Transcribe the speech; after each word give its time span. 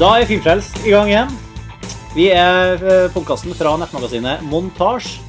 Da 0.00 0.14
er 0.16 0.24
Filmfrelst 0.24 0.78
i 0.88 0.94
gang 0.94 1.10
igjen. 1.10 1.28
Vi 2.14 2.30
er 2.32 2.80
podkasten 3.12 3.52
fra 3.52 3.74
nettmagasinet 3.76 4.40
Montasj. 4.48 5.20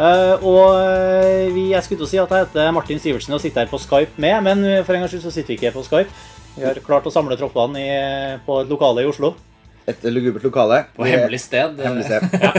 Eh, 0.00 0.40
og 0.40 0.72
eh, 0.78 1.50
vi, 1.52 1.66
jeg 1.74 1.84
skulle 1.84 2.00
til 2.00 2.06
å 2.06 2.08
si 2.08 2.16
at 2.22 2.30
jeg 2.32 2.46
heter 2.46 2.72
Martin 2.72 2.96
Sivertsen 3.02 3.34
og 3.36 3.42
sitter 3.44 3.60
her 3.60 3.68
på 3.68 3.76
Skype 3.82 4.16
med, 4.16 4.40
men 4.46 4.64
for 4.86 4.96
en 4.96 5.02
gangs 5.04 5.12
skyld 5.12 5.24
så 5.26 5.32
sitter 5.34 5.52
vi 5.52 5.56
ikke 5.58 5.74
på 5.74 5.84
Skype. 5.84 6.08
Vi 6.54 6.64
har 6.64 6.80
klart 6.86 7.08
å 7.10 7.12
samle 7.12 7.36
troppene 7.36 7.76
i, 7.82 7.90
på 8.46 8.52
et 8.62 8.70
lokale 8.72 9.04
i 9.04 9.10
Oslo. 9.10 9.34
Et 9.84 10.00
lugubert 10.08 10.44
lokale. 10.48 10.78
På 10.96 11.04
hemmelig 11.04 11.40
sted. 11.44 11.76
Hemmelig 11.84 12.08
sted. 12.08 12.24
ja. 12.40 12.56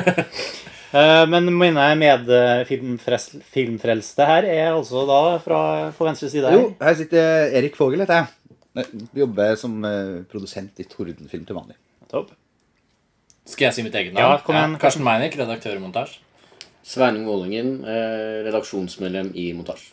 Men 1.31 1.43
mine 1.55 1.95
medfilmfrelste 2.03 4.23
her 4.29 4.43
er 4.45 4.75
altså 4.75 5.07
da 5.09 5.41
fra, 5.41 5.89
på 5.97 6.05
venstre 6.05 6.29
side 6.29 6.45
her. 6.51 6.57
Jo, 6.59 6.69
her 6.85 6.93
sitter 7.01 7.49
Erik 7.57 7.73
Fogel, 7.79 8.05
heter 8.05 8.17
jeg. 8.21 8.29
Jobber 9.17 9.55
som 9.59 9.83
eh, 9.85 10.21
produsent 10.31 10.79
i 10.79 10.85
Tordenfilm 10.87 11.45
til 11.47 11.57
vanlig. 11.57 11.75
Topp. 12.11 12.29
Skal 13.47 13.67
jeg 13.67 13.75
si 13.75 13.83
mitt 13.83 13.95
eget 13.97 14.13
Ja, 14.15 14.29
navn? 14.35 14.43
kom 14.45 14.55
igjen. 14.55 14.77
Karsten 14.79 15.03
Meinick, 15.03 15.35
redaktør 15.39 15.75
i 15.75 15.81
Montasj. 15.81 16.19
Sveining 16.87 17.25
Vålingen, 17.27 17.73
eh, 17.83 18.43
redaksjonsmedlem 18.47 19.33
i 19.35 19.51
Montasj. 19.57 19.89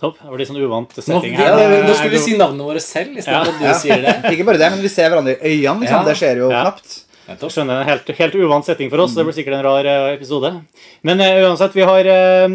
Topp. 0.00 0.20
Det 0.22 0.30
var 0.30 0.38
litt 0.38 0.48
sånn 0.48 0.62
uvant 0.62 0.92
setting 0.94 1.34
ja, 1.34 1.56
her. 1.58 1.82
nå 1.84 1.94
skulle 1.98 2.14
vi 2.14 2.22
si 2.22 2.36
navnene 2.38 2.64
våre 2.68 2.80
selv, 2.80 3.16
i 3.18 3.20
stedet 3.20 3.34
Ja. 3.34 3.44
for 3.44 3.52
at 3.52 3.60
du 3.60 3.80
sier 3.82 4.00
det. 4.04 4.14
Ikke 4.32 4.46
bare 4.46 4.58
det, 4.62 4.70
men 4.70 4.80
vi 4.80 4.88
ser 4.88 5.10
hverandre 5.10 5.34
i 5.42 5.58
øynene. 5.58 5.80
Liksom. 5.82 5.98
Ja. 5.98 6.04
Det 6.06 6.16
skjer 6.16 6.36
jo 6.38 6.50
Ja. 6.50 6.62
knapt. 6.62 7.04
Jeg 7.28 7.50
Skjønner, 7.52 7.82
en 7.82 7.86
helt, 7.86 8.06
helt 8.16 8.34
uvant 8.40 8.64
setting 8.64 8.88
for 8.88 9.00
oss. 9.00 9.12
Det 9.14 9.24
blir 9.26 9.34
sikkert 9.36 9.58
en 9.58 9.64
rar 9.66 9.84
eh, 9.84 10.14
episode. 10.16 10.64
Men 11.02 11.20
uh, 11.20 11.50
uansett, 11.50 11.74
vi 11.74 11.82
har, 11.84 12.00
eh, 12.06 12.48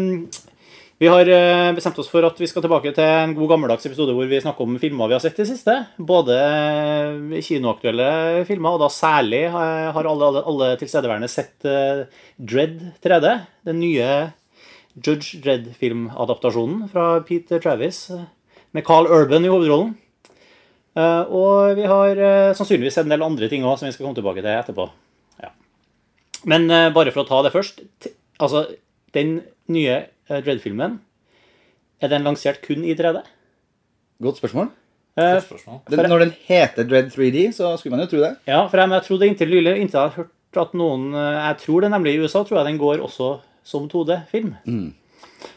vi 1.04 1.10
har 1.12 1.28
eh, 1.28 1.74
bestemt 1.76 1.98
oss 2.00 2.08
for 2.08 2.24
at 2.24 2.38
vi 2.40 2.46
skal 2.48 2.62
tilbake 2.64 2.94
til 2.96 3.04
en 3.04 3.34
god 3.36 3.50
gammeldags 3.50 3.84
episode 3.84 4.14
hvor 4.16 4.28
vi 4.30 4.38
snakker 4.40 4.64
om 4.64 4.78
filmer 4.80 5.10
vi 5.10 5.16
har 5.16 5.20
sett 5.20 5.36
i 5.36 5.42
det 5.42 5.50
siste. 5.50 5.74
Både 6.00 6.36
eh, 6.40 7.42
kinoaktuelle 7.44 8.06
filmer, 8.48 8.76
og 8.76 8.80
da 8.80 8.88
særlig 8.88 9.42
eh, 9.50 9.88
har 9.92 10.08
alle, 10.08 10.30
alle, 10.30 10.42
alle 10.48 10.68
tilstedeværende 10.80 11.28
sett 11.28 11.66
Dread 12.38 12.78
3D. 13.04 13.34
Den 13.68 13.82
nye 13.82 14.06
Judge 14.94 15.42
Dread-filmadaptasjonen 15.44 16.86
fra 16.94 17.10
Peter 17.28 17.60
Travis 17.60 18.06
med 18.72 18.86
Carl 18.88 19.10
Urban 19.10 19.44
i 19.44 19.52
hovedrollen. 19.52 19.92
Og 20.94 21.74
vi 21.74 21.84
har 21.90 22.16
sannsynligvis 22.54 22.96
sannsynligvis 22.96 23.00
en 23.02 23.10
del 23.10 23.26
andre 23.26 23.48
ting 23.50 23.66
òg 23.66 23.76
som 23.80 23.90
vi 23.90 23.92
skal 23.92 24.06
komme 24.06 24.16
tilbake 24.16 24.40
til 24.40 24.52
etterpå. 24.54 24.88
Ja. 25.42 25.50
Men 26.48 26.70
bare 26.94 27.10
for 27.10 27.26
å 27.26 27.28
ta 27.28 27.44
det 27.44 27.52
først 27.52 27.82
Altså, 28.42 28.64
den 29.14 29.36
nye 29.70 30.00
Dread-filmen, 30.28 31.00
er 32.00 32.08
den 32.08 32.24
lansert 32.24 32.62
kun 32.64 32.84
i 32.84 32.94
3D? 32.96 33.20
Godt 34.22 34.38
spørsmål. 34.40 34.70
Eh, 35.16 35.34
Godt 35.36 35.44
spørsmål. 35.46 35.80
Den, 35.90 36.08
når 36.10 36.18
den 36.24 36.32
heter 36.46 36.84
Dread 36.88 37.10
3D, 37.14 37.52
så 37.54 37.76
skulle 37.78 37.96
man 37.96 38.06
jo 38.06 38.10
tro 38.16 38.22
det. 38.24 38.36
ja, 38.48 38.66
for 38.66 38.76
jeg, 38.80 38.90
jeg 38.90 39.02
trodde 39.08 39.26
inntil 39.28 39.48
nylig 39.52 39.76
inntil 39.78 40.00
jeg 40.00 40.08
har 40.08 40.16
hørt 40.16 40.30
at 40.56 40.74
noen 40.78 41.08
eh, 41.14 41.40
Jeg 41.48 41.56
tror 41.64 41.80
det 41.82 41.90
nemlig 41.90 42.14
i 42.14 42.20
USA 42.24 42.42
tror 42.44 42.58
jeg 42.62 42.66
den 42.72 42.78
går 42.78 43.02
også 43.04 43.40
som 43.64 43.88
2D-film. 43.88 44.54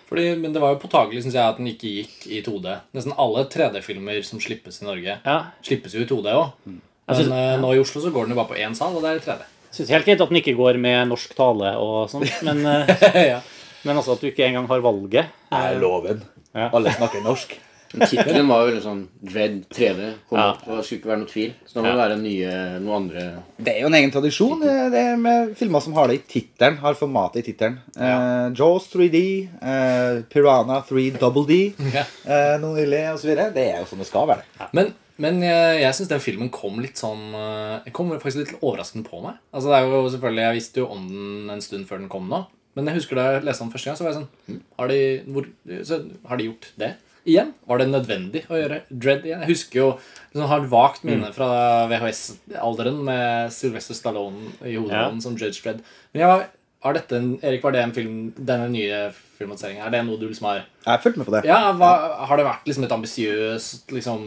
Fordi, 0.08 0.36
men 0.40 0.54
det 0.56 0.62
var 0.64 0.72
jo 0.76 0.80
påtagelig 0.80 1.22
synes 1.26 1.36
jeg, 1.36 1.44
at 1.44 1.58
den 1.60 1.68
ikke 1.68 1.90
gikk 1.98 2.28
i 2.32 2.42
2D. 2.45 2.78
Nesten 2.95 3.16
alle 3.20 3.44
3D-filmer 3.52 4.22
som 4.23 4.40
slippes 4.40 4.82
i 4.82 4.86
Norge, 4.88 5.18
Ja. 5.26 5.38
slippes 5.66 5.94
jo 5.98 6.02
i 6.06 6.08
2D 6.08 6.32
òg. 6.32 6.54
Men 6.66 7.16
synes- 7.16 7.30
ja. 7.34 7.58
nå 7.60 7.73
i 7.76 7.80
Oslo 7.80 8.02
så 8.02 8.12
går 8.12 8.28
den 8.28 8.36
jo 8.36 8.40
bare 8.44 8.52
på 8.54 8.60
én 8.64 8.76
sal, 8.76 8.95
og 8.95 9.02
det 9.04 9.10
er 9.12 9.16
i 9.20 9.26
3D. 9.26 9.44
Jeg 9.68 9.76
syns 9.82 9.90
helt 9.90 10.06
greit 10.06 10.22
at 10.22 10.30
den 10.30 10.38
ikke 10.40 10.56
går 10.56 10.78
med 10.80 11.08
norsk 11.10 11.36
tale 11.36 11.73
og 11.78 12.10
sånt, 12.10 12.32
men, 12.44 12.66
eh, 12.66 13.28
ja. 13.34 13.42
Men 13.88 13.98
altså 13.98 14.18
at 14.18 14.22
du 14.24 14.28
ikke 14.30 14.46
engang 14.50 14.68
har 14.70 14.84
valget. 14.86 15.32
er 15.56 15.80
loven. 15.82 16.22
Ja. 16.54 16.70
Alle 16.76 16.92
snakker 16.94 17.23
norsk. 17.26 17.56
Men 17.94 18.04
Tittelen 18.11 18.50
var 18.52 18.66
jo 18.67 18.80
sånn 18.84 19.06
Dread 19.23 19.61
3D. 19.72 20.08
Kom 20.28 20.38
Ja. 20.42 20.50
opp, 20.52 20.66
og 20.67 20.82
skulle 20.84 21.00
ikke 21.00 21.08
være 21.14 21.20
noe 21.22 21.30
tvil. 21.32 21.54
Så 21.64 21.78
da 21.78 21.84
må 21.86 21.94
det 21.94 22.02
være 22.02 22.17
nye, 22.20 22.50
noe 22.84 22.95
andre 22.98 23.22
Det 23.64 23.72
er 23.78 23.80
jo 23.86 23.88
en 23.88 23.95
egen 23.95 24.11
tradisjon 24.11 24.61
eh, 24.67 24.89
det 24.92 25.04
er 25.14 25.16
med 25.22 25.54
filmer 25.56 25.80
som 25.86 25.94
har 25.95 26.10
det 26.11 26.17
i 26.20 26.23
tittelen. 26.34 26.76
Har 26.84 26.98
formatet 27.00 27.39
i 27.39 27.45
tittelen. 27.54 27.78
Eh, 27.95 28.50
Jaws 28.60 28.89
3D, 28.92 29.22
uh, 29.64 30.20
Piranha 30.28 30.82
3 30.84 31.06
Double 31.17 31.45
D, 31.48 31.60
Ja. 31.95 32.04
uh, 32.28 32.58
noe 32.60 32.76
nylig 32.76 33.06
osv. 33.14 33.32
Det 33.56 33.64
er 33.70 33.80
jo 33.80 33.88
sånn 33.94 34.04
det 34.04 34.10
skal 34.11 34.28
være. 34.34 34.44
Men, 34.76 34.92
men 35.17 35.40
jeg, 35.48 35.80
jeg 35.86 35.94
syns 36.02 36.11
den 36.11 36.20
filmen 36.28 36.52
kom 36.52 36.82
litt 36.84 37.00
sånn 37.00 37.23
eh, 37.40 37.88
kom 37.95 38.11
faktisk 38.20 38.44
litt 38.44 38.58
overraskende 38.60 39.08
på 39.08 39.23
meg. 39.23 39.40
Altså 39.56 39.72
det 39.72 39.80
er 39.80 39.88
jo 39.95 40.04
selvfølgelig, 40.11 40.44
Jeg 40.50 40.60
visste 40.60 40.84
jo 40.84 40.92
om 40.92 41.08
den 41.08 41.50
en 41.56 41.64
stund 41.64 41.88
før 41.88 42.04
den 42.04 42.11
kom 42.11 42.28
nå. 42.28 42.44
Men 42.77 42.92
jeg 42.92 43.02
husker 43.02 43.17
da 43.17 43.27
jeg 43.33 43.43
leste 43.48 43.65
den 43.65 43.73
første 43.73 43.89
gang, 43.89 43.98
så 43.98 44.05
var 44.05 44.14
jeg 44.14 44.20
sånn 44.21 44.32
hm, 44.48 44.64
Har 44.77 44.92
de, 44.93 45.02
hvor, 45.33 45.49
så, 45.89 46.02
har 46.30 46.39
de 46.39 46.49
gjort 46.52 46.70
det 46.77 46.92
igjen? 47.27 47.49
Var 47.67 47.82
det 47.82 47.88
nødvendig 47.92 48.43
å 48.48 48.60
gjøre 48.60 48.83
Dread 48.89 49.26
igjen? 49.27 49.42
Jeg 49.43 49.52
husker 49.52 49.82
jo 49.82 49.88
liksom, 49.98 50.45
har 50.52 50.61
et 50.61 50.70
vagt 50.71 51.08
minne 51.08 51.32
fra 51.36 51.49
VHS-alderen 51.92 53.02
med 53.08 53.55
Sylvester 53.55 53.98
Stallone 53.98 54.54
i 54.61 54.77
hovedrollen 54.77 55.20
som 55.23 55.36
Judge 55.39 55.60
Dread. 55.66 55.82
Men 56.14 56.23
ja, 56.23 56.37
har 56.86 56.93
dette 56.93 57.17
en, 57.17 57.32
Erik, 57.42 57.64
var 57.66 57.73
det 57.73 57.82
en 57.82 57.93
film, 57.95 58.17
denne 58.37 58.70
nye 58.71 59.08
filmatiseringen? 59.39 59.82
Er 59.83 59.93
det 59.93 60.04
noe 60.05 60.20
du 60.21 60.27
liksom 60.27 60.48
har 60.48 60.61
Jeg 60.61 60.92
har 60.92 61.02
fulgt 61.04 61.20
med 61.20 61.27
på 61.27 61.33
det. 61.33 61.42
Ja, 61.49 61.73
hva, 61.77 61.92
Har 62.30 62.39
det 62.39 62.45
vært 62.48 62.70
liksom 62.70 62.86
et 62.86 62.93
ambisiøst 62.95 63.93
liksom 63.98 64.23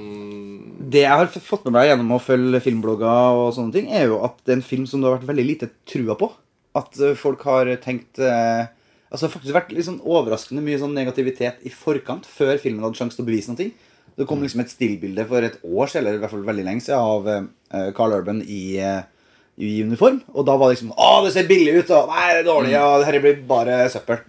Det 0.92 1.04
jeg 1.04 1.22
har 1.22 1.30
fått 1.46 1.68
med 1.68 1.78
meg 1.78 1.88
gjennom 1.92 2.16
å 2.16 2.22
følge 2.22 2.62
filmblogger, 2.64 3.38
og 3.38 3.54
sånne 3.56 3.76
ting, 3.76 3.90
er 3.94 4.10
jo 4.10 4.20
at 4.26 4.36
det 4.44 4.56
er 4.56 4.60
en 4.60 4.66
film 4.66 4.86
som 4.90 5.00
du 5.00 5.08
har 5.08 5.18
vært 5.18 5.30
veldig 5.30 5.46
lite 5.46 5.70
trua 5.88 6.18
på. 6.18 6.32
At 6.78 6.98
eh, 7.02 7.16
folk 7.18 7.42
har 7.48 7.70
tenkt 7.82 8.20
eh, 8.22 8.68
Altså 9.10 9.26
faktisk 9.26 9.56
vært 9.56 9.72
sånn 9.82 10.02
overraskende 10.06 10.62
mye 10.62 10.78
sånn 10.78 10.92
negativitet 10.94 11.64
i 11.66 11.70
forkant, 11.74 12.28
før 12.30 12.60
filmen 12.62 12.84
hadde 12.86 12.94
sjanse 12.94 13.18
til 13.18 13.24
å 13.24 13.26
bevise 13.26 13.50
noe. 13.50 13.64
Det 14.14 14.26
kom 14.30 14.44
liksom 14.44 14.62
et 14.62 14.70
stillbilde 14.70 15.24
for 15.26 15.42
et 15.42 15.56
år 15.66 15.90
siden, 15.90 16.04
eller 16.04 16.20
i 16.20 16.22
hvert 16.22 16.30
fall 16.30 16.44
veldig 16.46 16.66
lenge 16.68 16.84
siden, 16.84 17.02
av 17.02 17.26
eh, 17.32 17.88
Carl 17.96 18.14
Urban 18.14 18.38
i, 18.46 18.60
i 18.78 19.72
uniform. 19.82 20.20
Og 20.30 20.46
da 20.46 20.54
var 20.54 20.70
det 20.70 20.76
liksom 20.76 20.94
Å, 20.94 21.10
det 21.26 21.34
ser 21.34 21.50
billig 21.50 21.80
ut! 21.80 21.90
Og 21.90 22.14
nei, 22.14 22.28
det 22.30 22.44
er 22.44 22.48
dårlig! 22.52 22.76
Og 22.78 23.02
dette 23.02 23.24
blir 23.26 23.42
bare 23.50 23.80
søppel. 23.90 24.22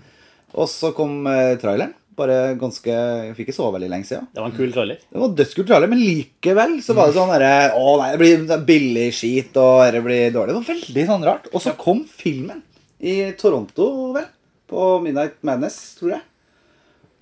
Og 0.58 0.72
så 0.74 0.90
kom 0.98 1.30
traileren. 1.62 1.94
Bare 2.22 2.40
ganske 2.62 2.94
Jeg 2.94 3.36
fikk 3.38 3.50
ikke 3.50 3.58
sove 3.58 3.76
veldig 3.76 3.92
lenge 3.92 4.08
siden. 4.08 4.28
Det 4.32 4.42
var 4.42 4.52
en 4.52 4.58
kul 4.58 4.74
trailer. 4.76 5.00
Det 5.02 5.22
var 5.22 5.38
dødskult 5.40 5.70
trailer, 5.72 5.92
men 5.92 6.04
likevel 6.06 6.76
så 6.86 6.96
var 6.98 7.10
det 7.10 7.18
sånn 7.18 7.34
derre 7.34 7.54
Å 7.78 7.96
nei, 8.02 8.10
det 8.14 8.22
blir 8.22 8.44
sånn 8.44 8.68
billig 8.68 9.08
skit, 9.18 9.58
og 9.62 9.86
det 9.96 10.04
blir 10.06 10.36
dårlig. 10.36 10.54
Det 10.54 10.60
var 10.60 10.70
veldig 10.76 11.08
sånn 11.10 11.26
rart. 11.28 11.50
Og 11.52 11.64
så 11.64 11.74
kom 11.80 12.04
filmen 12.06 12.62
i 13.02 13.16
Toronto, 13.40 13.88
vel. 14.16 14.30
På 14.72 14.94
Midnight 15.04 15.42
Madness, 15.44 15.80
tror 16.00 16.16
jeg. 16.16 16.24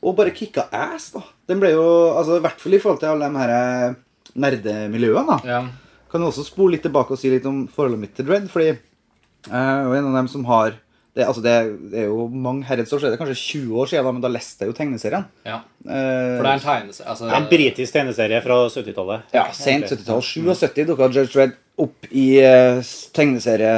Og 0.05 0.15
bare 0.15 0.35
kicka 0.35 0.67
ass, 0.75 1.09
da. 1.15 1.23
Den 1.49 1.59
ble 1.61 1.73
jo 1.73 1.85
altså 2.13 2.37
I 2.37 2.43
hvert 2.43 2.61
fall 2.61 2.75
i 2.75 2.81
forhold 2.83 3.01
til 3.01 3.11
alle 3.11 3.27
de 3.27 3.41
her 3.41 3.55
eh, 3.55 3.97
nerdemiljøene, 4.39 5.25
da. 5.33 5.39
Ja. 5.47 5.63
Kan 6.11 6.23
jo 6.23 6.29
også 6.31 6.45
spole 6.47 6.75
litt 6.75 6.85
tilbake 6.85 7.15
og 7.15 7.21
si 7.21 7.31
litt 7.31 7.47
om 7.49 7.65
forholdet 7.71 8.03
mitt 8.03 8.13
til 8.17 8.27
Dread, 8.29 8.47
fordi 8.51 8.69
jeg 8.69 9.55
er 9.55 9.83
jo 9.87 9.95
en 9.95 10.09
av 10.11 10.15
dem 10.19 10.29
som 10.31 10.45
har 10.49 10.77
det, 11.19 11.25
altså 11.27 11.41
det, 11.43 11.53
det 11.91 12.01
er 12.01 12.07
jo 12.09 12.25
mange 12.31 12.65
herrens 12.65 12.91
år 12.95 13.01
siden, 13.01 13.11
det 13.13 13.17
er 13.19 13.21
kanskje 13.21 13.41
20 13.61 13.81
år 13.83 13.89
siden, 13.91 14.05
da, 14.07 14.13
men 14.15 14.23
da 14.23 14.31
leste 14.31 14.63
jeg 14.63 14.71
jo 14.71 14.75
tegneserien. 14.77 15.25
ja. 15.45 15.59
Eh, 15.85 16.35
For 16.37 16.43
det 16.43 16.51
er 16.51 16.57
en 16.57 16.63
tegneserie 16.63 17.09
altså, 17.11 17.25
Det 17.25 17.33
er 17.33 17.39
en 17.39 17.49
britisk 17.51 17.95
tegneserie 17.95 18.39
fra 18.43 18.57
70-tallet. 18.73 19.27
Ja, 19.35 19.45
sent 19.55 19.91
70-tall. 19.91 20.23
77 20.25 20.87
dukka 20.89 21.07
Judge 21.11 21.31
Dredd 21.35 21.57
opp 21.79 22.09
i 22.11 22.25
eh, 22.43 22.81
tegneserie 23.15 23.75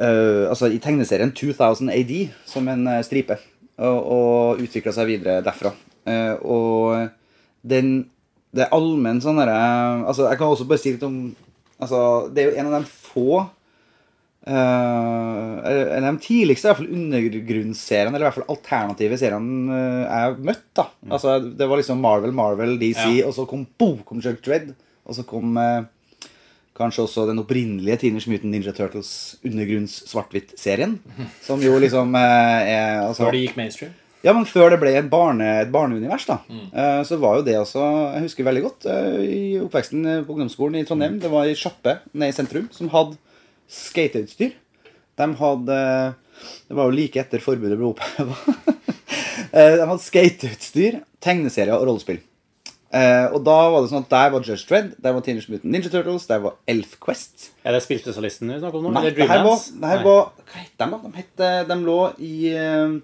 uh, 0.00 0.48
Altså 0.48 0.70
i 0.72 0.80
tegneserien 0.80 1.34
2000 1.36 1.92
AD 1.92 2.14
som 2.48 2.70
en 2.72 2.88
stripe. 3.04 3.36
Og, 3.82 3.98
og 4.16 4.62
utvikla 4.64 4.94
seg 4.96 5.10
videre 5.10 5.42
derfra. 5.44 5.74
Uh, 6.08 6.34
og 6.44 7.08
den 7.62 7.92
Det 8.52 8.64
er 8.64 8.72
allmenn 8.74 9.20
sånn 9.22 9.38
derre 9.38 9.54
Altså, 10.08 10.26
jeg 10.30 10.40
kan 10.40 10.50
også 10.50 10.66
bare 10.70 10.82
si 10.82 10.94
litt 10.96 11.04
om 11.06 11.20
Altså, 11.82 12.00
det 12.32 12.42
er 12.42 12.48
jo 12.50 12.56
en 12.62 12.72
av 12.72 12.80
de 12.80 12.88
få 13.12 13.44
Uh, 14.42 15.62
de 16.02 16.10
tidligste 16.18 16.66
i 16.66 16.70
hvert 16.72 16.80
fall 16.80 16.94
undergrunnsseriene, 16.96 18.10
eller 18.16 18.24
i 18.24 18.28
hvert 18.28 18.38
fall 18.40 18.50
alternative 18.50 19.18
seriene 19.20 19.76
eh, 19.76 20.00
jeg 20.08 20.46
møtt. 20.48 20.64
da 20.74 20.86
Altså 21.14 21.36
Det 21.46 21.68
var 21.70 21.78
liksom 21.78 22.02
Marvel, 22.02 22.34
Marvel, 22.34 22.74
DC, 22.80 23.04
Ja. 23.20 23.28
og 23.28 23.36
så 23.36 23.46
kom 23.46 23.66
boom, 23.78 24.00
kom 24.06 24.18
Judge 24.18 24.42
Dredd. 24.42 24.72
Og 25.06 25.14
så 25.14 25.24
kom 25.26 25.56
uh, 25.58 25.84
kanskje 26.78 27.04
også 27.04 27.28
den 27.30 27.38
opprinnelige 27.42 28.00
Teenage 28.02 28.30
Mutant 28.30 28.50
Ninja 28.50 28.74
Turtles 28.74 29.36
undergrunns-svart-hvitt-serien. 29.46 30.98
Som 31.46 31.62
jo 31.62 31.78
liksom 31.82 32.14
uh, 32.14 32.60
er 32.66 33.02
altså, 33.06 33.26
Før 33.26 33.36
det 33.38 33.46
gikk 33.46 33.58
mainstream. 33.58 33.94
ja, 34.22 34.34
men 34.34 34.46
før 34.46 34.70
det 34.74 34.78
ble 34.82 34.94
et, 34.98 35.10
barne, 35.10 35.48
et 35.62 35.70
barneunivers, 35.74 36.26
da, 36.26 36.36
eh, 36.50 37.00
så 37.06 37.18
var 37.18 37.40
jo 37.40 37.46
det 37.46 37.56
også 37.58 37.82
Jeg 38.14 38.22
husker 38.28 38.46
veldig 38.46 38.62
godt 38.62 38.86
i 39.26 39.58
oppveksten 39.58 40.06
på 40.26 40.36
ungdomsskolen 40.36 40.78
i 40.78 40.86
Trondheim. 40.86 41.18
Det 41.22 41.30
var 41.30 41.50
i 41.50 41.58
sjappe 41.58 42.00
nede 42.14 42.30
i 42.30 42.36
sentrum 42.36 42.68
som 42.70 42.90
hadde 42.94 43.18
skateutstyr. 43.72 44.56
De 45.20 45.28
hadde 45.38 45.78
Det 46.68 46.76
var 46.76 46.88
jo 46.88 46.96
like 46.96 47.20
etter 47.20 47.42
forbudet 47.44 47.78
ble 47.78 47.92
oppheva. 47.92 48.36
de 49.52 49.86
hadde 49.86 50.02
skateutstyr, 50.02 51.00
tegneserier 51.22 51.76
og 51.76 51.88
rollespill. 51.90 52.22
Uh, 52.92 53.32
og 53.32 53.38
da 53.46 53.54
var 53.72 53.80
det 53.80 53.88
sånn 53.88 54.02
at 54.04 54.10
der 54.12 54.32
var 54.34 54.42
Judge 54.44 54.66
Dredd, 54.68 54.88
der 55.00 55.14
var 55.16 55.22
Teenage 55.24 55.48
Mutant 55.48 55.70
Ninja 55.72 55.88
Turtles, 55.88 56.26
der 56.28 56.42
var 56.44 56.58
Elf 56.68 56.98
Quest. 57.00 57.46
Er 57.64 57.72
det 57.72 57.80
spillspesialisten 57.86 58.52
vi 58.52 58.58
snakker 58.60 58.82
om 58.82 58.90
nå? 58.90 58.92
Nei, 58.92 59.06
Eller 59.06 59.14
det 59.16 59.28
her 59.30 59.30
var, 59.30 59.38
Dreamlands? 59.38 59.70
det 59.80 59.92
her 59.92 60.02
var 60.04 60.20
Hva 60.42 60.58
het 60.58 60.74
de, 60.74 60.88
da? 60.90 60.98
De, 61.06 61.12
het, 61.16 61.44
de 61.70 61.78
lå 61.86 61.96
i 62.20 62.32
eh, 62.52 62.98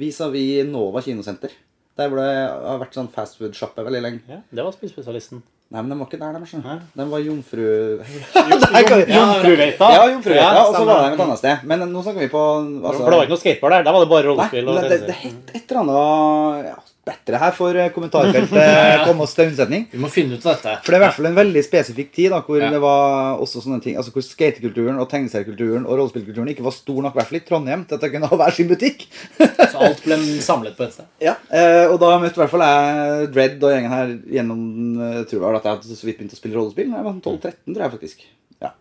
vis-à-vis 0.00 0.70
Nova 0.70 1.02
kinosenter. 1.04 1.52
Der 2.00 2.08
hvor 2.08 2.22
det 2.22 2.32
har 2.32 2.80
vært 2.80 2.96
sånn 2.96 3.12
fastfood-sjappe 3.12 3.84
veldig 3.84 4.02
lenge. 4.06 4.24
Ja, 4.28 4.40
det 4.56 4.64
var 4.64 4.72
spillspesialisten. 4.72 5.44
Nei, 5.66 5.80
men 5.82 5.90
de 5.90 5.96
var 5.98 6.06
ikke 6.06 6.18
der, 6.20 6.34
de. 6.38 6.58
Hæ? 6.62 6.74
De 6.94 7.04
var 7.10 7.22
jomfru... 7.26 7.62
Jomfruveita. 9.16 9.88
Ja, 9.96 10.04
jomfruveita, 10.12 10.60
og 10.62 10.76
så 10.76 10.82
var 10.86 11.00
de 11.02 11.14
et 11.16 11.22
annet 11.24 11.40
sted. 11.40 11.64
Men 11.66 11.82
nå 11.90 12.02
snakker 12.06 12.22
vi 12.22 12.28
på 12.30 12.42
altså, 12.62 13.00
For 13.00 13.10
det 13.10 13.16
var 13.18 13.26
ikke 13.26 13.34
noe 13.34 13.42
skateboard 13.42 13.74
der. 13.74 13.88
Der 13.88 13.96
var 13.96 14.04
det 14.04 14.10
bare 14.12 14.28
rollespill. 14.28 14.70
nei, 14.70 14.84
det, 14.84 15.00
det, 15.00 15.08
det 15.10 15.16
het 15.24 15.56
et 15.58 15.74
eller 15.74 15.82
annet 15.82 16.68
ja, 16.70 16.76
Bedre 17.06 17.38
her 17.38 17.52
for 17.54 17.76
eh, 17.78 17.90
kommentarfeltet 17.94 19.04
komme 19.06 19.22
oss 19.22 19.34
til 19.36 19.46
unnsetning. 19.46 19.84
Vi 19.92 19.98
må 20.02 20.08
finne 20.10 20.34
ut 20.34 20.42
av 20.48 20.56
dette. 20.56 20.72
For 20.82 20.90
det 20.90 20.96
er 20.96 21.00
i 21.00 21.04
hvert 21.04 21.14
fall 21.20 21.28
en 21.28 21.36
veldig 21.36 21.60
spesifikk 21.62 22.08
tid 22.16 22.32
da, 22.34 22.40
hvor 22.42 22.58
Ja. 22.58 22.70
det 22.74 22.80
var 22.82 23.38
også 23.44 23.62
sånne 23.62 23.78
ting, 23.84 23.94
altså 24.00 24.10
hvor 24.10 24.24
skatekulturen 24.26 24.98
og 24.98 25.06
tegneseriekulturen 25.12 25.86
og 25.86 26.00
rollespillkulturen 26.00 26.50
ikke 26.50 26.66
var 26.66 26.74
stor 26.74 26.98
nok, 27.06 27.14
i 27.14 27.20
hvert 27.20 27.30
fall 27.30 27.38
i 27.38 27.44
Trondheim, 27.46 27.84
til 27.86 27.94
at 27.94 28.02
det 28.02 28.10
kunne 28.16 28.32
ha 28.32 28.40
hver 28.42 28.56
sin 28.58 28.72
butikk. 28.72 29.06
Så 29.70 29.86
alt 29.86 30.02
ble 30.02 30.18
samlet 30.42 30.74
på 30.74 30.88
et 30.88 30.96
sted. 30.98 31.06
Ja, 31.22 31.36
eh, 31.54 31.86
Og 31.92 32.00
da 32.02 32.10
møtte 32.18 32.40
i 32.40 32.42
hvert 32.42 32.54
fall 32.56 32.66
jeg 32.66 33.30
Dredd 33.38 33.62
og 33.62 33.70
gjengen 33.76 33.94
her 33.94 34.14
gjennom 34.40 34.62
eh, 35.06 35.22
tror 35.30 35.46
jeg 35.46 35.60
at 35.62 35.68
jeg 35.70 35.76
hadde 35.78 36.00
så 36.02 36.10
vidt 36.10 36.18
begynt 36.24 36.34
å 36.34 36.42
spille 36.42 36.58
rollespill. 36.58 36.90
Jeg 36.90 37.06
var 37.06 37.20
12-13, 37.22 37.58
tror 37.70 37.84
jeg 37.86 37.94
faktisk. 37.98 38.26
Ja. 38.66 38.74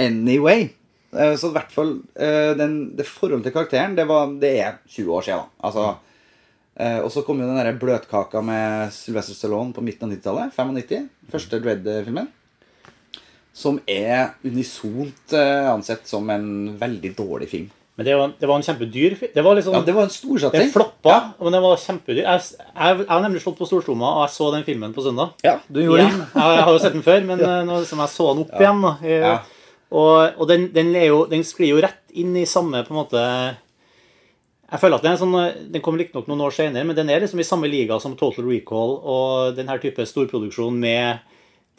Anyway. 0.00 0.70
så 1.12 1.48
i 1.50 1.54
hvert 1.56 1.72
fall 1.74 1.96
den, 2.16 2.74
det 2.96 3.04
forholdet 3.08 3.48
til 3.48 3.54
karakteren, 3.56 3.96
det, 3.98 4.04
var, 4.08 4.30
det 4.40 4.52
er 4.62 4.76
20 4.94 5.10
år 5.18 5.26
siden. 5.26 5.42
da. 5.42 5.66
Altså, 5.66 5.88
eh, 6.80 7.00
og 7.04 7.10
så 7.12 7.22
kom 7.26 7.42
jo 7.42 7.48
den 7.48 7.60
der 7.60 7.76
bløtkaka 7.78 8.42
med 8.44 8.94
Sylvester 8.96 9.36
Stallone 9.36 9.74
på 9.76 9.84
midten 9.84 10.08
av 10.08 10.16
90-tallet. 10.16 10.54
95. 10.56 11.10
Første 11.32 11.60
Dread-filmen. 11.60 12.30
Som 13.60 13.80
er 13.90 14.32
unisont 14.46 15.36
eh, 15.36 15.68
ansett 15.68 16.08
som 16.08 16.28
en 16.32 16.48
veldig 16.80 17.12
dårlig 17.18 17.50
film. 17.52 17.68
Men 18.00 18.06
det 18.06 18.14
var, 18.16 18.30
det 18.40 18.48
var 18.48 18.56
en 18.56 18.64
kjempedyr 18.64 19.14
film. 19.20 19.32
Det 19.34 19.42
var 19.44 19.56
liksom 19.58 19.74
Ja, 19.74 19.80
Det 19.84 19.92
var 19.92 20.02
en 20.02 20.08
Det 20.08 20.60
floppa, 20.72 20.72
floppa, 20.72 21.16
men 21.44 21.52
det 21.52 21.60
var 21.60 21.76
kjempedyr. 21.76 22.22
Jeg, 22.22 22.40
jeg, 22.74 23.04
har 23.10 23.20
nemlig 23.20 23.42
slått 23.44 23.58
på 23.58 23.68
stortromma, 23.68 24.14
og 24.16 24.22
jeg 24.24 24.34
så 24.38 24.50
den 24.54 24.64
filmen 24.64 24.94
på 24.96 25.04
søndag. 25.04 25.34
Ja, 25.44 25.58
du 25.68 25.82
gjorde 25.82 26.06
Igjen. 26.06 26.22
Jeg, 26.32 26.54
jeg 26.56 26.64
har 26.64 26.72
jo 26.72 26.78
sett 26.80 26.96
den 26.96 27.04
før, 27.04 27.20
men 27.28 27.42
ja. 27.44 27.50
nå 27.68 27.80
liksom 27.82 28.00
jeg 28.00 28.12
så 28.14 28.28
den 28.30 28.46
opp 28.46 28.54
igjen 28.56 28.80
da, 28.86 28.94
eh, 29.04 29.24
Ja. 29.26 29.34
Og, 29.90 30.38
og 30.38 30.46
den, 30.46 30.68
den, 30.72 30.94
er 30.94 31.08
jo, 31.10 31.24
den 31.26 31.42
sklir 31.44 31.74
jo 31.74 31.82
rett 31.82 32.14
inn 32.14 32.32
i 32.38 32.46
samme 32.46 32.84
på 32.86 32.94
en 32.94 33.00
måte 33.02 33.22
Jeg 34.70 34.78
føler 34.78 35.00
at 35.00 35.06
den, 35.06 35.18
sånn, 35.18 35.36
eh, 35.40 35.62
den 35.74 35.82
kommer 35.82 36.02
riktignok 36.02 36.28
noen 36.30 36.44
år 36.46 36.54
senere, 36.54 36.86
men 36.86 36.98
den 36.98 37.10
er 37.10 37.24
liksom 37.24 37.42
i 37.42 37.46
samme 37.46 37.70
liga 37.70 37.98
som 38.02 38.14
Total 38.18 38.46
Recall 38.46 38.96
og 38.98 39.56
denne 39.56 39.76
type 39.82 40.06
storproduksjon 40.06 40.78
med 40.78 41.24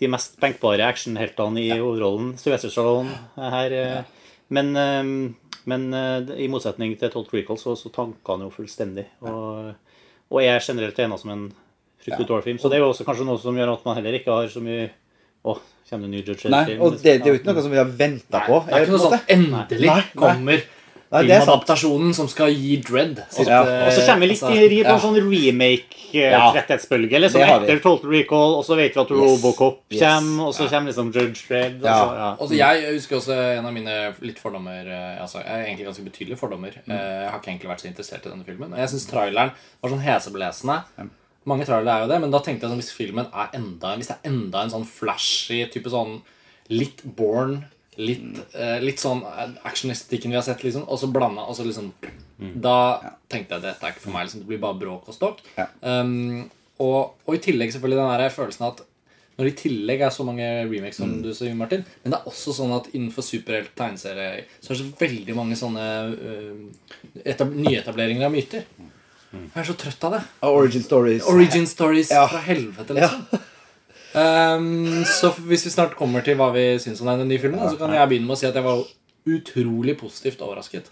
de 0.02 0.10
mest 0.12 0.36
benkbare 0.42 0.88
actionheltene 0.90 1.62
i 1.62 1.70
hovedrollen. 1.78 2.34
Sylvester 2.42 2.74
Stallone 2.74 3.14
er 3.38 3.56
her. 3.56 3.78
Ja. 3.78 4.02
Men, 4.52 4.74
eh, 4.76 5.12
men 5.72 5.88
eh, 5.96 6.36
i 6.44 6.50
motsetning 6.52 6.98
til 7.00 7.14
Total 7.14 7.40
Recall 7.40 7.60
så, 7.62 7.78
så 7.80 7.94
tanka 7.94 8.36
han 8.36 8.48
jo 8.48 8.52
fullstendig. 8.54 9.08
Og, 9.24 9.72
og 10.32 10.42
er 10.44 10.60
generelt 10.60 11.00
regna 11.00 11.20
som 11.22 11.32
en 11.32 11.46
fryktelig 12.02 12.28
dårlig 12.28 12.50
film. 12.50 12.60
Så 12.60 12.72
det 12.72 12.80
er 12.80 12.84
jo 12.84 12.90
også 12.92 13.08
kanskje 13.08 13.28
noe 13.30 13.40
som 13.40 13.56
gjør 13.56 13.76
at 13.78 13.88
man 13.88 14.00
heller 14.00 14.20
ikke 14.20 14.36
har 14.36 14.52
så 14.52 14.64
mye 14.64 14.90
Å, 15.42 15.56
kommer 15.90 16.06
det 16.06 16.08
en 16.08 16.12
ny 16.14 16.20
Judge 16.22 16.50
Nei, 16.54 16.76
og 16.78 17.00
det, 17.00 17.16
det 17.24 17.26
er 17.26 17.32
jo 17.34 17.38
ikke 17.40 17.48
noe 17.50 17.64
som 17.66 17.72
vi 17.74 17.80
har 17.80 17.88
venta 17.98 18.44
på. 18.46 18.60
Det 18.68 18.76
er 18.78 18.84
ikke 18.86 18.94
noe 18.94 19.06
sånn 19.08 19.32
endelig 19.34 19.88
Nei, 19.90 19.96
nei. 19.96 20.20
kommer 20.20 20.66
Nei, 21.12 21.26
det 21.28 21.34
er 21.36 21.42
adaptasjonen 21.44 21.82
filmadaptasjonen 21.82 22.14
som 22.16 22.28
skal 22.32 22.54
gi 22.56 22.78
dread. 22.86 23.18
Ja. 23.44 23.62
Og 23.66 23.92
så 23.92 24.04
kommer 24.06 24.24
vi 24.24 24.30
litt 24.32 24.42
altså, 24.42 24.52
i 24.56 24.62
på 24.62 24.84
på 24.86 24.88
ja. 24.88 24.94
en 24.96 25.02
sånn 25.04 25.18
remake-tretthetsbølge. 25.32 27.20
Liksom 27.20 27.44
har 27.44 27.60
vi. 27.60 27.68
etter 27.68 27.82
Total 27.84 28.14
Recall, 28.14 28.56
og 28.60 28.64
så 28.66 28.78
vet 28.80 28.96
vi 28.96 29.02
at 29.02 29.12
Robocop 29.12 29.82
Yes. 29.92 30.02
kommer, 30.02 30.48
og 30.48 30.54
så 30.56 30.68
kommer 30.72 30.92
liksom 30.92 31.12
Judge 31.12 31.44
Dredd. 31.48 31.82
og 31.82 31.86
Ja. 31.86 31.98
så- 32.00 32.16
ja. 32.16 32.30
Og 32.40 32.50
jeg 32.52 32.94
husker 32.94 33.16
også 33.18 33.58
en 33.58 33.66
av 33.66 33.74
mine 33.74 34.16
litt 34.22 34.40
fordommer 34.40 34.88
eh, 34.88 35.22
altså, 35.22 35.44
egentlig 35.44 35.86
ganske 35.86 36.04
betydelige 36.04 36.38
fordommer. 36.38 36.72
Mm. 36.88 36.92
Eh, 36.96 37.22
Jeg 37.22 37.30
har 37.30 37.40
ikke 37.40 37.52
egentlig 37.52 37.70
vært 37.70 37.82
så 37.82 37.88
interessert 37.92 38.26
i 38.26 38.30
denne 38.30 38.46
filmen. 38.46 38.78
Jeg 38.78 38.90
syns 38.90 39.06
traileren 39.10 39.52
var 39.82 39.90
sånn 39.92 40.04
heseblesende. 40.04 40.84
Mange 41.46 41.66
trailere 41.66 41.98
er 41.98 42.02
jo 42.02 42.08
det, 42.08 42.22
men 42.22 42.32
da 42.32 42.40
tenkte 42.40 42.62
jeg 42.62 42.72
sånn 42.72 42.82
hvis 42.82 42.92
filmen 42.94 43.26
er 43.34 43.50
enda 43.54 43.98
Hvis 43.98 44.08
det 44.08 44.18
er 44.24 44.30
enda 44.30 44.62
en 44.64 44.70
sånn 44.70 44.86
flashy 44.86 45.66
type 45.72 45.90
sånn 45.90 46.22
litt 46.70 47.02
born 47.04 47.66
Litt, 48.02 48.22
Mm. 48.24 48.44
eh, 48.56 48.80
litt 48.82 48.98
sånn 49.02 49.22
actionistikken 49.68 50.32
vi 50.32 50.36
har 50.40 50.46
sett, 50.46 50.64
liksom, 50.66 50.88
og 50.90 50.98
så 51.00 51.10
blanda 51.12 51.44
og 51.48 51.56
så 51.58 51.66
liksom 51.68 51.92
Da 52.62 52.78
tenkte 53.30 53.54
jeg 53.60 53.62
dette 53.68 53.84
er 53.86 53.92
ikke 53.94 54.02
for 54.08 54.12
meg. 54.16 54.26
Liksom, 54.26 54.40
det 54.42 54.48
blir 54.50 54.62
bare 54.64 54.80
bråk 54.80 55.08
og 55.12 55.14
stokk. 55.14 55.44
Ja. 55.58 55.68
Um, 55.84 56.50
og, 56.82 57.14
og 57.28 57.36
i 57.36 57.42
tillegg 57.44 57.70
selvfølgelig 57.76 58.00
den 58.02 58.22
der 58.24 58.34
følelsen 58.34 58.66
at 58.72 58.82
når 59.38 59.46
det 59.48 59.52
i 59.54 59.60
tillegg 59.70 60.02
er 60.02 60.10
så 60.14 60.26
mange 60.26 60.48
remakes 60.70 60.98
som 60.98 61.10
Mm. 61.12 61.22
du 61.24 61.30
sier, 61.34 61.54
Martin 61.56 61.86
Men 62.04 62.12
det 62.12 62.20
er 62.20 62.30
også 62.32 62.54
sånn 62.58 62.74
at 62.76 62.90
innenfor 62.94 63.24
superhelt-tegneserie 63.24 64.46
så 64.62 64.72
er 64.72 64.76
det 64.76 64.82
så 64.82 64.98
veldig 65.00 65.36
mange 65.38 65.56
sånne 65.56 65.86
uh, 66.18 67.22
etab 67.26 67.54
nyetableringer 67.56 68.26
av 68.26 68.32
myter. 68.34 68.66
Jeg 69.32 69.56
er 69.56 69.64
så 69.64 69.78
trøtt 69.80 70.04
av 70.10 70.12
det. 70.18 70.24
Origin 70.44 70.84
Stories. 70.84 71.24
Origin 71.32 71.66
stories 71.68 72.10
Ja. 72.12 72.26
fra 72.28 72.42
helvete, 72.44 72.94
liksom. 72.98 73.40
Um, 74.12 75.04
så 75.08 75.30
hvis 75.48 75.66
vi 75.68 75.72
snart 75.72 75.94
kommer 75.96 76.24
til 76.26 76.36
hva 76.40 76.50
vi 76.56 76.66
syns 76.84 77.00
om 77.04 77.12
den 77.14 77.30
nye 77.32 77.40
filmen, 77.40 77.62
så 77.70 77.78
kan 77.80 77.94
jeg 77.96 78.10
begynne 78.12 78.28
med 78.28 78.36
å 78.36 78.40
si 78.42 78.50
at 78.50 78.58
jeg 78.58 78.66
var 78.66 78.82
utrolig 79.32 79.94
positivt 80.00 80.42
overrasket 80.42 80.90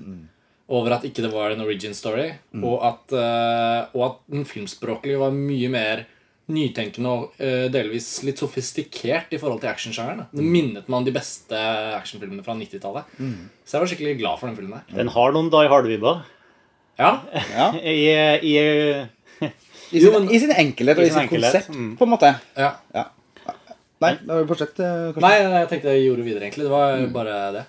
over 0.69 0.93
at 0.93 1.05
ikke 1.07 1.23
det 1.25 1.31
var 1.33 1.49
en 1.51 1.63
origin 1.65 1.95
story, 1.97 2.27
og, 2.61 2.75
at, 2.85 3.13
uh, 3.17 3.89
og 3.97 4.03
at 4.05 4.17
den 4.29 4.45
filmspråklige 4.45 5.17
var 5.17 5.33
mye 5.33 5.69
mer 5.73 6.03
nytenkende 6.49 7.09
og 7.09 7.39
uh, 7.41 7.65
delvis 7.73 8.07
litt 8.25 8.37
sofistikert 8.41 9.33
i 9.33 9.39
forhold 9.41 9.63
til 9.63 9.71
actionsjangeren. 9.71 10.27
Det 10.31 10.45
minnet 10.45 10.87
meg 10.87 10.99
om 11.01 11.07
de 11.07 11.13
beste 11.13 11.57
actionfilmene 11.97 12.45
fra 12.45 12.53
90-tallet. 12.57 13.09
Så 13.65 13.75
jeg 13.75 13.83
var 13.83 13.91
skikkelig 13.91 14.19
glad 14.21 14.39
for 14.41 14.49
den 14.49 14.59
filmen 14.61 14.77
der. 14.77 15.01
Den 15.01 15.11
har 15.17 15.33
noen 15.33 15.49
Die 15.53 15.71
Hard-vibber. 15.73 16.21
Ja, 16.99 17.11
Ja. 17.55 17.71
I, 17.81 18.07
i, 18.45 18.55
I 19.91 20.03
sin, 20.03 20.29
I 20.29 20.39
sin 20.41 20.53
enkelhet 20.53 20.99
og 20.99 21.03
I 21.03 21.09
sin 21.09 21.15
sitt 21.15 21.23
enkelhet, 21.25 21.55
konsept, 21.55 21.75
mm. 21.75 21.91
på 21.97 22.07
en 22.07 22.13
måte. 22.17 22.35
ja. 22.59 22.73
Ja. 22.95 23.05
Nei, 23.99 24.13
da 24.23 24.37
fortsett. 24.47 24.77
eh, 24.79 25.09
Karsten. 25.11 25.25
Nei, 25.25 25.33
jeg 25.59 25.67
tenkte 25.73 25.91
jeg 25.91 26.05
gjorde 26.05 26.23
videre, 26.23 26.45
egentlig. 26.47 26.69
Det 26.69 26.71
var 26.71 27.01
bare 27.11 27.39
det. 27.57 27.65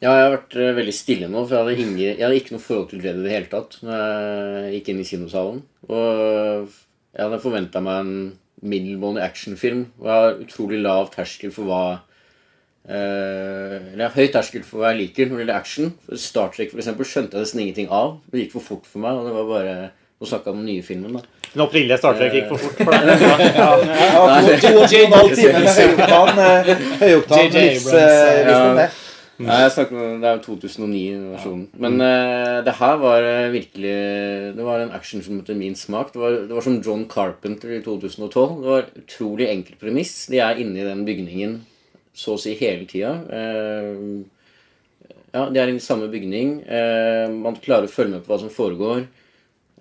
Ja, 0.00 0.12
jeg 0.12 0.24
har 0.24 0.32
vært 0.34 0.56
eh, 0.56 0.72
veldig 0.76 0.94
stille 0.96 1.28
nå, 1.32 1.42
for 1.44 1.56
jeg 1.56 1.66
hadde, 1.66 1.84
ingen, 1.84 2.00
jeg 2.00 2.24
hadde 2.24 2.38
ikke 2.40 2.54
noe 2.56 2.64
forhold 2.64 2.88
til 2.90 3.02
det 3.04 3.12
i 3.12 3.22
det 3.24 3.32
hele 3.34 3.50
tatt 3.52 3.78
når 3.84 4.00
jeg 4.00 4.72
gikk 4.78 4.90
inn 4.92 5.02
i 5.02 5.06
kinosalen. 5.10 5.62
Og 5.88 6.74
jeg 7.16 7.22
hadde 7.22 7.42
forventa 7.44 7.80
meg 7.84 8.02
en 8.02 8.16
middelmådig 8.72 9.24
actionfilm. 9.24 9.86
Og 10.00 10.08
jeg 10.08 10.24
har 10.24 10.42
utrolig 10.46 10.80
lav 10.84 11.10
terskel 11.12 11.52
for 11.52 11.68
hva 11.68 11.82
eh, 12.88 13.76
Eller 13.92 14.02
jeg 14.02 14.08
har 14.08 14.16
høy 14.16 14.32
terskel 14.36 14.66
for 14.68 14.80
hva 14.80 14.92
jeg 14.92 15.02
liker 15.02 15.28
når 15.28 15.36
det 15.36 15.44
gjelder 15.44 15.60
action. 15.60 15.94
Star 16.24 16.52
Trek 16.56 16.72
for 16.72 16.80
eksempel, 16.80 17.08
skjønte 17.08 17.36
jeg 17.36 17.46
nesten 17.46 17.64
ingenting 17.64 17.92
av. 17.92 18.18
Det 18.32 18.44
gikk 18.46 18.56
for 18.56 18.68
fort 18.72 18.88
for 18.88 19.04
meg. 19.04 19.20
og 19.20 19.28
det 19.28 19.36
var 19.36 19.52
bare 19.52 19.78
Nå 20.16 20.24
snakka 20.24 20.48
jeg 20.48 20.56
om 20.56 20.60
den 20.62 20.70
nye 20.72 20.84
filmen, 20.84 21.18
da. 21.18 21.35
Den 21.54 21.64
opprinnelige 21.64 21.98
Star 22.00 22.18
Trek 22.18 22.36
gikk 22.36 22.52
for 22.52 22.62
fort 22.66 22.82
for 22.82 22.92
deg. 22.92 23.24
Ja, 23.24 23.32
ja, 23.46 24.52
to 24.62 24.72
og 24.76 24.94
en 25.00 25.16
halv 25.16 25.34
time 25.38 25.64
med 25.64 25.74
høyoktan, 25.80 26.44
eh, 26.44 26.86
høyoktan 27.02 27.42
J.J. 27.42 27.66
livs, 27.66 27.90
Abrams, 27.90 28.54
eh, 28.54 28.78
det. 28.82 28.88
Nei, 29.36 29.56
jeg 29.60 29.72
snakker 29.74 29.98
om, 30.00 30.20
Det 30.22 30.28
er 30.28 30.38
jo 30.38 30.54
2009-versjonen. 30.56 31.64
Men 31.84 31.98
uh, 32.00 32.58
det 32.64 32.72
her 32.78 32.94
var 33.02 33.26
eh, 33.28 33.50
virkelig 33.52 33.96
Det 34.56 34.64
var 34.64 34.80
en 34.80 34.94
actionfilm 34.96 35.42
etter 35.42 35.58
min 35.58 35.76
smak. 35.76 36.14
Det 36.14 36.22
var, 36.22 36.38
det 36.48 36.56
var 36.56 36.64
som 36.64 36.78
John 36.80 37.04
Carpenter 37.10 37.74
i 37.76 37.82
2012. 37.84 38.62
Det 38.62 38.70
var 38.70 38.88
utrolig 39.02 39.50
enkel 39.52 39.76
premiss. 39.80 40.14
De 40.32 40.40
er 40.40 40.62
inne 40.62 40.80
i 40.80 40.88
den 40.88 41.04
bygningen 41.08 41.58
så 42.16 42.38
å 42.38 42.40
si 42.40 42.54
hele 42.56 42.88
tida. 42.88 43.12
Uh, 43.28 44.24
ja, 45.36 45.44
de 45.52 45.60
er 45.60 45.74
i 45.74 45.84
samme 45.84 46.08
bygning. 46.08 46.62
Uh, 46.64 47.28
man 47.36 47.60
klarer 47.60 47.90
å 47.90 47.92
følge 47.92 48.16
med 48.16 48.24
på 48.24 48.32
hva 48.32 48.40
som 48.40 48.52
foregår. 48.52 49.04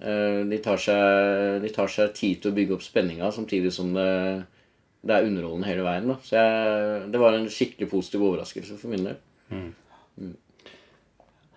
Eh, 0.02 0.42
de, 0.50 0.60
tar 0.64 0.82
seg, 0.82 1.62
de 1.64 1.72
tar 1.75 1.92
seg 1.92 2.12
tid 2.18 2.42
til 2.42 2.52
å 2.52 2.58
bygge 2.58 2.75
opp 2.75 2.84
spenninga, 2.84 3.32
samtidig 3.32 3.72
som 3.74 3.94
det, 3.96 4.10
det 5.06 5.16
er 5.16 5.30
underholdende 5.30 5.70
hele 5.70 5.86
veien. 5.88 6.10
Da. 6.12 6.18
Så 6.25 6.36
jeg, 6.40 7.06
det 7.14 7.22
var 7.22 7.38
en 7.38 7.48
skikkelig 7.52 7.92
positiv 7.92 8.25
overraskelse 8.28 8.80
for 8.82 8.92
min 8.92 9.08
del. 9.08 9.22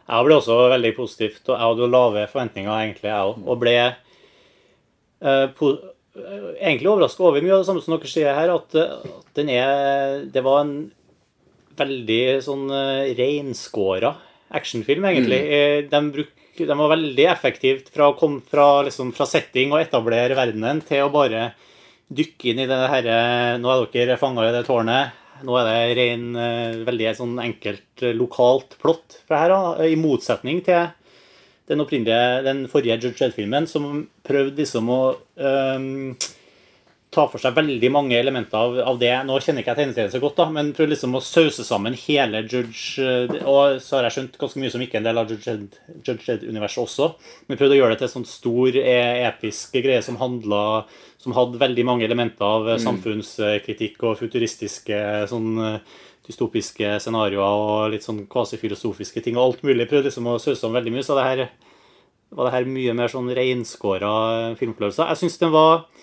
Jeg 0.09 0.25
ble 0.25 0.37
også 0.39 0.57
veldig 0.73 0.93
positivt, 0.97 1.43
og 1.51 1.55
jeg 1.55 1.65
hadde 1.67 1.85
jo 1.85 1.91
lave 1.93 2.29
forventninger, 2.33 2.73
egentlig, 2.73 3.11
jeg 3.11 3.33
òg. 3.33 3.43
Og 3.45 3.59
ble 3.61 3.75
eh, 3.77 3.99
eh, 5.21 6.47
egentlig 6.55 6.89
overraska 6.95 7.27
over 7.29 7.45
mye 7.45 7.59
av 7.59 7.65
det 7.65 7.69
samme 7.69 7.83
som 7.85 7.97
dere 7.97 8.13
sier 8.13 8.39
her, 8.39 8.55
at, 8.55 8.79
eh, 8.79 8.95
at 9.19 9.37
den 9.37 9.53
er 9.53 10.25
Det 10.33 10.45
var 10.47 10.63
en 10.63 10.73
veldig 11.79 12.23
sånn 12.43 12.65
uh, 12.73 13.07
reinskåra 13.15 14.17
actionfilm, 14.59 15.05
egentlig. 15.07 15.39
Mm. 15.45 15.91
De, 15.93 16.01
bruk, 16.17 16.33
de 16.67 16.77
var 16.79 16.93
veldig 16.95 17.27
effektivt 17.31 17.93
fra 17.95 18.11
å 18.11 18.17
komme 18.19 18.43
fra, 18.43 18.83
liksom, 18.87 19.13
fra 19.17 19.27
setting 19.29 19.75
og 19.75 19.83
etablere 19.83 20.37
verdenen 20.39 20.83
til 20.87 21.05
å 21.05 21.13
bare 21.15 21.53
dykke 22.09 22.53
inn 22.53 22.63
i 22.65 22.69
det 22.69 22.79
herre 22.89 23.19
Nå 23.61 23.71
er 23.71 23.89
dere 23.93 24.19
fanga 24.21 24.47
i 24.49 24.55
det 24.55 24.65
tårnet. 24.67 25.17
Nå 25.47 25.55
er 25.61 25.69
det 25.69 25.97
ren, 25.99 26.25
eh, 26.35 26.79
veldig 26.89 27.13
sånn 27.15 27.37
enkelt 27.43 28.03
eh, 28.03 28.17
lokalt 28.17 28.75
plott 28.83 29.21
fra 29.29 29.45
her, 29.45 29.53
da, 29.55 29.87
i 29.87 29.99
motsetning 30.01 30.65
til 30.67 30.89
den 31.69 31.85
opprinnelige, 31.85 32.43
den 32.47 32.65
forrige 32.71 32.97
Judge 33.05 33.29
Ed-filmen, 33.29 33.69
som 33.69 34.07
prøvde 34.27 34.63
liksom 34.63 34.89
å 34.91 35.03
øhm, 35.37 36.17
ta 37.15 37.25
for 37.31 37.41
seg 37.41 37.57
veldig 37.57 37.89
mange 37.93 38.17
elementer 38.19 38.59
av, 38.59 38.75
av 38.93 38.99
det. 39.01 39.13
Nå 39.25 39.39
kjenner 39.41 39.63
ikke 39.63 39.73
jeg 39.73 39.81
tegneserien 39.81 40.13
så 40.13 40.21
godt, 40.21 40.37
da, 40.41 40.47
men 40.53 40.73
prøvde 40.77 40.93
liksom 40.93 41.17
å 41.17 41.23
sause 41.25 41.65
sammen 41.65 41.97
hele 41.97 42.43
Judge 42.45 43.05
eh, 43.05 43.37
Og 43.49 43.79
så 43.81 43.97
har 43.97 44.09
jeg 44.09 44.17
skjønt 44.19 44.37
ganske 44.41 44.61
mye 44.61 44.73
som 44.75 44.85
ikke 44.85 44.99
er 44.99 45.03
en 45.03 45.09
del 45.09 45.21
av 45.23 45.33
Judge 45.33 45.55
Dredd-universet 46.05 46.83
også. 46.85 47.09
Men 47.49 47.61
prøvde 47.61 47.79
å 47.79 47.81
gjøre 47.81 47.95
det 47.95 48.03
til 48.03 48.09
en 48.11 48.15
sånn 48.19 48.29
stor, 48.29 48.81
eh, 48.83 49.23
episk 49.29 49.79
greie 49.79 50.03
som 50.05 50.21
handla 50.21 50.63
Som 51.19 51.37
hadde 51.37 51.61
veldig 51.61 51.87
mange 51.89 52.05
elementer 52.07 52.45
av 52.45 52.69
mm. 52.69 52.83
samfunnskritikk 52.85 54.05
og 54.05 54.21
futuristiske 54.21 55.01
sånn 55.33 55.49
eh, 55.65 55.97
dystopiske 56.29 56.99
scenarioer 57.01 57.65
og 57.65 57.95
litt 57.95 58.05
sånn 58.05 58.27
kvasifilosofiske 58.29 59.25
ting 59.25 59.39
og 59.39 59.47
alt 59.47 59.65
mulig. 59.65 59.89
Prøvde 59.89 60.11
liksom 60.11 60.29
å 60.29 60.37
sause 60.37 60.61
sammen 60.61 60.77
veldig 60.77 60.93
mye. 60.99 61.07
Så 61.07 61.17
det 61.17 61.25
her 61.25 61.47
var 62.37 62.49
det 62.49 62.53
her 62.53 62.69
mye 62.69 62.95
mer 62.97 63.09
sånn 63.09 63.33
reinskåra 63.33 64.13
filmopplevelse. 64.61 65.07
Jeg 65.09 65.21
syns 65.23 65.41
den 65.41 65.55
var 65.55 65.73
eh, 65.79 65.98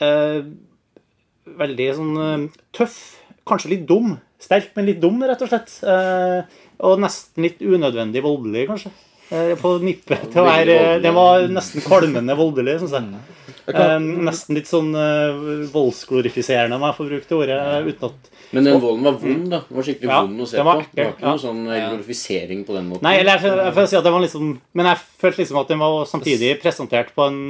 veldig 0.00 1.88
sånn 1.96 2.14
eh, 2.22 2.46
tøff. 2.76 3.00
Kanskje 3.46 3.76
litt 3.76 3.88
dum. 3.88 4.16
Sterk, 4.42 4.72
men 4.76 4.88
litt 4.90 5.00
dum, 5.02 5.22
rett 5.24 5.42
og 5.42 5.50
slett. 5.50 5.72
Eh, 5.86 6.62
og 6.86 7.00
nesten 7.00 7.46
litt 7.46 7.62
unødvendig 7.62 8.22
voldelig, 8.24 8.66
kanskje. 8.70 8.92
Eh, 9.34 9.54
på 9.58 9.72
nippet 9.82 10.28
til 10.30 10.42
å 10.42 10.46
være. 10.46 10.76
Den 11.02 11.16
var 11.16 11.46
nesten 11.50 11.82
kvalmende 11.82 12.36
voldelig, 12.38 12.76
syns 12.82 12.94
jeg. 12.98 13.22
Eh, 13.66 13.96
nesten 13.98 14.54
litt 14.54 14.68
sånn 14.70 14.92
eh, 14.94 15.40
voldsglorifiserende, 15.72 16.78
om 16.78 16.84
jeg 16.86 16.98
får 16.98 17.08
bruke 17.10 17.30
det 17.30 17.38
ordet. 17.38 17.56
eh, 17.56 17.88
uten 17.88 18.10
at 18.10 18.30
Men 18.54 18.68
den 18.68 18.78
volden 18.82 19.08
var 19.08 19.16
vond, 19.18 19.48
da. 19.50 19.62
Den 19.66 19.78
var 19.80 19.88
skikkelig 19.88 20.12
Ja, 20.12 20.20
vond 20.22 20.44
å 20.44 20.46
se 20.46 20.60
den 20.60 20.68
var 20.68 20.82
på. 20.82 20.86
Det 20.92 21.02
var 21.02 21.10
ikke 21.10 21.16
ikke 21.16 21.32
noe 21.32 21.42
sånn 21.42 21.64
eh, 21.66 21.88
glorifisering 21.88 22.62
på 22.68 22.76
den 22.76 22.86
måten. 22.92 23.06
Nei, 23.08 23.16
eller 23.22 23.34
jeg, 23.34 23.50
jeg, 23.50 23.72
jeg, 23.80 23.90
si 23.90 23.98
at 23.98 24.06
det 24.06 24.14
var 24.14 24.22
liksom 24.22 24.52
Men 24.78 24.90
jeg 24.92 25.02
følte 25.24 25.42
liksom 25.42 25.58
at 25.62 25.72
den 25.74 25.82
var 25.82 25.98
samtidig 26.12 26.52
presentert 26.62 27.10
på 27.16 27.26
en 27.26 27.40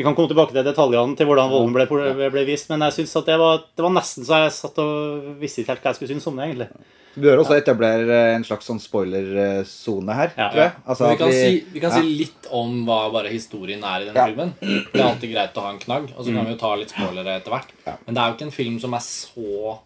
Vi 0.00 0.04
kan 0.06 0.14
komme 0.16 0.30
tilbake 0.32 0.54
til 0.56 0.64
detaljene 0.64 1.12
til 1.18 1.28
hvordan 1.28 1.50
volden 1.52 1.74
ble, 1.76 1.84
ble 2.32 2.44
vist, 2.48 2.70
men 2.72 2.80
jeg 2.86 2.94
synes 3.02 3.12
at 3.20 3.26
det 3.28 3.36
var, 3.40 3.58
det 3.76 3.84
var 3.84 3.92
nesten 3.92 4.24
så 4.24 4.38
jeg 4.46 4.54
satt 4.56 4.78
og 4.80 5.26
visste 5.42 5.60
ikke 5.60 5.74
helt 5.74 5.82
hva 5.84 5.92
jeg 5.92 5.98
skulle 5.98 6.14
synes 6.14 6.28
om 6.30 6.38
det, 6.40 6.46
egentlig. 6.48 6.68
Du 7.10 7.18
bør 7.24 7.40
også 7.42 7.56
etablere 7.58 8.06
eh, 8.30 8.34
en 8.38 8.44
slags 8.46 8.68
sånn 8.70 8.78
spoilersone 8.80 10.14
her, 10.14 10.30
Ja. 10.38 10.46
tror 10.52 10.62
jeg. 10.62 10.72
Altså, 10.86 11.08
vi 11.10 11.16
kan, 11.18 11.26
kan, 11.26 11.32
si, 11.34 11.64
vi 11.74 11.80
kan 11.82 11.90
ja. 11.90 12.00
si 12.00 12.14
litt 12.22 12.48
om 12.62 12.76
hva 12.86 12.98
bare 13.12 13.32
historien 13.34 13.82
er 13.84 14.04
i 14.04 14.08
denne 14.08 14.22
Ja. 14.22 14.26
filmen. 14.30 14.54
Det 14.60 15.00
er 15.00 15.06
alltid 15.10 15.32
greit 15.34 15.58
å 15.58 15.64
ha 15.66 15.72
en 15.74 15.82
knagg, 15.82 16.08
og 16.16 16.24
så 16.24 16.30
Mm. 16.30 16.36
kan 16.38 16.46
vi 16.46 16.52
jo 16.54 16.60
ta 16.62 16.74
litt 16.76 16.94
spoilere 16.94 17.36
etter 17.36 17.50
hvert. 17.50 17.74
Men 18.06 18.14
det 18.14 18.22
er 18.22 18.28
jo 18.30 18.34
ikke 18.38 18.48
en 18.48 18.56
film 18.62 18.80
som 18.80 18.94
er 18.94 19.04
så 19.04 19.78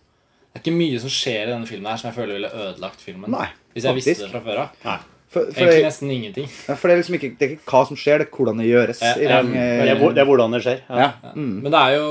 Det 0.55 0.61
er 0.61 0.71
ikke 0.71 0.79
mye 0.79 1.01
som 1.01 1.11
skjer 1.11 1.49
i 1.49 1.51
denne 1.51 1.67
filmen 1.67 1.91
her 1.91 1.97
som 1.99 2.13
jeg 2.13 2.15
føler 2.21 2.35
ville 2.39 2.51
ødelagt 2.55 3.01
filmen. 3.03 3.29
Nei, 3.31 3.49
Hvis 3.75 3.83
jeg 3.89 3.95
visste 3.97 4.23
det 4.23 4.31
fra 4.31 4.41
før 4.41 4.59
av. 4.69 5.01
For, 5.35 5.49
for, 5.51 5.65
Egentlig 5.67 5.87
nesten 5.89 6.11
ingenting. 6.15 6.47
ja, 6.69 6.77
for 6.79 6.87
det 6.87 6.95
er 6.95 7.01
liksom 7.01 7.17
ikke, 7.19 7.31
det 7.41 7.47
er 7.47 7.53
ikke 7.57 7.73
hva 7.73 7.81
som 7.89 7.99
skjer, 7.99 8.23
det 8.23 8.29
er 8.29 8.37
hvordan 8.39 8.61
det 8.63 8.69
gjøres. 8.69 9.01
Ja, 9.03 9.13
i 9.19 9.27
ja, 9.27 9.41
den, 9.43 9.49
eh, 9.59 9.83
Det 9.83 9.91
er, 9.97 10.03
det 10.15 10.23
er 10.23 10.29
hvordan 10.29 10.55
det 10.55 10.61
skjer. 10.63 10.83
Ja. 10.87 11.09
ja. 11.25 11.33
Men 11.35 11.67
det 11.75 11.81
er 11.81 11.97
jo 11.97 12.09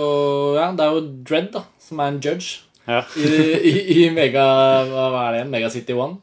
Ja, 0.58 0.68
det 0.76 0.84
er 0.84 0.98
jo 0.98 1.04
Dredd, 1.30 1.50
da, 1.56 1.62
som 1.80 2.04
er 2.04 2.12
en 2.12 2.20
judge 2.20 2.60
Ja. 2.90 3.00
i, 3.16 3.30
i, 3.72 3.74
i 4.04 4.10
Mega 4.12 4.44
Hva 4.92 5.28
er 5.30 5.38
det? 5.38 5.46
Mega 5.54 5.70
City 5.72 5.96
One. 5.96 6.20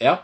Ja. 0.00 0.16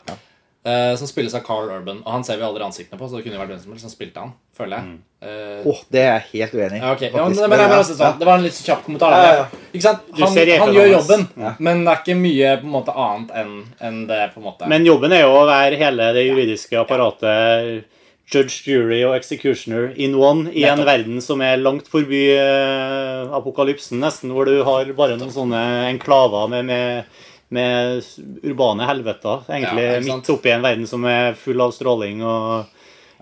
Eh, 0.64 0.96
som 0.96 1.08
spilles 1.08 1.34
av 1.36 1.42
Carl 1.44 1.68
Urban. 1.68 1.98
Og 2.06 2.12
han 2.12 2.22
ser 2.24 2.38
vi 2.40 2.44
aldri 2.46 2.64
ansiktene 2.64 2.96
på, 2.96 3.04
så 3.04 3.18
det 3.18 3.26
kunne 3.26 3.36
jo 3.36 3.40
vært 3.42 3.50
hvem 3.52 3.60
som 3.60 3.72
helst 3.74 3.84
som 3.84 3.92
spilte 3.92 4.22
han. 4.22 4.30
Føler 4.56 4.78
jeg. 4.78 4.94
Eh, 5.20 5.66
Åh, 5.68 5.82
det 5.92 6.00
er 6.00 6.06
jeg 6.08 6.24
helt 6.30 6.54
uenig 6.54 6.78
i. 6.78 6.80
Ja, 6.80 6.92
ok. 6.94 7.02
ja, 7.04 7.24
men, 7.28 7.36
men, 7.36 7.52
men 7.60 7.72
synes 7.84 7.98
sånn, 7.98 8.16
Det 8.20 8.28
var 8.28 8.38
en 8.40 8.46
litt 8.46 8.60
kjapp 8.64 8.86
kommentar. 8.86 9.12
Ja, 9.12 9.26
ja, 9.26 9.34
ja. 9.42 9.64
Ikke 9.74 9.84
sant? 9.84 10.06
Han, 10.16 10.38
han 10.62 10.72
gjør 10.78 10.88
jobben, 10.94 11.26
men 11.58 11.84
det 11.84 11.92
er 11.92 12.00
ikke 12.00 12.16
mye 12.16 12.54
på 12.62 12.68
en 12.70 12.76
måte 12.78 12.94
annet 13.04 13.34
enn 13.42 13.52
en 13.84 13.98
det 14.08 14.20
på 14.32 14.40
en 14.40 14.46
måte 14.46 14.70
Men 14.70 14.88
jobben 14.88 15.12
er 15.12 15.26
jo 15.26 15.34
å 15.36 15.44
være 15.50 15.80
hele 15.80 16.08
det 16.16 16.24
juridiske 16.30 16.80
apparatet 16.80 17.84
Judge, 18.32 18.62
jury 18.64 19.02
og 19.04 19.18
executioner 19.18 19.90
in 20.00 20.14
one 20.16 20.48
i 20.56 20.64
en 20.64 20.80
verden 20.86 21.20
som 21.20 21.42
er 21.44 21.60
langt 21.60 21.90
forbi 21.92 22.22
eh, 22.32 23.34
apokalypsen, 23.36 24.00
nesten, 24.00 24.32
hvor 24.32 24.48
du 24.48 24.62
har 24.64 24.88
bare 24.96 25.18
noen 25.20 25.32
sånne 25.34 25.60
enklaver 25.90 26.48
med, 26.54 26.64
med, 26.70 27.20
med 27.54 28.04
urbane 28.44 28.86
helveter, 28.88 29.46
egentlig 29.48 29.86
Ja, 29.86 30.02
midt 30.04 30.30
oppi 30.34 30.52
en 30.52 30.64
verden 30.66 30.86
som 30.90 31.06
er 31.08 31.38
full 31.38 31.62
av 31.64 31.72
stråling. 31.76 32.22
og 32.26 32.66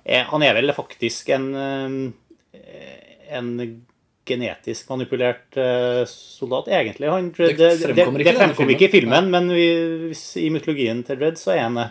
er, 0.04 0.26
Han 0.32 0.42
er 0.42 0.56
vel 0.58 0.72
faktisk 0.76 1.30
en 1.36 1.48
eh, 1.54 3.02
en 3.32 3.82
genetisk 4.24 4.88
manipulert 4.88 5.56
eh, 5.58 6.04
soldat, 6.06 6.68
egentlig. 6.68 7.08
Han, 7.10 7.32
Det 7.36 7.56
det, 7.56 7.56
det, 7.56 7.88
fremkommer 7.88 8.22
det, 8.22 8.28
denne 8.28 8.38
fremkom 8.38 8.70
ikke 8.74 8.86
i 8.86 8.92
filmen, 8.92 9.30
men 9.32 9.50
vi, 9.50 9.66
i 10.42 10.50
mytologien 10.54 11.02
til 11.06 11.18
Dredd 11.18 11.40
så 11.40 11.56
er 11.56 11.64
han 11.66 11.80
det. 11.80 11.88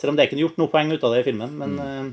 Selv 0.00 0.12
om 0.12 0.16
det 0.16 0.24
er 0.24 0.30
ikke 0.30 0.40
gjort 0.40 0.60
noe 0.60 0.72
poeng 0.72 0.92
ut 0.94 1.04
av 1.04 1.12
det 1.12 1.20
i 1.20 1.26
filmen. 1.26 1.56
Men 1.60 1.76
eh, 1.82 2.06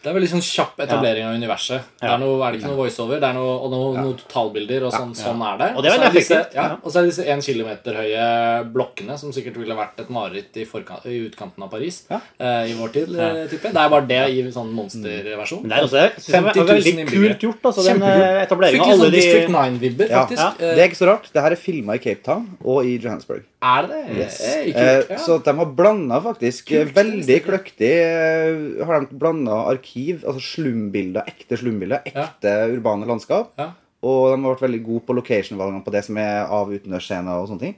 Det 0.00 0.08
er 0.08 0.14
veldig 0.16 0.28
sånn 0.30 0.42
kjapp 0.44 0.78
etablering 0.80 1.26
av 1.28 1.34
universet. 1.36 1.88
Det 2.00 2.08
er, 2.08 2.18
noe, 2.22 2.38
er 2.46 2.54
det 2.54 2.60
ikke 2.62 2.70
noe 2.70 2.78
voiceover, 2.78 3.18
det 3.20 3.28
er 3.28 3.34
noe, 3.36 3.50
og 3.60 3.72
noe, 3.74 3.90
noe 4.00 4.14
totalbilder, 4.16 4.86
og 4.88 4.94
sånn, 4.94 5.10
sånn 5.18 5.42
er 5.44 5.58
det. 5.60 5.68
Og 5.76 5.84
det 5.84 5.90
er 5.90 5.96
så 5.98 6.10
disse, 6.14 6.38
effektivt. 6.38 6.56
ja, 6.56 6.66
og 6.80 6.86
så 6.94 6.98
er 7.02 7.04
det 7.04 7.10
disse 7.12 7.26
én 7.34 7.42
kilometer 7.44 7.98
høye 8.00 8.24
blokkene, 8.72 9.18
som 9.20 9.34
sikkert 9.36 9.58
ville 9.60 9.76
vært 9.76 10.00
et 10.00 10.10
mareritt 10.16 10.56
i, 10.56 10.64
i 10.64 11.18
utkanten 11.26 11.66
av 11.66 11.70
Paris 11.74 12.00
eh, 12.08 12.70
i 12.70 12.74
vår 12.78 12.94
tid, 12.96 13.12
Type. 13.50 13.74
Det 13.74 13.82
er 13.84 13.92
bare 13.92 14.06
det 14.08 14.22
i 14.32 14.42
sånn 14.54 14.72
monsterversjon. 14.76 15.62
men 15.66 15.74
det 15.74 15.78
er 15.78 15.86
også 15.90 16.00
jeg 16.00 16.16
det 16.16 16.24
50 16.32 16.56
000 16.56 16.64
var 16.64 16.72
veldig 16.80 17.06
kult 17.10 17.46
gjort, 17.46 17.70
altså, 17.70 17.86
den 17.90 18.02
etableringa 18.46 18.80
Fikk 18.80 18.90
litt 18.90 19.00
sånn 19.00 19.10
de 19.10 19.16
District 19.20 19.54
9-vibber, 19.54 20.12
faktisk. 20.16 20.60
Eh, 20.64 20.74
Det 20.76 20.82
er 20.84 20.88
ikke 20.88 21.00
så 21.02 21.08
rart. 21.12 21.30
Det 21.34 21.44
her 21.44 21.56
er 21.56 21.60
filma 21.68 21.96
i 21.98 22.02
Cape 22.08 22.24
Town 22.24 22.48
og 22.64 22.84
i 22.88 22.96
Johannesburg. 22.96 23.44
Er 23.60 23.88
det? 23.90 23.98
Yes. 24.16 24.36
Eh, 24.40 24.60
Eh, 24.70 24.72
kult, 24.72 25.10
ja. 25.10 25.16
Så 25.20 25.34
de 25.44 25.52
har 25.58 25.66
blanda 25.76 26.16
faktisk 26.24 26.70
eh, 26.72 26.84
Kult, 26.86 26.94
veldig 26.96 27.36
kløktig 27.44 27.90
eh, 27.92 28.84
Har 28.86 29.02
de 29.04 29.18
blanda 29.20 29.58
arkiv, 29.68 29.89
altså 30.24 30.40
slumbilder, 30.44 31.26
ekte 31.30 31.58
slumbilder, 31.60 32.02
ekte 32.06 32.54
urbane 32.76 33.06
landskap. 33.08 33.52
Ja. 33.60 33.70
Og 34.00 34.30
de 34.32 34.42
har 34.42 34.54
vært 34.54 34.64
veldig 34.64 34.82
gode 34.86 35.04
på 35.08 35.16
location-valgene 35.18 35.84
på 35.84 35.92
det 35.92 36.04
som 36.06 36.16
er 36.22 36.46
av 36.48 36.70
utendørsscener 36.72 37.36
og 37.42 37.48
sånne 37.50 37.60
ting. 37.66 37.74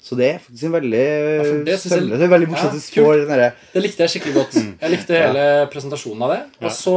Så 0.00 0.16
det 0.16 0.28
er 0.32 0.38
faktisk 0.40 0.64
en 0.64 0.72
veldig 0.78 1.00
ja, 1.04 1.42
det 1.66 1.74
sølle- 1.82 2.16
Det 2.16 2.24
er 2.24 2.30
veldig 2.32 2.46
morsomt 2.48 2.96
Ja, 2.96 3.50
Det 3.74 3.82
likte 3.84 4.06
jeg 4.06 4.12
skikkelig 4.14 4.34
godt. 4.38 4.54
Jeg 4.80 4.90
likte 4.94 5.18
hele 5.20 5.42
presentasjonen 5.68 6.22
av 6.24 6.30
det. 6.32 6.38
Og 6.64 6.70
så, 6.72 6.94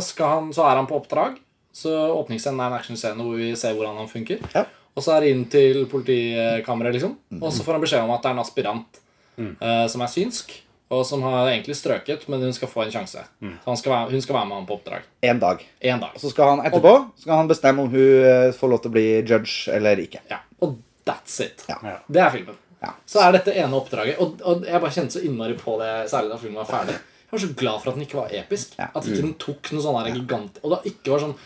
skal 0.00 0.30
han, 0.38 0.46
så 0.56 0.64
er 0.64 0.76
han 0.80 0.86
på 0.88 0.96
oppdrag. 0.96 1.36
Så 1.76 1.92
Åpningsscenen 1.92 2.60
er 2.60 2.70
en 2.72 2.78
actionscene 2.78 3.20
hvor 3.20 3.36
vi 3.36 3.50
ser 3.56 3.76
hvordan 3.76 4.00
han 4.00 4.08
funker. 4.08 4.40
Ja. 4.56 4.64
Og 4.96 5.04
så 5.04 5.12
er 5.14 5.20
det 5.26 5.30
inn 5.34 5.44
til 5.52 5.84
politikammeret, 5.92 6.96
liksom. 6.96 7.14
Og 7.40 7.52
så 7.52 7.64
får 7.64 7.76
han 7.78 7.84
beskjed 7.84 8.02
om 8.04 8.10
at 8.16 8.24
det 8.24 8.30
er 8.32 8.36
en 8.36 8.42
aspirant 8.46 8.98
eh, 9.40 9.86
som 9.92 10.00
er 10.04 10.10
synsk, 10.12 10.52
og 10.92 11.06
som 11.08 11.22
har 11.24 11.48
egentlig 11.48 11.76
strøket, 11.78 12.26
men 12.28 12.42
hun 12.44 12.52
skal 12.52 12.68
få 12.68 12.84
en 12.84 12.90
sjanse. 12.92 13.22
Mm. 13.40 13.54
han 13.64 13.78
skal 13.80 13.92
være, 13.94 14.10
hun 14.12 14.22
skal 14.22 14.36
være 14.36 14.48
med 14.50 14.58
ham 14.58 14.66
på 14.68 14.76
oppdrag. 14.76 15.06
En 15.24 15.38
dag. 15.40 15.62
En 15.80 16.02
dag. 16.02 16.18
Så 16.20 16.32
skal 16.32 16.50
han 16.52 16.66
etterpå 16.68 16.92
skal 17.22 17.38
han 17.40 17.48
bestemme 17.48 17.86
om 17.86 17.92
hun 17.92 18.26
eh, 18.28 18.50
får 18.56 18.72
lov 18.74 18.82
til 18.82 18.92
å 18.92 18.96
bli 18.98 19.06
judge 19.20 19.72
eller 19.72 20.02
ikke. 20.02 20.20
Ja. 20.28 20.42
Og 20.60 20.76
that's 21.08 21.38
it. 21.44 21.64
Ja. 21.70 21.78
Det 22.06 22.20
er 22.20 22.34
filmen. 22.34 22.58
Ja. 22.82 22.92
Så 23.06 23.22
er 23.22 23.32
dette 23.38 23.54
ene 23.54 23.78
oppdraget. 23.78 24.20
Og, 24.20 24.42
og 24.44 24.68
jeg 24.68 24.82
bare 24.82 24.94
kjente 24.94 25.16
så 25.16 25.24
innmari 25.24 25.56
på 25.58 25.78
det, 25.80 25.90
særlig 26.12 26.34
da 26.34 26.38
filmen 26.42 26.60
var 26.60 26.70
ferdig. 26.70 26.98
Jeg 27.22 27.34
var 27.38 27.44
så 27.46 27.52
glad 27.62 27.80
for 27.80 27.88
at 27.88 27.96
den 27.96 28.06
ikke 28.06 28.20
var 28.20 28.36
episk. 28.42 28.76
Ja. 28.76 28.90
At 28.92 29.08
ikke 29.08 29.24
den 29.24 29.36
tok 29.40 29.72
noe 29.72 29.84
sånn 29.84 30.00
her 30.02 30.12
gigant... 30.12 30.58
Og 30.60 30.74
da 30.74 30.82
ikke 30.88 31.14
var 31.14 31.22
sånn 31.22 31.36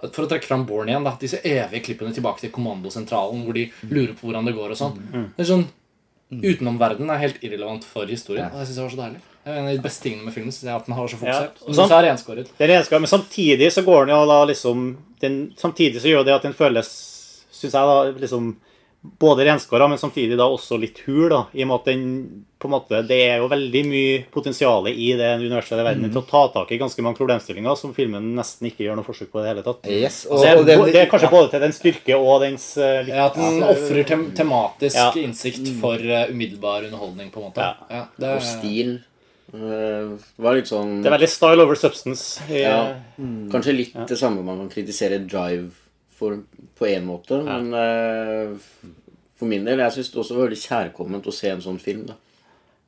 For 0.00 0.24
å 0.24 0.30
trekke 0.30 0.46
fram 0.46 0.64
Born 0.66 0.90
igjen, 0.90 1.06
da, 1.06 1.12
disse 1.18 1.38
evige 1.46 1.84
klippene 1.86 2.14
tilbake 2.14 2.42
til 2.42 2.52
kommandosentralen 2.54 3.44
hvor 3.46 3.54
de 3.54 3.68
lurer 3.90 4.12
på 4.14 4.28
hvordan 4.28 4.46
det 4.46 4.54
går 4.54 4.74
og 4.74 4.78
sånn. 4.78 4.98
Det 5.10 5.42
er 5.42 5.48
sånn 5.48 5.64
Utenomverdenen 6.28 7.10
er 7.14 7.22
helt 7.22 7.42
irrelevant 7.42 7.84
for 7.88 8.06
historien. 8.06 8.50
Og 8.52 8.60
jeg 8.60 8.68
synes 8.68 8.76
det 8.76 8.84
var 8.84 8.90
så 8.92 9.00
deilig. 9.02 9.20
Det 9.44 9.54
En 9.56 9.64
av 9.64 9.72
de 9.72 9.82
beste 9.82 10.02
tingene 10.04 10.24
med 10.26 10.34
filmen 10.34 10.52
er 10.52 10.74
at 10.76 10.86
den 10.86 10.94
har 10.94 11.08
så 11.08 11.16
fokusert. 11.16 11.60
Ja, 11.62 11.66
Og 11.68 11.74
sånn. 11.74 11.88
så 11.88 11.96
er 11.98 12.04
renskåret. 12.10 12.50
Det 12.58 12.64
er 12.66 12.72
renskåret, 12.74 13.00
men 13.00 13.12
samtidig 13.14 13.72
så 13.72 13.84
går 13.86 14.06
den 14.06 14.14
jo 14.16 14.26
da 14.28 14.44
liksom 14.44 14.82
den, 15.20 15.38
Samtidig 15.56 16.02
så 16.02 16.08
gjør 16.12 16.24
det 16.28 16.34
at 16.34 16.42
den 16.42 16.52
føles, 16.52 16.90
syns 17.50 17.72
jeg, 17.72 17.72
da 17.72 18.12
liksom 18.12 18.56
både 19.00 19.44
renskåra, 19.46 19.86
men 19.88 19.98
samtidig 19.98 20.36
da 20.36 20.44
også 20.50 20.76
litt 20.80 20.98
hul, 21.06 21.28
da, 21.30 21.44
i 21.54 21.62
og 21.62 21.68
med 21.70 21.74
at 21.78 21.84
den 21.86 22.04
på 22.58 22.66
en 22.66 22.72
måte, 22.74 22.98
Det 23.06 23.14
er 23.30 23.36
jo 23.38 23.46
veldig 23.48 23.82
mye 23.86 24.24
potensial 24.34 24.88
i 24.90 25.12
det 25.14 25.28
universet 25.38 25.78
i 25.78 25.84
verden 25.86 26.08
til 26.10 26.18
å 26.18 26.26
ta 26.26 26.40
tak 26.50 26.72
i 26.74 26.78
ganske 26.80 27.00
mange 27.06 27.14
problemstillinger 27.20 27.76
som 27.78 27.92
filmen 27.94 28.32
nesten 28.34 28.66
ikke 28.66 28.82
gjør 28.82 28.96
noe 28.98 29.06
forsøk 29.06 29.30
på 29.30 29.38
i 29.38 29.44
det 29.44 29.52
hele 29.52 29.62
tatt. 29.62 29.86
Yes, 29.86 30.24
Så 30.26 30.40
det, 30.42 30.74
er, 30.74 30.82
det 30.90 31.02
er 31.04 31.10
kanskje 31.12 31.30
både 31.30 31.52
til 31.54 31.62
den 31.62 31.76
styrke 31.76 32.18
og 32.18 32.40
dens 32.42 32.66
eh, 32.76 33.04
litt, 33.06 33.14
Ja, 33.14 33.28
At 33.30 33.38
den 33.38 33.62
ofrer 33.62 34.02
tem 34.10 34.26
tematisk 34.34 34.96
Ja. 34.98 35.12
innsikt 35.14 35.70
for 35.78 35.94
uh, 36.02 36.26
umiddelbar 36.34 36.82
underholdning, 36.90 37.30
på 37.30 37.38
en 37.38 37.46
måte. 37.52 37.70
Ja. 37.94 38.04
det 38.18 38.34
Og 38.34 38.42
stil. 38.42 38.96
eh, 39.54 40.10
Det 40.34 40.42
var 40.42 40.58
litt 40.58 40.66
sånn 40.74 40.98
Det 41.04 41.12
er 41.12 41.18
veldig 41.20 41.30
style 41.38 41.62
over 41.62 41.78
substance. 41.78 42.40
I, 42.50 42.64
Ja. 42.66 42.96
Kanskje 43.54 43.76
litt 43.78 43.94
det 44.08 44.18
samme 44.18 44.42
man 44.42 44.58
kan 44.66 44.68
kritisere 44.74 45.22
Drive 45.22 45.70
for 46.18 46.40
på 46.78 46.88
én 46.90 47.06
måte, 47.06 47.38
men 47.46 47.70
uh, 47.74 48.56
for 49.38 49.50
min 49.50 49.66
del 49.66 49.80
Jeg 49.84 49.94
syns 49.96 50.10
det 50.12 50.20
også 50.22 50.36
var 50.36 50.48
veldig 50.48 50.60
kjærkomment 50.64 51.30
å 51.30 51.34
se 51.34 51.52
en 51.52 51.62
sånn 51.62 51.78
film. 51.82 52.04
da. 52.10 52.18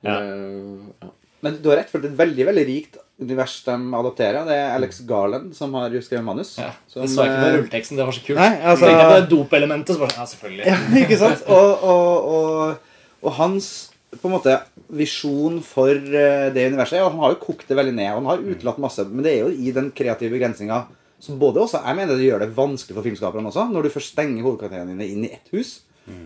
Ja. 0.07 0.19
Uh, 0.19 0.91
ja. 1.03 1.15
Men 1.41 1.57
du 1.63 1.71
har 1.71 1.81
rett, 1.81 1.89
for 1.89 2.03
det 2.03 2.11
er 2.11 2.15
et 2.15 2.21
veldig 2.21 2.47
veldig 2.51 2.65
rikt 2.69 2.99
univers 3.21 3.55
de 3.65 3.77
adopterer. 3.97 4.45
Det 4.49 4.57
er 4.57 4.75
Alex 4.75 5.01
Garland 5.09 5.55
som 5.57 5.73
har 5.77 5.95
skrevet 6.05 6.25
manus. 6.25 6.55
Ja, 6.61 6.73
som, 6.89 7.05
det 7.05 7.13
så 7.13 7.25
jeg 7.25 7.33
ikke 7.33 7.41
på 7.41 7.47
eh, 7.47 7.55
rulleteksten. 7.57 8.01
Det 8.01 8.07
var 8.09 8.17
så 8.17 8.25
kult. 8.27 8.41
Nei, 8.41 8.51
altså- 8.73 8.91
jeg 8.91 9.01
på 9.01 9.15
det 9.17 9.31
dopelementet, 9.31 9.97
så 9.97 10.05
bare 10.05 10.17
Ja, 10.19 10.27
selvfølgelig. 10.33 10.67
Ja, 10.69 10.79
ikke 11.05 11.21
sant? 11.21 11.47
Og, 11.49 11.85
og, 11.85 12.29
og, 12.35 12.77
og 13.23 13.37
hans 13.41 13.71
på 14.11 14.27
en 14.27 14.35
måte 14.35 14.57
visjon 14.91 15.61
for 15.63 15.95
det 15.95 16.65
universet 16.73 16.99
ja, 16.99 17.07
Han 17.07 17.21
har 17.23 17.37
jo 17.37 17.45
kokt 17.45 17.69
det 17.69 17.77
veldig 17.79 17.95
ned. 17.95 18.09
og 18.11 18.17
Han 18.21 18.31
har 18.33 18.49
utelatt 18.57 18.81
masse, 18.83 19.05
men 19.09 19.25
det 19.25 19.37
er 19.37 19.45
jo 19.45 19.53
i 19.55 19.73
den 19.77 19.93
kreative 19.97 20.35
begrensninga 20.35 20.83
Så 21.21 21.37
både 21.37 21.61
også, 21.61 21.83
Jeg 21.85 21.97
mener 21.97 22.17
det 22.17 22.25
gjør 22.25 22.41
det 22.41 22.55
vanskelig 22.57 22.97
for 22.97 23.05
filmskaperne 23.05 23.51
også. 23.51 23.67
Når 23.71 23.85
du 23.85 23.93
først 23.93 24.15
stenger 24.15 24.43
hovedkarakterene 24.47 24.95
dine 24.95 25.09
inn 25.13 25.27
i 25.29 25.33
ett 25.37 25.53
hus, 25.53 25.81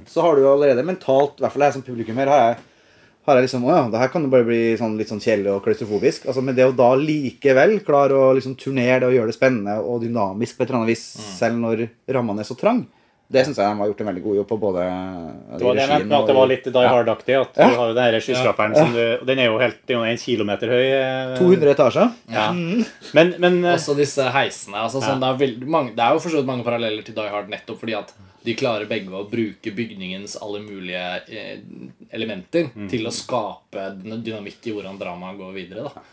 så 0.08 0.22
har 0.22 0.36
du 0.36 0.46
allerede 0.48 0.84
mentalt, 0.86 1.36
i 1.36 1.44
hvert 1.44 1.52
fall 1.52 1.66
jeg 1.66 1.74
som 1.74 1.82
publikummer, 1.84 2.30
har 2.30 2.38
jeg, 2.44 2.62
har 3.26 3.36
jeg 3.36 3.46
liksom 3.46 3.64
Å 3.66 3.72
ja, 3.72 3.82
det 3.90 4.00
her 4.00 4.10
kan 4.12 4.22
jo 4.22 4.30
bare 4.32 4.46
bli 4.46 4.60
sånn, 4.78 4.94
litt 4.96 5.10
sånn 5.10 5.20
kjedelig 5.20 5.50
og 5.52 5.64
klaustrofobisk. 5.64 6.26
Altså, 6.28 6.44
men 6.44 6.54
det 6.56 6.66
å 6.68 6.76
da 6.76 6.94
likevel 6.96 7.80
klare 7.84 8.14
å 8.14 8.32
liksom 8.36 8.54
turnere 8.60 9.00
det 9.02 9.08
og 9.10 9.16
gjøre 9.16 9.32
det 9.32 9.36
spennende 9.36 9.78
og 9.82 10.02
dynamisk 10.04 10.56
på 10.56 10.62
et 10.64 10.70
eller 10.70 10.82
annet 10.82 10.92
vis, 10.94 11.04
selv 11.40 11.58
når 11.58 11.86
rammene 12.16 12.44
er 12.44 12.48
så 12.48 12.56
trang, 12.60 12.84
det 13.32 13.44
syns 13.46 13.56
jeg 13.58 13.64
de 13.64 13.80
har 13.80 13.88
gjort 13.88 14.02
en 14.04 14.08
veldig 14.10 14.22
god 14.22 14.36
jobb 14.36 14.48
på. 14.48 14.56
både 14.60 14.82
Det 14.84 15.64
var 15.64 15.78
det 15.78 15.84
jeg 15.84 15.90
mente 15.94 16.18
at 16.18 16.28
det 16.28 16.36
var 16.36 16.50
litt 16.50 16.66
Die 16.76 16.90
Hard-aktig. 16.92 17.36
At 17.40 17.56
du 17.56 17.62
har 17.64 17.88
jo 17.90 17.96
denne 17.96 18.20
skyskraperen 18.20 18.74
skyskraperen 18.74 18.76
som 18.76 18.92
du 18.92 19.00
og 19.04 19.26
Den 19.26 19.40
er 19.40 19.48
jo 19.48 19.56
helt 19.62 19.80
det 19.84 19.94
er 19.94 19.98
jo 19.98 20.04
en 20.10 20.20
kilometer 20.20 20.74
høy. 20.74 20.84
eh, 20.98 21.32
200 21.38 21.72
etasjer. 21.72 22.12
Ja. 22.34 22.46
Men, 22.52 23.34
men 23.40 23.58
eh, 23.64 23.74
Også 23.74 23.96
disse 23.98 24.28
heisene. 24.34 24.84
Altså, 24.84 25.00
sånn, 25.04 25.22
det, 25.22 25.30
er 25.30 25.40
veldig 25.40 25.70
mange, 25.76 25.94
det 25.96 26.04
er 26.04 26.16
jo 26.16 26.22
for 26.24 26.48
mange 26.52 26.66
paralleller 26.66 27.06
til 27.06 27.16
Die 27.16 27.32
Hard 27.32 27.50
nettopp 27.52 27.80
fordi 27.80 27.96
at 27.98 28.14
de 28.44 28.52
klarer 28.60 28.84
begge 28.84 29.08
å 29.16 29.24
bruke 29.24 29.72
bygningens 29.72 30.36
alle 30.44 30.60
mulige 30.60 31.04
eh, 31.32 31.62
elementer 32.12 32.68
til 32.92 33.08
å 33.08 33.14
skape 33.14 33.94
dynamikk 34.04 34.68
i 34.68 34.74
hvordan 34.76 35.00
dramaet 35.00 35.40
går 35.40 35.56
videre. 35.56 35.88
da 35.88 36.04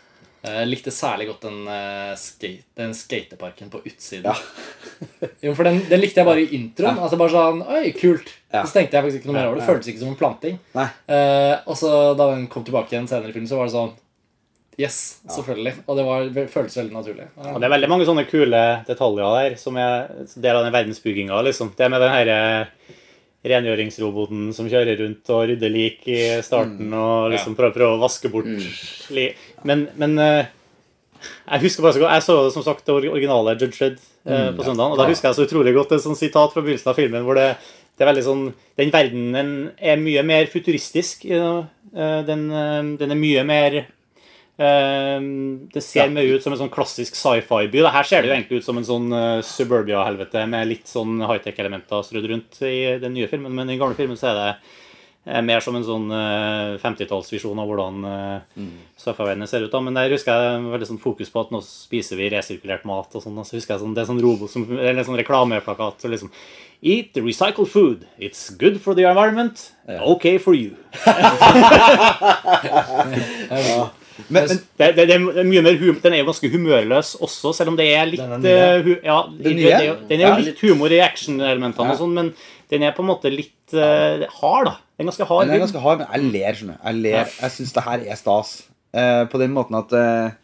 Jeg 0.42 0.66
likte 0.66 0.90
særlig 0.90 1.28
godt 1.28 1.44
den, 1.46 1.58
eh, 1.70 2.12
skate, 2.18 2.64
den 2.78 2.94
skateparken 2.98 3.68
på 3.70 3.78
utsiden. 3.86 4.26
jo, 5.44 5.52
for 5.54 5.68
den, 5.68 5.78
den 5.86 6.02
likte 6.02 6.18
jeg 6.18 6.26
bare 6.26 6.42
i 6.42 6.48
introen. 6.58 6.98
Altså 6.98 7.18
bare 7.20 7.30
sånn 7.30 7.62
Oi, 7.62 7.92
kult. 7.94 8.32
Ja. 8.50 8.64
Så 8.66 8.74
tenkte 8.74 8.98
jeg 8.98 9.06
faktisk 9.06 9.22
ikke 9.22 9.30
noe 9.30 9.38
mer 9.38 9.50
over 9.50 9.60
det. 9.60 9.62
Det 9.62 9.70
føltes 9.70 9.92
ikke 9.92 10.02
som 10.02 10.10
en 10.10 10.18
planting. 10.18 10.56
Nei. 10.74 10.88
Eh, 11.14 11.54
og 11.62 11.78
så 11.78 11.92
da 12.18 12.32
den 12.34 12.48
kom 12.50 12.66
tilbake 12.66 12.90
igjen 12.90 13.06
senere 13.10 13.30
i 13.30 13.36
filmen, 13.36 13.50
så 13.50 13.60
var 13.60 13.70
det 13.70 13.76
sånn 13.76 13.94
Yes, 14.80 15.20
selvfølgelig. 15.28 15.74
Og 15.84 15.98
det 15.98 16.04
var, 16.06 16.28
føltes 16.48 16.78
veldig 16.80 16.94
naturlig. 16.96 17.26
Og 17.36 17.58
det 17.60 17.66
er 17.68 17.74
veldig 17.74 17.90
mange 17.92 18.06
sånne 18.08 18.24
kule 18.24 18.62
detaljer 18.88 19.34
der 19.36 19.56
som 19.60 19.76
er 19.78 20.06
del 20.32 20.56
av 20.56 20.64
den 20.64 20.72
verdensbygginga. 20.74 21.42
Liksom. 21.44 21.74
Det 21.76 21.90
med 21.92 22.00
den 22.00 22.14
her 22.14 22.30
eh, 22.32 22.94
rengjøringsroboten 23.52 24.48
som 24.56 24.68
kjører 24.70 24.96
rundt 25.02 25.30
og 25.34 25.44
rydder 25.50 25.72
lik 25.72 26.06
i 26.10 26.20
starten 26.46 26.92
og 26.94 27.32
liksom 27.34 27.56
prøver, 27.58 27.74
prøver 27.74 27.96
å 27.98 28.02
vaske 28.02 28.30
bort 28.32 28.48
li 29.12 29.28
Men, 29.68 29.86
men 30.00 30.18
eh, 30.18 30.50
jeg 31.22 31.62
husker 31.66 31.84
bare 31.84 31.94
så 31.94 32.02
godt 32.02 32.16
Jeg 32.16 32.24
så 32.26 32.36
som 32.54 32.64
sagt 32.66 32.86
det 32.88 32.96
originale 32.96 33.54
Judge 33.54 33.78
Red 33.78 34.00
eh, 34.26 34.50
på 34.56 34.66
søndagen, 34.66 34.94
og 34.94 34.98
da 34.98 35.06
husker 35.06 35.30
jeg 35.30 35.38
så 35.38 35.46
utrolig 35.46 35.74
godt 35.76 35.94
et 35.96 36.04
sånt 36.04 36.18
sitat 36.18 36.54
fra 36.54 36.64
begynnelsen 36.64 36.90
av 36.90 36.98
filmen 36.98 37.26
hvor 37.26 37.38
det, 37.38 37.48
det 37.94 38.04
er 38.04 38.10
veldig 38.10 38.26
sånn 38.26 38.44
Den 38.80 38.92
verdenen 38.94 39.52
er 39.78 40.02
mye 40.02 40.24
mer 40.26 40.50
futuristisk. 40.50 41.26
Eh, 41.30 41.62
Den, 42.26 42.46
den 42.98 43.10
er 43.12 43.18
mye 43.20 43.42
mer 43.46 43.82
Det 44.62 45.82
ser 45.82 46.12
mer 46.12 46.28
ut 46.28 46.44
som 46.44 46.54
en 46.54 46.60
sånn 46.60 46.70
klassisk 46.72 47.16
sci-fi-by. 47.18 47.82
Her 47.90 48.06
ser 48.06 48.22
det 48.22 48.28
jo 48.30 48.34
egentlig 48.34 48.60
ut 48.60 48.66
som 48.66 48.78
en 48.78 48.86
sånn 48.86 49.08
suburbia-helvete 49.48 50.44
med 50.48 50.68
litt 50.70 50.86
sånn 50.90 51.18
high-tech-elementer 51.24 52.04
strødd 52.06 52.28
rundt 52.30 52.60
i 52.68 53.00
den 53.02 53.16
nye 53.16 53.30
filmen, 53.30 53.50
men 53.52 53.66
i 53.66 53.74
den 53.74 53.80
gamle 53.80 53.98
filmen 53.98 54.16
så 54.20 54.30
er 54.30 54.38
det 54.38 54.50
mer 55.24 55.60
som 55.62 55.76
en 55.78 55.84
sånn 55.86 56.08
eh, 56.10 56.72
50-tallsvisjon 56.82 57.54
av 57.62 57.68
hvordan 57.70 57.98
uh, 58.02 58.42
sci-fi-verdenen 58.98 59.46
ser 59.46 59.62
ut. 59.62 59.70
da, 59.70 59.78
Men 59.80 59.94
der 59.94 60.10
husker 60.10 60.34
jeg 60.34 60.64
veldig 60.72 60.88
sånn 60.88 60.98
fokus 61.02 61.30
på 61.30 61.40
at 61.44 61.52
nå 61.54 61.60
spiser 61.62 62.18
vi 62.18 62.26
resirkulert 62.32 62.82
mat. 62.90 63.06
og 63.14 63.22
sånn, 63.22 63.38
og 63.38 63.46
så 63.46 63.54
husker 63.54 63.76
jeg 63.76 63.84
sånn, 63.84 63.94
Det 63.94 64.02
er 64.02 64.08
sånn 64.10 64.22
robot 64.24 64.50
som, 64.50 64.66
eller 64.72 64.98
en 64.98 65.06
sånn 65.06 65.20
reklameplakat. 65.22 66.02
så 66.02 66.10
liksom 66.10 66.30
Eat 66.82 67.12
the 67.14 67.22
recycled 67.22 67.70
food. 67.70 68.02
It's 68.18 68.50
good 68.50 68.80
for 68.82 68.94
the 68.98 69.04
environment. 69.06 69.70
Okay 69.86 70.38
for 70.38 70.54
you. 70.54 70.74
Men, 74.28 74.28
men 74.28 74.48
Det, 74.76 74.88
det, 74.96 75.04
det 75.08 75.14
er 75.16 75.46
mye 75.48 75.62
mer 75.64 75.76
hum 75.80 75.96
Den 76.02 76.12
er 76.12 76.20
jo 76.22 76.26
ganske 76.28 76.48
humørløs 76.52 77.14
også, 77.24 77.52
selv 77.56 77.72
om 77.72 77.76
det 77.78 77.86
er 77.96 78.04
litt 78.10 78.20
Den 78.20 78.44
er 78.44 78.82
eh, 78.82 78.90
ja, 79.06 79.14
Den 79.30 79.38
det, 79.46 79.52
nye? 79.56 79.70
det, 79.70 79.86
er 79.88 80.02
den 80.10 80.20
er 80.20 80.26
jo 80.26 80.32
Ja, 80.34 80.42
litt 80.50 80.60
humor 80.60 80.92
i 80.92 80.98
action-elementene, 81.04 81.86
Ja. 81.88 81.94
og 81.96 82.00
sånn, 82.02 82.12
men 82.18 82.28
den 82.72 82.84
er 82.86 82.92
på 82.96 83.02
en 83.04 83.08
måte 83.08 83.28
litt 83.32 83.72
uh, 83.76 84.22
hard. 84.40 84.68
da 84.70 84.74
Den 85.02 85.08
er 85.08 85.12
ganske 85.12 85.26
hard. 85.28 85.48
Den 85.48 85.56
er 85.56 85.64
ganske 85.64 85.82
hard, 85.82 85.98
men 85.98 86.12
jeg 86.12 86.30
ler. 86.36 86.58
skjønner 86.58 86.78
du. 86.78 86.86
Jeg 86.86 87.02
ler. 87.06 87.34
Jeg 87.40 87.54
syns 87.56 87.74
det 87.74 87.84
her 87.88 88.06
er 88.06 88.20
stas. 88.20 88.54
Uh, 88.92 89.24
på 89.32 89.40
den 89.40 89.54
måten 89.56 89.78
at 89.78 89.92
uh, 89.96 90.34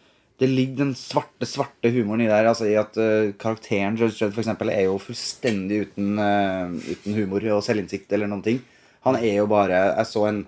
det 0.40 0.48
ligger 0.48 0.84
den 0.84 0.94
svarte 0.96 1.46
svarte 1.46 1.92
humoren 1.92 2.24
i 2.24 2.30
der. 2.30 2.48
Altså 2.50 2.66
i 2.66 2.76
at 2.80 2.96
uh, 2.98 3.30
Karakteren 3.38 3.98
Judge 4.00 4.18
Dredd 4.18 4.38
eksempel, 4.42 4.72
er 4.74 4.88
jo 4.88 4.98
fullstendig 5.02 5.82
uten, 5.86 6.18
uten 6.18 7.18
humor 7.18 7.44
og 7.54 7.64
selvinnsikt 7.66 8.12
eller 8.12 8.30
noen 8.30 8.44
ting. 8.44 8.62
Han 9.06 9.18
er 9.20 9.38
jo 9.38 9.46
bare 9.50 9.82
Jeg 9.94 10.10
så 10.10 10.24
en 10.28 10.46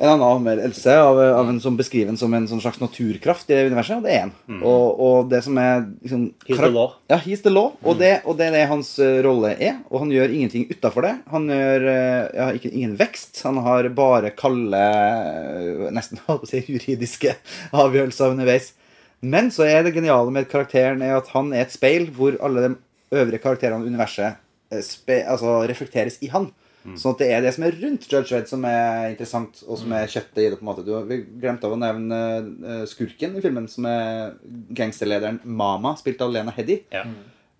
en 0.00 0.08
annen 0.08 0.24
anmeldelse 0.24 0.94
av, 0.96 1.18
av 1.20 1.48
en 1.50 1.58
som 1.60 1.76
beskriver 1.76 2.08
en 2.08 2.16
som 2.16 2.32
en 2.32 2.46
sånn 2.48 2.62
slags 2.64 2.80
naturkraft 2.80 3.50
i 3.50 3.56
det 3.58 3.66
universet, 3.68 3.98
og 4.00 4.06
det 4.06 4.14
er 4.16 4.22
han. 4.22 4.32
Og, 4.64 5.02
og 5.04 5.28
det 5.28 5.42
som 5.44 5.58
er 5.60 5.84
liksom, 6.00 6.30
Mm. 6.30 6.46
He's 6.46 6.60
the 6.60 6.70
law. 6.70 6.88
Mm. 6.88 7.06
Ja, 7.08 7.16
he's 7.18 7.42
the 7.42 7.50
law. 7.50 7.72
Og, 7.82 7.98
det, 7.98 8.10
og 8.24 8.36
det 8.38 8.48
er 8.48 8.56
det 8.56 8.66
hans 8.70 8.92
eh, 8.98 9.20
rolle 9.24 9.54
er. 9.56 9.78
Og 9.90 10.04
han 10.04 10.12
gjør 10.12 10.34
ingenting 10.34 10.66
utafor 10.70 11.06
det. 11.06 11.14
Han 11.30 11.48
gjør 11.50 11.86
eh, 11.92 12.26
ja, 12.36 12.48
ikke, 12.56 12.72
ingen 12.72 12.96
vekst. 12.98 13.40
Han 13.46 13.60
har 13.64 13.88
bare 13.96 14.32
kalde, 14.36 14.80
eh, 14.80 15.88
nesten 15.94 16.20
si, 16.50 16.62
juridiske 16.66 17.36
avgjørelser 17.72 18.34
underveis. 18.34 18.72
Men 19.20 19.50
så 19.52 19.66
er 19.68 19.84
det 19.84 19.94
geniale 19.96 20.32
med 20.32 20.48
karakteren 20.50 21.02
er 21.04 21.18
at 21.18 21.28
han 21.34 21.52
er 21.52 21.66
et 21.66 21.74
speil 21.74 22.08
hvor 22.16 22.38
alle 22.40 22.64
de 22.64 22.70
øvrige 23.12 23.42
karakterene 23.42 23.84
i 23.84 23.92
universet 23.92 24.40
altså, 24.70 25.58
reflekteres 25.68 26.20
i 26.24 26.30
han. 26.32 26.48
Sånn 26.80 27.12
at 27.12 27.20
det 27.20 27.28
er 27.28 27.42
det 27.44 27.50
som 27.52 27.64
er 27.66 27.74
rundt 27.76 28.06
Judge 28.08 28.32
Red 28.32 28.48
som 28.48 28.62
er 28.68 29.10
interessant, 29.10 29.58
og 29.66 29.76
som 29.82 29.92
er 29.96 30.08
kjøttet 30.08 30.40
i 30.40 30.46
det. 30.46 30.56
på 30.56 30.64
en 30.64 30.70
måte. 30.70 30.84
Du, 30.86 30.94
vi 31.08 31.20
glemte 31.42 31.68
av 31.68 31.74
å 31.76 31.80
nevne 31.80 32.20
eh, 32.40 32.84
skurken 32.88 33.36
i 33.36 33.42
filmen, 33.44 33.68
som 33.68 33.88
er 33.90 34.38
gangsterlederen 34.76 35.42
Mama, 35.44 35.92
spilt 36.00 36.24
av 36.24 36.32
Lena 36.32 36.54
Heddy. 36.56 36.80
Ja. 36.94 37.04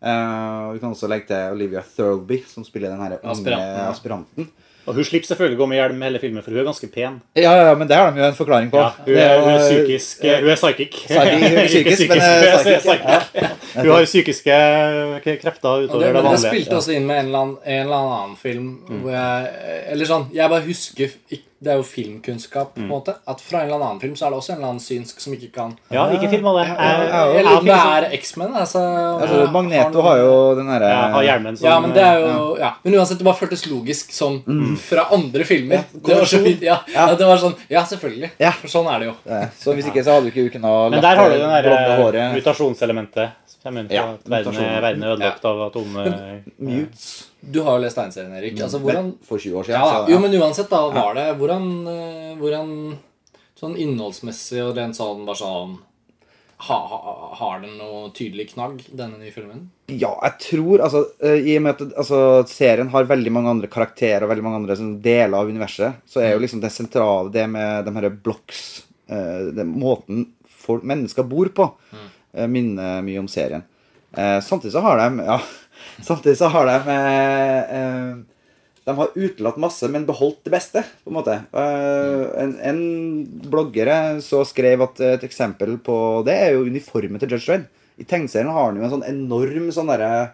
Uh, 0.00 0.72
vi 0.72 0.80
kan 0.80 0.94
også 0.94 1.10
legge 1.12 1.28
til 1.28 1.58
Olivia 1.58 1.82
Thirlby, 1.84 2.38
som 2.48 2.64
spiller 2.64 2.94
den 2.94 3.02
her 3.04 3.18
unge 3.18 3.34
Aspiranten, 3.34 3.82
aspiranten. 3.90 4.46
Og 4.88 4.94
hun 4.96 5.04
slipper 5.04 5.28
selvfølgelig 5.28 5.58
å 5.58 5.60
gå 5.60 5.66
med 5.70 5.78
hjelm 5.80 6.00
hele 6.06 6.18
filmen, 6.22 6.42
for 6.42 6.50
hun 6.54 6.60
er 6.62 6.66
ganske 6.70 6.88
pen. 6.94 7.18
Ja, 7.36 7.52
ja, 7.68 7.74
men 7.78 7.88
det 7.90 7.98
har 7.98 8.10
de 8.14 8.22
jo 8.22 8.24
en 8.30 8.38
forklaring 8.38 8.70
på. 8.72 8.80
Ja, 8.80 8.88
hun, 9.04 9.18
er, 9.20 9.34
hun 9.44 9.50
er 9.52 9.60
psykisk 9.66 10.24
eh, 10.24 10.38
Hun 10.40 10.50
er 10.54 10.56
psychic. 10.60 10.96
Psychic, 11.04 11.34
hun 11.34 11.44
er 11.44 11.60
Ikke 11.80 11.94
psykisk, 11.94 12.08
men, 12.08 12.22
eh, 12.24 12.80
psychic. 12.80 13.52
Hun 13.76 13.90
har 13.92 14.08
psykiske 14.08 14.56
eh, 14.56 15.28
krefter 15.44 15.84
utover 15.84 16.06
det, 16.06 16.08
det 16.08 16.16
vanlige. 16.16 16.32
det 16.32 16.54
spilte 16.54 16.80
også 16.80 16.96
inn 16.96 17.06
med 17.10 17.20
en 17.20 17.30
eller 17.30 17.44
annen, 17.44 17.56
en 17.66 17.84
eller 17.84 18.08
annen 18.16 18.34
film 18.40 18.72
hvor 18.88 19.12
jeg 19.14 19.86
Eller 19.92 20.10
sånn, 20.14 20.26
jeg 20.34 20.52
bare 20.56 20.66
husker 20.66 21.14
ikk- 21.30 21.46
Det 21.62 21.68
er 21.68 21.76
jo 21.76 21.82
filmkunnskap, 21.84 22.70
på 22.74 22.80
en 22.80 22.88
måte. 22.88 23.12
At 23.28 23.40
fra 23.44 23.58
en 23.60 23.66
eller 23.68 23.82
annen 23.84 23.98
film 24.00 24.14
så 24.16 24.26
er 24.26 24.30
det 24.32 24.38
også 24.40 24.52
en 24.54 24.56
eller 24.62 24.68
annen 24.70 24.80
synsk 24.80 25.18
som 25.20 25.34
ikke 25.36 25.50
kan 25.52 25.74
Ja, 25.92 26.06
ikke 26.16 26.30
film 26.32 26.46
av 26.48 26.56
det. 26.56 26.62
Eller 26.72 27.58
om 27.58 27.66
det 27.68 27.74
er 27.76 28.06
X-Men. 28.16 28.54
Altså, 28.56 28.80
Altså, 29.20 29.42
Magneto 29.52 30.00
har 30.06 30.16
jo 30.22 30.30
den 30.56 30.70
derre 30.72 30.88
Ja, 30.88 31.20
hjelmen 31.26 31.58
som 31.60 31.68
Ja, 31.68 31.74
men 31.84 31.92
det 31.92 32.02
er 32.06 32.22
jo 32.24 32.56
ja. 32.58 32.70
Men 32.82 32.94
uansett, 32.96 33.18
det 33.20 33.26
bare 33.28 33.36
føltes 33.42 33.66
logisk 33.68 34.08
sånn 34.16 34.40
fra 34.80 35.04
andre 35.12 35.44
filmer. 35.44 35.84
det 35.92 36.16
var 36.16 36.24
så. 36.24 36.40
Ja, 36.64 36.78
det 37.14 37.26
var 37.28 37.36
sånn 37.44 37.54
Ja, 37.68 37.84
selvfølgelig. 37.84 38.30
Ja. 38.40 38.52
For 38.52 38.68
sånn 38.72 38.88
er 38.94 38.98
det 39.04 39.10
jo. 39.10 39.14
eh, 39.28 39.46
Så 39.60 39.74
hvis 39.76 39.86
ikke 39.92 40.02
så 40.06 40.16
hadde 40.16 40.30
du 40.30 40.32
ikke 40.32 40.56
kunnet 40.56 40.90
Men 40.96 41.02
der 41.04 41.16
har 41.20 41.28
du 41.28 41.36
den 41.36 41.44
blonde 41.44 41.62
der 41.62 41.92
eh, 41.92 42.00
håret. 42.00 42.34
mutasjonselementet. 42.40 43.36
Kommer 43.62 43.82
inn 43.84 43.88
på 43.90 43.94
Ja, 43.98 44.06
at 44.14 44.24
verden, 44.32 44.56
er, 44.56 44.80
verden 44.80 45.02
er 45.04 45.12
ødelagt 45.14 45.44
av 45.44 45.60
atom... 45.66 45.96
eh, 46.00 46.46
Mutes. 46.64 47.06
Du 47.40 47.60
har 47.66 47.76
jo 47.76 47.84
lest 47.84 47.98
tegneserien, 47.98 48.32
Erik. 48.38 48.56
Altså, 48.64 48.80
hvordan 48.80 49.12
For 49.28 49.38
20 49.42 49.58
år 49.60 49.68
siden. 49.68 49.80
ja, 49.84 50.06
Jo, 50.08 50.18
men 50.22 50.34
uansett, 50.40 50.70
da 50.72 50.80
var 50.94 51.14
det 51.18 51.26
Hvordan, 51.40 51.68
eh, 51.92 52.34
hvordan 52.40 52.74
Sånn 53.60 53.76
innholdsmessig 53.76 54.62
og 54.64 54.76
rent 54.78 54.96
sånn 54.96 55.26
bare 55.28 55.36
sånn 55.36 55.74
ha, 56.64 56.76
ha, 56.88 57.00
Har 57.40 57.60
den 57.60 57.76
noe 57.80 58.10
tydelig 58.16 58.50
knagg, 58.54 58.82
denne 58.96 59.20
nye 59.20 59.32
filmen? 59.32 59.66
Ja, 59.92 60.12
jeg 60.24 60.34
tror 60.44 60.82
altså, 60.84 61.02
eh, 61.24 61.40
I 61.52 61.56
og 61.58 61.64
med 61.66 61.74
at 61.80 61.94
altså, 62.00 62.20
serien 62.48 62.88
har 62.92 63.08
veldig 63.08 63.32
mange 63.32 63.52
andre 63.52 63.68
karakterer 63.72 64.24
og 64.24 64.32
veldig 64.32 64.44
mange 64.46 64.60
andre 64.62 64.76
sånn, 64.80 64.94
deler 65.04 65.36
av 65.40 65.48
universet, 65.52 66.00
så 66.08 66.20
er 66.24 66.34
jo 66.34 66.42
liksom 66.44 66.60
det 66.64 66.72
sentrale 66.72 67.32
det 67.32 67.46
med 67.52 67.84
de 67.88 67.94
her 67.96 68.08
blocks 68.12 68.62
eh, 69.08 69.64
Måten 69.68 70.26
folk, 70.60 70.84
mennesker 70.84 71.24
bor 71.28 71.48
på, 71.56 71.68
eh, 71.96 72.09
minner 72.48 73.00
mye 73.02 73.22
om 73.22 73.28
serien. 73.30 73.64
Eh, 74.16 74.40
samtidig 74.40 74.72
så 74.72 74.82
har 74.84 74.98
de 74.98 75.24
Ja, 75.24 75.40
samtidig 76.02 76.38
så 76.38 76.50
har 76.50 76.66
de 76.66 76.76
eh, 76.90 77.78
eh, 77.78 78.16
de 78.84 78.96
har 78.96 79.10
utelatt 79.14 79.58
masse, 79.60 79.88
men 79.88 80.06
beholdt 80.06 80.44
det 80.44 80.50
beste. 80.50 80.82
på 81.04 81.10
en 81.10 81.18
måte. 81.18 81.36
Eh, 81.52 82.42
en, 82.42 82.54
en 82.58 82.80
blogger 83.50 84.20
så 84.24 84.42
skrev 84.48 84.82
at 84.82 85.00
et 85.00 85.26
eksempel 85.26 85.76
på 85.84 85.96
det 86.26 86.34
er 86.34 86.56
jo 86.56 86.66
uniformen 86.66 87.20
til 87.20 87.30
Judge 87.30 87.46
Dredd. 87.46 87.68
I 88.00 88.06
tegneserien 88.08 88.50
har 88.50 88.70
han 88.70 88.80
jo 88.80 88.86
en 88.86 88.94
sånn 88.94 89.06
enorm 89.06 89.68
sånn 89.74 89.92
derre 89.92 90.30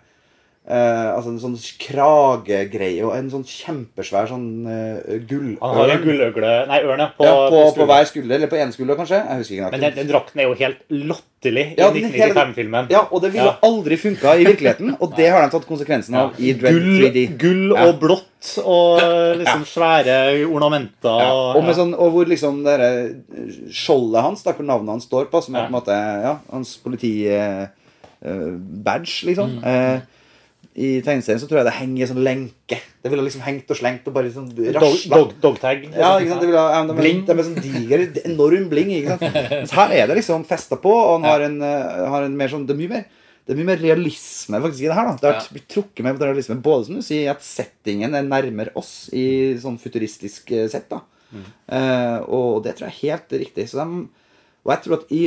eh, 0.66 1.08
altså 1.14 1.32
en 1.32 1.38
sånn 1.42 1.56
kragegreie 1.82 3.04
og 3.06 3.14
en 3.16 3.30
sånn 3.32 3.46
kjempesvær 3.46 4.28
sånn 4.30 4.48
uh, 4.66 5.14
gullørn. 5.28 5.56
Han 5.62 5.78
har 5.80 5.94
en 5.94 6.04
gulløgle 6.04 6.52
Nei, 6.70 6.80
ørn, 6.84 7.04
ja. 7.04 7.08
På, 7.16 7.28
ja, 7.28 7.64
på, 7.76 7.86
hver 7.88 8.08
skulder, 8.10 8.36
eller 8.38 8.50
på 8.52 8.58
én 8.60 8.74
skulder, 8.74 8.98
kanskje. 8.98 9.20
Jeg 9.22 9.42
husker 9.42 9.58
ikke 9.58 9.70
Men 9.76 9.84
den, 9.86 9.96
den 10.00 10.10
drakten 10.10 10.42
er 10.42 10.48
jo 10.48 10.56
helt 10.58 10.82
latterlig 10.90 11.66
Ja, 11.78 11.90
den 11.94 12.08
er 12.08 12.16
1995-filmen. 12.16 12.90
Ja, 12.94 13.04
og 13.10 13.22
det 13.24 13.32
ville 13.36 13.48
Ja. 13.50 13.56
aldri 13.68 14.00
funka 14.00 14.34
i 14.36 14.48
virkeligheten, 14.48 14.96
og 15.00 15.14
det 15.18 15.30
har 15.30 15.46
de 15.46 15.54
tatt 15.54 15.68
konsekvensen 15.68 16.18
av 16.18 16.40
i 16.42 16.52
Dread 16.58 16.80
Gull, 16.80 17.06
3D. 17.06 17.26
gull 17.40 17.76
og 17.76 17.94
blått 18.02 18.52
og 18.62 19.00
liksom 19.40 19.64
svære 19.66 20.18
ornamenter. 20.46 21.24
Og, 21.32 21.56
og, 21.62 21.72
sånn, 21.74 21.94
og 21.94 22.12
hvor 22.14 22.28
liksom 22.30 22.60
det 22.66 22.76
der 22.78 23.70
skjoldet 23.74 24.22
hans, 24.22 24.44
der 24.46 24.54
hvor 24.54 24.66
navnet 24.68 24.96
hans 24.96 25.08
står 25.08 25.26
på, 25.32 25.40
som 25.42 25.56
er 25.56 25.66
på 25.66 25.72
en 25.72 25.78
måte 25.80 25.96
ja, 25.96 26.36
hans 26.52 26.76
politi... 26.82 27.16
eh, 27.30 27.66
eh, 28.26 28.52
badge, 28.84 29.26
liksom. 29.28 29.58
Eh, 29.64 29.98
I 30.76 30.88
tegneserien 31.00 31.40
så 31.40 31.46
tror 31.48 31.62
jeg 31.62 31.66
det 31.70 31.76
henger 31.78 32.02
i 32.04 32.08
sånn 32.10 32.20
lenke. 32.26 32.76
Det 33.00 33.08
ville 33.08 33.22
liksom 33.24 33.40
hengt 33.46 33.70
og 33.72 33.78
slengt 33.78 34.08
og 34.10 34.12
bare 34.12 34.28
sånn 34.34 34.50
Dog, 34.52 34.66
rasla. 34.76 35.16
dog, 35.22 35.30
dogtag. 35.40 35.86
Ja, 35.94 36.10
ikke 36.20 36.34
sant? 36.34 36.42
Det 36.42 36.48
ville, 36.50 36.64
ja, 36.74 36.82
de, 36.84 36.96
Bling. 36.98 37.22
De 37.24 37.32
er 37.32 37.46
sånn 37.46 37.62
diger, 37.64 38.02
enorm 38.28 38.66
bling. 38.68 38.90
ikke 38.98 39.14
sant? 39.16 39.38
Mens 39.54 39.72
her 39.78 39.94
er 39.96 40.10
det 40.10 40.18
liksom 40.18 40.44
festa 40.44 40.76
på, 40.82 40.92
og 40.92 41.14
han 41.16 41.24
har 41.30 41.46
en, 41.46 41.56
eh, 41.64 42.02
har 42.12 42.26
en 42.28 42.36
mer 42.36 42.52
sånn 42.52 42.66
Det 42.68 42.76
er 42.76 42.80
mye 42.82 42.92
mer, 42.92 43.06
det 43.46 43.54
er 43.54 43.60
mye 43.62 43.70
mer 43.70 43.80
realisme 43.80 44.60
faktisk 44.66 44.84
i 44.84 44.90
det 44.90 44.98
her. 44.98 45.08
da. 45.08 45.16
Det 45.22 45.32
har 45.32 45.48
blitt 45.56 45.68
trukket 45.72 46.04
med 46.04 46.18
på 46.20 46.28
realisme, 46.28 46.60
både 46.68 46.90
som 46.90 47.00
du 47.00 47.04
sier, 47.08 47.30
at 47.32 47.40
settingen 47.46 48.12
er 48.18 48.28
nærmere 48.28 48.76
oss 48.76 49.08
i 49.16 49.26
sånn 49.62 49.80
futuristisk 49.80 50.52
eh, 50.52 50.68
sett. 50.68 50.90
da. 50.92 51.00
Eh, 51.72 52.18
og 52.28 52.62
det 52.68 52.76
tror 52.76 52.90
jeg 52.90 52.94
er 52.96 53.02
helt 53.16 53.32
riktig. 53.46 53.70
Så 53.72 53.80
de, 53.80 54.04
og 54.66 54.72
jeg 54.76 54.84
tror 54.84 55.00
at 55.00 55.12
i 55.14 55.22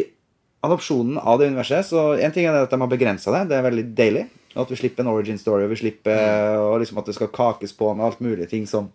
adopsjonen 0.67 1.17
av 1.23 1.39
det 1.39 1.47
universet 1.47 1.87
Så 1.87 2.01
en 2.19 2.33
ting 2.35 2.43
er 2.45 2.51
det 2.53 2.65
at 2.67 2.73
de 2.75 2.79
har 2.83 2.91
begrensa 2.91 3.31
det. 3.33 3.47
Det 3.49 3.57
er 3.57 3.65
veldig 3.71 3.85
deilig. 3.97 4.25
At 4.57 4.71
vi 4.71 4.79
slipper 4.79 5.05
en 5.05 5.11
origin 5.11 5.37
story. 5.37 5.67
Og 5.67 5.73
vi 5.75 5.81
slipper 5.83 6.57
og 6.57 6.79
liksom 6.81 7.01
at 7.01 7.09
det 7.09 7.17
skal 7.17 7.33
kakes 7.33 7.75
på 7.77 7.91
med 7.93 8.07
alt 8.07 8.23
mulig 8.23 8.49
ting 8.49 8.65
som 8.69 8.89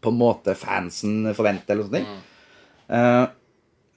på 0.00 0.12
en 0.12 0.20
måte 0.20 0.54
fansen 0.58 1.34
forventer. 1.34 1.74
eller 1.74 1.86
sånne 1.86 2.00
ting. 2.00 2.22
Uh, 2.86 3.26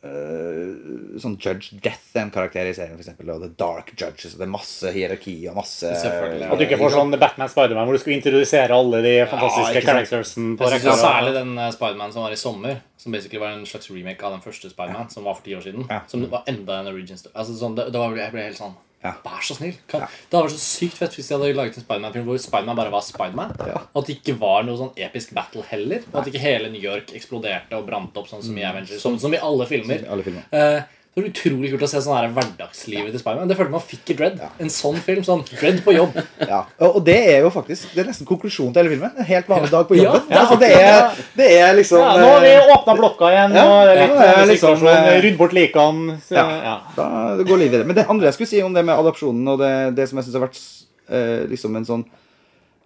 uh, 0.06 1.20
sånn 1.22 1.36
Judge 1.42 1.78
Death 1.84 2.16
er 2.16 2.24
en 2.26 2.34
karakter 2.34 2.70
i 2.70 2.74
serien, 2.76 2.96
for 2.96 3.04
eksempel, 3.04 3.30
og 3.34 3.44
The 3.44 3.52
Dark 3.60 3.94
Judges. 3.96 4.34
Og 4.36 4.42
det 4.42 4.48
er 4.48 4.52
masse 4.54 4.94
hierarki 4.96 5.36
og 5.52 5.58
masse 5.60 5.94
At 5.94 6.60
du 6.60 6.66
ikke 6.66 6.80
får 6.82 6.96
sånn 6.96 7.16
Batman 7.22 7.52
Spiderman 7.52 7.90
hvor 7.90 7.98
du 7.98 8.02
skal 8.04 8.18
introdusere 8.18 8.76
alle 8.76 9.02
de 9.06 9.16
fantastiske 9.24 9.64
ja, 9.66 9.80
sant. 9.80 9.90
charactersen 9.90 10.52
på 10.60 10.70
Jeg 10.70 10.84
synes. 10.86 11.04
Særlig 11.04 11.34
den 11.38 11.56
eh, 11.58 11.72
Spiderman 11.76 12.14
som 12.16 12.26
var 12.26 12.36
i 12.36 12.42
sommer, 12.44 12.84
som 13.00 13.16
basically 13.16 13.42
var 13.42 13.58
en 13.58 13.66
slags 13.70 13.90
remake 13.94 14.26
av 14.26 14.38
den 14.38 14.46
første 14.46 14.72
Spiderman, 14.74 15.10
som 15.14 15.28
var 15.28 15.40
for 15.40 15.48
ti 15.48 15.58
år 15.58 15.66
siden. 15.66 15.88
Ja. 15.90 16.04
Som 16.12 16.28
var 16.32 16.46
enda 16.50 16.84
en 16.84 16.94
origin 16.94 17.20
story. 17.20 17.36
Altså, 17.36 17.58
sånn, 17.60 17.78
det, 17.80 17.90
det 17.94 18.02
var, 18.02 18.16
jeg 18.20 18.36
ble 18.36 18.48
helt 18.52 18.62
sånn 18.62 18.78
Ja. 19.04 19.14
Vær 19.24 19.40
så 19.48 19.56
snill. 19.56 19.78
Kan, 19.88 20.02
Det 20.02 20.36
hadde 20.36 20.50
vært 20.50 20.56
så 20.58 20.60
sykt 20.60 20.98
fett 21.00 21.14
hvis 21.16 21.30
de 21.30 21.36
hadde 21.38 21.54
laget 21.56 21.78
en 21.80 21.86
Spiderman-film 21.86 22.26
hvor 22.28 22.40
Spiderman 22.44 22.76
bare 22.80 22.92
var 22.92 23.04
Spiderman. 23.06 23.54
Ja. 23.64 23.78
Og 23.94 24.02
at 24.02 24.10
det 24.10 24.18
ikke 24.20 24.36
var 24.42 24.66
noe 24.68 24.76
sånn 24.82 24.92
episk 25.08 25.32
battle 25.38 25.64
heller. 25.70 26.04
Og 26.12 26.22
at 26.22 26.28
ikke 26.32 26.42
hele 26.44 26.72
New 26.74 26.84
York 26.84 27.14
eksploderte 27.16 27.80
og 27.80 27.88
brant 27.88 28.18
opp 28.20 28.28
sånn 28.32 28.44
som 28.44 28.58
i 28.60 28.66
Avengers. 28.68 29.00
Sånn 29.04 29.20
som 29.22 29.34
i 29.34 29.40
alle 29.40 29.68
filmer. 29.70 30.04
i 30.04 30.12
alle 30.12 30.26
filmer. 30.28 30.44
Eh, 30.52 30.82
det 31.20 31.26
var 31.26 31.34
utrolig 31.34 31.70
kult 31.74 31.84
å 31.86 31.90
se 31.92 32.02
sånn 32.06 32.16
her 32.18 32.30
hverdagslivet 32.36 33.12
til 33.14 33.22
Spiderman. 33.22 33.50
Det 33.52 33.58
følte 33.60 33.74
man 33.76 33.84
fikk 33.84 34.12
i 34.14 34.16
Dread. 34.20 34.40
En 34.64 34.72
sånn 34.74 34.98
film. 35.06 35.22
sånn 35.28 35.44
Dread 35.52 35.82
på 35.86 35.94
jobb. 35.96 36.16
Ja. 36.50 36.64
Og, 36.80 36.96
og 36.98 37.04
det 37.06 37.18
er 37.34 37.44
jo 37.44 37.50
faktisk 37.54 37.92
Det 37.94 38.02
er 38.02 38.08
nesten 38.10 38.26
konklusjonen 38.26 38.72
til 38.74 38.82
hele 38.86 38.94
filmen. 38.96 39.12
En 39.20 39.28
helt 39.28 39.50
vanlig 39.52 39.70
dag 39.74 39.86
på 39.90 39.98
Ja. 40.00 40.06
jobben. 40.08 40.32
Altså, 40.40 40.58
det, 40.62 40.70
er, 40.80 41.20
det 41.38 41.50
er 41.60 41.76
liksom 41.78 42.00
Ja, 42.02 42.14
nå 42.18 42.30
har 42.32 42.46
vi 42.46 42.54
eh, 42.56 42.72
åpna 42.78 42.96
blokka 42.98 43.30
igjen. 43.36 43.58
Ja, 43.60 43.66
det 43.86 43.98
litt 44.00 44.16
ja, 44.16 44.30
det 44.48 44.58
sånn 44.64 44.78
liksom, 44.80 44.88
eh, 44.94 45.20
Rydd 45.28 45.38
bort 45.42 45.54
likene. 45.58 46.16
Ja. 46.34 46.46
Ja. 46.64 46.78
Da 46.96 47.10
går 47.44 47.62
livet 47.66 47.84
det 47.84 47.90
Men 47.92 48.00
det 48.00 48.08
andre 48.10 48.32
jeg 48.32 48.40
skulle 48.40 48.54
si 48.56 48.64
om 48.66 48.74
det 48.74 48.86
med 48.88 48.96
adopsjonen, 48.98 49.52
og 49.54 49.60
det, 49.62 49.74
det 50.00 50.08
som 50.10 50.18
jeg 50.22 50.30
syns 50.30 50.40
har 50.40 50.46
vært 50.48 50.62
eh, 51.12 51.44
liksom 51.52 51.76
en 51.78 51.88
sånn 51.92 52.08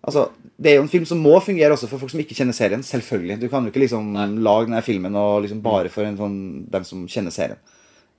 Altså, 0.03 0.25
Det 0.59 0.73
er 0.73 0.75
jo 0.81 0.83
en 0.83 0.91
film 0.91 1.05
som 1.07 1.21
må 1.23 1.37
fungere 1.39 1.71
også 1.77 1.87
for 1.87 2.01
folk 2.01 2.11
som 2.11 2.19
ikke 2.19 2.35
kjenner 2.35 2.55
serien. 2.57 2.81
Selvfølgelig. 2.83 3.37
Du 3.39 3.45
kan 3.51 3.63
jo 3.63 3.71
ikke 3.71 3.85
liksom 3.85 4.09
lage 4.43 4.67
denne 4.67 4.81
filmen 4.83 5.15
og 5.15 5.45
liksom 5.45 5.61
bare 5.63 5.87
for 5.93 6.03
en 6.03 6.17
sånn, 6.19 6.35
dem 6.73 6.83
som 6.87 7.05
kjenner 7.07 7.31
serien. 7.31 7.59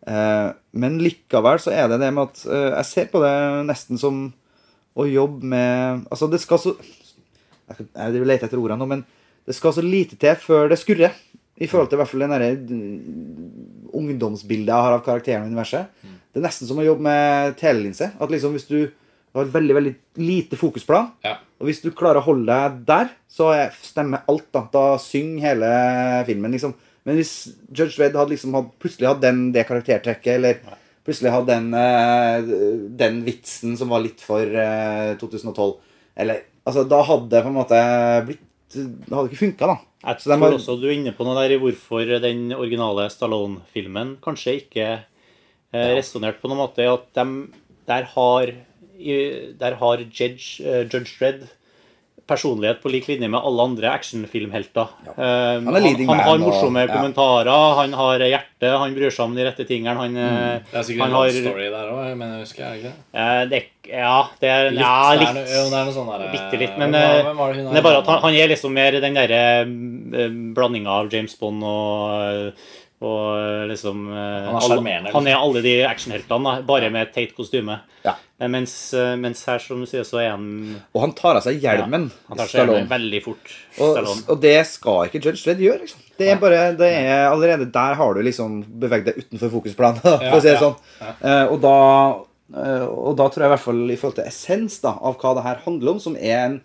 Eh, 0.07 0.49
men 0.77 0.99
likevel 1.01 1.59
så 1.63 1.73
er 1.73 1.89
det 1.89 2.01
det 2.03 2.11
med 2.13 2.29
at 2.29 2.43
eh, 2.47 2.71
jeg 2.77 2.85
ser 2.91 3.07
på 3.13 3.23
det 3.25 3.33
nesten 3.71 3.97
som 4.01 4.19
å 5.01 5.07
jobbe 5.09 5.43
med 5.49 6.03
Altså, 6.13 6.29
det 6.31 6.43
skal 6.43 6.61
så 6.61 6.75
Jeg 7.97 8.13
vil 8.13 8.29
lete 8.29 8.45
etter 8.47 8.61
ordene 8.61 8.83
nå, 8.83 8.87
men 8.91 9.05
det 9.49 9.55
skal 9.57 9.73
så 9.77 9.83
lite 9.85 10.17
til 10.21 10.37
før 10.41 10.69
det 10.69 10.79
skurrer. 10.81 11.13
I 11.61 11.67
forhold 11.71 11.89
til 11.89 11.97
i 11.97 12.01
hvert 12.03 12.11
fall 12.11 12.25
derre 12.27 12.51
mm, 12.57 13.91
ungdomsbildet 13.95 14.71
jeg 14.73 14.85
har 14.87 14.95
av 14.97 15.03
karakteren 15.07 15.45
og 15.47 15.53
universet. 15.53 15.91
Det 16.33 16.41
er 16.41 16.47
nesten 16.49 16.69
som 16.69 16.81
å 16.81 16.87
jobbe 16.87 17.05
med 17.07 17.57
telelinse. 17.61 18.09
At 18.19 18.33
liksom 18.33 18.57
hvis 18.57 18.67
du 18.69 18.79
har 19.35 19.51
veldig 19.51 19.77
veldig 19.77 19.93
lite 20.23 20.59
fokusplan, 20.59 21.13
Ja. 21.25 21.37
og 21.61 21.67
hvis 21.69 21.81
du 21.83 21.91
klarer 21.91 22.21
å 22.21 22.27
holde 22.27 22.47
deg 22.47 22.81
der, 22.87 23.09
så 23.29 23.53
er- 23.55 23.73
stemmer 23.83 24.23
alt. 24.29 24.47
Da 24.53 24.69
Da 24.73 24.97
synger 24.99 25.41
hele 25.49 26.25
filmen, 26.27 26.53
liksom. 26.53 26.75
Men 27.05 27.19
hvis 27.21 27.35
Judge 27.69 27.99
Dredd 27.99 28.17
hadde 28.17 28.33
liksom 28.33 28.57
hadde, 28.57 28.73
plutselig 28.81 29.11
hatt 29.11 29.23
den, 29.23 29.47
det 29.53 29.67
karaktertrekket, 29.69 30.39
eller 30.39 30.81
plutselig 31.05 31.35
hadde 31.35 31.53
den, 31.53 31.71
eh, 31.77 32.51
den 33.05 33.23
vitsen 33.27 33.77
som 33.77 33.93
var 33.93 34.05
litt 34.05 34.25
for 34.25 34.41
eh, 34.41 35.15
2012, 35.21 35.75
eller 36.25 36.43
Altså, 36.65 36.85
da 36.89 37.03
hadde 37.05 37.29
det 37.29 37.43
på 37.45 37.51
en 37.51 37.59
måte 37.59 37.79
blitt 38.29 38.45
Det 38.75 39.13
hadde 39.13 39.29
ikke 39.29 39.43
funka, 39.43 39.67
da. 39.69 39.75
Jeg 40.05 40.21
tror 40.21 40.41
var, 40.41 40.55
også 40.57 40.77
du 40.81 40.87
er 40.89 40.95
inne 40.97 41.13
på 41.17 41.25
noe 41.27 41.37
der 41.39 41.53
i 41.55 41.59
hvorfor 41.61 42.09
den 42.21 42.49
originale 42.57 43.05
Stallone-filmen 43.13 44.17
kanskje 44.25 44.57
ikke 44.59 44.87
eh, 44.89 45.91
resonnerte 45.95 46.43
på 46.43 46.51
noen 46.51 46.61
måte. 46.65 46.89
At 46.91 47.07
de, 47.17 47.25
der 47.89 48.09
har, 48.11 48.53
der 49.61 49.77
har 49.81 50.03
Judge, 50.03 50.65
eh, 50.65 50.83
Judge 50.89 51.15
Dredd 51.21 51.47
personlighet 52.27 52.81
på 52.83 52.91
lik 52.93 53.07
linje 53.11 53.29
med 53.29 53.41
alle 53.45 53.63
andre 53.69 53.91
actionfilmhelter. 53.93 54.89
Ja. 55.07 55.13
han, 55.17 55.67
han, 55.69 55.83
leading 55.83 56.09
han 56.09 56.21
har 56.25 56.39
morsomme 56.41 56.83
og- 56.85 56.89
ja. 56.89 56.95
kommentarer, 56.97 57.75
han 57.81 57.93
har 57.93 58.19
hjerte, 58.25 58.71
han 58.81 58.95
bryr 58.97 59.11
seg 59.13 59.25
om 59.27 59.35
de 59.37 59.45
rette 59.45 59.67
tingene. 59.69 59.97
Han, 59.99 60.17
mm. 60.17 60.65
Det 60.71 60.79
er 60.81 60.87
sikkert 60.89 61.07
en 61.07 61.17
har 61.19 61.31
story 61.37 61.69
der 61.75 61.93
òg, 61.93 62.17
men 62.17 62.33
jeg 62.33 62.41
husker 62.47 62.65
jeg 62.65 62.81
ikke 62.81 62.93
det. 62.93 63.63
eh, 63.63 63.71
Ja, 63.85 64.29
det 64.41 64.49
er 64.49 64.71
Litt, 64.71 64.81
ja, 64.81 65.13
litt. 65.13 65.35
det 65.35 65.51
er 65.53 65.71
noe 65.85 65.93
sånn 65.93 66.07
der, 66.09 66.31
Bitte 66.33 66.59
litt, 66.59 66.79
men 66.81 66.95
eh, 66.95 67.33
var 67.37 67.53
det 67.53 67.67
det 67.69 67.77
er 67.77 67.83
bare 67.85 67.99
at 68.01 68.07
han, 68.09 68.23
han 68.23 68.35
er 68.35 68.49
liksom 68.49 68.73
mer 68.73 68.97
den 69.01 69.15
derre 69.15 69.43
blandinga 70.57 70.89
av 71.03 71.11
James 71.13 71.35
Bond 71.39 71.63
og 71.69 72.53
og 73.05 73.69
liksom 73.71 74.07
eh, 74.09 74.17
Han 74.17 74.49
er 74.49 74.55
alle- 74.59 74.69
sjarmerende, 74.73 75.13
Han 75.15 75.27
er 75.31 75.37
alle 75.39 75.63
de 75.65 75.75
actionheltene, 75.89 76.55
bare 76.69 76.91
med 76.95 77.09
et 77.09 77.13
teit 77.15 77.35
kostyme. 77.37 77.79
Ja. 78.05 78.15
Eh, 78.41 78.49
Mens, 78.51 78.73
eh, 78.97 79.15
mens 79.21 79.45
her, 79.49 79.59
som 79.63 79.81
du 79.81 79.87
sier, 79.91 80.05
så 80.09 80.19
er 80.23 80.31
han 80.33 80.47
Og 80.95 81.01
han 81.05 81.13
tar 81.17 81.39
av 81.39 81.45
seg 81.47 81.61
hjelmen. 81.63 82.11
Han 82.29 82.41
tar 82.41 82.51
seg 82.51 82.65
hjelmen 82.65 82.89
veldig 82.91 83.23
fort. 83.25 83.55
Og, 83.79 84.01
og 84.29 84.41
det 84.43 84.57
skal 84.67 85.07
ikke 85.09 85.23
Judge 85.23 85.45
Dredd 85.45 85.63
gjøre. 85.65 85.81
liksom. 85.87 86.01
Det 86.19 86.29
er 86.31 86.37
bare, 86.43 86.61
det 86.79 86.91
er 86.95 87.29
Allerede 87.31 87.67
der 87.75 87.95
har 87.99 88.15
du 88.15 88.23
liksom 88.23 88.61
beveget 88.81 89.09
deg 89.13 89.23
utenfor 89.25 89.51
fokusplanen. 89.59 90.01
for 90.05 90.39
å 90.39 90.43
si 90.43 90.51
det 90.51 90.57
ja, 90.57 90.63
sånn. 90.63 90.77
Eh, 91.21 91.45
og, 91.51 91.57
da, 91.65 91.77
eh, 92.65 92.87
og 92.89 93.17
da 93.21 93.29
tror 93.29 93.45
jeg 93.47 93.51
i 93.51 93.55
hvert 93.57 93.65
fall 93.69 93.85
i 93.91 93.99
forhold 94.01 94.19
til 94.21 94.29
essens 94.31 94.81
da, 94.85 94.95
av 95.01 95.17
hva 95.23 95.35
det 95.39 95.47
her 95.49 95.63
handler 95.67 95.95
om, 95.97 96.03
som 96.03 96.17
er 96.19 96.37
en, 96.45 96.59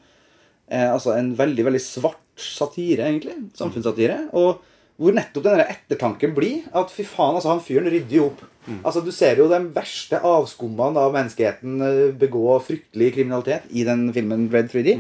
eh, 0.69 0.87
altså 0.89 1.15
en 1.17 1.31
veldig 1.39 1.65
veldig 1.69 1.81
svart 1.83 2.25
satire, 2.39 3.07
egentlig. 3.09 3.35
Samfunnssatire. 3.59 4.29
Og 4.39 4.61
hvor 4.99 5.15
nettopp 5.15 5.45
den 5.45 5.61
ettertanken 5.63 6.33
blir 6.35 6.65
at 6.75 6.91
fy 6.91 7.05
faen, 7.07 7.37
altså 7.37 7.53
han 7.53 7.63
fyren 7.63 7.87
rydder 7.87 8.17
jo 8.17 8.25
opp. 8.33 8.41
Altså 8.83 9.01
Du 9.01 9.09
ser 9.15 9.39
jo 9.39 9.47
den 9.49 9.69
verste 9.73 10.19
avskummene 10.25 10.99
av 11.01 11.15
menneskeheten 11.15 11.79
eh, 11.85 12.01
begå 12.19 12.57
fryktelig 12.61 13.13
kriminalitet 13.15 13.69
i 13.71 13.85
den 13.87 14.09
filmen 14.13 14.49
Red 14.53 14.69
3D. 14.73 14.97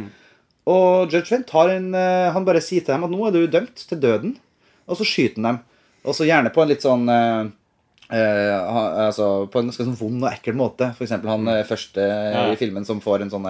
Og 0.69 1.11
Judge 1.11 1.29
Fent 1.29 1.51
eh, 1.53 2.31
Han 2.33 2.47
bare 2.47 2.63
sier 2.63 2.85
til 2.85 2.95
dem 2.95 3.05
at 3.05 3.13
nå 3.13 3.27
er 3.27 3.35
du 3.35 3.43
dømt 3.51 3.85
til 3.89 3.99
døden. 3.99 4.37
Og 4.89 4.97
så 4.97 5.05
skyter 5.07 5.41
han 5.41 5.49
dem. 5.51 5.61
Og 6.07 6.15
så 6.15 6.25
gjerne 6.25 6.53
på 6.55 6.63
en 6.63 6.71
litt 6.71 6.85
sånn 6.85 7.05
eh, 7.11 7.51
eh, 8.15 8.55
altså 9.05 9.49
På 9.51 9.61
en 9.61 9.69
ganske 9.69 9.85
sånn 9.85 9.99
vond 9.99 10.23
og 10.25 10.31
ekkel 10.31 10.57
måte. 10.57 10.93
Eksempel 10.95 11.33
han 11.35 11.45
mm. 11.45 11.55
første 11.69 12.09
Ja. 12.09 12.47
i 12.53 12.59
filmen 12.59 12.87
som 12.87 13.03
får 13.03 13.25
en 13.25 13.33
sånn 13.33 13.49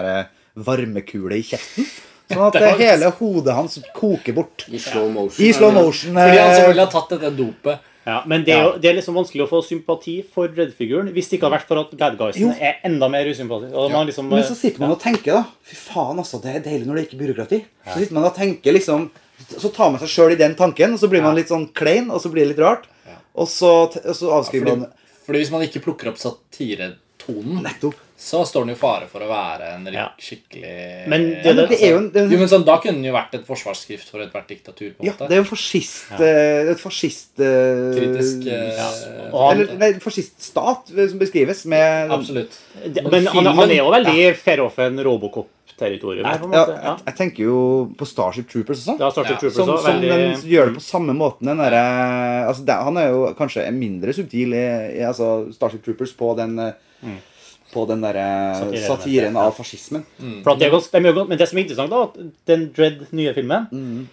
varmekule 0.60 1.38
i 1.38 1.46
kjeften. 1.46 1.88
Sånn 2.30 2.46
at 2.46 2.58
eh, 2.60 2.82
hele 2.84 3.10
hodet 3.18 3.56
hans 3.58 3.80
koker 3.96 4.36
bort. 4.38 4.65
I 4.70 4.82
slow 4.82 5.08
motion. 5.10 5.42
I 5.42 5.54
slow 5.56 5.72
motion. 5.74 6.13
Fordi 6.13 6.38
han 6.38 6.52
så 6.52 6.60
selvfølgelig 6.60 6.84
har 6.86 6.92
tatt 6.94 7.15
dette 7.15 7.32
dopet. 7.38 7.88
Ja, 8.10 8.20
men 8.26 8.44
det 8.46 8.54
er, 8.56 8.62
jo, 8.63 8.70
det 8.82 8.89
er 8.89 8.96
liksom 8.98 9.18
vanskelig 9.20 9.44
å 9.44 9.50
få 9.50 9.60
sympati 9.65 10.15
for 10.34 10.50
Red-figuren 10.56 11.12
hvis 11.13 11.28
det 11.30 11.38
ikke 11.38 11.46
hadde 11.50 11.58
vært 11.60 11.70
for 11.70 11.82
at 11.82 11.92
bad 12.00 12.15
guysene 12.18 12.54
guysen 12.54 12.63
er 12.70 12.80
enda 12.88 13.10
mer 13.12 13.28
usympatisk. 13.30 13.74
Ja. 13.76 14.04
liksom, 14.08 14.30
Men 14.32 14.46
så 14.48 14.56
sitter 14.58 14.86
man 14.86 14.94
og 14.96 15.02
tenker, 15.04 15.42
da. 15.42 15.58
Fy 15.68 15.78
faen, 15.78 16.22
altså. 16.22 16.39
Det 16.42 16.54
er 16.56 16.63
deilig 16.65 16.88
når 16.88 17.00
det 17.00 17.04
ikke 17.06 17.18
er 17.18 17.24
byråkrati. 17.26 17.60
Så 17.89 17.98
sitter 18.00 18.18
man 18.18 18.30
og 18.30 18.38
tenker 18.38 18.76
liksom 18.78 19.10
Så 19.39 19.70
tar 19.72 19.92
man 19.92 20.02
seg 20.02 20.12
sjøl 20.12 20.34
i 20.34 20.39
den 20.39 20.56
tanken, 20.60 20.96
og 20.96 21.00
så 21.00 21.08
blir 21.12 21.24
man 21.24 21.38
litt 21.38 21.52
sånn 21.52 21.70
klein, 21.76 22.10
og 22.12 22.20
så 22.24 22.32
blir 22.32 22.44
det 22.44 22.54
litt 22.54 22.63
rart. 22.63 22.89
Og 23.39 23.48
så, 23.48 23.70
og 23.88 24.15
så 24.18 24.34
avskriver 24.36 24.74
Fordi, 24.74 24.82
man 24.82 25.26
fordi 25.30 25.44
hvis 25.44 25.52
man 25.54 25.62
ikke 25.62 25.84
plukker 25.86 26.10
opp 26.10 26.18
satiretonen, 26.18 27.60
Nettopp. 27.62 28.00
Så 28.20 28.42
står 28.44 28.66
den 28.66 28.74
jo 28.76 28.80
fare 28.82 29.06
for 29.08 29.24
å 29.24 29.28
være 29.30 29.68
en 29.78 29.86
rik- 29.88 29.96
Ja. 29.96 30.10
skikkelig 30.20 31.08
Men 31.08 31.22
det- 31.30 31.46
Ja, 31.46 31.54
men 31.54 31.70
det 31.70 31.78
er 31.82 31.90
jo 31.94 31.98
en, 31.98 32.10
det 32.12 32.22
er 32.22 32.28
Jo, 32.34 32.38
men 32.42 32.50
sånn, 32.52 32.66
Da 32.68 32.76
kunne 32.84 32.96
den 33.00 33.06
jo 33.08 33.14
vært 33.14 33.34
et 33.38 33.46
forsvarsskrift 33.48 34.10
for 34.12 34.20
ethvert 34.20 34.48
diktatur. 34.50 34.92
på 34.94 35.00
en 35.00 35.06
Ja, 35.08 35.14
måte 35.14 35.30
det 35.30 35.32
er 35.32 35.40
jo 35.40 35.46
en 35.46 35.52
fascist 35.56 36.12
ja. 36.12 36.18
Et 36.74 36.80
fascist 36.84 37.40
eh, 37.40 37.96
Kritisk 37.96 38.46
eh, 38.48 38.76
Ja. 38.76 38.90
Og 39.32 39.40
han- 39.48 39.62
Eller 39.62 39.78
nei, 39.80 39.94
fasciststat 40.04 40.92
eh, 40.98 41.08
som 41.08 41.18
beskrives 41.20 41.66
med 41.66 42.12
Absolutt. 42.12 42.52
det, 42.94 43.04
Men 43.10 43.26
han, 43.28 43.46
han 43.46 43.72
er 43.72 43.78
jo 43.78 43.90
veldig 43.90 44.36
fair 44.36 44.60
off 44.66 44.78
en 44.80 44.98
Robocop-territorium. 45.00 46.26
jeg, 46.26 46.52
ja, 46.52 46.66
jeg, 46.68 46.98
jeg 47.06 47.16
tenker 47.16 47.44
jo 47.46 47.94
på 47.98 48.06
Starship 48.06 48.50
Troopers 48.50 48.82
og 48.84 48.96
sånn. 48.96 49.00
Ja, 49.00 49.10
Starship 49.12 49.32
Ja, 49.32 49.40
Troopers 49.40 49.56
Som, 49.56 49.70
også, 49.70 49.84
som 49.86 49.94
veldig 49.94 50.10
den 50.10 50.52
gjør 50.52 50.66
det 50.68 50.76
på 50.76 50.84
samme 50.84 51.14
måten. 51.16 51.48
Den 51.48 51.58
derre- 51.58 52.48
altså, 52.50 52.66
det, 52.66 52.76
han 52.84 52.98
er 52.98 53.10
jo 53.14 53.34
kanskje 53.40 53.72
mindre 53.74 54.14
subtil 54.14 54.54
i, 54.54 54.66
i 55.00 55.04
altså 55.08 55.54
Starship 55.56 55.84
Troopers 55.86 56.12
på 56.20 56.36
den 56.36 56.60
eh, 56.60 56.74
På 57.74 57.86
den 57.88 58.02
der 58.02 58.18
Satiren, 58.58 58.86
satiren 58.88 59.36
av 59.38 59.52
fascismen. 59.58 60.06
For 60.44 60.54
at 60.56 60.60
det 60.60 60.68
er 60.68 60.72
ganske, 60.74 60.92
de 60.92 61.06
er 61.06 61.14
jo 61.14 61.26
men 61.30 61.38
det 61.38 61.48
som 61.50 61.58
er 61.60 61.66
interessant, 61.68 61.92
da, 61.94 62.04
at 62.08 62.48
den 62.50 62.70
Dread 62.74 63.04
nye 63.14 63.34
filmen 63.36 63.68
Mm. 63.72 64.08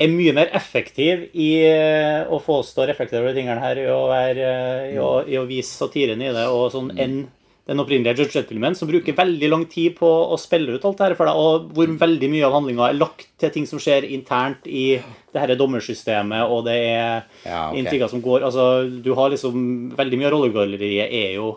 er 0.00 0.08
mye 0.12 0.32
mer 0.36 0.50
effektiv 0.52 1.28
i 1.34 1.50
eh, 1.64 2.24
å 2.28 2.40
få 2.40 2.60
oss 2.60 2.74
til 2.74 2.84
å 2.84 2.88
reflektere 2.88 3.20
over 3.22 3.32
de 3.32 3.40
tingene 3.42 3.60
her, 3.60 3.76
i 3.80 3.86
å, 3.88 4.02
være, 4.08 4.50
eh, 4.90 4.94
i 4.94 4.98
å, 5.00 5.26
i 5.28 5.36
å 5.40 5.46
vise 5.48 5.72
satiren 5.76 6.20
i 6.20 6.32
det, 6.32 6.46
og 6.48 6.70
sånn, 6.72 6.90
Mm. 6.92 7.00
enn 7.00 7.26
den 7.66 7.80
opprinnelige 7.82 8.20
Judge 8.20 8.32
Dredd-filmen, 8.36 8.76
som 8.78 8.86
bruker 8.86 9.12
veldig 9.12 9.48
lang 9.50 9.64
tid 9.66 9.96
på 9.98 10.06
å 10.06 10.36
spille 10.38 10.76
ut 10.76 10.84
alt 10.86 10.98
det 10.98 11.06
her 11.08 11.14
for 11.18 11.26
deg, 11.26 11.34
og 11.34 11.72
hvor 11.74 11.86
veldig 11.98 12.28
mye 12.30 12.44
av 12.46 12.52
handlinga 12.52 12.88
er 12.90 12.94
lagt 13.00 13.26
til 13.40 13.50
ting 13.50 13.66
som 13.66 13.80
skjer 13.82 14.04
internt 14.08 14.68
i 14.70 15.02
det 15.34 15.40
her 15.42 15.56
dommersystemet, 15.58 16.46
og 16.48 16.64
det 16.64 16.76
er 16.76 17.24
Ja, 17.44 17.70
okay. 17.72 17.80
intriger 17.82 18.08
som 18.08 18.22
går 18.22 18.44
Altså, 18.46 19.02
du 19.02 19.12
har 19.14 19.30
liksom 19.30 19.92
Veldig 19.96 20.16
mye 20.20 20.26
av 20.30 20.32
rollegalleriet 20.38 21.10
er 21.12 21.34
jo 21.34 21.56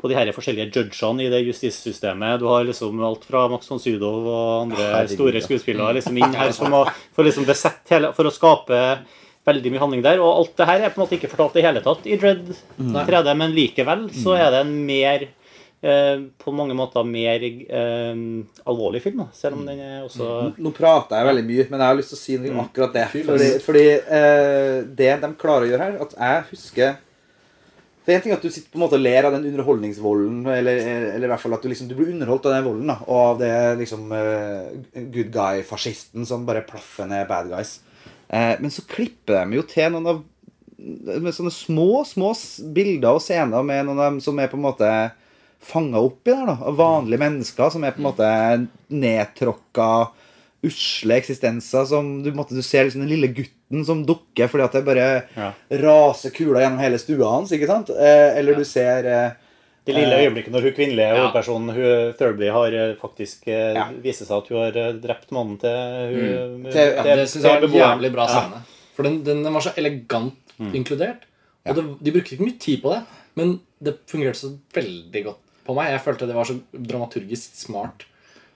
på 0.00 0.08
de 0.08 0.16
her 0.16 0.30
forskjellige 0.32 0.70
judgene 0.72 1.26
i 1.26 1.30
det 1.32 1.42
justissystemet. 1.44 2.40
Du 2.40 2.46
har 2.48 2.64
liksom 2.64 3.00
alt 3.04 3.26
fra 3.28 3.46
Max 3.52 3.68
von 3.68 3.82
Sydow 3.82 4.22
og 4.24 4.52
andre 4.64 4.86
Herregud, 4.94 5.16
store 5.18 5.42
skuespillere 5.44 5.96
liksom 5.98 6.20
inn 6.20 6.36
her 6.36 6.54
som 6.56 6.72
å, 6.76 6.86
for, 7.12 7.26
liksom 7.28 7.48
besett, 7.48 7.82
hele, 7.92 8.14
for 8.16 8.28
å 8.28 8.32
skape 8.32 8.78
veldig 9.48 9.72
mye 9.74 9.82
handling 9.82 10.04
der. 10.06 10.22
Og 10.22 10.30
alt 10.30 10.54
det 10.56 10.70
her 10.70 10.86
er 10.86 10.94
på 10.94 11.00
en 11.00 11.04
måte 11.04 11.18
ikke 11.18 11.30
fortalt 11.32 11.58
i 11.60 11.66
hele 11.66 11.84
tatt 11.84 12.08
i 12.08 12.16
Dread 12.20 12.48
3D, 12.80 13.36
men 13.36 13.52
likevel 13.56 14.08
så 14.16 14.38
er 14.38 14.48
det 14.54 14.62
en 14.64 14.72
mer 14.88 15.26
eh, 15.26 16.24
på 16.40 16.56
mange 16.56 16.76
måter 16.78 17.04
mer 17.08 17.44
eh, 17.44 18.24
alvorlig 18.64 19.04
film, 19.04 19.20
da, 19.24 19.28
selv 19.36 19.60
om 19.60 19.68
den 19.68 19.84
er 19.84 20.00
også 20.06 20.30
Nå 20.56 20.72
prater 20.76 21.20
jeg 21.20 21.30
veldig 21.32 21.46
mye, 21.52 21.68
men 21.68 21.84
jeg 21.84 21.92
har 21.92 22.00
lyst 22.00 22.14
til 22.14 22.20
å 22.20 22.22
si 22.24 22.40
noe 22.40 22.56
om 22.56 22.64
akkurat 22.64 22.96
det. 22.96 23.06
Fordi, 23.28 23.52
fordi 23.68 23.86
eh, 24.00 24.74
det 25.02 25.12
de 25.26 25.32
klarer 25.40 25.68
å 25.68 25.72
gjøre 25.74 25.88
her, 25.88 26.02
at 26.08 26.18
jeg 26.18 26.50
husker 26.54 26.98
For 28.00 28.14
en 28.14 28.22
ting 28.24 28.32
er 28.32 28.38
at 28.38 28.44
du 28.44 28.48
sitter 28.48 28.72
på 28.72 28.78
en 28.78 28.84
måte 28.86 28.96
og 28.96 29.04
ler 29.04 29.28
av 29.28 29.34
den 29.36 29.44
underholdningsvolden, 29.50 30.40
eller, 30.48 30.82
eller 31.12 31.26
i 31.26 31.30
hvert 31.30 31.42
fall 31.42 31.56
at 31.56 31.64
du 31.64 31.68
liksom 31.68 31.90
du 31.90 31.94
blir 31.98 32.14
underholdt 32.14 32.48
av 32.48 32.56
den 32.56 32.66
volden, 32.66 32.88
da, 32.88 32.96
og 33.04 33.20
av 33.20 33.40
det 33.42 33.54
liksom 33.82 34.12
eh, 34.16 35.04
good 35.12 35.30
guy-fascisten 35.34 36.24
som 36.28 36.46
bare 36.48 36.64
plaffer 36.68 37.10
ned 37.10 37.28
bad 37.28 37.52
guys. 37.52 37.76
Eh, 38.28 38.54
men 38.62 38.72
så 38.72 38.86
klipper 38.88 39.42
de 39.42 39.60
jo 39.60 39.66
til 39.68 39.92
noen 39.92 40.12
av 40.14 40.22
med 40.80 41.34
sånne 41.36 41.52
små, 41.52 42.04
små 42.08 42.30
bilder 42.72 43.18
og 43.18 43.20
scener 43.20 43.64
med 43.66 43.84
noen 43.84 43.98
av 43.98 44.06
dem 44.14 44.20
som 44.24 44.38
er 44.40 44.48
på 44.48 44.56
en 44.56 44.64
måte 44.64 44.88
fanga 45.60 46.00
opp 46.00 46.24
i 46.24 46.32
der, 46.32 46.46
da. 46.48 46.56
Av 46.70 46.78
vanlige 46.78 47.20
mennesker 47.20 47.72
som 47.74 47.84
er 47.84 47.92
på 47.92 48.00
en 48.00 48.08
måte 48.08 48.30
nedtråkka, 48.88 49.90
usle 50.62 51.16
eksistenser 51.16 51.86
som 51.88 52.22
du, 52.22 52.30
måtte, 52.36 52.54
du 52.54 52.62
ser 52.62 52.84
liksom 52.84 53.00
den 53.04 53.08
lille 53.14 53.30
gutten 53.32 53.84
som 53.86 54.02
dukker 54.06 54.48
fordi 54.52 54.64
at 54.66 54.72
det 54.76 54.82
bare 54.84 55.06
Ja. 55.36 55.52
raser 55.80 56.30
kula 56.36 56.60
gjennom 56.60 56.82
hele 56.82 56.98
stua 57.00 57.30
hans, 57.32 57.52
ikke 57.56 57.66
sant? 57.70 57.90
Eh, 57.90 58.36
eller 58.38 58.54
du 58.60 58.64
ser 58.64 59.06
eh, 59.08 59.30
Det 59.86 59.94
lille 59.96 60.18
øyeblikket 60.20 60.52
når 60.52 60.62
hun 60.68 60.72
kvinnelige 60.76 61.06
Ja. 61.08 61.16
hovedpersonen 61.16 61.72
hun, 61.74 62.12
Thurby 62.18 62.50
har 62.52 62.72
eh, 62.76 62.94
faktisk 63.00 63.48
eh, 63.48 63.72
Ja. 63.74 63.86
viser 64.02 64.26
seg 64.28 64.36
at 64.42 64.48
hun 64.52 64.58
har 64.60 64.76
eh, 64.76 64.92
drept 65.00 65.30
mannen 65.32 65.56
til 65.58 65.70
hun 65.72 66.68
Til- 66.70 66.94
ja, 66.96 67.02
Det 67.16 67.28
syns 67.28 67.42
jeg 67.44 67.60
var 67.62 67.64
en 67.68 67.78
jævlig 67.80 68.12
bra 68.12 68.26
Ja. 68.28 68.34
scene. 68.40 68.60
For 68.94 69.02
den, 69.02 69.22
den, 69.24 69.42
den 69.42 69.52
var 69.54 69.60
så 69.64 69.72
elegant 69.76 70.34
Mm. 70.60 70.74
inkludert. 70.74 71.22
Og 71.64 71.74
det, 71.74 71.82
de 72.04 72.12
brukte 72.12 72.34
ikke 72.36 72.44
mye 72.44 72.58
tid 72.60 72.82
på 72.82 72.90
det, 72.92 73.02
men 73.34 73.60
det 73.82 73.94
fungerte 74.06 74.36
så 74.36 74.58
veldig 74.74 75.24
godt 75.24 75.38
på 75.66 75.74
meg. 75.74 75.88
Jeg 75.92 76.00
følte 76.04 76.26
det 76.28 76.34
var 76.36 76.44
så 76.44 76.58
dramaturgisk 76.74 77.54
smart. 77.56 78.04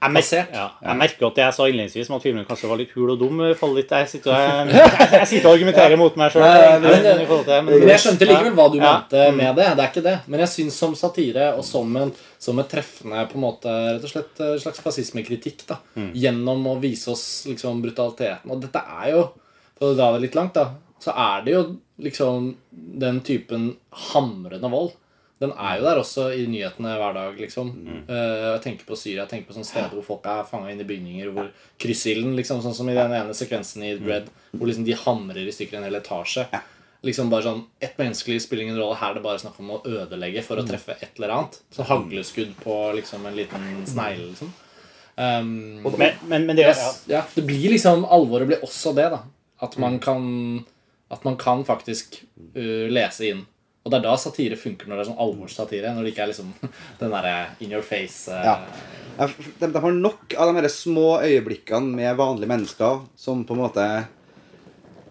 Jeg, 0.04 0.12
mer 0.14 0.54
ja, 0.54 0.64
jeg 0.84 0.96
merker 1.00 1.26
at 1.28 1.34
det 1.38 1.42
jeg 1.44 1.54
sa 1.56 1.66
innledningsvis 1.70 2.10
om 2.10 2.16
at 2.16 2.22
filmen 2.26 2.44
kanskje 2.48 2.68
var 2.70 2.78
litt 2.80 2.92
hul 2.96 3.10
og 3.14 3.18
dum. 3.20 3.40
faller 3.58 3.78
litt, 3.80 3.90
Jeg 3.96 4.08
sitter, 4.12 4.30
og- 4.34 4.72
jeg, 4.74 4.90
jeg 5.18 5.28
sitter 5.30 5.48
og 5.48 5.54
argumenterer 5.56 5.96
mot 6.00 6.16
meg 6.20 6.32
sjøl. 6.34 6.44
Men, 6.84 7.74
men 7.80 7.88
jeg 7.94 8.02
skjønte 8.04 8.28
likevel 8.30 8.54
hva 8.58 8.66
du 8.72 8.78
mente 8.82 9.24
med 9.40 9.56
det. 9.60 9.68
Det 9.78 9.84
er 9.86 9.90
ikke 9.92 10.04
det. 10.08 10.16
Men 10.28 10.40
jeg 10.44 10.52
syns 10.54 10.78
som 10.84 10.94
satire 10.98 11.50
og 11.56 11.64
som, 11.64 11.96
en, 11.96 12.12
som 12.38 12.58
et 12.62 12.68
treffende 12.74 13.24
på 13.30 13.38
en 13.40 13.44
måte, 13.46 13.74
rett 13.94 14.04
og 14.04 14.12
slett 14.14 14.40
eh, 14.44 14.54
slags 14.62 14.80
fascismekritikk 14.84 15.66
da, 15.70 15.78
gjennom 16.14 16.66
å 16.72 16.78
vise 16.82 17.10
oss 17.14 17.24
liksom 17.48 17.80
brutaliteten. 17.84 18.50
Og 18.50 18.60
dette 18.62 18.82
er 19.02 19.10
jo, 19.14 19.24
for 19.78 19.92
å 19.92 19.96
dra 19.98 20.12
det 20.14 20.26
litt 20.28 20.34
langt, 20.38 20.54
da, 20.58 20.68
så 21.04 21.12
er 21.16 21.42
det 21.44 21.52
jo 21.56 21.62
liksom 22.00 22.52
den 23.00 23.20
typen 23.26 23.74
hamrende 24.12 24.70
vold. 24.72 24.92
Den 25.44 25.54
er 25.60 25.78
jo 25.78 25.86
der 25.86 26.00
også 26.00 26.26
i 26.32 26.44
nyhetene 26.48 26.96
hver 26.98 27.16
dag, 27.16 27.40
liksom. 27.40 27.72
Eh, 28.08 28.44
jeg 28.54 28.62
tenker 28.64 28.88
på 28.88 28.96
Syria, 28.96 29.22
jeg 29.24 29.32
tenker 29.34 29.50
på 29.50 29.56
sånne 29.58 29.68
steder 29.68 29.96
hvor 29.98 30.06
folk 30.06 30.28
er 30.32 30.46
fanga 30.48 30.72
inn 30.72 30.80
i 30.80 30.88
bygninger, 30.88 31.32
hvor 31.36 31.50
kryssilden, 31.80 32.32
liksom, 32.38 32.62
sånn 32.64 32.76
som 32.76 32.88
i 32.88 32.96
den 32.96 33.12
ene 33.12 33.36
sekvensen 33.36 33.84
i 33.84 33.94
Bread, 34.00 34.30
hvor 34.54 34.70
liksom 34.70 34.86
de 34.88 34.96
hamrer 35.04 35.44
i 35.44 35.52
stykker 35.54 35.78
en 35.78 35.86
hel 35.88 36.00
etasje. 36.00 36.46
Liksom 37.04 37.28
bare 37.28 37.44
sånn, 37.44 37.64
Ett 37.84 37.98
menneskelig 38.00 38.40
spiller 38.46 38.64
ingen 38.64 38.78
rolle. 38.80 38.96
Her 38.96 39.12
er 39.12 39.18
det 39.18 39.24
bare 39.26 39.42
snakk 39.42 39.58
om 39.60 39.74
å 39.76 39.82
ødelegge 39.84 40.42
for 40.46 40.56
å 40.56 40.64
treffe 40.64 40.96
et 40.96 41.18
eller 41.18 41.34
annet. 41.36 41.58
Så 41.74 41.84
hagleskudd 41.84 42.54
på 42.64 42.76
liksom 42.96 43.26
en 43.28 43.36
liten 43.36 43.66
snegle, 43.90 44.30
liksom. 44.32 44.52
Um, 45.14 45.84
Men, 45.84 46.16
men, 46.26 46.46
men 46.48 46.56
det 46.56 46.64
Yes, 46.64 47.04
ja, 47.06 47.20
det 47.36 47.44
blir 47.46 47.68
liksom 47.70 48.02
Alvoret 48.02 48.48
blir 48.48 48.64
også 48.66 48.90
det, 48.96 49.04
da. 49.12 49.20
At 49.62 49.76
man 49.78 50.00
kan 50.02 50.64
At 51.12 51.22
man 51.22 51.36
kan 51.38 51.62
faktisk 51.64 52.24
uh, 52.56 52.88
lese 52.90 53.28
inn. 53.28 53.44
Og 53.84 53.92
det 53.92 53.98
er 53.98 54.04
da 54.06 54.14
satire 54.16 54.56
funker, 54.56 54.88
når 54.88 54.96
det 54.96 55.02
er 55.04 55.08
sånn 55.10 55.22
alvorssatire. 55.26 55.92
Når 55.92 56.06
det 56.06 56.12
ikke 56.14 56.24
er 56.24 56.30
liksom 56.32 56.52
den 57.02 57.14
derre 57.14 57.36
in 57.60 57.74
your 57.76 57.84
face 57.84 58.32
uh, 58.32 58.44
Ja. 58.44 58.58
De, 59.60 59.68
de 59.68 59.80
har 59.84 59.94
nok 59.94 60.34
av 60.40 60.50
de 60.50 60.58
her 60.58 60.70
små 60.72 61.20
øyeblikkene 61.22 61.92
med 62.00 62.16
vanlige 62.18 62.50
mennesker 62.50 63.04
som 63.20 63.44
på 63.46 63.54
en 63.54 63.60
måte 63.60 63.84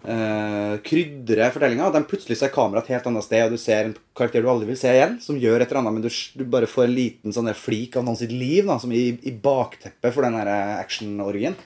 eh, 0.04 0.74
krydrer 0.84 1.52
fortellinga. 1.54 1.90
De 1.94 2.02
plutselig 2.08 2.36
er 2.42 2.52
kameraet 2.52 2.88
et 2.88 2.96
helt 2.96 3.08
annet 3.10 3.26
sted, 3.26 3.46
og 3.46 3.54
du 3.54 3.60
ser 3.60 3.88
en 3.88 3.94
karakter 4.16 4.44
du 4.44 4.50
aldri 4.52 4.68
vil 4.72 4.80
se 4.80 4.92
igjen, 4.92 5.16
som 5.24 5.38
gjør 5.40 5.62
et 5.62 5.70
eller 5.70 5.80
annet, 5.80 5.96
men 5.96 6.04
du, 6.04 6.10
du 6.10 6.44
bare 6.52 6.68
får 6.70 6.88
en 6.88 6.96
liten 6.98 7.36
sånn 7.36 7.48
flik 7.56 7.96
av 7.96 8.04
noen 8.06 8.20
sitt 8.20 8.34
liv 8.34 8.68
da, 8.68 8.76
som 8.82 8.92
i, 8.92 9.06
i 9.24 9.32
bakteppet 9.32 10.12
for 10.14 10.26
den 10.26 10.36
her 10.36 10.52
action-orgien. 10.82 11.56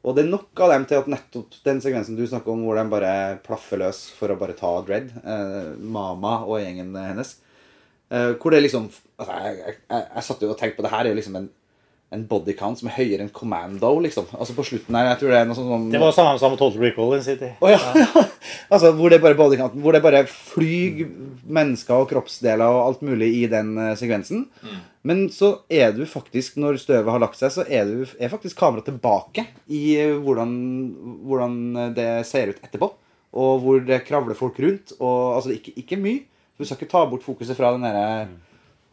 Og 0.00 0.16
det 0.16 0.24
er 0.24 0.30
nok 0.32 0.62
av 0.64 0.72
dem 0.72 0.86
til 0.88 0.96
at 0.96 1.08
nettopp 1.12 1.56
den 1.66 1.80
sekvensen 1.84 2.16
du 2.16 2.24
snakker 2.24 2.54
om, 2.54 2.62
hvor 2.64 2.78
de 2.78 2.86
bare 2.92 3.12
plaffer 3.44 3.82
løs 3.82 4.06
for 4.16 4.32
å 4.32 4.38
bare 4.40 4.56
ta 4.56 4.70
Dredd, 4.86 5.10
eh, 5.20 5.72
Mama 5.76 6.38
og 6.46 6.62
gjengen 6.62 6.94
hennes, 6.96 7.34
eh, 8.08 8.32
hvor 8.40 8.54
det 8.54 8.62
liksom 8.64 8.88
altså, 8.88 9.34
jeg, 9.34 9.58
jeg, 9.58 9.76
jeg, 9.90 10.06
jeg 10.14 10.26
satt 10.30 10.44
jo 10.46 10.52
og 10.54 10.56
tenkte 10.60 10.80
på 10.80 10.86
det 10.86 10.94
her 10.94 11.04
er 11.04 11.12
jo 11.12 11.18
liksom 11.20 11.36
en, 11.42 11.50
en 12.10 12.24
body 12.26 12.56
count 12.58 12.80
som 12.80 12.88
er 12.90 12.96
høyere 12.96 13.22
enn 13.22 13.30
Commando, 13.34 13.92
liksom. 14.02 14.26
Altså 14.34 14.54
på 14.56 14.64
slutten 14.66 14.96
her, 14.98 15.12
jeg 15.12 15.20
tror 15.20 15.30
det 15.30 15.38
er 15.38 15.44
noe 15.46 15.58
sånn 15.58 15.68
som 15.70 15.84
Det 15.92 16.00
var 16.02 16.14
samme 16.16 16.40
som 16.42 16.56
Total 16.58 16.82
Recall 16.82 17.14
in 17.14 17.22
City. 17.22 17.50
Oh, 17.62 17.70
ja, 17.70 17.78
ja. 17.94 18.24
Altså, 18.72 18.90
hvor 18.98 19.12
det 19.12 19.20
bare 19.22 19.38
body 19.38 19.58
count, 19.60 19.76
hvor 19.78 19.94
det 19.94 20.02
bare 20.02 20.24
flyr 20.26 21.04
mennesker 21.46 22.02
og 22.02 22.08
kroppsdeler 22.10 22.66
og 22.66 22.80
alt 22.88 23.04
mulig 23.06 23.30
i 23.38 23.44
den 23.50 23.76
uh, 23.78 23.92
sekvensen. 23.98 24.48
Men 25.06 25.28
så 25.32 25.52
er 25.70 25.94
du 25.96 26.02
faktisk, 26.08 26.58
når 26.60 26.80
støvet 26.82 27.14
har 27.14 27.22
lagt 27.22 27.38
seg, 27.38 27.54
så 27.54 27.64
er, 27.64 27.86
du, 27.86 28.02
er 28.18 28.32
faktisk 28.32 28.58
kameraet 28.58 28.90
tilbake 28.90 29.46
i 29.72 29.84
eh, 30.02 30.18
hvordan, 30.20 30.52
hvordan 31.30 31.56
det 31.96 32.10
ser 32.28 32.52
ut 32.52 32.60
etterpå. 32.66 32.90
Og 33.40 33.62
hvor 33.62 33.80
det 33.86 34.02
kravler 34.04 34.38
folk 34.38 34.58
rundt. 34.60 34.92
Og, 34.98 35.38
altså, 35.38 35.54
ikke, 35.54 35.72
ikke 35.80 35.98
mye. 36.02 36.26
Du 36.58 36.66
skal 36.66 36.76
ikke 36.76 36.90
ta 36.90 37.06
bort 37.08 37.24
fokuset 37.24 37.56
fra 37.56 37.72
den 37.72 37.86
derre 37.86 38.28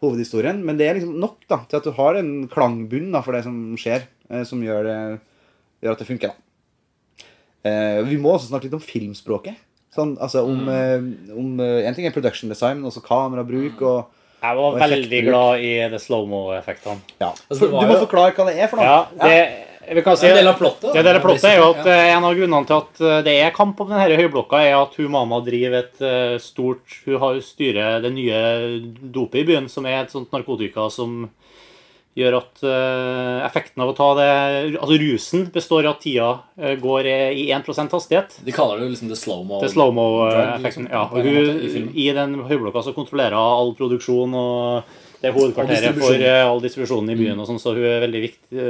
hovedhistorien, 0.03 0.59
men 0.63 0.77
det 0.77 0.87
er 0.87 0.99
liksom 0.99 1.15
nok 1.19 1.39
da, 1.49 1.61
til 1.69 1.77
at 1.79 1.87
du 1.87 1.91
har 1.97 2.15
en 2.19 2.47
klangbunn 2.51 3.11
da, 3.15 3.21
for 3.25 3.33
det 3.37 3.43
som 3.47 3.55
skjer, 3.79 4.03
eh, 4.29 4.43
som 4.47 4.61
gjør, 4.61 4.83
det, 4.85 4.97
gjør 5.83 5.95
at 5.95 6.03
det 6.03 6.07
funker. 6.09 6.33
da. 6.33 7.27
Eh, 7.67 8.01
vi 8.07 8.17
må 8.21 8.35
også 8.35 8.51
snakke 8.51 8.69
litt 8.69 8.77
om 8.77 8.83
filmspråket. 8.83 9.57
Sånn, 9.97 10.13
altså 10.21 10.43
om, 10.45 10.67
eh, 10.69 11.01
om 11.33 11.59
En 11.59 11.95
ting 11.95 12.05
er 12.05 12.11
production 12.13 12.49
design, 12.49 12.77
men 12.81 12.91
også 12.91 13.01
kamerabruk 13.01 13.81
og 13.81 14.05
Jeg 14.43 14.55
var 14.55 14.75
veldig 14.77 15.21
glad 15.25 15.59
i 15.65 15.71
det 15.89 15.99
slow-mo-effektene. 16.03 16.99
ja. 17.19 17.31
Altså, 17.49 17.65
Du 17.67 17.73
må 17.73 17.87
jo- 17.87 18.05
forklare 18.05 18.35
hva 18.35 18.45
det 18.45 18.59
er 18.61 18.67
for 18.67 18.77
noe. 18.77 18.85
Ja, 18.85 19.07
det, 19.23 19.66
vi 19.93 20.01
kan 20.01 20.17
si, 20.17 20.27
En 20.27 20.35
del 20.35 20.47
av 20.47 20.53
plottet. 20.53 20.93
Det 20.93 21.03
del 21.03 21.15
av 21.15 21.23
plottet 21.23 21.47
er 21.49 21.57
jo 21.61 21.69
at 21.71 21.87
eh, 21.87 22.11
En 22.15 22.27
av 22.27 22.35
grunnene 22.35 22.67
til 22.67 22.77
at 22.77 23.01
eh, 23.01 23.19
det 23.25 23.35
er 23.41 23.55
kamp 23.55 23.79
om 23.83 23.91
denne 23.91 24.19
høyblokka, 24.19 24.61
er 24.63 24.75
at 24.81 24.95
hun 24.99 25.11
mamma 25.13 25.39
driver 25.45 25.79
et 25.83 26.03
eh, 26.03 26.37
stort 26.43 26.99
Hun 27.05 27.19
har 27.23 27.41
styrer 27.45 28.01
det 28.03 28.13
nye 28.15 28.39
dopet 28.99 29.43
i 29.43 29.47
byen, 29.47 29.69
som 29.71 29.87
er 29.87 30.01
et 30.03 30.13
sånt 30.13 30.33
narkotika 30.35 30.89
som 30.93 31.27
gjør 32.17 32.33
at 32.39 32.63
effekten 33.45 33.83
av 33.83 33.91
å 33.91 33.93
ta 33.93 34.07
det 34.17 34.29
Altså 34.79 34.95
rusen 34.97 35.43
består 35.53 35.85
av 35.85 35.99
at 35.99 35.99
tida 36.01 36.29
går 36.81 37.05
i 37.05 37.43
1 37.53 37.67
hastighet. 37.93 38.39
De 38.41 38.55
kaller 38.55 38.79
det 38.79 38.87
jo 38.87 38.93
liksom 38.95 39.11
the 39.11 39.17
slow-mo. 39.19 39.59
Det 39.61 39.67
er 39.67 39.73
slow-mo-effekten. 39.75 40.63
liksom, 40.65 40.87
Ja, 40.89 41.03
og 41.11 41.21
hun, 41.21 41.91
i 41.93 42.07
den 42.17 42.33
høyblokka 42.49 42.81
så 42.87 42.95
kontrollerer 42.97 43.37
hun 43.37 43.59
all 43.59 43.75
produksjon 43.77 44.33
og 44.33 44.97
det 45.21 45.29
er 45.29 45.37
hovedkvarteret 45.37 46.01
for 46.01 46.25
all 46.39 46.65
distribusjonen 46.65 47.13
i 47.13 47.19
byen. 47.21 47.37
og 47.37 47.51
sånn, 47.51 47.61
Så 47.61 47.75
hun 47.77 47.85
er 47.85 48.01
veldig 48.07 48.23
viktig. 48.25 48.65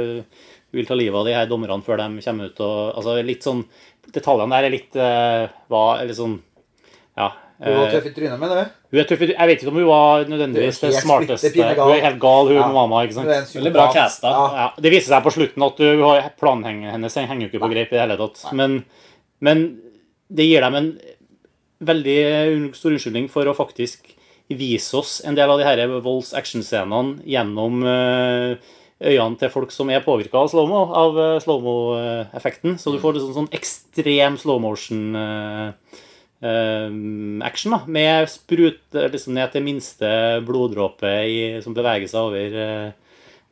Vil 0.72 0.86
ta 0.86 0.94
livet 0.94 1.14
av 1.16 1.24
de 1.26 1.32
her 1.34 1.46
dommerne 1.50 1.82
før 1.84 1.96
de 2.02 2.22
kommer 2.24 2.50
ut. 2.50 2.60
og 2.60 2.94
altså 2.96 3.18
litt 3.24 3.42
sånn, 3.46 3.64
Detaljene 4.08 4.48
der 4.56 4.64
er 4.64 4.72
litt 4.72 4.96
uh, 4.96 5.48
hva, 5.68 6.00
eller 6.00 6.14
sånn 6.16 6.38
Ja. 7.18 7.32
Hun 7.58 7.74
var 7.74 7.88
eh, 7.88 7.94
tøff 7.96 8.06
i 8.06 8.12
trynet, 8.14 8.38
med 8.38 8.52
det? 8.54 8.62
hun 8.92 9.00
er 9.00 9.04
tøff. 9.10 9.22
i- 9.26 9.34
Jeg 9.34 9.48
vet 9.50 9.58
ikke 9.62 9.68
om 9.72 9.78
hun 9.80 9.86
var 9.88 10.24
nødvendigvis 10.30 10.78
det 10.80 10.92
smarteste. 10.94 11.50
Hun 11.58 11.90
er 11.92 12.04
helt 12.06 12.20
gal, 12.22 12.46
hun 12.46 12.54
Ja. 12.56 12.68
mamma. 12.72 13.02
ikke 13.04 13.14
sant? 13.18 13.26
Veldig 13.28 13.72
bra 13.74 13.92
casta. 13.92 14.28
Ja. 14.30 14.44
Ja, 14.54 14.68
det 14.80 14.92
viser 14.92 15.10
seg 15.16 15.24
på 15.24 15.32
slutten 15.34 15.66
at 15.66 15.76
hun 15.82 16.00
har 16.06 16.30
planhengen 16.40 16.90
hennes 16.92 17.14
henger 17.16 17.42
jo 17.42 17.48
ikke 17.50 17.64
på 17.66 17.70
greip 17.72 17.92
i 17.92 17.96
det 17.98 18.00
hele 18.06 18.16
tatt. 18.16 18.52
Men, 18.54 18.84
men 19.40 19.80
det 20.32 20.46
gir 20.46 20.60
dem 20.60 20.74
en 20.74 21.00
veldig 21.82 22.74
stor 22.76 22.90
unnskyldning 22.94 23.28
for 23.30 23.44
å 23.50 23.54
faktisk 23.56 24.14
vise 24.48 24.94
oss 24.96 25.20
en 25.26 25.34
del 25.36 25.50
av 25.50 25.58
de 25.60 25.64
her 25.66 25.82
volds-action-scenene 26.00 27.20
gjennom 27.28 27.82
eh, 27.84 28.56
øynene 28.98 29.38
til 29.38 29.50
folk 29.52 29.70
som 29.70 29.90
er 29.94 30.02
påvirka 30.02 30.40
av 30.40 30.48
slow-mo, 30.50 30.80
av 30.98 31.18
eh, 31.22 31.38
slow-mo-effekten. 31.44 32.78
Så 32.82 32.90
du 32.90 32.98
får 33.02 33.20
sånn, 33.20 33.34
sånn 33.36 33.52
ekstrem 33.54 34.38
slow 34.40 34.58
motion-action, 34.64 35.14
uh, 36.42 37.46
action, 37.46 37.74
da. 37.76 37.80
Med 37.86 38.28
sprut 38.30 38.98
liksom 38.98 39.34
ned 39.38 39.52
til 39.54 39.62
minste 39.66 40.10
bloddråpe 40.46 41.12
i- 41.26 41.62
som 41.62 41.74
beveger 41.74 42.08
seg 42.10 42.20
over 42.26 42.58
uh, 42.58 42.90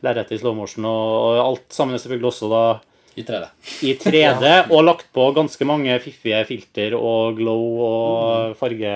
lerretet 0.03 0.37
i 0.37 0.39
slow 0.43 0.55
motion. 0.59 0.85
Og, 0.85 1.15
og 1.31 1.41
alt 1.45 1.69
sammen 1.75 1.95
er 1.95 2.03
selvfølgelig 2.03 2.33
også 2.33 2.51
da 2.53 2.65
I 3.17 3.23
3D. 3.25 3.47
i 3.89 3.95
3D, 3.97 4.71
og 4.71 4.83
lagt 4.85 5.07
på 5.17 5.25
ganske 5.37 5.65
mange 5.69 5.95
fiffige 6.05 6.43
filter 6.45 6.93
og 6.99 7.39
glow 7.39 7.81
og 7.87 8.57
farge 8.61 8.93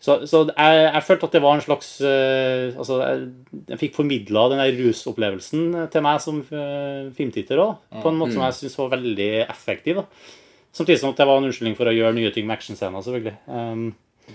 Så, 0.00 0.20
så 0.30 0.44
jeg, 0.46 0.84
jeg 0.94 1.02
følte 1.08 1.26
at 1.26 1.34
det 1.34 1.42
var 1.42 1.56
en 1.58 1.64
slags 1.64 1.88
eh, 2.06 2.70
Altså, 2.78 3.00
jeg, 3.02 3.28
jeg 3.72 3.80
fikk 3.82 3.96
formidla 3.98 4.46
den 4.52 4.62
der 4.62 4.78
rusopplevelsen 4.78 5.88
til 5.90 6.04
meg 6.06 6.20
som 6.22 6.42
uh, 6.52 7.08
filmtitter 7.16 7.58
òg, 7.62 7.78
på 8.02 8.12
en 8.12 8.20
måte 8.20 8.36
som 8.36 8.44
jeg 8.46 8.58
syns 8.60 8.78
var 8.78 8.92
veldig 8.94 9.30
effektiv. 9.48 10.02
da. 10.02 10.04
Samtidig 10.78 11.00
som 11.00 11.10
at 11.10 11.18
det 11.18 11.26
var 11.26 11.40
en 11.40 11.48
unnskyldning 11.48 11.74
for 11.78 11.90
å 11.90 11.94
gjøre 11.96 12.14
nye 12.14 12.30
ting 12.34 12.46
med 12.46 12.58
actionscener, 12.58 13.02
selvfølgelig. 13.02 13.34
Um, 13.50 13.88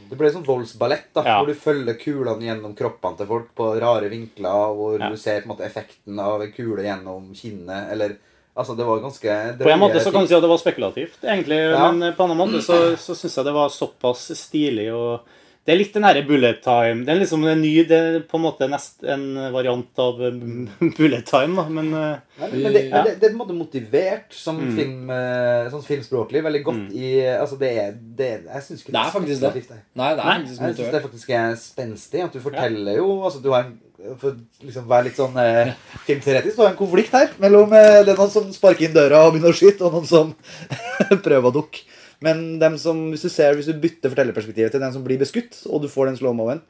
Det 0.09 0.17
ble 0.17 0.31
sånn 0.33 0.43
voldsballett, 0.47 1.11
da, 1.13 1.21
Ja. 1.23 1.37
hvor 1.39 1.47
du 1.47 1.53
følger 1.53 1.95
kulene 2.01 2.41
gjennom 2.47 2.73
kroppene 2.75 3.19
til 3.19 3.27
folk 3.29 3.51
på 3.55 3.67
rare 3.79 4.09
vinkler, 4.09 4.73
hvor 4.75 4.99
Ja. 4.99 5.09
du 5.13 5.15
ser 5.21 5.41
på 5.41 5.45
en 5.47 5.53
måte 5.55 5.67
effekten 5.67 6.19
av 6.19 6.41
en 6.41 6.51
kule 6.51 6.81
gjennom 6.83 7.31
kinnet, 7.37 7.91
eller 7.93 8.17
Altså, 8.55 8.75
det 8.77 8.85
var 8.85 8.99
ganske 9.01 9.37
På 9.63 9.69
en 9.73 9.79
måte 9.81 9.99
så 10.03 10.11
kan 10.13 10.21
du 10.21 10.27
si 10.29 10.35
at 10.37 10.43
det 10.45 10.49
var 10.51 10.59
spekulativt, 10.61 11.15
egentlig, 11.23 11.57
Ja. 11.73 11.91
men 11.91 12.13
på 12.13 12.23
en 12.23 12.31
annen 12.35 12.37
måte 12.43 12.61
så, 12.61 12.95
så 13.01 13.15
syns 13.17 13.35
jeg 13.39 13.45
det 13.47 13.53
var 13.55 13.69
såpass 13.73 14.27
stilig 14.37 14.91
og 14.93 15.23
Det 15.65 15.71
er 15.73 15.77
litt 15.79 15.93
den 15.95 16.03
derre 16.03 16.25
bullet 16.27 16.57
time 16.61 17.05
Det 17.05 17.09
er 17.13 17.19
liksom 17.21 17.45
en 17.47 17.61
ny 17.63 17.71
Det 17.87 17.97
er 17.97 18.19
på 18.27 18.35
en 18.35 18.43
måte 18.43 18.67
nest 18.69 19.01
en 19.07 19.23
variant 19.53 19.99
av 20.03 20.19
um, 20.21 20.67
bullet 20.99 21.25
time, 21.25 21.55
da, 21.55 21.63
men 21.71 21.89
Nei, 21.93 22.49
men 22.51 22.73
det, 22.75 22.81
Ja. 22.91 23.01
det, 23.07 23.13
det 23.21 23.29
er 23.29 23.31
på 23.31 23.37
en 23.37 23.41
måte 23.41 23.55
motivert 23.57 24.33
som 24.35 24.59
Mm. 24.59 24.75
film, 24.77 25.09
eh, 25.09 25.69
sånn 25.71 25.83
filmspråklig. 25.87 26.43
Veldig 26.43 26.63
godt 26.67 26.91
i 26.93 27.13
Altså, 27.37 27.57
det 27.57 27.71
er, 27.79 27.95
det 28.19 28.27
er 28.27 28.43
Jeg 28.53 28.63
syns 28.67 28.83
ikke 28.83 28.91
Det 28.93 29.01
er 29.01 29.15
faktisk 29.15 29.41
det. 29.71 29.79
Nei, 29.95 30.09
det 30.13 30.19
er 30.19 30.27
Nei, 30.27 30.35
faktisk 30.35 30.49
Jeg 30.49 30.57
syns 30.59 30.67
motivert. 30.67 30.91
det 30.93 31.01
faktisk 31.07 31.29
er 31.39 31.55
spenstig. 31.63 32.23
At 32.27 32.33
du 32.33 32.39
forteller 32.43 32.97
jo 33.01 33.09
altså 33.23 33.41
du 33.41 33.49
har 33.55 33.63
en, 33.65 33.79
For 34.19 34.35
liksom 34.65 34.87
være 34.89 35.07
litt 35.07 35.19
sånn 35.19 35.37
eh, 35.39 35.73
filmteoretisk, 36.07 36.57
du 36.57 36.63
har 36.65 36.73
en 36.73 36.79
konflikt 36.79 37.13
her 37.15 37.29
mellom 37.39 37.71
eh, 37.77 38.01
det 38.03 38.11
er 38.11 38.19
noen 38.19 38.31
som 38.33 38.49
sparker 38.51 38.89
inn 38.89 38.95
døra 38.95 39.21
og 39.23 39.35
begynner 39.35 39.53
å 39.53 39.57
skyte, 39.57 39.87
og 39.87 39.95
noen 39.95 40.09
som 40.09 40.33
prøver 41.25 41.47
å 41.47 41.55
dukke. 41.55 41.85
Men 42.23 42.43
dem 42.59 42.75
som, 42.79 42.99
hvis 43.11 43.25
du 43.25 43.31
ser, 43.31 43.55
hvis 43.55 43.67
du 43.67 43.79
bytter 43.79 44.11
fortellerperspektivet 44.11 44.75
til 44.75 44.83
den 44.83 44.93
som 44.95 45.03
blir 45.03 45.19
beskutt, 45.19 45.57
og 45.67 45.83
du 45.83 45.89
får 45.91 46.11
den 46.11 46.19
slow-moen, 46.19 46.61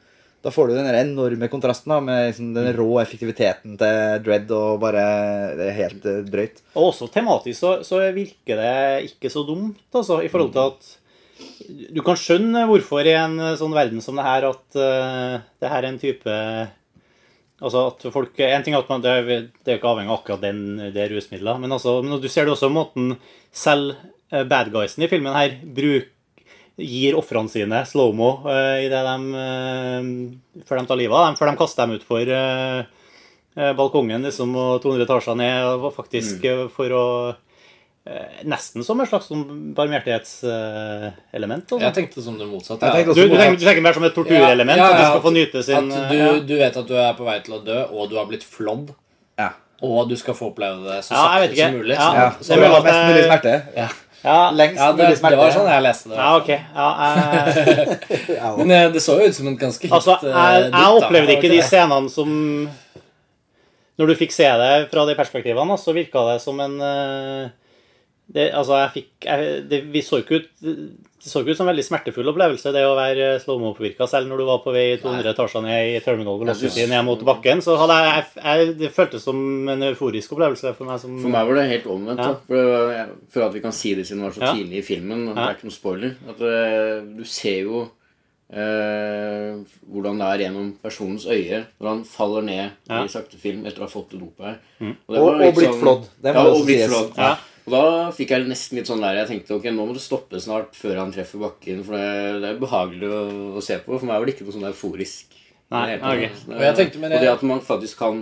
da 0.43 0.51
får 0.51 0.69
du 0.69 0.75
den 0.75 0.89
enorme 0.89 1.47
kontrasten 1.47 1.93
da, 1.93 1.99
med 2.03 2.25
liksom, 2.27 2.49
den 2.57 2.73
rå 2.75 2.89
effektiviteten 2.99 3.77
til 3.79 4.23
Dread 4.25 4.49
og 4.51 4.81
bare 4.81 5.05
Det 5.55 5.69
er 5.69 5.77
helt 5.77 6.09
eh, 6.09 6.19
drøyt. 6.27 6.59
Og 6.75 6.89
også 6.89 7.07
tematisk 7.13 7.57
så, 7.61 7.71
så 7.87 8.01
virker 8.13 8.59
det 8.59 8.75
ikke 9.13 9.31
så 9.31 9.45
dumt, 9.47 9.79
altså, 9.95 10.19
i 10.21 10.29
forhold 10.29 10.53
til 10.53 10.67
at 10.67 10.91
du 11.93 11.99
kan 12.05 12.17
skjønne 12.19 12.65
hvorfor 12.69 13.07
i 13.07 13.15
en 13.17 13.39
sånn 13.59 13.73
verden 13.75 14.03
som 14.03 14.19
det 14.19 14.25
her 14.25 14.45
at 14.47 14.77
uh, 14.77 15.41
det 15.59 15.71
her 15.71 15.81
er 15.81 15.87
en 15.89 15.99
type 15.99 16.35
Altså 17.63 17.85
at 17.89 18.01
folk 18.11 18.39
En 18.43 18.63
ting 18.65 18.75
er 18.75 18.81
at 18.83 18.89
man, 18.91 19.03
det, 19.03 19.11
er, 19.11 19.45
det 19.63 19.71
er 19.71 19.77
ikke 19.79 19.91
avhengig 19.91 20.11
av 20.11 20.17
akkurat 20.19 20.43
den, 20.43 20.63
det 20.95 21.05
rusmiddelet, 21.11 21.61
men, 21.63 21.71
altså, 21.71 22.01
men 22.03 22.19
du 22.19 22.27
ser 22.31 22.47
det 22.47 22.55
også 22.55 22.71
måten 22.73 23.13
selv 23.55 23.93
eh, 24.33 24.43
bad 24.43 24.73
guysen 24.73 25.05
i 25.05 25.09
filmen 25.11 25.35
her 25.37 25.55
bruk, 25.63 26.09
gir 26.73 27.13
ofrene 27.15 27.51
sine 27.53 27.83
slow-mo 27.85 28.29
uh, 28.47 28.81
de 28.89 29.01
uh, 29.37 30.63
før 30.65 30.79
de 30.79 30.89
tar 30.89 30.97
livet 30.97 31.13
av 31.13 31.27
dem, 31.27 31.35
før 31.37 31.51
de 31.51 31.59
kaster 31.59 31.85
dem 31.85 31.99
utfor 31.99 32.31
uh, 32.33 32.81
balkongen 33.77 34.25
liksom, 34.25 34.55
og 34.57 34.81
200 34.81 35.05
etasjer 35.05 35.37
ned, 35.37 35.87
faktisk 35.93 36.45
eh, 36.49 36.65
for 36.73 36.95
å 36.97 37.05
Nesten 38.43 38.83
som 38.83 38.99
et 38.99 39.07
slags 39.07 39.29
barmhjertighetselement. 39.31 39.75
barmhjertighetselement. 39.77 41.71
Jeg 41.85 41.95
tenkte 41.95 42.23
som 42.25 42.35
det 42.39 42.47
motsatte. 42.49 42.83
Ja. 42.83 43.03
du, 43.07 43.13
du, 43.15 43.37
tenker, 43.37 43.55
du 43.61 43.63
tenker 43.63 43.85
mer 43.85 43.95
som 43.95 44.03
et 44.03 44.15
torturelement? 44.17 44.75
Ja, 44.75 44.89
ja, 44.89 44.91
At 44.91 44.99
du 44.99 45.05
skal 45.07 45.23
få 45.23 45.31
nyte 45.31 45.63
sin 45.63 45.87
At 45.87 46.11
du, 46.11 46.17
ja. 46.19 46.33
du 46.43 46.55
vet 46.59 46.79
at 46.83 46.89
du 46.89 46.95
er 46.99 47.13
på 47.15 47.23
vei 47.27 47.37
til 47.45 47.55
å 47.55 47.61
dø, 47.63 47.79
og 47.95 48.11
du 48.11 48.17
har 48.19 48.27
blitt 48.27 48.43
flådd. 48.43 48.91
Ja. 49.39 49.53
Og 49.83 50.09
du 50.11 50.17
skal 50.19 50.35
få 50.35 50.49
oppleve 50.51 50.83
det 50.83 50.99
så 51.07 51.15
Ja, 51.15 51.23
sakte 51.31 51.55
som 51.61 51.77
mulig. 51.79 51.95
Ja. 51.95 52.27
Så, 52.39 52.49
så 52.51 52.59
mest 52.59 53.07
mulig 53.07 53.23
smerte. 53.29 53.55
Ja. 53.75 53.87
Ja, 54.23 54.35
Lengst 54.55 54.79
Ja, 54.79 54.91
det, 54.95 55.03
mulig 55.03 55.17
smerte. 55.19 55.35
det 55.35 55.41
var 55.41 55.55
sånn 55.55 55.71
jeg 55.71 55.83
leste 55.83 56.11
det. 56.11 56.19
ja, 56.19 56.29
ok. 56.39 56.51
Ja, 56.75 56.89
jeg, 58.35 58.51
Men 58.59 58.71
eh, 58.71 58.85
det 58.93 59.01
så 59.03 59.17
jo 59.19 59.31
ut 59.31 59.35
som 59.35 59.49
en 59.51 59.57
ganske 59.59 59.83
hit 59.83 59.95
altså, 59.95 60.15
eh, 60.27 60.37
jeg, 60.37 60.69
jeg 60.75 60.99
opplevde 60.99 61.35
ikke 61.35 61.51
de 61.51 61.59
scenene 61.67 62.11
som 62.13 62.29
Når 63.99 64.11
du 64.11 64.15
fikk 64.21 64.31
se 64.35 64.47
det 64.61 64.71
fra 64.93 65.03
de 65.09 65.15
perspektivene, 65.17 65.75
så 65.77 65.95
virka 65.95 66.23
det 66.31 66.39
som 66.43 66.59
en 66.63 66.79
eh, 66.83 67.51
det, 68.31 68.53
Altså, 68.55 68.77
jeg 68.79 68.91
fikk 68.93 69.25
jeg, 69.27 69.67
det, 69.69 69.83
Vi 69.91 70.01
så 70.01 70.21
ikke 70.23 70.35
ut 70.39 70.47
det 70.63 71.29
så 71.31 71.39
ikke 71.39 71.51
ut 71.51 71.57
som 71.57 71.67
en 71.67 71.71
veldig 71.75 71.83
smertefull 71.87 72.27
opplevelse, 72.33 72.71
det 72.75 72.81
å 72.83 72.97
være 72.97 73.39
slow-mo-påvirka. 73.39 74.03
Selv 74.11 74.27
når 74.27 74.37
du 74.41 74.43
var 74.43 74.57
på 74.59 74.73
vei 74.75 74.97
200 74.99 75.29
etasjer 75.31 75.61
ned 75.63 75.93
i 75.95 75.99
Terminal 76.03 76.35
Velocity 76.41 76.83
ned 76.91 77.05
mot 77.07 77.21
bakken, 77.23 77.61
så 77.63 77.77
hadde 77.79 77.95
jeg, 77.95 78.25
jeg, 78.35 78.43
jeg 78.67 78.73
Det 78.81 78.89
føltes 78.91 79.23
som 79.23 79.69
en 79.71 79.85
euforisk 79.87 80.33
opplevelse 80.35 80.73
for 80.75 80.83
meg. 80.89 80.99
som 80.99 81.15
For 81.21 81.31
meg 81.31 81.47
var 81.47 81.55
det 81.61 81.69
helt 81.69 81.87
omvendt. 81.87 82.19
Ja. 82.19 82.33
da. 82.35 83.05
For, 83.31 83.45
at 83.47 83.53
vi 83.55 83.61
kan 83.63 83.71
si 83.71 83.93
det 83.95 84.03
siden 84.09 84.19
det 84.19 84.27
var 84.27 84.35
så 84.35 84.43
Ja. 84.43 84.51
tidlig 84.57 84.81
i 84.81 84.87
filmen. 84.89 85.23
Det 85.31 85.37
er 85.45 85.55
ikke 85.55 85.69
noen 85.69 85.77
spoiler. 85.79 86.15
At 86.27 86.41
eh, 86.41 87.07
Du 87.15 87.23
ser 87.23 87.61
jo 87.69 87.85
eh, 88.51 89.63
hvordan 89.87 90.19
det 90.19 90.27
er 90.27 90.43
gjennom 90.45 90.73
personens 90.83 91.25
øye 91.25 91.63
når 91.79 91.87
han 91.93 92.03
faller 92.03 92.41
ned 92.41 92.69
Ja. 92.89 92.99
i 93.03 93.07
sakte 93.07 93.39
film 93.39 93.63
etter 93.65 93.79
å 93.83 93.87
ha 93.87 93.93
fått 93.95 94.11
det 94.11 94.19
dopet 94.19 94.45
her. 94.45 94.59
Mm. 94.81 94.95
Og, 95.07 95.15
Og- 95.17 95.27
og 95.33 95.39
litt 95.39 95.55
blitt 95.55 95.79
flådd. 95.81 96.05
Det 96.21 96.33
må 96.35 96.43
ja, 96.43 96.45
også 96.51 96.59
og 96.61 96.65
blitt 96.67 96.79
sies. 96.83 96.91
flådd. 96.91 97.17
Ja. 97.17 97.35
Og 97.63 97.71
da 97.71 98.11
fikk 98.15 98.33
jeg 98.33 98.47
nesten 98.49 98.79
litt 98.79 98.89
sånn 98.89 99.03
der 99.03 99.21
Jeg 99.21 99.29
tenkte 99.29 99.55
ok, 99.55 99.69
nå 99.71 99.85
må 99.87 99.95
du 99.95 100.01
stoppe 100.03 100.39
snart 100.43 100.75
før 100.75 100.99
han 100.99 101.13
treffer 101.15 101.39
bakken. 101.45 101.83
For 101.87 101.95
det, 101.95 102.43
det 102.43 102.51
er 102.51 102.61
behagelig 102.61 103.09
å, 103.09 103.23
å 103.59 103.63
se 103.63 103.77
på. 103.83 103.95
For 103.95 104.09
meg 104.09 104.19
var 104.19 104.27
det 104.27 104.35
ikke 104.35 104.47
noe 104.47 104.55
sånn 104.57 104.69
euforisk. 104.71 105.37
Nei, 105.73 105.95
okay. 105.97 106.29
det. 106.29 106.53
Og 106.53 106.63
jeg 106.67 106.77
tenkte, 106.77 107.01
men 107.01 107.15
Og 107.15 107.23
det 107.23 107.31
at 107.31 107.43
man 107.49 107.61
faktisk 107.65 108.01
kan 108.03 108.19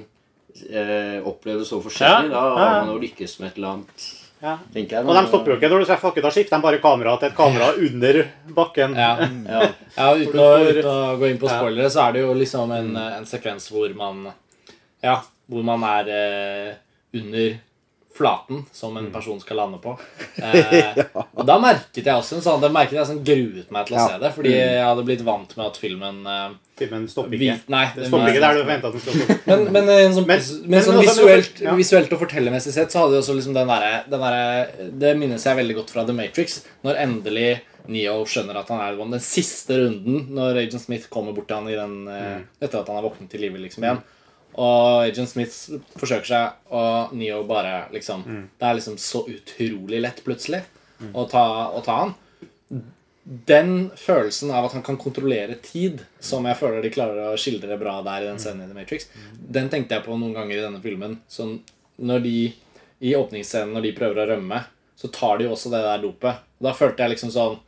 eh, 0.69 1.17
oppleve 1.25 1.63
det 1.63 1.67
så 1.67 1.81
forskjellig, 1.83 2.29
Ja, 2.29 2.35
da 2.35 2.43
har 2.55 2.67
ja. 2.67 2.83
man 2.83 2.91
jo 2.93 2.99
lykkes 3.01 3.39
med 3.39 3.49
et 3.49 3.57
eller 3.59 3.71
annet. 3.73 4.05
ja. 4.45 4.53
jeg. 4.77 5.01
Og 5.01 5.11
de 5.17 5.25
stopper 5.31 5.53
jo 5.53 5.57
ikke 5.57 5.71
når 5.73 5.83
du 5.83 5.89
treffer 5.89 6.09
bakken. 6.09 6.27
Da 6.27 6.33
skifter 6.37 6.55
de 6.55 6.67
bare 6.67 6.83
kamera 6.85 7.17
til 7.17 7.31
et 7.31 7.35
kamera 7.41 7.71
under 7.89 8.21
bakken. 8.61 8.95
Ja. 9.01 9.11
Ja. 9.49 9.65
Ja, 9.97 10.13
uten 10.21 10.45
å, 10.45 10.47
uten 10.69 10.91
å 10.93 11.01
gå 11.19 11.31
inn 11.31 11.41
på 11.41 11.49
spoilere, 11.49 11.89
så 11.91 12.05
er 12.05 12.15
det 12.15 12.23
jo 12.23 12.37
liksom 12.37 12.71
en, 12.77 12.93
en 13.17 13.27
sekvens 13.27 13.67
hvor 13.73 13.91
man 13.97 14.29
Ja, 15.01 15.17
hvor 15.49 15.65
man 15.65 15.83
er 15.89 16.13
eh, 16.13 16.71
under 17.17 17.59
flaten 18.17 18.65
som 18.75 18.97
en 18.97 19.11
person 19.11 19.39
skal 19.39 19.57
lande 19.57 19.79
på. 19.83 19.97
Eh, 20.41 21.03
Og 21.37 21.45
da 21.45 21.57
merket 21.61 22.05
jeg 22.07 22.13
også 22.15 22.37
en 22.37 22.41
sånn 22.41 22.61
Det 22.63 22.69
merket 22.73 22.95
jeg 22.97 23.05
sånn 23.09 23.19
gruet 23.25 23.69
meg 23.71 23.85
til 23.87 23.95
å 23.95 23.99
Ja. 23.99 24.05
se 24.07 24.19
det, 24.23 24.31
fordi 24.33 24.51
jeg 24.55 24.83
hadde 24.83 25.03
blitt 25.05 25.21
vant 25.27 25.51
med 25.57 25.65
at 25.67 25.77
filmen 25.77 26.21
eh, 26.25 26.53
Filmen 26.81 27.03
stopper 27.11 27.37
vi, 27.37 27.49
ikke. 27.51 27.69
Nei, 27.69 27.83
Det 27.95 28.07
stopper 28.07 28.31
ikke 28.31 28.41
der 28.41 28.55
du 28.57 28.61
forventa 28.63 28.87
at 28.89 28.93
den 28.95 29.01
skulle 29.03 29.25
stoppe. 29.25 29.47
Men, 29.51 29.65
men, 29.75 29.89
en 29.89 30.13
sånn, 30.15 30.25
Men- 30.27 30.69
men, 30.71 30.81
sånn 30.87 31.01
visuelt, 31.03 31.59
ja. 31.61 31.75
visuelt 31.77 32.13
og 32.15 32.19
fortellermessig 32.23 32.73
sett 32.73 32.89
så 32.95 33.03
hadde 33.03 33.19
jeg 33.19 33.21
også 33.25 33.35
liksom 33.37 33.53
den 33.53 33.67
derre 33.69 33.91
den 34.09 34.99
Det 35.03 35.11
minnes 35.19 35.43
jeg 35.45 35.57
veldig 35.59 35.75
godt 35.81 35.91
fra 35.93 36.05
The 36.07 36.13
Matrix. 36.17 36.61
Når 36.83 36.97
endelig 37.03 37.51
Neo 37.87 38.23
skjønner 38.25 38.57
at 38.61 38.67
han 38.69 38.79
er. 38.81 38.97
Den 38.97 39.19
siste 39.25 39.77
runden 39.77 40.27
når 40.33 40.57
Agent 40.63 40.81
Smith 40.87 41.07
kommer 41.09 41.33
bort 41.35 41.47
til 41.49 41.57
han 41.57 41.67
i 41.69 41.75
den, 41.77 42.07
eh, 42.07 42.37
Mm. 42.39 42.43
etter 42.61 42.79
at 42.81 42.87
han 42.87 42.95
har 42.97 43.05
våknet 43.09 43.29
til 43.29 43.41
live 43.41 43.57
liksom 43.61 43.83
igjen. 43.83 44.01
Og 44.55 45.05
Agent 45.07 45.29
Smith 45.31 45.55
forsøker 45.99 46.27
seg, 46.27 46.57
og 46.71 47.13
Neo 47.15 47.43
bare 47.47 47.85
liksom 47.93 48.25
Mm. 48.25 48.49
Det 48.59 48.67
er 48.67 48.75
liksom 48.75 48.97
så 48.97 49.23
utrolig 49.27 50.01
lett 50.01 50.23
plutselig 50.25 50.63
å, 51.13 51.25
ta, 51.29 51.69
å 51.73 51.81
ta 51.81 51.95
han 52.03 52.13
den 53.23 53.91
følelsen 53.95 54.49
av 54.51 54.65
at 54.65 54.73
han 54.73 54.83
kan 54.83 54.97
kontrollere 54.97 55.55
tid, 55.61 56.01
som 56.19 56.45
jeg 56.49 56.57
føler 56.57 56.81
de 56.81 56.89
klarer 56.93 57.31
å 57.31 57.37
skildre 57.39 57.77
bra 57.77 57.99
der 58.05 58.25
i 58.25 58.29
den 58.31 58.39
scenen 58.41 58.65
i 58.65 58.69
The 58.71 58.77
Matrix, 58.77 59.07
den 59.37 59.69
tenkte 59.69 59.95
jeg 59.95 60.05
på 60.07 60.17
noen 60.17 60.33
ganger 60.33 60.57
i 60.57 60.63
denne 60.63 60.81
filmen. 60.81 61.19
Så 61.29 61.45
når 62.01 62.23
de, 62.25 62.35
I 63.01 63.15
åpningsscenen, 63.17 63.73
når 63.73 63.85
de 63.87 63.91
prøver 63.97 64.23
å 64.23 64.27
rømme, 64.33 64.63
så 64.97 65.09
tar 65.13 65.37
de 65.37 65.45
jo 65.47 65.53
også 65.55 65.69
det 65.73 65.83
der 65.85 66.01
dopet. 66.01 66.41
Da 66.61 66.73
følte 66.77 67.01
jeg 67.05 67.15
liksom 67.15 67.31
sånn 67.33 67.59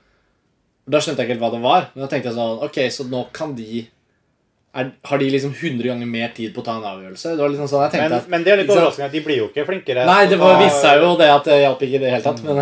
Da 0.86 1.00
skjønte 1.00 1.24
jeg 1.24 1.30
ikke 1.30 1.34
helt 1.38 1.46
hva 1.46 1.54
det 1.54 1.62
var, 1.64 1.86
men 1.94 2.04
da 2.04 2.10
tenkte 2.12 2.30
jeg 2.30 2.36
sånn 2.36 2.60
Ok, 2.66 2.78
så 2.92 3.06
nå 3.08 3.22
kan 3.34 3.54
de 3.56 3.86
er, 4.74 4.90
Har 5.06 5.18
de 5.18 5.30
liksom 5.30 5.54
100 5.54 5.88
ganger 5.88 6.06
mer 6.10 6.32
tid 6.36 6.54
på 6.56 6.64
å 6.64 6.66
ta 6.66 6.78
en 6.80 6.86
avgjørelse? 6.90 7.36
Det 7.36 7.44
var 7.44 7.52
liksom 7.54 7.70
sånn 7.70 7.84
jeg 7.86 7.94
tenkte 7.94 8.10
Men, 8.10 8.18
at 8.18 8.32
men 8.34 8.46
det 8.46 8.54
er 8.54 8.62
litt 8.64 8.72
overraskende 8.74 9.10
at 9.10 9.14
de 9.14 9.22
blir 9.28 9.38
jo 9.38 9.50
ikke 9.52 9.66
flinkere. 9.68 10.06
Nei, 10.10 10.24
det 10.32 10.40
var, 10.42 10.56
viste 10.62 10.80
seg 10.82 11.04
jo 11.04 11.12
det 11.20 11.30
at 11.30 11.50
det 11.50 11.58
hjalp 11.62 11.84
ikke 11.88 12.00
i 12.00 12.04
det 12.04 12.14
hele 12.16 12.26
tatt. 12.26 12.42
Men 12.48 12.62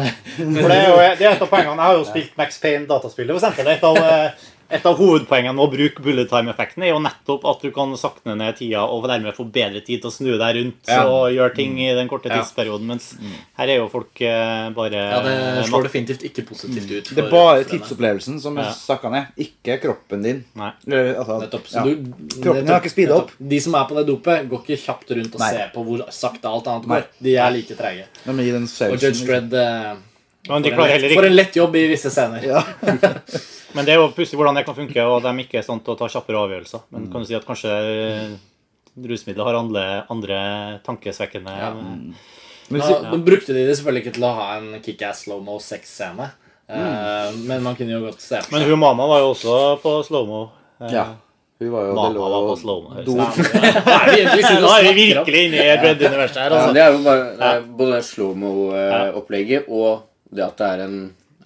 For 0.60 0.74
det 0.74 0.80
er 0.80 0.90
jo 0.90 0.98
det 1.00 1.28
er 1.28 1.36
et 1.36 1.46
av 1.46 1.52
poengene. 1.54 1.78
Jeg 1.78 1.88
har 1.88 2.00
jo 2.00 2.08
spilt 2.10 2.36
Max 2.42 2.60
Payne 2.64 2.90
dataspillet, 2.90 3.32
for 3.32 3.48
eksempel. 3.48 3.72
Et 3.72 3.88
av, 3.92 4.02
eh, 4.12 4.50
et 4.72 4.86
av 4.88 4.96
hovedpoengene 5.00 5.54
med 5.58 5.64
å 5.66 5.72
bruke 5.72 6.04
bullet 6.06 6.30
time-effekten 6.32 6.84
er 6.86 6.92
jo 6.94 7.00
nettopp 7.04 7.44
at 7.52 7.62
du 7.66 7.72
kan 7.76 7.92
sakne 8.00 8.36
ned 8.40 8.58
tida 8.60 8.84
og 8.88 9.08
dermed 9.10 9.36
få 9.36 9.46
bedre 9.52 9.82
tid 9.86 10.02
til 10.02 10.10
å 10.10 10.14
snu 10.14 10.30
deg 10.40 10.56
rundt 10.60 10.88
Ja. 10.92 11.04
og 11.08 11.32
gjøre 11.36 11.56
ting 11.56 11.78
i 11.82 11.90
den 11.98 12.08
korte 12.12 12.30
tidsperioden. 12.32 12.88
Mens 12.88 13.16
her 13.58 13.68
er 13.68 13.78
jo 13.82 13.88
folk 13.92 14.22
eh, 14.22 14.70
bare 14.76 14.92
ja, 15.02 15.22
det 15.26 15.66
slår 15.70 15.88
definitivt 15.90 16.24
ikke 16.30 16.46
positivt 16.50 16.92
ut. 16.92 17.12
Det 17.16 17.26
er 17.26 17.30
bare 17.32 17.64
tidsopplevelsen 17.68 18.40
som 18.42 18.58
er 18.58 18.70
Ja. 18.70 18.76
sakka 18.78 19.12
ned, 19.12 19.28
ikke 19.38 19.80
kroppen 19.82 20.24
din. 20.24 20.44
Nei. 20.56 20.72
Altså, 21.16 21.40
Nettopp. 21.42 21.68
Så 21.68 21.82
ja. 21.82 21.84
du, 21.84 22.14
Kroppen 22.42 22.68
har 22.68 22.80
ikke 22.82 22.94
speedet 22.94 23.18
opp. 23.18 23.32
De 23.38 23.60
som 23.60 23.76
er 23.76 23.86
på 23.90 23.96
det 23.98 24.08
dopet, 24.08 24.48
går 24.50 24.64
ikke 24.66 24.80
kjapt 24.86 25.12
rundt 25.18 25.36
og 25.36 25.40
Nei. 25.44 25.50
ser 25.52 25.72
på 25.74 25.84
hvor 25.86 26.06
sakte 26.12 26.46
alt 26.48 26.68
annet 26.68 26.88
Nei. 26.88 27.02
går. 27.02 27.08
De 27.22 27.36
er 27.36 27.52
like 27.52 27.76
treige. 27.76 28.06
Og 28.28 28.38
Judge 28.38 29.12
liksom. 29.12 29.28
Dredd 29.28 29.54
eh, 29.54 29.96
Men 30.50 30.62
de 30.66 30.72
klarer 30.74 30.96
lett, 30.96 31.02
heller 31.04 31.16
for 31.20 31.26
en 31.30 31.36
lett 31.36 31.56
jobb 31.56 31.76
i 31.76 31.88
visse 31.92 32.10
scener. 32.10 32.44
Ja. 32.44 32.64
Men 33.76 33.86
det 33.88 33.94
er 33.94 34.00
jo 34.02 34.08
pussig 34.16 34.36
hvordan 34.40 34.58
det 34.58 34.66
kan 34.68 34.76
funke, 34.76 35.04
og 35.06 35.22
de 35.24 35.32
ikke 35.46 35.60
er 35.60 35.64
i 35.64 35.68
stand 35.68 35.84
til 35.86 35.94
å 35.94 35.98
ta 36.00 36.08
kjappere 36.12 36.42
avgjørelser. 36.42 36.82
Men 36.92 37.06
Mm. 37.06 37.12
kan 37.14 37.22
du 37.22 37.28
si 37.30 37.36
at 37.38 37.46
kanskje 37.48 37.72
eh, 37.72 38.34
rusmidler 39.08 39.46
har 39.48 39.56
andre, 39.62 39.84
andre 40.12 40.40
tankesvekkende 40.84 41.54
Ja. 41.60 41.70
Men 42.72 42.80
Nå, 42.80 42.88
ja. 43.04 43.18
brukte 43.20 43.54
de 43.54 43.66
det 43.68 43.76
selvfølgelig 43.78 44.02
ikke 44.06 44.14
til 44.16 44.24
å 44.24 44.34
ha 44.36 44.46
en 44.58 44.82
kickass 44.82 45.26
slow-mo 45.26 45.60
sex-scene. 45.60 46.32
Mm. 46.72 47.42
men 47.48 47.64
man 47.66 47.76
kunne 47.76 47.92
jo 47.92 48.00
godt 48.06 48.22
se 48.24 48.40
Men 48.50 48.62
hun 48.64 48.80
mama 48.80 49.04
var 49.06 49.20
jo 49.20 49.34
også 49.34 49.56
på 49.84 49.92
slow-mo. 50.08 50.52
Eh, 50.82 50.92
Ja. 50.94 51.06
Hun 51.60 51.70
var 51.72 51.84
jo 51.86 51.94
Mama 51.94 52.30
var 52.32 52.46
på 52.48 52.54
slow-mo. 52.58 52.90
Da 52.96 53.26
er 54.08 54.36
vi 54.36 54.42
Nå 54.62 54.70
er 54.78 54.94
vi 54.94 54.94
virkelig 55.14 55.42
inne 55.48 55.58
i 55.62 55.68
et 55.74 55.82
bredt 55.84 56.02
univers 56.08 56.36
her. 56.36 56.50
Ja, 56.50 56.58
Altså. 56.58 56.74
det 56.74 56.82
er 56.82 56.92
jo 56.96 57.04
bare 57.04 57.26
det 57.38 57.50
er 57.50 57.62
både 57.78 58.00
slow-mo-opplegget 58.08 59.68
og 59.70 60.02
det 60.32 60.46
at 60.46 60.62
det 60.62 60.68
er 60.68 60.84
en 60.86 61.00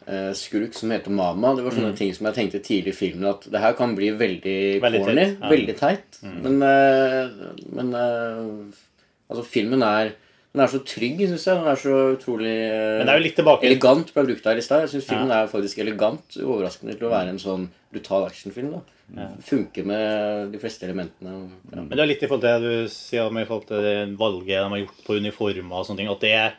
eh, 0.06 0.32
skurk 0.38 0.76
som 0.78 0.94
heter 0.94 1.14
Mama. 1.14 1.54
Det 1.58 1.66
var 1.66 1.78
sånne 1.78 1.96
ting 1.98 2.14
som 2.16 2.30
jeg 2.30 2.38
tenkte 2.40 2.64
tidlig 2.66 2.94
i 2.94 3.00
filmen 3.00 3.30
at 3.32 3.48
det 3.52 3.62
her 3.64 3.78
kan 3.78 3.96
bli 3.98 4.12
veldig, 4.18 4.60
Veldig 4.84 5.02
corny. 5.06 5.26
teit, 5.26 5.40
ja. 5.42 5.54
Veldig 5.56 5.78
teit. 5.80 6.22
Men, 6.26 6.62
eh, 6.68 7.66
men 7.80 7.96
eh, 8.02 8.86
altså, 9.32 9.48
filmen 9.48 9.86
er 9.86 10.14
den 10.56 10.64
er 10.64 10.72
så 10.72 10.80
trygg, 10.88 11.20
syns 11.28 11.44
jeg. 11.50 11.60
Den 11.60 11.68
er 11.68 11.80
så 11.82 11.96
utrolig 12.14 12.52
eh, 12.64 13.02
er 13.04 13.66
Elegant 13.68 14.14
ble 14.16 14.24
brukt 14.30 14.46
her 14.48 14.56
i 14.56 14.64
stad. 14.64 14.86
Jeg 14.86 14.94
syns 14.94 15.08
filmen 15.10 15.34
er 15.36 15.50
faktisk 15.52 15.82
elegant. 15.84 16.38
Overraskende 16.40 16.96
til 16.96 17.10
å 17.10 17.12
være 17.12 17.34
en 17.34 17.42
sånn 17.42 17.66
brutal 17.92 18.30
actionfilm. 18.30 18.78
da 18.78 19.28
Funker 19.44 19.84
med 19.86 20.54
de 20.54 20.62
fleste 20.62 20.88
elementene. 20.88 21.34
Ja. 21.74 21.84
Men 21.84 21.92
det 21.92 22.06
er 22.06 22.10
litt 22.10 22.24
i 22.24 22.30
forhold 22.30 22.46
til 22.46 22.64
det 22.64 22.72
du 22.88 22.94
sier 22.94 23.36
med 23.36 23.44
i 23.44 23.50
forhold 23.50 23.68
til 23.68 23.84
det 23.84 23.98
valget 24.22 24.56
de 24.56 24.62
har 24.64 24.82
gjort 24.86 25.04
på 25.06 25.20
uniformer 25.20 25.82
og 25.82 25.90
sånne 25.90 26.02
ting. 26.02 26.14
At 26.16 26.24
det 26.24 26.32
er, 26.40 26.56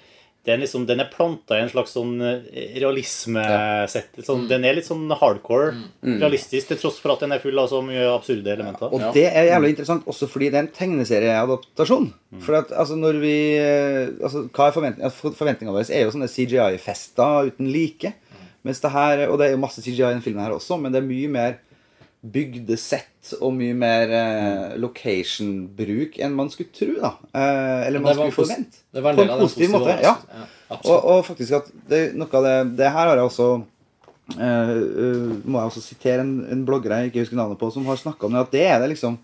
er 0.54 0.58
liksom, 0.62 0.86
den 0.86 1.00
er 1.00 1.08
planta 1.10 1.56
i 1.58 1.62
en 1.64 1.68
slags 1.72 1.92
sånn 1.96 2.20
eh, 2.22 2.76
realismesett. 2.82 4.18
Sånn, 4.26 4.46
Den 4.48 4.64
er 4.64 4.76
litt 4.78 4.86
sånn 4.88 5.08
hardcore 5.10 5.72
realistisk, 6.02 6.68
til 6.68 6.76
tross 6.80 6.98
for 7.02 7.12
at 7.16 7.20
den 7.24 7.32
er 7.34 7.42
full 7.42 7.58
av 7.58 7.68
så 7.72 7.80
mye 7.84 8.04
absurde 8.12 8.52
elementer. 8.54 8.92
Og 8.92 9.00
Ja. 9.00 9.10
det 9.12 9.26
er 9.32 9.48
jævlig 9.50 9.70
interessant 9.74 10.06
også 10.06 10.28
fordi 10.28 10.50
det 10.50 10.54
er 10.54 10.66
en 10.66 10.72
tegneserieadaptasjon. 10.78 12.12
For 12.40 12.54
at, 12.58 12.70
altså, 12.72 12.96
når 12.98 13.20
vi 13.22 13.34
eh, 13.56 14.08
altså, 14.22 14.48
Hva 14.52 14.68
er 14.68 14.72
forventningene 14.76 15.12
for- 15.12 15.32
Forventningene 15.32 15.72
våre 15.74 15.90
er 15.90 16.04
jo 16.04 16.10
sånne 16.14 16.28
CGI-fester 16.28 17.50
uten 17.50 17.70
like. 17.72 18.12
Mens 18.64 18.80
det 18.80 18.90
her, 18.90 19.28
Og 19.30 19.38
det 19.38 19.46
er 19.46 19.50
jo 19.52 19.62
masse 19.62 19.80
CGI 19.82 20.02
i 20.02 20.12
denne 20.14 20.22
filmen 20.22 20.42
her 20.44 20.52
også, 20.52 20.78
men 20.80 20.92
det 20.92 21.02
er 21.02 21.06
mye 21.06 21.28
mer 21.28 21.58
bygde 22.24 22.76
sett 22.80 23.34
og 23.40 23.52
mye 23.56 23.74
mer 23.76 24.12
eh, 24.14 24.74
location-bruk 24.80 26.18
enn 26.22 26.34
man 26.36 26.50
skulle 26.52 26.72
tro. 26.74 26.94
da. 27.00 27.12
Eh, 27.30 27.86
eller 27.86 28.02
man 28.02 28.16
skulle 28.16 28.34
forvente. 28.34 28.82
Det 28.90 29.04
var 29.04 29.12
en 29.12 29.20
På 29.20 29.26
en 29.26 29.32
av 29.34 29.42
positiv 29.44 29.72
positive 29.72 29.78
måte, 29.78 29.96
ja. 30.02 30.46
Og, 30.76 30.96
og 30.96 31.22
faktisk 31.26 31.58
at 31.60 31.70
det, 31.90 32.00
noe 32.18 32.30
av 32.34 32.42
det 32.42 32.54
Det 32.80 32.88
her 32.90 33.06
har 33.06 33.20
jeg 33.20 33.28
også 33.28 33.44
eh, 34.34 34.72
eh, 34.72 35.28
Må 35.46 35.60
jeg 35.60 35.70
også 35.70 35.82
sitere 35.84 36.24
en, 36.24 36.32
en 36.50 36.64
blogger 36.66 36.96
jeg 36.96 37.12
ikke 37.12 37.22
husker 37.22 37.38
navnet 37.38 37.60
på, 37.60 37.70
som 37.70 37.86
har 37.86 38.00
snakka 38.00 38.26
om 38.26 38.34
det. 38.34 38.42
At 38.48 38.56
det 38.56 38.64
er 38.66 38.82
det 38.82 38.90
liksom 38.96 39.20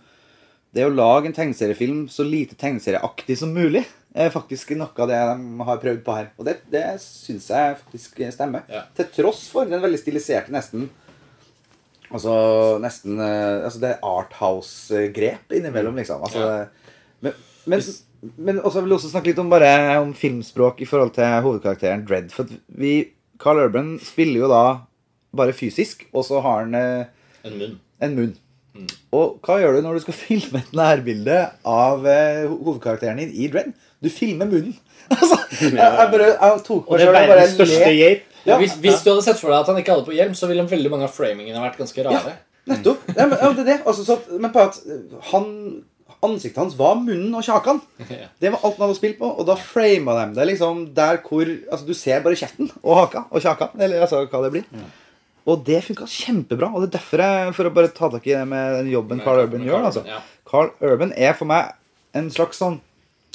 Det 0.73 0.87
å 0.87 0.95
lage 0.95 1.29
en 1.29 1.37
tegneseriefilm 1.37 2.07
så 2.13 2.25
lite 2.25 2.57
tegneserieaktig 2.61 3.41
som 3.43 3.51
mulig, 3.53 3.83
er 4.15 4.31
faktisk 4.33 4.71
noe 4.77 4.93
av 5.05 5.11
det 5.11 5.19
de 5.19 5.67
har 5.69 5.81
prøvd 5.83 6.01
på 6.05 6.15
her. 6.17 6.31
Og 6.41 6.47
det, 6.49 6.55
det 6.73 6.85
syns 7.03 7.51
jeg 7.53 7.77
faktisk 7.81 8.23
stemmer. 8.33 8.65
Ja. 8.73 8.87
Til 8.97 9.09
tross 9.19 9.43
for 9.53 9.69
den 9.69 9.83
veldig 9.85 10.01
stiliserte, 10.01 10.53
nesten 10.55 10.87
Altså 12.13 12.33
nesten 12.83 13.19
eh, 13.21 13.65
altså 13.65 13.81
Det 13.83 13.91
er 13.95 14.05
Arthouse-grep 14.05 15.53
innimellom, 15.59 15.97
liksom. 15.97 16.23
Altså, 16.27 16.47
Ja. 16.47 16.65
Men, 17.23 17.33
men, 17.71 17.83
men 18.37 18.59
også 18.67 18.81
vil 18.83 18.91
jeg 18.91 18.99
også 18.99 19.11
snakke 19.13 19.31
litt 19.31 19.39
om 19.39 19.51
bare 19.53 19.69
om 20.03 20.11
filmspråk 20.19 20.81
i 20.83 20.89
forhold 20.91 21.13
til 21.15 21.29
hovedkarakteren 21.45 22.03
Dredd. 22.09 22.33
For 22.35 22.49
vi 22.67 22.97
Carl 23.43 23.61
Urban 23.63 23.93
spiller 24.03 24.43
jo 24.43 24.49
da 24.51 24.63
bare 25.37 25.55
fysisk, 25.57 26.03
og 26.13 26.25
så 26.27 26.41
har 26.43 26.65
han 26.65 26.75
eh, 26.75 27.05
En 27.47 27.55
munn. 27.59 27.77
en 28.03 28.17
munn. 28.19 28.35
Og 29.13 29.39
hva 29.45 29.59
gjør 29.61 29.77
du 29.79 29.85
når 29.87 29.99
du 30.01 30.05
skal 30.07 30.17
filme 30.27 30.63
et 30.65 30.75
nærbilde 30.77 31.39
av 31.69 32.07
eh, 32.09 32.45
hovedkarakteren 32.51 33.23
din 33.23 33.33
i 33.35 33.49
Dredd? 33.53 33.73
Du 34.03 34.11
filmer 34.11 34.49
munnen. 34.51 34.75
altså, 35.15 35.39
jeg, 35.61 35.75
jeg 35.79 36.11
bare 36.13 36.29
jeg 36.33 36.63
tok 36.67 36.91
meg 36.91 36.99
det 37.03 37.07
selv 37.07 37.15
og 37.15 37.33
bare 37.33 37.95
le. 37.95 38.13
Ja. 38.49 38.57
hvis, 38.59 38.75
hvis 38.83 39.03
du 39.05 39.11
hadde 39.13 39.23
sett 39.25 39.39
for 39.41 39.53
deg 39.53 39.61
at 39.61 39.71
han 39.71 39.79
ikke 39.79 39.95
hadde 39.95 40.07
på 40.09 40.17
hjelm, 40.17 40.35
så 40.35 40.49
ville 40.51 40.65
veldig 40.67 40.91
mange 40.91 41.07
av 41.07 41.15
framingene 41.15 41.61
vært 41.63 41.79
ganske 41.79 42.05
rare. 42.09 42.37
Nettopp. 42.71 43.05
Ja, 43.17 43.27
men, 43.27 43.39
ja, 43.39 43.51
det 43.57 43.63
er 43.65 43.69
det. 43.73 43.79
Altså, 43.87 44.05
så, 44.07 44.17
men 44.39 44.53
på 44.55 44.63
at 44.63 44.79
han, 45.33 45.47
ansiktet 46.23 46.61
hans 46.63 46.77
var 46.79 46.95
munnen 47.01 47.35
og 47.35 47.43
kjakan. 47.47 47.81
Det 48.43 48.51
var 48.53 48.61
alt 48.63 48.77
han 48.79 48.87
hadde 48.89 48.99
spilt 48.99 49.19
på, 49.19 49.27
og 49.31 49.47
da 49.49 49.57
frama 49.59 50.15
de 50.21 50.27
det 50.39 50.49
liksom 50.53 50.85
der 50.95 51.19
hvor 51.27 51.47
Altså, 51.47 51.87
du 51.87 51.95
ser 51.99 52.23
bare 52.23 52.39
kjeften 52.39 52.71
og 52.83 52.99
haka 53.01 53.25
og 53.31 53.43
kjakan, 53.43 53.75
eller 53.83 54.05
altså 54.07 54.23
hva 54.27 54.43
det 54.47 54.53
blir. 54.55 54.85
Og 55.43 55.65
det 55.67 55.81
funka 55.83 56.07
kjempebra. 56.07 56.69
Og 56.71 56.85
det 56.85 56.93
er 56.93 56.99
derfor 57.01 57.23
jeg, 57.25 57.55
for 57.57 57.67
å 57.67 57.75
bare 57.75 57.91
ta 57.91 58.09
tak 58.13 58.27
i 58.31 58.35
det 58.37 58.45
med 58.47 58.77
den 58.79 58.93
jobben 58.93 59.19
Med- 59.19 59.27
Carl 59.27 59.41
Urban 59.43 59.65
gjør 59.67 59.89
altså. 59.89 60.05
Ja. 60.07 60.21
Carl 60.47 60.71
Urban 60.87 61.11
er 61.19 61.35
for 61.35 61.51
meg 61.51 61.73
en 62.15 62.29
slags 62.31 62.61
sånn 62.63 62.77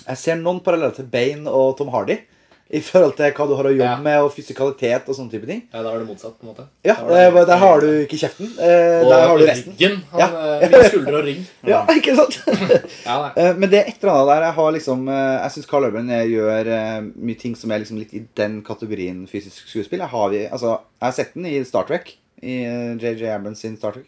Jeg 0.06 0.20
ser 0.22 0.38
noen 0.40 0.62
paralleller 0.64 0.96
til 0.96 1.08
Bane 1.12 1.52
og 1.52 1.74
Tom 1.80 1.90
Hardy. 1.92 2.22
I 2.70 2.82
forhold 2.84 3.14
til 3.16 3.32
hva 3.32 3.46
du 3.48 3.54
har 3.56 3.64
å 3.64 3.72
jobbe 3.72 3.84
Ja. 3.86 3.96
med, 4.04 4.18
og 4.20 4.34
fysikalitet 4.36 5.06
og 5.08 5.16
sånne 5.16 5.32
type 5.32 5.46
ting. 5.48 5.62
Ja, 5.74 5.84
da 5.84 5.94
er 5.94 6.00
det 6.00 6.08
motsatt, 6.10 6.34
på 6.40 6.44
en 6.44 6.50
måte. 6.54 6.66
Ja, 6.84 6.96
Der, 6.96 7.04
var 7.06 7.16
det- 7.16 7.34
der, 7.34 7.46
der 7.46 7.58
har 7.58 7.80
du 7.80 7.88
ikke 8.06 8.18
kjeften. 8.20 8.48
Eh, 8.60 9.04
Og 9.04 9.10
der 9.12 9.28
har 9.28 9.38
du 9.38 9.46
resten. 9.46 9.72
ryggen. 9.74 10.04
Han, 10.12 10.20
Ja. 10.20 10.28
eh, 10.60 10.90
skuldre 10.90 11.16
og 11.16 11.24
rygg. 11.24 11.46
Ja, 11.68 11.86
ikke 11.88 12.16
sant? 12.18 12.42
Ja, 13.06 13.16
nei. 13.22 13.32
Eh, 13.38 13.54
Men 13.56 13.70
det 13.70 13.80
er 13.80 13.88
et 13.88 14.04
eller 14.04 14.14
annet 14.14 14.28
der 14.36 14.42
jeg 14.44 14.54
har 14.54 14.72
liksom 14.72 15.08
eh, 15.08 15.42
Jeg 15.44 15.52
syns 15.52 15.66
Carl 15.68 15.86
Urban 15.86 16.10
eh, 16.10 16.26
gjør 16.28 16.68
eh, 16.68 17.02
mye 17.16 17.40
ting 17.40 17.56
som 17.56 17.72
er 17.72 17.80
liksom 17.80 17.98
litt 18.00 18.14
i 18.14 18.26
den 18.36 18.62
kategorien 18.64 19.26
fysisk 19.28 19.68
skuespill. 19.68 20.00
Jeg 20.00 20.10
har, 20.10 20.30
altså, 20.52 20.80
jeg 21.00 21.08
har 21.08 21.12
sett 21.14 21.34
den 21.36 21.46
i 21.46 21.64
Star 21.64 21.84
Trek. 21.88 22.16
I 22.44 22.64
eh, 22.66 22.96
JJ 23.00 23.30
Abrams 23.32 23.60
sin 23.60 23.78
Star 23.78 23.92
Trek. 23.94 24.06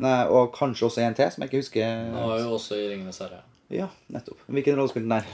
Nei, 0.00 0.24
og 0.26 0.52
kanskje 0.52 0.88
også 0.90 0.98
en 1.06 1.14
til, 1.14 1.30
som 1.30 1.42
jeg 1.42 1.50
ikke 1.52 1.62
husker. 1.62 1.84
Han 1.86 2.28
var 2.28 2.38
jo 2.40 2.54
også 2.58 2.74
i 2.74 2.88
Ringenes 2.90 3.18
herre. 3.22 3.38
Ja, 3.70 3.86
nettopp. 4.12 4.36
Hvilken 4.50 4.74
rolle 4.76 4.90
spilte 4.90 5.06
den 5.06 5.14
der? 5.14 5.24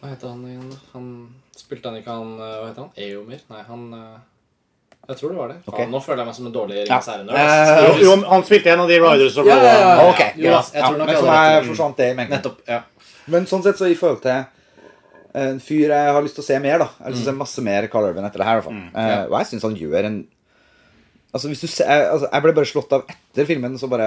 Hva 0.00 0.08
heter 0.08 0.28
han 0.32 0.40
igjen? 0.48 0.72
Han 0.94 1.10
Spilte 1.56 1.88
han 1.90 1.98
ikke 2.00 2.12
han 2.14 2.32
eh, 2.38 2.56
Hva 2.60 2.66
heter 2.70 2.82
han? 2.84 2.90
Eomir? 3.06 3.44
Nei, 3.52 3.62
han 3.68 3.84
eh, 3.96 4.16
Jeg 5.08 5.20
tror 5.20 5.32
det 5.32 5.38
var 5.38 5.52
det. 5.54 5.56
Ok. 5.66 5.76
Faen, 5.78 5.92
nå 5.94 6.00
føler 6.04 6.22
jeg 6.22 6.30
meg 6.30 6.36
som 6.40 6.48
en 6.50 6.56
dårlig 6.56 6.76
Ja. 6.80 6.84
Ringenes 6.84 7.08
herre-nerd. 7.12 7.94
Eh, 7.94 8.02
Jo, 8.04 8.16
han 8.32 8.44
spilte 8.48 8.74
en 8.74 8.84
av 8.84 8.90
de 8.92 8.98
Riders 9.04 9.38
of 9.40 9.48
Ja, 9.48 9.56
ja, 9.62 9.72
ja, 9.72 9.88
ja. 9.94 10.10
Ok, 10.10 10.22
Jo, 10.36 10.52
jeg 10.52 10.82
tror 10.82 10.98
nok 11.00 11.06
men 11.06 11.14
jeg 11.16 11.22
hadde 11.24 11.38
meg 11.62 11.70
forsvant 11.70 11.96
det 12.02 12.10
i 12.12 12.18
mengden. 12.20 12.36
Nettopp. 12.40 12.60
ja 12.68 12.82
Men 13.32 13.48
sånn 13.50 13.64
sett 13.66 13.80
så 13.80 13.88
i 13.90 13.96
forhold 13.98 14.22
til 14.26 14.44
en 15.36 15.58
fyr 15.60 15.90
jeg 15.92 16.12
har 16.16 16.22
lyst 16.24 16.38
til 16.38 16.40
å 16.40 16.46
se 16.46 16.56
mer, 16.64 16.78
da. 16.80 16.86
Jeg 16.96 17.04
har 17.04 17.12
lyst 17.12 17.20
til 17.20 17.28
å 17.28 17.32
se 17.34 17.40
masse 17.42 17.62
mer 17.66 17.86
Carl 17.92 18.06
Urban 18.08 18.24
etter 18.24 18.40
det 18.40 18.46
her. 18.48 18.56
i 18.56 18.60
hvert 18.62 18.68
fall. 18.70 18.78
Eh, 18.96 19.08
ja. 19.10 19.18
og 19.28 19.34
jeg 19.36 19.48
syns 19.50 19.66
han 19.68 19.76
gjør 19.76 20.08
en 20.08 20.16
Altså 21.36 21.50
hvis 21.50 21.60
du 21.60 21.66
ser, 21.68 21.84
jeg, 21.90 22.04
altså, 22.08 22.28
jeg 22.32 22.42
ble 22.46 22.52
bare 22.56 22.68
slått 22.70 22.92
av 22.96 23.02
etter 23.12 23.44
filmen, 23.44 23.74
så 23.76 23.90
bare 23.92 24.06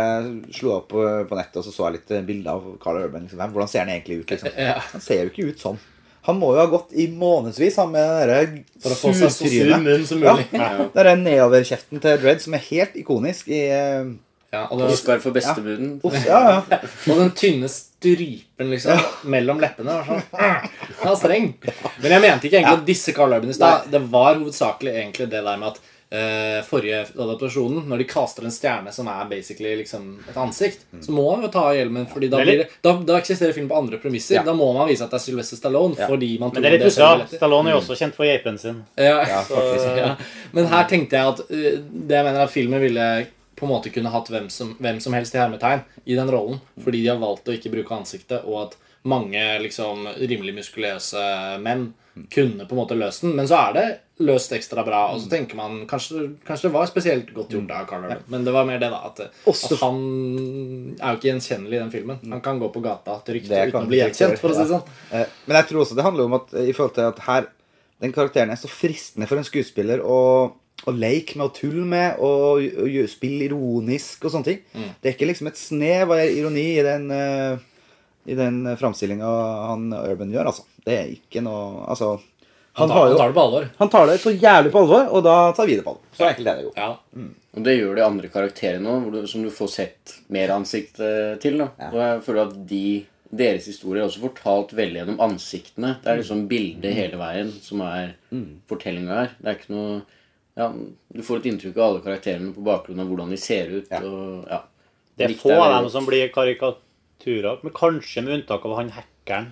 slo 0.56 0.72
jeg 0.72 0.78
opp 0.80 0.88
på, 0.90 1.36
nettet 1.38 1.60
og 1.62 1.66
så 1.68 1.74
så 1.76 1.84
jeg 1.86 2.00
litt 2.00 2.14
bilder 2.26 2.56
av 2.56 2.64
Carl 2.82 2.98
Urban. 3.04 3.28
Liksom. 3.28 3.44
Hvordan 3.54 3.70
ser 3.70 3.84
han 3.84 3.92
egentlig 3.94 4.24
ut? 4.24 4.32
liksom? 4.34 4.50
Ja. 4.70 4.80
Han 4.96 5.04
ser 5.06 5.20
jo 5.28 5.30
ikke 5.30 5.46
ut 5.52 5.62
sånn. 5.62 5.78
Han 6.30 6.40
må 6.42 6.54
jo 6.54 6.62
ha 6.62 6.70
gått 6.70 6.94
i 6.94 7.08
månedsvis 7.12 7.80
han 7.82 7.92
med 7.94 8.30
den 8.30 8.64
For 8.82 8.94
å 8.94 8.98
få 9.00 9.14
seg 9.18 9.34
så 9.34 9.50
sur 9.50 9.76
munn 9.84 10.08
som 10.08 10.24
Ja. 10.24 10.36
Det 10.94 11.06
er 11.06 11.16
nedoverkjeften 11.20 12.02
til 12.04 12.20
Dredd 12.22 12.44
som 12.44 12.58
er 12.58 12.66
helt 12.70 12.98
ikonisk 13.00 13.50
i 13.52 13.64
eh, 13.74 14.12
Ja, 14.54 14.64
og, 14.70 14.82
Oscar 14.90 15.20
for 15.22 15.36
beste 15.36 15.62
buden. 15.62 16.00
Ja, 16.26 16.40
ja. 16.70 16.80
og 17.12 17.20
den 17.20 17.34
tynne 17.38 17.70
strypen 17.70 18.72
liksom 18.72 19.04
mellom 19.30 19.62
leppene. 19.62 20.00
var 20.00 20.08
sånn 20.10 21.04
var 21.04 21.20
streng. 21.20 21.52
Men 22.02 22.16
jeg 22.16 22.24
mente 22.24 22.50
ikke 22.50 22.58
egentlig 22.62 22.80
at 22.80 22.88
disse 22.88 23.14
Carl 23.14 23.36
Urban 23.38 23.54
i 23.54 23.58
stad. 23.58 23.86
Det 23.94 24.02
var 24.10 24.40
hovedsakelig 24.40 24.96
egentlig 25.04 25.30
det 25.30 25.44
der 25.46 25.62
med 25.62 25.74
at 25.76 25.82
eh, 26.12 26.60
forrige 26.66 27.04
adaptasjonen, 27.14 27.84
når 27.90 28.02
de 28.02 28.08
kaster 28.10 28.46
en 28.48 28.54
stjerne 28.54 28.92
som 28.96 29.08
er 29.12 29.28
basically 29.30 29.76
liksom 29.82 30.08
et 30.30 30.38
ansikt, 30.42 30.86
så 31.06 31.14
må 31.14 31.26
man 31.36 31.44
jo 31.46 31.52
ta 31.54 31.68
av 31.70 31.76
hjelmen, 31.78 32.08
Fordi 32.10 32.30
da, 32.34 32.40
blir 32.44 32.64
da, 32.82 32.94
da 33.06 33.18
eksisterer 33.20 33.54
film 33.54 33.70
på 33.70 33.78
andre 33.78 34.00
premisser. 34.02 34.40
Ja. 34.40 34.44
Da 34.48 34.54
må 34.58 34.72
man 34.74 34.90
vise 34.90 35.06
at 35.06 35.12
det 35.14 35.20
er 35.22 35.26
Sylvester 35.28 35.60
Stallone, 35.62 35.96
Ja. 36.00 36.08
fordi 36.10 36.32
man 36.40 36.52
Men 36.54 36.62
det 36.64 36.70
er 36.72 36.78
litt 36.78 36.86
det 36.88 36.92
pussig. 36.94 37.38
Stallone 37.38 37.70
er 37.70 37.78
jo 37.78 37.82
også 37.84 38.00
kjent 38.00 38.16
for 38.18 38.26
geipen 38.26 38.58
sin. 38.58 38.84
Ja, 38.98 39.20
Ja, 39.28 39.44
så, 39.48 39.56
faktisk. 39.56 39.98
ja. 40.02 40.16
Men 40.54 40.66
her 40.74 40.88
tenkte 40.90 41.16
jeg 41.20 41.28
at 41.36 41.40
uh, 41.40 41.82
det 42.10 42.16
jeg 42.20 42.26
mener 42.26 42.42
at 42.44 42.50
filmen 42.54 42.82
ville 42.82 43.10
på 43.60 43.66
en 43.68 43.74
måte 43.74 43.92
kunne 43.92 44.10
hatt 44.10 44.30
hvem 44.32 44.50
som, 44.50 44.74
hvem 44.80 45.00
som 45.04 45.14
helst 45.14 45.36
i 45.36 45.38
hermetegn 45.42 45.82
i 46.08 46.16
den 46.16 46.30
rollen, 46.32 46.62
fordi 46.82 47.02
de 47.04 47.10
har 47.12 47.18
valgt 47.20 47.50
å 47.52 47.54
ikke 47.58 47.70
bruke 47.74 47.92
ansiktet, 47.92 48.46
og 48.48 48.62
at 48.70 48.78
mange 49.04 49.42
liksom 49.60 50.08
rimelig 50.16 50.54
muskuløse 50.56 51.60
menn 51.60 51.90
kunne 52.34 52.66
på 52.68 52.76
en 52.76 52.80
måte 52.82 52.98
løst 52.98 53.24
den. 53.26 53.36
Men 53.38 53.48
så 53.50 53.60
er 53.70 53.76
det 53.78 53.88
løst 54.26 54.52
ekstra 54.56 54.84
bra, 54.84 55.06
og 55.14 55.22
så 55.24 55.30
tenker 55.32 55.56
man 55.56 55.84
kanskje, 55.88 56.26
kanskje 56.48 56.68
det 56.68 56.74
var 56.74 56.90
spesielt 56.90 57.30
godt 57.36 57.54
gjort 57.56 57.72
av 57.72 57.86
Carl 57.88 58.08
Urban. 58.08 58.26
Men 58.34 58.48
det 58.48 58.54
var 58.56 58.68
mer 58.68 58.82
det, 58.82 58.90
da. 58.92 59.00
At, 59.08 59.22
at 59.30 59.76
han 59.80 60.02
er 60.98 61.14
jo 61.14 61.20
ikke 61.20 61.30
gjenkjennelig 61.30 61.78
i 61.78 61.82
den 61.84 61.94
filmen. 61.94 62.20
Han 62.34 62.44
kan 62.44 62.60
gå 62.60 62.72
på 62.74 62.84
gata 62.84 63.20
trygt 63.28 63.48
Det 63.48 63.62
uten 63.70 63.76
kan 63.78 63.88
å 63.88 63.92
bli 63.92 64.02
gjenkjent, 64.02 64.42
for 64.42 64.52
å 64.52 64.58
si 64.58 64.66
det 64.66 64.74
sånn. 64.74 64.98
Eh, 65.16 65.38
Men 65.48 65.62
jeg 65.62 65.70
tror 65.72 65.86
også 65.86 66.00
det 66.00 66.08
handler 66.08 66.28
om 66.28 66.38
at 66.42 66.58
eh, 66.58 66.68
i 66.72 66.76
forhold 66.76 66.98
til 66.98 67.08
at 67.14 67.24
her 67.30 67.48
den 68.00 68.16
karakteren 68.16 68.52
er 68.52 68.60
så 68.60 68.72
fristende 68.72 69.28
for 69.28 69.40
en 69.40 69.48
skuespiller 69.48 70.04
å, 70.04 70.20
å 70.88 70.92
leke 70.96 71.36
med 71.40 71.50
og 71.50 71.56
tulle 71.58 71.84
med 71.88 72.22
og, 72.24 72.64
og 72.64 73.00
og 73.04 73.10
spille 73.12 73.50
ironisk 73.50 74.24
og 74.24 74.36
sånne 74.36 74.48
ting. 74.48 74.62
Mm. 74.72 74.94
Det 75.00 75.10
er 75.10 75.18
ikke 75.18 75.28
liksom 75.28 75.50
et 75.52 75.60
snev 75.60 76.14
av 76.16 76.22
ironi 76.24 76.68
i 76.78 76.86
den 76.86 77.10
uh, 77.12 77.66
i 78.30 78.36
den 78.38 78.62
framstillinga 78.78 79.28
han 79.70 79.90
Urban 79.96 80.32
gjør, 80.34 80.52
altså. 80.52 80.66
Det 80.90 80.96
er 80.98 81.12
ikke 81.14 81.44
noe 81.46 81.86
Altså 81.90 82.16
Han 82.80 82.90
Han 82.90 82.90
tar, 82.90 82.98
har 82.98 83.10
han 83.10 83.18
tar 83.20 83.30
det 83.30 83.36
på 83.36 83.44
alvor. 83.44 83.68
Han 83.78 83.92
tar 83.94 84.08
det 84.08 84.18
så 84.24 84.32
jævlig 84.32 84.72
på 84.74 84.82
alvor, 84.84 85.06
og 85.14 85.24
da 85.26 85.36
tar 85.58 85.68
vi 85.68 85.76
det 85.78 85.84
på 85.86 85.94
alvor. 85.94 86.10
Så 86.16 86.28
enkelt 86.30 86.48
er 86.48 86.60
det 86.60 86.66
jo. 86.68 86.74
Ja. 86.78 86.90
Og 87.58 87.64
det 87.66 87.74
gjør 87.76 87.98
de 87.98 88.04
andre 88.06 88.30
karakterene 88.32 88.94
òg, 88.94 89.18
som 89.28 89.44
du 89.44 89.50
får 89.52 89.72
sett 89.74 90.14
mer 90.32 90.54
ansikt 90.54 91.02
eh, 91.04 91.34
til. 91.44 91.58
da. 91.60 91.72
Ja. 91.82 91.90
Og 91.90 92.00
jeg 92.04 92.22
føler 92.28 92.42
at 92.46 92.56
de, 92.70 92.84
deres 93.42 93.68
historier 93.68 94.04
er 94.04 94.08
også 94.08 94.24
fortalt 94.24 94.72
veldig 94.78 95.02
gjennom 95.02 95.20
ansiktene. 95.28 95.96
Det 96.04 96.14
er 96.14 96.22
liksom 96.22 96.46
bildet 96.52 96.96
hele 96.96 97.20
veien 97.20 97.52
som 97.66 97.84
er 97.84 98.16
fortellinga 98.70 99.20
her. 99.24 99.36
Det 99.42 99.52
er 99.52 99.60
ikke 99.60 99.76
noe 99.76 100.00
ja, 100.60 100.68
Du 101.16 101.22
får 101.26 101.42
et 101.42 101.50
inntrykk 101.52 101.78
av 101.78 101.86
alle 101.86 102.04
karakterene 102.06 102.54
på 102.56 102.64
bakgrunn 102.66 103.02
av 103.04 103.12
hvordan 103.12 103.34
de 103.34 103.40
ser 103.42 103.72
ut. 103.76 103.90
Ja. 103.92 104.02
og 104.06 104.48
ja. 104.48 104.64
Det 105.20 105.28
er 105.28 105.36
få 105.36 105.52
av 105.52 105.74
dem 105.82 105.90
som 105.92 106.06
blir 106.08 106.30
karikaturer, 106.32 107.60
men 107.66 107.76
kanskje 107.76 108.24
med 108.24 108.38
unntak 108.38 108.64
av 108.64 108.78
han 108.78 108.94
hackeren. 108.96 109.50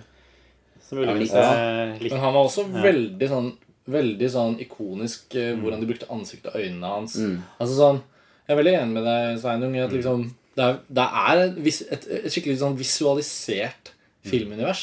Som 0.88 0.98
muligvis 1.02 1.32
Ja, 1.36 1.42
er 1.54 1.98
litt 2.00 2.12
Men 2.12 2.20
han 2.24 2.34
var 2.34 2.44
også 2.48 2.64
veldig 2.72 3.28
sånn 3.28 3.50
Veldig 3.88 4.28
sånn 4.34 4.58
ikonisk 4.60 5.34
eh, 5.40 5.54
hvordan 5.56 5.80
de 5.80 5.86
brukte 5.88 6.08
ansiktet 6.12 6.50
og 6.54 6.60
øynene 6.60 6.90
hans. 6.92 7.14
Altså 7.60 7.74
sånn 7.78 8.00
Jeg 8.48 8.52
er 8.52 8.58
veldig 8.62 8.74
enig 8.82 8.94
med 8.98 9.04
deg, 9.08 9.38
Sveinung, 9.40 9.76
i 9.76 9.80
at 9.84 9.92
liksom 9.96 10.26
det 10.58 10.64
er, 10.66 10.78
det 10.90 11.04
er 11.22 11.38
et, 11.46 11.56
vis- 11.62 11.84
et, 11.92 12.04
et 12.18 12.32
skikkelig 12.34 12.58
sånn 12.58 12.74
visualisert 12.76 13.92
filmunivers. 14.26 14.80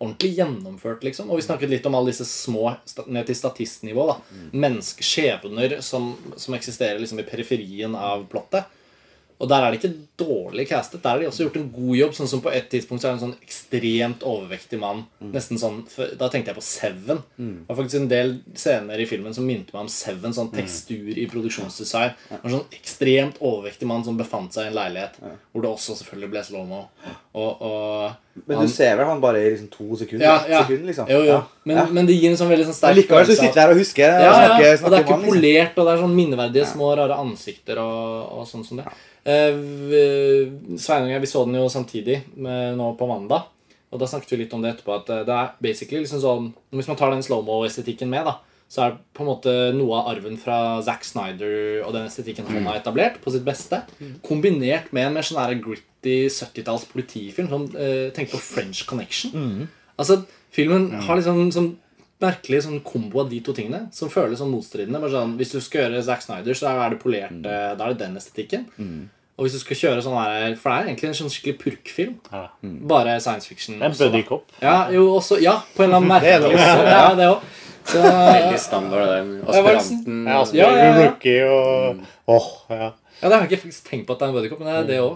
Ordentlig 0.00 0.30
gjennomført, 0.38 1.02
liksom. 1.04 1.28
Og 1.30 1.36
vi 1.38 1.44
snakket 1.44 1.68
litt 1.70 1.84
om 1.86 1.94
alle 1.98 2.08
disse 2.10 2.24
små 2.24 2.70
ned 3.06 3.26
til 3.28 3.36
statistnivå. 3.36 4.06
da 4.08 4.16
Menneskeskjebner 4.64 5.76
som, 5.84 6.14
som 6.40 6.54
eksisterer 6.56 6.98
liksom 7.02 7.20
i 7.20 7.26
periferien 7.28 7.94
av 7.96 8.24
plottet. 8.32 8.64
Og 9.44 9.50
der 9.50 9.60
er 9.66 9.74
det 9.74 9.80
ikke 9.82 10.06
dårlig 10.24 10.64
castet. 10.70 11.02
Der 11.04 11.10
har 11.10 11.20
de 11.20 11.26
også 11.28 11.44
gjort 11.44 11.58
en 11.60 11.66
god 11.74 11.96
jobb. 11.98 12.14
Sånn 12.16 12.30
som 12.30 12.40
På 12.44 12.52
et 12.54 12.70
tidspunkt 12.72 13.02
så 13.02 13.10
er 13.10 13.14
det 13.14 13.18
en 13.18 13.24
sånn 13.26 13.44
ekstremt 13.44 14.24
overvektig 14.24 14.78
mann. 14.80 15.04
Nesten 15.34 15.60
sånn, 15.60 15.82
Da 16.18 16.30
tenkte 16.32 16.52
jeg 16.52 16.58
på 16.58 16.64
Seven. 16.64 17.20
Det 17.36 17.68
var 17.68 17.76
faktisk 17.82 18.00
en 18.00 18.08
del 18.08 18.34
scener 18.56 19.00
i 19.04 19.08
filmen 19.10 19.36
som 19.36 19.46
minte 19.46 19.74
meg 19.76 19.84
om 19.84 19.92
Seven. 19.92 20.32
Sånn 20.36 20.52
tekstur 20.54 21.12
i 21.12 21.28
produksjonsdesign. 21.30 22.14
Var 22.30 22.40
En 22.44 22.56
sånn 22.58 22.76
ekstremt 22.80 23.40
overvektig 23.44 23.86
mann 23.90 24.04
som 24.04 24.16
befant 24.16 24.52
seg 24.56 24.64
i 24.64 24.72
en 24.72 24.78
leilighet. 24.80 25.20
Hvor 25.52 25.62
det 25.62 25.70
også 25.74 25.98
selvfølgelig 26.00 26.30
ble 26.30 26.44
slow-mo. 26.48 26.82
Og, 27.34 27.62
og 27.62 28.12
Men 28.46 28.56
han- 28.56 28.66
du 28.66 28.72
ser 28.72 28.96
vel 28.96 29.06
han 29.06 29.20
bare 29.20 29.38
i 29.38 29.50
liksom 29.50 29.68
to 29.70 29.96
sekunder? 29.96 30.24
ja, 30.26 30.44
ja. 30.48 30.62
Sekunder, 30.64 30.86
liksom. 30.90 31.06
Jo, 31.08 31.18
jo. 31.18 31.24
Ja. 31.26 31.42
Men, 31.64 31.76
Ja. 31.76 31.84
men 31.86 32.06
det 32.06 32.14
gir 32.20 32.30
en 32.30 32.36
sånn 32.36 32.48
veldig 32.50 32.66
sånn 32.66 32.74
sterk 32.74 32.94
sterk 32.94 32.96
likevel 32.96 33.24
så 33.24 33.30
følelse 33.30 33.40
sitter 33.46 33.60
her 33.60 33.70
og 33.70 33.76
husker 33.78 34.02
ja, 34.02 34.16
og 34.16 34.22
ja, 34.22 34.34
snakker, 34.34 34.84
og 34.84 34.90
det 34.90 34.98
er 34.98 35.02
ikke 35.04 35.10
mann, 35.10 35.20
liksom. 35.22 35.34
polert, 35.34 35.78
og 35.78 35.86
det 35.86 35.92
er 35.94 36.02
sånn 36.02 36.16
minneverdige 36.18 36.66
små, 36.66 36.96
rare 36.96 37.14
ansikter 37.18 37.78
og, 37.78 38.32
og 38.40 38.46
sånn 38.46 38.64
som 38.66 38.76
det. 38.78 38.86
Vi- 39.24 40.76
Sveinung 40.78 41.08
og 41.08 41.14
jeg 41.14 41.20
vi 41.20 41.26
så 41.30 41.44
den 41.46 41.54
jo 41.54 41.68
samtidig 41.68 42.22
med, 42.36 42.76
nå 42.76 42.96
på 42.98 43.06
mandag. 43.08 43.44
Og 43.92 44.00
da 44.00 44.06
snakket 44.06 44.30
vi 44.30 44.36
litt 44.42 44.52
om 44.56 44.62
det 44.62 44.72
etterpå. 44.74 44.96
At 45.00 45.10
eh, 45.10 45.24
det 45.24 45.34
er 45.34 45.50
basically 45.62 46.00
liksom 46.02 46.20
sånn 46.20 46.52
Hvis 46.74 46.88
man 46.88 46.96
tar 46.96 47.10
den 47.14 47.22
slow-mo-estetikken 47.22 48.08
med, 48.10 48.24
da 48.26 48.36
så 48.74 48.82
er 48.82 48.96
på 49.14 49.22
en 49.22 49.28
måte 49.30 49.52
noe 49.76 50.00
av 50.00 50.08
arven 50.16 50.34
fra 50.40 50.58
Zack 50.82 51.04
Snyder 51.06 51.84
og 51.84 51.92
den 51.94 52.08
estetikken 52.08 52.48
han 52.50 52.66
har 52.66 52.80
etablert, 52.80 53.20
på 53.22 53.30
sitt 53.30 53.44
beste, 53.46 53.84
kombinert 54.26 54.90
med 54.96 55.06
en 55.06 55.14
mer 55.14 55.26
sånn 55.26 55.62
gritty 55.62 56.16
70-talls 56.26 56.88
politifilm. 56.90 57.52
Sånn, 57.52 57.68
eh, 57.78 58.08
tenk 58.16 58.34
på 58.34 58.42
French 58.42 58.82
Connection. 58.90 59.68
Altså, 59.94 60.24
Filmen 60.54 60.90
har 61.06 61.18
liksom 61.18 61.48
sånn 61.54 61.72
merkelig 62.22 62.60
sånn 62.64 62.82
kombo 62.86 63.24
av 63.24 63.30
de 63.30 63.40
to 63.44 63.52
tingene 63.56 63.88
som 63.94 64.10
føles 64.10 64.38
sånn 64.38 64.52
motstridende. 64.52 65.00
Bare 65.02 65.14
sånn, 65.14 65.34
hvis 65.38 65.54
du 65.54 65.60
skal 65.62 65.86
gjøre 65.86 66.02
Zack 66.06 66.22
Snyder, 66.22 66.58
så 66.58 66.70
er 66.70 66.94
det 66.94 67.02
polert. 67.02 67.34
Da 67.42 67.74
er 67.74 67.94
det 67.94 68.00
den 68.04 68.18
estetikken. 68.20 68.68
Og 69.34 69.46
hvis 69.46 69.56
du 69.56 69.60
skal 69.64 69.78
kjøre 69.80 70.02
sånn 70.04 70.14
her 70.14 70.52
For 70.54 70.70
det 70.70 70.74
er 70.76 70.88
egentlig 70.92 71.08
en 71.08 71.16
sånn 71.18 71.32
skikkelig 71.34 71.56
purkfilm. 71.58 72.14
Ja. 72.30 72.44
Bare 72.94 73.16
science 73.18 73.50
fiction. 73.50 73.80
En 73.80 73.90
også, 73.90 74.06
da. 74.06 74.12
buddy 74.12 74.26
cop. 74.28 74.52
Ja, 74.62 74.76
jo, 74.94 75.08
også, 75.16 75.40
ja, 75.42 75.56
på 75.74 75.82
en 75.82 75.90
eller 75.90 76.04
annen 76.04 76.22
Det 76.24 76.34
er 76.36 76.44
det 76.44 76.52
merkelig 76.52 76.76
også. 76.78 76.92
Ja, 76.94 77.08
det 77.18 77.30
òg. 77.84 78.10
Veldig 78.34 78.58
standard, 78.58 79.06
det 79.06 79.14
der. 79.14 79.30
Ja, 79.38 79.54
Aspiranten 79.54 80.20
Ja, 80.26 80.44
Ja, 80.52 80.68
ja, 80.70 80.84
ja. 80.84 81.00
Rookie 81.04 81.40
og 81.48 82.04
Åh, 82.28 82.48
ja. 82.70 82.92
Ja, 83.22 83.28
det 83.30 83.36
har 83.38 83.44
jeg 83.48 83.58
ikke 83.62 83.88
tenkt 83.88 84.06
på 84.08 84.12
at 84.12 84.18
det 84.20 84.24
er 84.26 84.30
en 84.32 84.34
buddycop, 84.36 84.58
men 84.60 84.68
det 84.68 84.76
er 84.76 84.86
det 84.88 85.00
òg. 85.00 85.12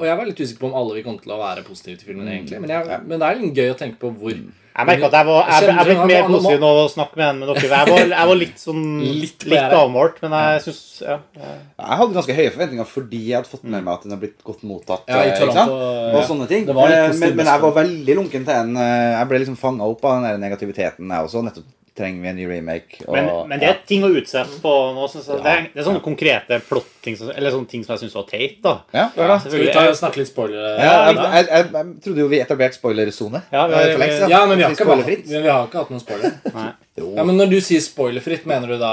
og 0.00 0.04
jeg 0.08 0.16
var 0.18 0.24
litt 0.26 0.40
usikker 0.40 0.60
på 0.64 0.66
om 0.70 0.74
alle 0.80 0.94
vil 0.96 1.04
komme 1.04 1.20
til 1.22 1.32
å 1.34 1.38
være 1.38 1.62
positive 1.66 1.98
til 2.00 2.06
filmen, 2.08 2.26
egentlig. 2.28 2.58
Men, 2.60 2.70
jeg, 2.70 3.00
men 3.06 3.18
det 3.20 3.26
er 3.28 3.42
litt 3.42 3.54
gøy 3.60 3.70
å 3.74 3.76
tenke 3.78 3.98
på 4.00 4.10
hvor 4.16 4.32
Jeg 4.32 4.84
merker 4.88 5.06
at 5.06 5.14
jeg 5.16 5.26
var 5.26 5.46
Jeg, 5.48 5.62
jeg, 5.68 5.86
jeg 5.86 6.08
mer 6.10 6.26
positiv 6.28 6.58
nå 6.60 6.70
å 6.82 6.88
snakke 6.90 7.16
med 7.20 7.38
med 7.38 7.48
dere. 7.48 7.68
Jeg 7.70 7.86
var, 7.92 8.02
jeg 8.16 8.26
var 8.32 8.36
litt 8.40 8.58
sånn 8.60 8.82
Litt 9.00 9.46
litt, 9.48 9.72
avmålt, 9.78 10.18
men 10.24 10.34
jeg 10.36 10.64
syns 10.66 10.80
ja, 11.06 11.18
jeg- 11.36 11.62
Jeg 11.78 12.00
hadde 12.00 12.16
ganske 12.18 12.36
høye 12.40 12.50
forventninger 12.56 12.90
fordi 12.90 13.22
jeg 13.28 13.36
hadde 13.38 13.52
fått 13.54 13.64
med 13.64 13.84
meg 13.84 13.92
at 13.94 14.02
den 14.02 14.12
har 14.16 14.20
blitt 14.20 14.42
godt 14.44 14.62
mottatt. 14.68 15.06
Ja, 15.08 15.22
i 15.22 15.30
eh, 15.30 15.38
Toronto. 15.38 15.78
Og 16.18 16.24
sånne 16.28 16.48
ting. 16.50 16.68
Eh, 16.68 16.74
men, 17.20 17.36
men 17.36 17.46
jeg 17.46 17.60
var 17.62 17.72
veldig 17.78 18.16
lunken 18.20 18.44
til 18.44 18.52
den. 18.52 18.76
eh, 18.76 19.12
Jeg 19.20 19.28
ble 19.30 19.38
liksom 19.44 19.56
fanga 19.60 19.84
opp 19.88 20.04
av 20.04 20.22
den 20.26 20.40
negativiteten, 20.40 21.08
jeg 21.08 21.24
også. 21.30 21.44
Nettopp 21.46 21.64
trenger 21.96 22.22
vi 22.22 22.28
en 22.28 22.36
ny 22.36 22.46
remake. 22.50 23.00
Og, 23.06 23.14
men, 23.16 23.28
men 23.50 23.60
det 23.62 23.68
er 23.70 23.78
ting 23.88 24.04
å 24.04 24.10
utsette 24.12 24.58
på 24.62 24.72
nå. 24.96 25.06
Synes 25.12 25.28
ja, 25.30 25.38
Det, 25.42 25.52
er, 25.52 25.68
det 25.72 25.80
er 25.82 25.86
sånne 25.88 26.02
konkrete 26.04 26.58
plotting 26.68 27.16
Eller 27.32 27.54
sånne 27.54 27.70
ting 27.70 27.84
som 27.86 27.94
jeg 27.94 28.04
syns 28.04 28.16
var 28.18 28.26
teit. 28.30 28.58
da 28.64 28.74
ja, 28.92 29.06
er? 29.14 29.32
Skal 29.44 29.62
vi 29.62 29.70
ta 29.72 29.84
og 29.90 29.96
snakke 29.98 30.20
litt 30.20 30.30
spoiler? 30.30 30.58
Ja, 30.76 30.90
jeg, 31.08 31.16
da? 31.18 31.28
jeg, 31.36 31.48
jeg, 31.50 31.70
jeg 31.72 32.02
trodde 32.06 32.24
jo 32.24 32.28
vi 32.32 32.40
etablerte 32.42 32.78
spoilersone. 32.80 33.42
Ja, 33.52 33.64
Ja, 33.66 34.42
men 34.46 34.58
vi 34.58 34.66
har, 34.66 34.76
ikke, 34.76 35.16
vi 35.26 35.40
har 35.48 35.66
ikke 35.68 35.80
hatt 35.82 35.94
noen 35.94 36.02
spoiler. 36.04 36.36
Nei. 36.58 36.68
Ja, 36.96 37.24
men 37.28 37.36
Når 37.36 37.50
du 37.52 37.58
sier 37.64 37.82
spoilerfritt, 37.84 38.46
mener 38.48 38.72
du 38.72 38.78
da 38.80 38.92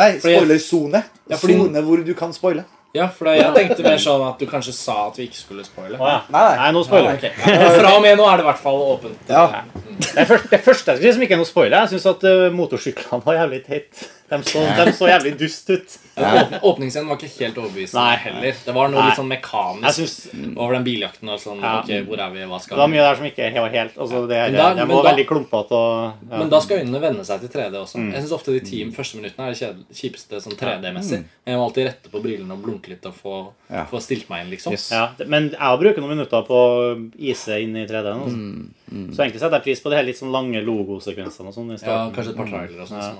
Nei, 0.00 0.12
spoilersone. 0.22 1.04
Ja, 1.30 1.38
fordi- 1.40 1.58
Sone 1.60 1.82
hvor 1.86 2.02
du 2.04 2.14
kan 2.18 2.32
spoile. 2.34 2.64
Ja, 2.94 3.08
for 3.10 3.26
jeg 3.34 3.50
tenkte 3.56 3.82
mer 3.82 3.98
sånn 3.98 4.22
at 4.22 4.38
du 4.38 4.46
kanskje 4.46 4.72
sa 4.76 5.08
at 5.08 5.16
vi 5.18 5.24
ikke 5.26 5.40
skulle 5.40 5.64
spoile. 5.66 5.96
Oh, 5.98 6.06
ja. 6.06 6.20
Nei, 6.30 6.42
nei. 6.46 6.58
Nei, 6.60 6.68
nå 6.76 6.82
spoiler 6.86 7.16
Ja, 7.16 7.16
jeg. 7.26 7.72
Fra 7.80 7.90
og 7.96 8.04
med 8.04 8.20
nå 8.20 8.28
er 8.30 8.38
det 8.38 8.44
i 8.44 8.46
hvert 8.46 8.60
fall 8.62 8.82
åpent. 8.92 9.32
Ja. 9.32 9.64
Det, 9.98 10.26
første, 10.28 10.50
det 10.52 10.60
første 10.62 10.92
jeg 10.92 11.00
skulle 11.00 11.10
si 11.10 11.16
som 11.16 11.24
ikke 11.26 11.34
er 11.34 11.40
noe 11.42 11.48
spoiler, 11.48 11.74
jeg 11.82 11.94
syns 11.94 12.06
at 12.12 12.26
uh, 12.30 12.44
motorsyklene 12.54 13.26
var 13.26 13.40
jævlig 13.40 13.60
teit. 13.66 14.04
De 14.30 14.38
så, 14.42 14.60
de 14.84 14.92
så 14.96 15.06
jævlig 15.10 15.34
dust 15.38 15.68
ut. 15.70 15.98
Ja. 16.16 16.44
åpningsscenen 16.62 17.08
var 17.10 17.16
ikke 17.18 17.28
helt 17.42 17.56
overbevisende 17.58 17.98
Nei. 18.00 18.16
heller. 18.22 18.54
Det 18.64 18.72
var 18.74 18.88
noe 18.88 19.00
Nei. 19.00 19.06
litt 19.10 19.18
sånn 19.18 19.28
Jeg 19.34 19.40
mekanisk 19.42 19.96
synes 19.98 20.56
over 20.56 20.74
den 20.76 20.84
biljakten. 20.86 21.28
og 21.28 21.40
sånn, 21.42 21.60
Ja. 21.60 21.80
ok, 21.80 21.90
hvor 22.06 22.18
er 22.22 22.30
vi, 22.30 22.38
hva 22.46 22.60
skal 22.62 22.70
vi? 22.70 22.78
Det 22.78 22.84
var 22.84 22.92
mye 22.94 23.02
der 23.04 23.16
som 23.18 23.26
ikke 23.26 23.60
var 23.60 23.68
helt 23.74 23.96
altså 23.98 24.20
det, 24.28 24.38
Men 24.38 24.52
det, 24.52 24.58
da- 24.62 24.74
det 24.74 24.86
var 24.88 25.02
da- 25.02 25.10
veldig 25.10 25.26
klumpete 25.26 25.72
og 25.72 26.12
ja. 26.30 26.38
Men 26.38 26.48
da 26.54 26.60
skal 26.60 26.78
øynene 26.78 27.00
venne 27.02 27.24
seg 27.26 27.40
til 27.40 27.48
3D 27.50 27.74
også. 27.82 27.96
Mm. 27.98 28.12
Jeg 28.14 28.22
synes 28.22 28.32
ofte 28.38 28.52
de 28.54 28.60
ti 28.60 28.84
første 28.94 29.14
minuttene 29.20 29.48
er 29.48 29.52
det 29.52 29.76
kjipeste 29.92 30.40
sånn 30.40 30.56
3D-messig. 30.56 31.18
Men 31.44 31.50
jeg 31.52 31.56
må 31.58 31.66
alltid 31.68 31.86
rette 31.90 32.08
på 32.14 32.22
brillene 32.22 32.52
og 32.52 32.62
blunke 32.62 32.88
litt 32.88 33.04
og 33.06 33.14
få, 33.14 33.52
Ja. 33.70 33.84
få 33.84 34.00
stilt 34.00 34.30
meg 34.30 34.44
inn, 34.46 34.50
liksom. 34.52 34.70
Yes. 34.72 34.90
Ja, 34.92 35.10
men 35.26 35.50
jeg 35.50 35.58
bruker 35.82 35.98
noen 36.00 36.16
minutter 36.16 36.42
på 36.46 36.54
å 36.54 37.10
ise 37.18 37.60
inn 37.60 37.76
i 37.76 37.84
3D. 37.86 38.06
Altså. 38.06 38.36
Mm, 38.38 38.70
Så 39.12 39.18
egentlig 39.26 39.40
setter 39.40 39.58
jeg 39.58 39.62
pris 39.64 39.80
på 39.80 39.90
de 39.90 39.96
her 39.96 40.04
litt 40.04 40.16
sånn 40.16 40.30
lange 40.30 40.62
logosekvensene. 40.64 41.48
og 41.48 41.54
sånn 41.54 41.72
i 41.74 41.84
Ja, 41.84 42.08
kanskje 42.14 42.30
et 42.30 42.36
par 42.36 42.46
trailere 42.46 42.80
og 42.82 42.88
sånn. 42.88 43.16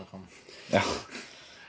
Ja. 0.74 0.82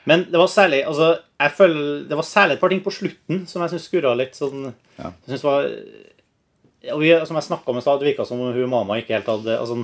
Men 0.09 0.25
det 0.29 0.37
var 0.37 0.49
særlig 0.51 0.83
altså, 0.85 1.15
jeg 1.41 1.53
føler, 1.57 1.85
det 2.09 2.17
var 2.17 2.27
særlig 2.27 2.55
et 2.55 2.61
par 2.61 2.71
ting 2.73 2.81
på 2.85 2.93
slutten 2.93 3.45
som 3.49 3.63
jeg 3.63 3.73
syns 3.73 3.87
skurra 3.89 4.15
litt 4.17 4.37
sånn 4.37 4.67
Ja. 4.95 5.09
jeg 5.11 5.33
synes 5.33 5.43
var, 5.43 5.65
og 6.93 7.01
vi, 7.01 7.09
Som 7.25 7.35
jeg 7.35 7.47
snakka 7.49 7.71
om 7.71 7.77
i 7.77 7.81
stad, 7.83 7.99
det 7.99 8.11
virka 8.11 8.25
som 8.25 8.39
hun 8.39 8.69
mamma 8.69 8.99
ikke 9.01 9.17
helt 9.17 9.27
hadde 9.27 9.57
altså, 9.59 9.81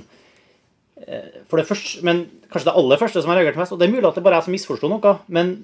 eh, 1.07 1.41
For 1.49 1.57
det 1.59 1.67
første, 1.67 2.03
men 2.05 2.29
kanskje 2.51 2.69
det 2.69 2.77
aller 2.79 3.01
første 3.01 3.21
som 3.21 3.33
jeg 3.33 3.41
reagerte 3.41 3.59
mest 3.59 3.73
Og 3.75 3.81
det 3.81 3.89
er 3.89 3.95
mulig 3.95 4.07
at 4.07 4.15
det 4.15 4.23
bare 4.23 4.37
er 4.37 4.43
jeg 4.43 4.49
som 4.49 4.55
misforsto 4.55 4.91
noe, 4.91 5.15
men 5.27 5.55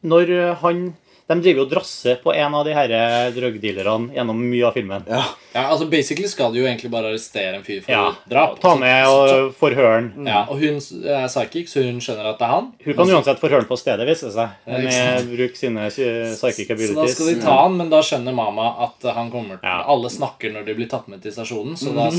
når 0.00 0.54
han 0.62 0.94
De 1.30 1.36
driver 1.38 1.62
jo 1.62 1.64
og 1.68 1.70
drasser 1.70 2.16
på 2.24 2.32
en 2.34 2.54
av 2.58 2.64
de 2.66 2.72
her 2.74 2.90
drugdealerne 3.36 4.10
gjennom 4.16 4.40
mye 4.50 4.64
av 4.66 4.74
filmen. 4.74 5.04
Ja. 5.06 5.22
Ja, 5.52 5.64
altså 5.72 5.86
Basically 5.90 6.28
skal 6.30 6.52
du 6.54 6.60
jo 6.60 6.66
egentlig 6.66 6.90
bare 6.92 7.10
arrestere 7.10 7.56
en 7.58 7.64
fyr 7.66 7.80
for 7.82 7.90
Ja, 7.94 8.12
drap. 8.30 8.58
Ta 8.62 8.74
med 8.78 9.06
og 9.10 9.52
forhøre 9.58 9.92
han. 9.96 10.10
Ja, 10.26 10.44
Og 10.50 10.60
hun 10.60 10.78
er 10.78 11.26
psychic, 11.30 11.70
så 11.72 11.82
hun 11.86 11.98
skjønner 12.02 12.32
at 12.32 12.38
det 12.38 12.46
er 12.46 12.54
han. 12.54 12.68
Hun 12.84 12.98
kan 12.98 13.14
uansett 13.16 13.42
forhøre 13.42 13.64
han 13.64 13.70
på 13.70 13.78
stedet, 13.80 14.06
viser 14.10 14.30
det 14.30 14.36
seg. 14.36 14.60
Med 14.86 15.32
bruk 15.32 15.58
sine 15.58 15.88
psychic 15.90 16.70
abilities. 16.70 16.94
Så 16.94 17.02
da 17.02 17.08
skal 17.14 17.32
de 17.32 17.40
ta 17.42 17.58
han, 17.64 17.76
men 17.80 17.90
da 17.90 18.02
skjønner 18.06 18.36
mamma 18.36 18.70
at 18.86 19.10
han 19.16 19.30
kommer 19.34 19.58
til 19.58 19.66
Ja. 19.70 19.80
Alle 19.90 20.10
snakker 20.10 20.54
når 20.54 20.66
de 20.66 20.78
blir 20.78 20.90
tatt 20.90 21.06
med 21.10 21.22
til 21.22 21.34
stasjonen, 21.34 21.78
så 21.78 21.94
da 21.94 22.10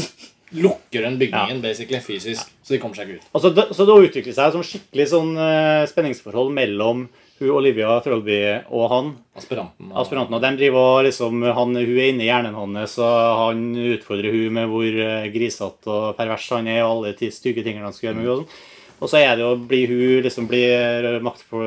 lukker 0.51 1.05
hun 1.07 1.17
bygningen 1.19 1.61
basically 1.63 2.01
fysisk, 2.03 2.47
så 2.63 2.75
de 2.75 2.79
kommer 2.83 2.99
seg 2.99 3.07
ikke 3.07 3.21
ut. 3.21 3.27
Altså, 3.31 3.51
det, 3.55 3.67
så 3.75 3.87
det 3.87 3.99
utvikler 4.09 4.35
seg 4.35 4.55
som 4.55 4.63
skikkelig 4.67 5.07
sånn 5.13 5.31
uh, 5.39 5.87
spenningsforhold 5.87 6.51
mellom 6.55 7.05
hun 7.41 7.51
Olivia 7.57 7.99
Trollby 8.05 8.37
og 8.71 8.85
han. 8.91 9.11
Aspiranten. 9.37 9.91
og- 9.91 10.01
Aspiranten. 10.05 10.33
Og 10.37 10.41
de 10.41 10.51
driver 10.57 10.77
og 10.99 11.05
liksom, 11.05 11.41
han, 11.43 11.75
Hun 11.75 11.97
er 11.97 12.09
inni 12.11 12.27
hjernen 12.29 12.55
hans, 12.55 12.97
og 12.99 13.37
han 13.45 13.63
utfordrer 13.75 14.31
hun 14.31 14.53
med 14.53 14.69
hvor 14.69 14.85
eh, 15.05 15.29
grisete 15.33 15.87
og 15.91 16.15
pervers 16.17 16.49
han 16.53 16.67
er, 16.67 16.83
og 16.85 17.05
alle 17.05 17.15
de 17.19 17.31
stygge 17.31 17.63
tingene 17.63 17.83
han 17.89 17.93
skal 17.93 18.09
gjøre 18.11 18.19
med 18.19 18.25
henne. 18.25 18.37
Og, 18.37 18.45
sånn. 18.45 18.67
og 19.01 19.09
så 19.09 19.17
er 19.17 19.35
det 19.35 19.41
jo, 19.45 19.55
blir 19.71 19.87
hun 19.89 20.23
liksom 20.27 20.47
blir 20.47 21.19
maktfor, 21.25 21.65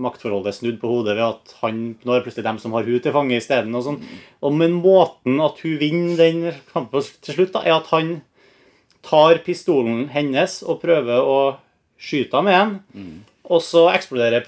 maktforholdet 0.00 0.54
snudd 0.56 0.78
på 0.80 0.88
hodet 0.88 1.16
ved 1.18 1.26
at 1.26 1.54
han 1.60 1.80
nå 2.04 2.14
er 2.14 2.20
det 2.20 2.24
plutselig 2.28 2.44
dem 2.48 2.58
som 2.58 2.72
har 2.72 2.84
hun 2.88 3.00
til 3.04 3.12
fange 3.12 3.36
isteden. 3.36 3.74
Og, 3.76 3.84
sånn. 3.84 4.00
og 4.42 4.54
men 4.56 4.78
måten 4.80 5.40
at 5.44 5.60
hun 5.60 5.76
vinner 5.78 6.16
den 6.16 6.52
kampen 6.72 7.04
til 7.20 7.34
slutt, 7.36 7.52
da, 7.52 7.60
er 7.66 7.76
at 7.80 7.90
han 7.92 8.22
tar 9.02 9.38
pistolen 9.44 10.08
hennes 10.12 10.62
og 10.62 10.80
prøver 10.82 11.20
å 11.24 11.38
skyte 12.00 12.36
henne 12.40 12.48
med 12.48 12.80
den. 12.96 13.24
Og 13.50 13.58
så 13.66 13.88
eksploderer 13.90 14.44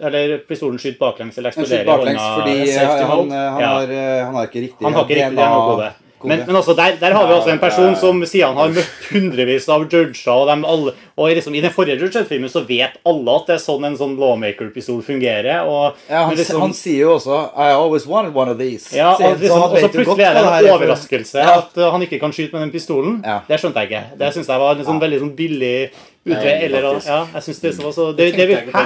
eller 0.00 0.38
pistolen 0.48 0.78
skyter 0.80 0.98
baklengs 1.02 1.36
eller 1.36 1.52
eksploderer 1.52 1.84
baklengs 1.84 2.22
hånda. 2.22 2.40
fordi 2.40 2.72
han, 2.72 3.06
han, 3.10 3.60
Ja. 3.60 3.68
har, 3.68 3.82
eh, 3.92 4.24
han 4.24 4.34
har 4.34 4.46
ikke 4.48 4.62
riktig 4.64 4.82
Han 4.86 4.94
har 4.96 5.04
ikke 5.04 5.18
riktig 5.20 5.36
DNA-kode. 5.36 5.92
Men, 6.24 6.40
men 6.46 6.56
også 6.56 6.72
der, 6.74 6.94
der 6.96 7.12
har 7.12 7.26
vi 7.28 7.34
også 7.34 7.50
en 7.52 7.58
person 7.60 7.92
som 8.00 8.22
sier 8.26 8.46
han 8.48 8.56
har 8.56 8.70
møtt 8.72 9.10
hundrevis 9.12 9.68
av 9.68 9.82
judger, 9.84 10.14
og, 10.32 10.48
alle, 10.48 10.94
og 11.20 11.28
liksom, 11.36 11.54
i 11.54 11.60
den 11.60 11.70
forrige 11.70 11.98
Judge 12.00 12.14
Dredd-filmen 12.16 12.48
så 12.50 12.62
vet 12.66 12.96
alle 13.06 13.34
at 13.36 13.46
det 13.50 13.54
er 13.58 13.62
sånn 13.62 13.84
en 13.84 13.98
sånn 14.00 14.16
lawmaker-pistol 14.18 15.02
fungerer. 15.04 15.60
Og, 15.68 15.92
Ja, 16.08 16.24
han, 16.24 16.34
liksom, 16.34 16.60
han 16.64 16.72
sier 16.72 17.04
jo 17.04 17.12
også 17.18 17.36
I 17.54 17.68
always 17.76 18.06
wanted 18.08 18.34
one 18.34 18.48
of 18.50 18.58
these. 18.58 18.88
ja, 18.96 19.12
og, 19.12 19.36
liksom, 19.38 19.60
han 19.60 19.68
og 19.70 19.76
så 19.76 19.82
vet 19.82 19.82
jo 19.82 19.86
godt 19.86 20.16
plutselig 20.16 20.26
er 20.26 20.34
det 20.40 20.64
en 20.64 20.74
overraskelse 20.78 21.38
Ja. 21.44 21.58
at 21.60 21.80
han 21.92 22.02
ikke 22.08 22.18
kan 22.24 22.32
skyte 22.32 22.52
med 22.56 22.62
den 22.62 22.72
pistolen. 22.72 23.20
Ja. 23.22 23.40
Det 23.46 23.60
skjønte 23.60 23.84
jeg 23.84 23.90
ikke. 23.92 24.04
Det 24.18 24.32
syns 24.34 24.46
jeg 24.48 24.58
var 24.64 24.74
en 24.74 24.84
sånn 24.88 25.00
veldig 25.04 25.20
sånn 25.20 25.36
billig 25.36 25.90
utvei. 26.26 26.52
Eller, 26.66 26.86
ja, 27.06 27.18
jeg 27.34 27.42
synes 27.46 27.60
det 27.62 27.74
som 27.76 27.84
var 27.86 27.92
så 27.96 28.06
det, 28.16 28.28
Det 28.36 28.48
det, 28.50 28.58
Hæ? 28.74 28.84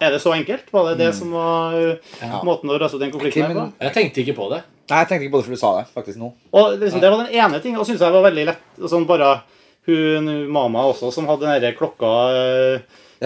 Er, 0.00 0.10
det 0.10 0.20
så 0.20 0.34
enkelt? 0.34 0.66
Var 0.74 0.90
det 0.90 0.98
det 0.98 1.06
Mm. 1.12 1.18
som 1.18 1.30
var 1.32 1.74
ja. 1.78 2.40
måten 2.44 2.70
å 2.70 2.78
løse 2.78 2.98
den 2.98 3.12
konflikten 3.14 3.46
her 3.46 3.54
på? 3.54 3.66
Jeg 3.80 3.94
tenkte 3.94 4.20
ikke 4.24 4.36
på 4.36 4.50
det. 4.50 4.62
Nei, 4.90 4.98
jeg 5.00 5.08
tenkte 5.08 5.24
ikke 5.24 5.32
på 5.32 5.40
det 5.40 5.46
før 5.46 5.56
du 5.56 5.60
sa 5.62 5.70
det, 5.78 5.86
faktisk 5.94 6.18
nå. 6.20 6.32
Og 6.52 6.78
liksom, 6.80 7.00
Det 7.00 7.10
var 7.10 7.24
den 7.24 7.34
ene 7.34 7.60
ting, 7.60 7.78
og 7.78 7.86
synes 7.86 8.00
jeg 8.00 8.12
var 8.12 8.22
veldig 8.30 8.44
lett. 8.50 8.64
Sånn 8.90 9.06
bare 9.06 9.40
hun 9.86 10.48
Mama 10.50 10.84
også, 10.90 11.12
som 11.12 11.26
hadde 11.28 11.60
den 11.60 11.74
klokka 11.76 12.10
eh, 12.34 12.80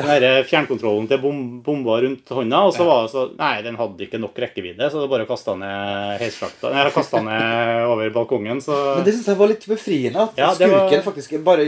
Den 0.06 0.44
fjernkontrollen 0.48 1.08
til 1.10 1.18
bom, 1.22 1.38
bomba 1.64 1.98
rundt 2.04 2.28
hånda. 2.28 2.60
Og 2.68 2.74
så 2.76 2.86
var 2.86 3.02
det 3.06 3.12
så 3.12 3.24
Nei, 3.38 3.62
den 3.62 3.76
hadde 3.76 4.06
ikke 4.06 4.20
nok 4.22 4.34
rekkevidde, 4.44 4.90
så 4.90 5.02
det 5.02 5.10
bare 5.10 5.26
kasta 5.26 5.54
ned 5.58 6.20
heisslakta 6.22 6.72
Nei, 6.74 6.84
kasta 6.94 7.22
ned 7.24 7.86
over 7.88 8.10
balkongen, 8.14 8.60
så 8.64 8.96
Men 8.96 9.04
det 9.04 9.14
syns 9.16 9.26
jeg 9.32 9.36
var 9.40 9.48
litt 9.52 9.66
befriende. 9.68 10.22
At 10.28 10.36
Ja, 10.38 10.52
skurken 10.54 11.02
var- 11.02 11.06
faktisk 11.08 11.44
bare, 11.44 11.66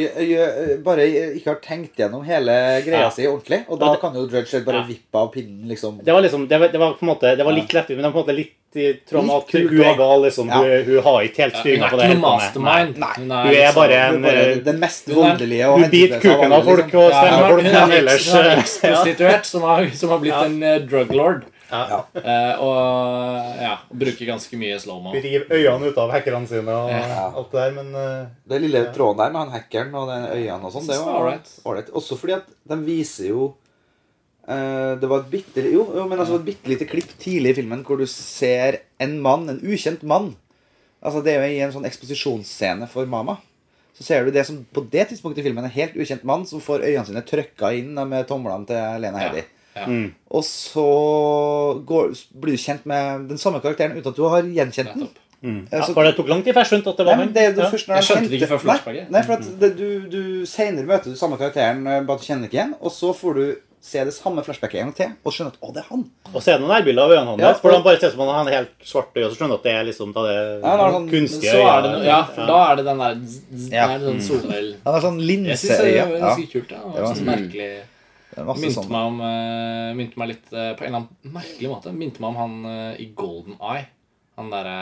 bare 0.84 1.06
ikke 1.36 1.50
har 1.54 1.60
tenkt 1.64 1.96
gjennom 1.96 2.24
hele 2.24 2.52
greia 2.86 3.06
Ja. 3.06 3.10
si 3.10 3.26
ordentlig. 3.26 3.64
Og 3.68 3.78
da 3.80 3.92
det- 3.92 4.00
kan 4.00 4.14
jo 4.14 4.26
Dredge 4.26 4.64
bare 4.64 4.82
Ja. 4.82 4.86
vippe 4.86 5.14
av 5.18 5.32
pinnen, 5.32 5.66
liksom. 5.68 6.02
Det 6.04 6.12
var 6.12 6.22
liksom, 6.22 6.48
det 6.48 6.58
var, 6.60 6.68
det 6.68 6.78
var 6.78 6.94
på 6.94 7.02
en 7.02 7.08
måte 7.14 7.36
Det 7.36 7.44
var 7.44 7.52
litt 7.52 7.68
lettvint, 7.72 7.96
men 7.96 8.02
det 8.04 8.12
var 8.12 8.22
på 8.22 8.28
en 8.28 8.34
måte 8.34 8.36
litt 8.36 8.54
Litt 8.72 9.10
at 9.10 9.48
kult, 9.50 9.70
hun 9.72 9.80
er 9.82 9.96
gal, 9.98 10.20
liksom. 10.22 10.46
Ja. 10.48 10.58
Hun, 10.62 10.84
hun 10.86 11.02
har 11.02 11.22
ikke 11.26 11.42
helt 11.42 11.56
styringa 11.58 11.88
på 11.90 11.96
det. 11.98 12.06
Hun 12.06 12.16
er 12.16 12.20
bare 12.22 12.82
Hun 13.16 13.32
en 13.32 13.32
er 13.32 13.72
bare 13.74 14.00
eh, 14.30 14.58
den 14.68 14.78
mest 14.78 15.08
voldelige 15.10 15.66
og 15.70 15.80
Hun 15.80 15.90
biter 15.90 16.20
kuken 16.22 16.52
av 16.54 16.62
folk 16.68 16.84
liksom. 16.86 17.00
og 17.02 17.48
folk, 17.50 17.64
er 17.64 17.72
men 17.72 17.96
ellers 17.98 18.28
hun 18.30 18.38
er 18.44 18.50
eh, 18.52 18.60
eksprostituert 18.62 19.48
som, 19.50 19.62
har- 19.66 19.90
som 19.94 20.10
har 20.14 20.20
blitt 20.22 20.34
Ja. 20.36 20.44
en 20.46 20.62
uh, 20.62 20.76
drug 20.86 21.10
lord. 21.18 21.42
Ja. 21.70 22.00
Uh, 22.14 22.62
og 22.66 23.60
ja, 23.62 23.74
bruker 23.94 24.26
ganske 24.26 24.56
mye 24.58 24.78
slow-mo. 24.82 25.12
River 25.14 25.46
øynene 25.54 25.90
ut 25.90 25.98
av 26.02 26.10
hackerne 26.14 26.46
sine 26.50 26.70
og 26.74 26.90
Ja. 26.90 27.30
alt 27.34 27.50
det 27.52 27.60
der, 27.60 27.72
men 27.76 27.94
uh, 27.94 28.26
Den 28.50 28.62
lille 28.62 28.84
tråden 28.94 29.18
der 29.22 29.30
med 29.34 29.40
han 29.40 29.50
hackeren 29.54 29.94
og 29.94 30.08
den 30.10 30.26
øynene 30.34 30.66
og 30.66 30.72
sånn, 30.74 30.86
det 30.86 30.96
er 30.96 31.04
var 31.06 31.42
ålreit. 31.66 31.90
Også 31.94 32.18
fordi 32.18 32.32
at 32.38 32.46
de 32.70 32.76
viser 32.86 33.28
jo 33.30 33.44
eh, 33.50 33.69
Det 35.00 35.08
var 35.10 35.20
et 35.22 35.30
bitte, 35.30 35.62
jo, 35.70 35.84
jo, 35.94 36.06
men 36.10 36.18
altså 36.18 36.38
et 36.40 36.46
bitte 36.48 36.68
lite 36.70 36.86
klipp 36.90 37.12
tidlig 37.22 37.52
i 37.52 37.58
filmen 37.60 37.84
hvor 37.86 38.00
du 38.00 38.06
ser 38.10 38.80
en 39.00 39.18
mann, 39.22 39.48
en 39.52 39.60
ukjent 39.62 40.02
mann. 40.02 40.32
Altså 41.02 41.22
Det 41.24 41.32
er 41.36 41.44
jo 41.46 41.52
i 41.54 41.60
en 41.64 41.72
sånn 41.76 41.86
eksposisjonsscene 41.88 42.88
for 42.90 43.06
Mama. 43.08 43.36
Så 43.96 44.04
ser 44.06 44.24
du 44.24 44.30
det 44.32 44.46
som 44.48 44.58
på 44.72 44.82
det 44.90 45.06
tidspunktet 45.10 45.42
i 45.42 45.46
filmen 45.46 45.64
er 45.64 45.68
en 45.70 45.76
helt 45.76 45.96
ukjent 46.00 46.22
mann 46.28 46.46
som 46.48 46.60
får 46.64 46.82
øynene 46.86 47.06
sine 47.08 47.22
trøkka 47.26 47.70
inn 47.76 47.94
med 48.08 48.26
tomlene 48.28 48.66
til 48.68 49.00
Lena 49.04 49.18
Heidi. 49.22 49.42
Ja. 49.76 49.84
mm. 49.86 50.06
Og 50.34 50.42
så 50.44 50.84
går, 51.86 52.14
blir 52.42 52.56
du 52.56 52.62
kjent 52.62 52.86
med 52.90 53.28
den 53.30 53.38
samme 53.40 53.60
karakteren 53.62 53.94
uten 53.98 54.10
at 54.12 54.16
du 54.18 54.24
har 54.28 54.42
gjenkjent 54.42 54.94
den. 54.96 55.10
Mm. 55.40 55.60
Ja, 55.70 55.78
Ja, 55.80 55.86
for 55.94 56.04
det 56.04 56.16
tok 56.18 56.28
lang 56.28 56.42
tid 56.44 56.52
før 56.52 56.64
jeg 56.66 56.70
skjønte 56.72 56.92
at 56.92 56.98
det 57.00 57.06
var 57.06 57.16
men 57.16 57.28
han. 57.28 57.32
det 57.36 57.44
er 57.46 57.52
det 57.56 57.62
Ja. 57.64 57.70
først 57.72 57.88
når 57.88 57.96
Jeg 58.00 58.04
skjønte 58.10 58.28
det 58.28 58.40
ikke 58.40 58.50
før 58.50 58.62
flashbacket. 58.66 59.06
Nei, 59.08 59.20
nei, 59.20 59.22
for 59.26 59.32
at 59.38 59.60
det, 59.62 59.70
du, 59.78 59.88
du 60.12 60.22
senere 60.46 60.84
møter 60.90 61.14
du 61.14 61.16
samme 61.16 61.38
karakteren, 61.40 61.86
eh, 61.86 62.02
bare 62.04 62.18
du 62.20 62.24
kjenner 62.26 62.48
ikke 62.50 62.58
igjen. 62.58 62.74
Og 62.80 62.92
så 62.92 63.12
får 63.16 63.34
du 63.38 63.44
se 63.80 64.02
det 64.04 64.12
samme 64.12 64.42
flashbacket 64.44 64.80
en 64.80 64.90
gang 64.90 64.96
til 64.96 65.12
og 65.24 65.32
skjønne 65.32 65.52
at 65.54 65.60
å, 65.64 65.70
det 65.72 65.80
er 65.82 65.86
han. 65.88 66.02
Og 66.34 66.42
så 66.42 66.52
er 66.52 66.58
noen 66.60 66.72
nærbilder 66.74 67.02
av 67.06 67.14
øynene 67.14 67.30
hans. 67.32 67.40
Ja, 67.40 67.52
for 67.54 67.70
og- 67.70 67.74
han 67.78 67.84
bare 67.86 68.00
ser 68.00 68.08
ut 68.12 68.16
som 68.16 68.28
han 68.28 68.46
har 68.46 68.52
helt 68.58 68.74
svart 68.84 69.16
og 69.16 69.30
så 69.30 69.36
skjønner 69.38 69.54
du 69.54 69.58
at 69.60 69.62
det 69.68 69.72
er 69.72 69.84
liksom 69.88 70.12
da 70.12 70.22
det 70.26 70.36
Ja, 70.62 70.76
han 70.76 70.92
sånn- 70.94 71.08
kunstige 71.10 71.54
øyet. 71.54 71.64
Ja, 71.64 71.80
det 71.86 72.04
ja, 72.06 72.18
for 72.24 72.46
da 72.46 72.58
er 72.72 72.76
det 72.76 72.84
den 72.84 72.98
der 72.98 73.14
Ja. 73.76 73.86
der, 73.88 74.04
sånn 74.06 74.20
solmeld. 74.28 74.76
Han 74.84 74.94
har 74.94 75.00
sånn 75.00 75.20
Jeg 75.20 75.56
syns 75.56 75.78
det 75.78 75.78
linseøye. 75.80 76.04
var 76.10 76.16
Ja, 76.18 76.26
ganske 76.26 76.52
kult. 76.52 76.70
Ja. 76.70 76.82
Det 76.94 77.02
var 77.02 77.14
sånn 77.14 77.30
merkelig 77.30 77.70
er 78.36 78.44
Minte 78.60 78.88
meg 78.88 79.06
om 79.10 79.20
uh, 79.20 79.94
Minte 79.98 80.16
meg 80.16 80.28
litt 80.28 80.52
uh, 80.52 80.74
på 80.78 80.84
en 80.86 80.94
eller 80.94 81.00
annen 81.02 81.34
merkelig 81.34 81.68
måte. 81.72 81.92
Minte 81.92 82.20
meg 82.20 82.28
om 82.30 82.36
han 82.36 82.64
uh, 82.64 82.94
i 83.00 83.06
Golden 83.16 83.56
Eye. 83.60 83.86
Han 84.40 84.48
derre 84.48 84.74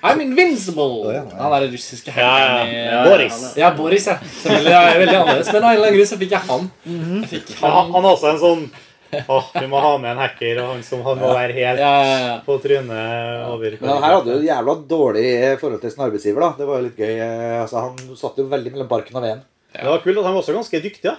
I'm 0.00 0.20
invincible! 0.24 0.88
Å, 1.04 1.12
ja, 1.12 1.22
ja. 1.28 1.38
Han 1.42 1.52
derre 1.52 1.68
russiske 1.74 2.12
Ja, 2.16 2.32
ja, 2.40 2.58
i 2.64 2.76
ja. 2.88 3.00
Boris. 3.04 3.40
Ja, 3.60 3.70
Boris, 3.76 4.06
ja. 4.08 4.14
Selvfølgelig 4.40 4.72
ja, 4.72 4.82
veldig 5.02 5.16
annerledes. 5.18 5.50
Men 5.52 5.62
av 5.62 5.70
en 5.70 5.76
eller 5.76 5.88
annen 5.90 5.98
grunn 5.98 6.08
så 6.12 6.18
fikk 6.22 6.32
jeg 6.38 6.46
han. 6.48 6.68
Mhm. 6.88 7.16
Jeg 7.26 7.30
fikk 7.34 7.50
han, 7.60 7.68
Ja, 7.74 7.82
han 7.92 8.04
er 8.08 8.12
også 8.14 8.30
en 8.32 8.40
sånn 8.44 8.68
Åh, 9.08 9.46
vi 9.54 9.66
må 9.72 9.78
ha 9.80 9.94
med 9.96 10.10
en 10.12 10.18
hacker, 10.20 10.58
og 10.60 10.66
han 10.74 10.82
som 10.84 11.00
han 11.06 11.16
må 11.16 11.30
være 11.32 11.54
helt 11.56 11.80
Ja, 11.80 11.92
ja, 12.04 12.16
ja. 12.26 12.32
på 12.44 12.58
trynet 12.60 13.46
over 13.48 13.76
Men 13.80 13.88
han 13.94 14.02
her 14.04 14.16
hadde 14.18 14.34
jo 14.34 14.42
jævla 14.44 14.74
dårlig 14.90 15.28
forhold 15.62 15.80
til 15.80 15.94
sin 15.94 16.04
arbeidsgiver, 16.04 16.44
da. 16.44 16.50
Det 16.58 16.66
var 16.68 16.82
jo 16.82 16.88
litt 16.90 17.00
gøy. 17.00 17.14
Eh, 17.16 17.54
Altså, 17.62 17.80
Han 17.86 18.16
satt 18.20 18.36
jo 18.42 18.44
veldig 18.52 18.74
mellom 18.74 18.90
barken 18.90 19.16
og 19.16 19.24
veden. 19.24 19.40
Det 19.72 19.88
var 19.88 20.04
kult 20.04 20.20
at 20.20 20.28
han 20.28 20.36
var 20.36 20.42
også 20.44 20.56
ganske 20.58 20.82
dyktig. 20.84 21.08
da. 21.08 21.16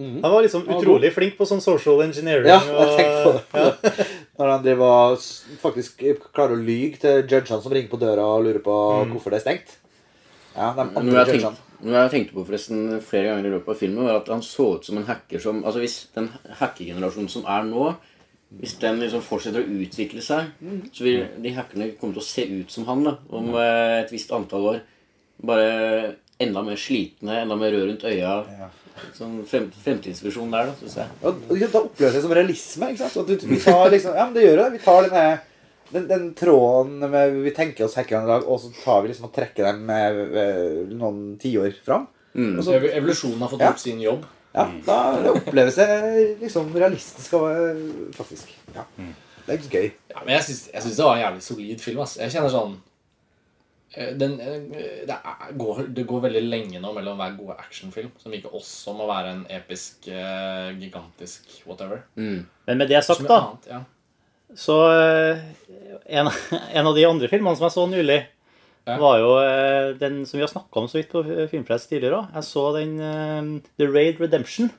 Mhm. 0.00 0.20
Han 0.24 0.32
var 0.32 0.42
liksom 0.44 0.66
var 0.66 0.78
utrolig 0.80 1.12
flink 1.12 1.36
på 1.40 1.44
sånn 1.48 1.60
social 1.64 2.00
engineering. 2.04 2.48
Ja, 2.48 2.60
jeg 2.60 2.96
tenkte 2.96 3.24
på 3.24 3.32
og, 3.32 3.40
det. 3.84 4.06
Når 4.40 4.50
han 4.54 4.62
driver 4.64 5.16
faktisk 5.60 6.00
klarer 6.32 6.56
å 6.56 6.60
lyge 6.64 7.02
til 7.02 7.18
judgene 7.28 7.60
som 7.60 7.72
ringer 7.74 7.90
på 7.92 8.00
døra 8.00 8.24
og 8.24 8.46
lurer 8.46 8.62
på 8.64 8.76
hvorfor 9.10 9.34
det 9.34 9.42
er 9.42 9.44
stengt. 9.44 9.74
Ja, 10.54 10.70
de 10.74 10.86
Noe 10.86 11.02
andre 11.02 11.18
jeg, 11.18 11.34
judgene. 11.36 11.50
tenkte, 11.52 11.82
noe 11.84 11.98
jeg 12.06 12.12
tenkte 12.14 12.36
på 12.38 12.44
forresten 12.48 12.86
flere 13.04 13.28
ganger 13.34 13.50
i 13.50 13.52
løpet 13.52 13.74
av 13.74 13.82
filmen, 13.82 14.06
var 14.08 14.22
at 14.22 14.30
han 14.32 14.40
så 14.42 14.70
ut 14.78 14.88
som 14.88 14.96
en 14.98 15.04
hacker 15.06 15.42
som 15.44 15.60
Altså 15.60 15.82
Hvis 15.84 15.98
den 16.16 16.30
hackergenerasjonen 16.58 17.30
som 17.30 17.44
er 17.44 17.68
nå, 17.68 17.90
hvis 18.58 18.74
den 18.82 18.98
liksom 18.98 19.22
fortsetter 19.22 19.62
å 19.62 19.76
utvikle 19.84 20.24
seg, 20.26 20.48
så 20.96 21.04
vil 21.06 21.20
de 21.38 21.52
hackerne 21.54 21.92
komme 22.00 22.16
til 22.16 22.24
å 22.24 22.26
se 22.26 22.48
ut 22.50 22.72
som 22.74 22.88
han 22.88 23.04
da, 23.06 23.12
om 23.30 23.52
eh, 23.54 24.00
et 24.00 24.10
visst 24.10 24.32
antall 24.34 24.66
år. 24.72 24.80
Bare 25.46 26.16
enda 26.40 26.64
mer 26.66 26.80
slitne, 26.80 27.42
enda 27.44 27.54
mer 27.60 27.70
rød 27.76 27.86
rundt 27.92 28.08
øya. 28.10 28.32
Sånn 29.16 29.36
frem, 29.48 29.68
fremtidsvisjon 29.84 30.50
der, 30.54 30.70
da, 30.70 30.74
syns 30.80 30.96
jeg. 31.00 31.14
Og, 31.22 31.38
og 31.50 31.60
da 31.72 31.80
oppleves 31.84 32.16
det 32.18 32.22
som 32.24 32.34
realisme. 32.36 32.90
ikke 32.92 33.02
sant? 33.04 33.12
Så 33.14 33.24
at 33.24 33.30
du, 33.30 33.46
vi 33.50 33.60
tar 33.64 33.90
liksom, 33.92 34.14
ja, 34.16 34.24
men 34.26 34.34
det 34.36 34.44
gjør 34.46 34.60
det. 34.62 34.66
Vi 34.76 34.82
tar 34.84 35.08
denne, 35.08 35.24
den, 35.92 36.08
den 36.10 36.26
tråden 36.38 36.98
med 37.10 37.38
Vi 37.44 37.52
tenker 37.56 37.86
oss 37.88 37.96
hackerne 37.98 38.28
i 38.28 38.32
dag, 38.34 38.44
og 38.48 38.60
så 38.62 38.72
tar 38.84 39.02
vi 39.04 39.12
liksom 39.12 39.28
og 39.30 39.32
trekker 39.36 39.66
dem 39.70 39.80
med, 39.88 40.20
med 40.34 40.92
noen 41.00 41.22
tiår 41.42 41.72
fram. 41.86 42.06
Mm. 42.34 42.60
Så, 42.62 42.76
Evolusjonen 42.92 43.40
har 43.42 43.50
fått 43.50 43.64
Ja. 43.64 43.72
gjort 43.72 43.82
sin 43.86 44.00
jobb. 44.04 44.28
ja, 44.54 44.64
da 44.86 44.98
det 45.22 45.30
oppleves 45.30 45.76
det 45.78 45.88
liksom 46.40 46.72
realistisk 46.74 47.34
og 47.38 47.50
eh, 47.54 47.82
faktisk. 48.16 48.50
Ja. 48.74 48.82
Det 49.46 49.56
er 49.56 49.66
gøy. 49.70 49.90
Ja, 50.12 50.20
men 50.26 50.34
jeg 50.36 50.44
syns, 50.48 50.64
det 50.96 51.04
var 51.04 51.16
en 51.16 51.22
jævlig 51.24 51.42
solid 51.42 51.80
film. 51.82 52.00
ass. 52.04 52.16
Jeg 52.20 52.30
kjenner 52.34 52.50
sånn 52.52 52.76
den, 53.94 54.36
eh, 54.40 54.60
det, 55.08 55.16
er, 55.16 55.52
går, 55.58 55.80
det 55.96 56.04
går 56.06 56.20
veldig 56.28 56.42
lenge 56.46 56.80
nå 56.82 56.92
mellom 56.94 57.18
hver 57.18 57.32
gode 57.38 57.56
actionfilm, 57.58 58.12
som 58.22 58.34
ikke 58.36 58.52
også 58.54 58.94
må 58.94 59.08
være 59.10 59.32
en 59.34 59.40
episk, 59.50 60.06
eh, 60.08 60.68
gigantisk 60.78 61.56
whatever. 61.66 62.04
Mm. 62.14 62.44
Men 62.68 62.78
med 62.78 62.92
det 62.92 63.00
sagt, 63.02 63.26
da, 63.26 63.40
annet, 63.48 63.66
ja. 63.72 63.80
så 64.54 64.76
eh, 64.94 65.42
en, 66.06 66.30
en 66.78 66.86
av 66.92 66.94
de 66.94 67.06
andre 67.08 67.30
filmene 67.32 67.58
som 67.58 67.66
jeg 67.66 67.76
så 67.78 67.86
nylig, 67.90 68.20
Ja. 68.88 68.94
var 68.96 69.18
jo 69.20 69.32
eh, 69.38 69.90
den 70.00 70.22
som 70.26 70.38
vi 70.38 70.42
har 70.42 70.48
snakka 70.50 70.80
om 70.80 70.86
så 70.88 70.96
vidt 70.96 71.10
på 71.12 71.20
Filmpress 71.50 71.84
tidligere 71.86 72.22
òg. 72.22 72.30
Jeg 72.38 72.46
så 72.48 72.62
den 72.78 72.94
eh, 73.04 73.50
The 73.78 73.86
Raid 73.90 74.22
Redemption. 74.22 74.70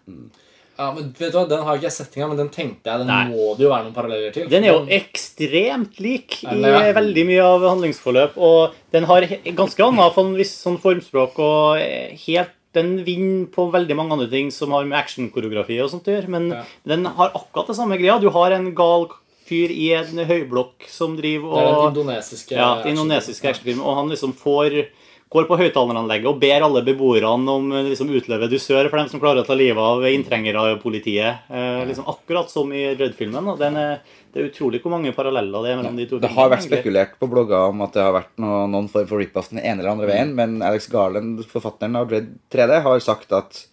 Ja, 0.81 0.87
men 0.95 1.09
vet 1.17 1.33
du 1.33 1.37
hva, 1.37 1.43
Den 1.49 1.65
har 1.67 1.77
ikke 1.77 1.87
jeg 1.87 1.95
sett 1.97 2.15
engang, 2.17 2.31
men 2.33 2.41
den 2.41 2.51
tenkte 2.53 2.89
jeg 2.91 3.03
den 3.03 3.11
Nei. 3.11 3.23
må 3.31 3.51
det 3.57 3.67
jo 3.67 3.73
være 3.73 3.85
noen 3.87 3.95
paralleller 3.95 4.33
til. 4.35 4.47
Den 4.51 4.65
er 4.65 4.73
jo 4.73 4.81
ekstremt 4.97 5.99
lik 6.01 6.39
i 6.43 6.49
den 6.49 6.65
ja. 6.65 6.81
veldig 6.97 7.25
mye 7.29 7.45
av 7.45 7.67
handlingsforløp. 7.69 8.39
Og 8.41 8.79
den 8.95 9.07
har 9.09 9.27
ganske 9.57 9.85
annet 9.87 10.17
for 10.17 10.25
en 10.27 10.39
viss 10.39 10.55
sånn 10.63 10.79
formspråk 10.81 11.39
og 11.41 11.81
eh, 11.83 12.17
helt 12.25 12.57
den 12.75 13.01
vinner 13.03 13.49
på 13.51 13.65
veldig 13.71 13.95
mange 13.99 14.15
andre 14.15 14.29
ting 14.31 14.51
som 14.55 14.71
har 14.71 14.85
med 14.87 14.95
actionkoreografi 14.95 15.79
og 15.83 15.89
sånt 15.91 16.07
å 16.07 16.13
gjøre. 16.15 16.31
Men 16.31 16.49
Ja. 16.51 16.63
den 16.87 17.05
har 17.05 17.33
akkurat 17.35 17.67
det 17.67 17.75
samme 17.75 17.97
greia. 17.99 18.19
Du 18.19 18.29
har 18.29 18.51
en 18.55 18.73
gal 18.73 19.09
fyr 19.45 19.71
i 19.75 19.91
en 19.97 20.23
høyblokk 20.25 20.87
som 20.87 21.17
driver 21.17 21.51
og 21.51 21.57
Det 21.57 21.67
er 21.67 21.75
den 21.75 21.91
indonesiske 21.91 22.55
Ja, 22.55 22.69
den 22.83 22.95
indonesiske 22.95 23.49
actionfilmen. 23.49 23.83
Og 23.83 23.95
han 23.95 24.09
liksom 24.09 24.33
får 24.33 24.87
går 25.31 25.45
på 25.47 25.55
høyttaleranlegget 25.61 26.27
og 26.27 26.39
ber 26.41 26.65
alle 26.65 26.81
beboerne 26.83 27.53
om 27.53 27.69
eh, 27.71 27.85
liksom 27.87 28.09
utleve 28.11 28.49
dusør 28.51 28.89
for 28.91 28.99
dem 28.99 29.07
som 29.07 29.21
klarer 29.23 29.43
å 29.43 29.47
ta 29.47 29.55
livet 29.55 29.79
av 29.79 30.03
inntrengere 30.09 30.59
av 30.59 30.81
politiet. 30.83 31.45
Eh, 31.49 31.85
liksom 31.87 32.09
Akkurat 32.11 32.51
som 32.51 32.71
i 32.75 32.81
Rød-filmen. 32.99 33.47
og 33.47 33.57
den 33.59 33.77
er- 33.77 34.01
Det 34.33 34.39
er 34.39 34.49
utrolig 34.49 34.79
hvor 34.81 34.91
mange 34.91 35.11
paralleller 35.15 35.63
det 35.63 35.71
er 35.71 35.77
mellom 35.81 35.95
de 35.97 36.05
to 36.07 36.19
Det 36.19 36.29
har 36.31 36.49
vært 36.49 36.59
egentlig. 36.63 36.79
spekulert 36.83 37.17
på 37.19 37.27
blogger 37.29 37.69
om 37.69 37.81
at 37.81 37.91
det 37.93 38.01
har 38.01 38.13
vært 38.13 38.37
noe, 38.39 38.67
noen 38.67 38.87
form 38.89 39.07
for 39.07 39.19
rip-off 39.19 39.49
den 39.49 39.59
ene 39.59 39.79
eller 39.79 39.91
andre 39.91 40.07
veien, 40.07 40.33
men 40.33 40.61
Alex 40.61 40.87
Garland, 40.87 41.43
forfatteren 41.45 41.95
av 41.99 42.07
Dread 42.07 42.29
3D, 42.49 42.81
har 42.81 42.99
sagt 42.99 43.31
at 43.33 43.65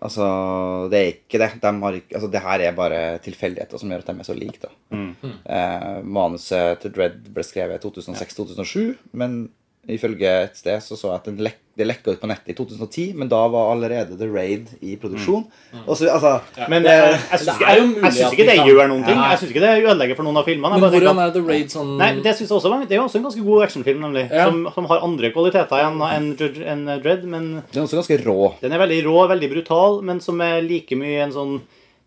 altså, 0.00 0.88
det 0.90 0.98
er 1.00 1.12
ikke 1.12 1.38
det. 1.42 1.60
De 1.60 1.72
har 1.82 1.92
altså, 2.14 2.30
det 2.30 2.40
her 2.44 2.60
er 2.60 2.72
bare 2.72 3.18
tilfeldigheter 3.24 3.78
som 3.82 3.90
gjør 3.90 3.98
at 4.04 4.06
de 4.06 4.20
er 4.20 4.28
så 4.30 4.36
like. 4.38 4.60
da. 4.62 4.68
Mm. 4.94 5.16
Eh, 5.44 6.02
manuset 6.06 6.80
til 6.80 6.90
Dread 6.92 7.18
ble 7.34 7.42
skrevet 7.42 7.78
i 7.82 7.88
2006-2007, 7.88 8.96
men 9.12 9.48
Ifølge 9.88 10.28
et 10.44 10.56
sted 10.60 10.82
så 10.84 10.96
så 10.98 11.08
jeg 11.08 11.20
at 11.22 11.24
den 11.30 11.38
lek 11.46 11.56
det 11.80 11.86
lekka 11.88 12.12
ut 12.12 12.20
på 12.20 12.28
nettet 12.28 12.50
i 12.52 12.54
2010, 12.58 13.14
men 13.16 13.28
da 13.30 13.38
var 13.48 13.70
allerede 13.72 14.18
The 14.18 14.26
Raid 14.28 14.66
i 14.84 14.96
produksjon. 15.00 15.46
Og 15.86 15.96
så, 15.96 16.10
altså, 16.12 16.32
Men 16.68 16.82
det- 16.82 16.90
eh, 16.92 17.16
jeg 17.30 17.40
syns 17.40 17.54
ikke, 17.56 17.68
er 17.70 17.76
jo 17.78 17.86
jeg, 18.02 18.12
synes 18.12 18.32
ikke 18.34 18.46
det 18.50 18.56
gjør 18.66 18.88
noen 18.90 19.04
ting. 19.06 19.16
Jeg 19.16 19.38
syns 19.38 19.50
ikke 19.54 19.62
det 19.64 19.84
ødelegger 19.86 20.16
for 20.16 20.22
noen 20.24 20.36
av 20.36 20.44
filmene. 20.44 20.80
Men 20.80 20.90
hvordan 20.90 21.18
er 21.24 21.30
The 21.32 21.40
Raid 21.40 21.70
sånn 21.72 21.96
Nei, 21.96 22.10
det 22.20 22.36
synes 22.36 22.50
jeg 22.50 22.58
også 22.58 22.68
var, 22.74 22.84
det 22.84 22.98
er 22.98 23.00
også 23.00 23.16
en 23.16 23.22
ganske 23.24 23.44
god 23.44 23.62
actionfilm, 23.64 24.00
nemlig. 24.04 24.30
Ja. 24.30 24.44
Som, 24.50 24.68
som 24.74 24.84
har 24.92 25.00
andre 25.00 25.30
kvaliteter 25.32 25.80
enn 25.86 26.02
en, 26.02 26.36
en, 26.36 26.62
enn 26.74 27.02
Dredd. 27.02 27.24
Men 27.24 27.62
den 27.72 27.80
er 27.80 27.86
også 27.86 28.02
ganske 28.02 28.20
rå. 28.26 28.54
den 28.60 28.72
er 28.72 28.78
veldig 28.84 29.00
rå, 29.06 29.28
veldig 29.32 29.50
brutal, 29.54 30.02
men 30.02 30.20
som 30.20 30.38
er 30.44 30.60
like 30.60 30.92
mye 30.98 31.22
en 31.24 31.32
sånn 31.32 31.60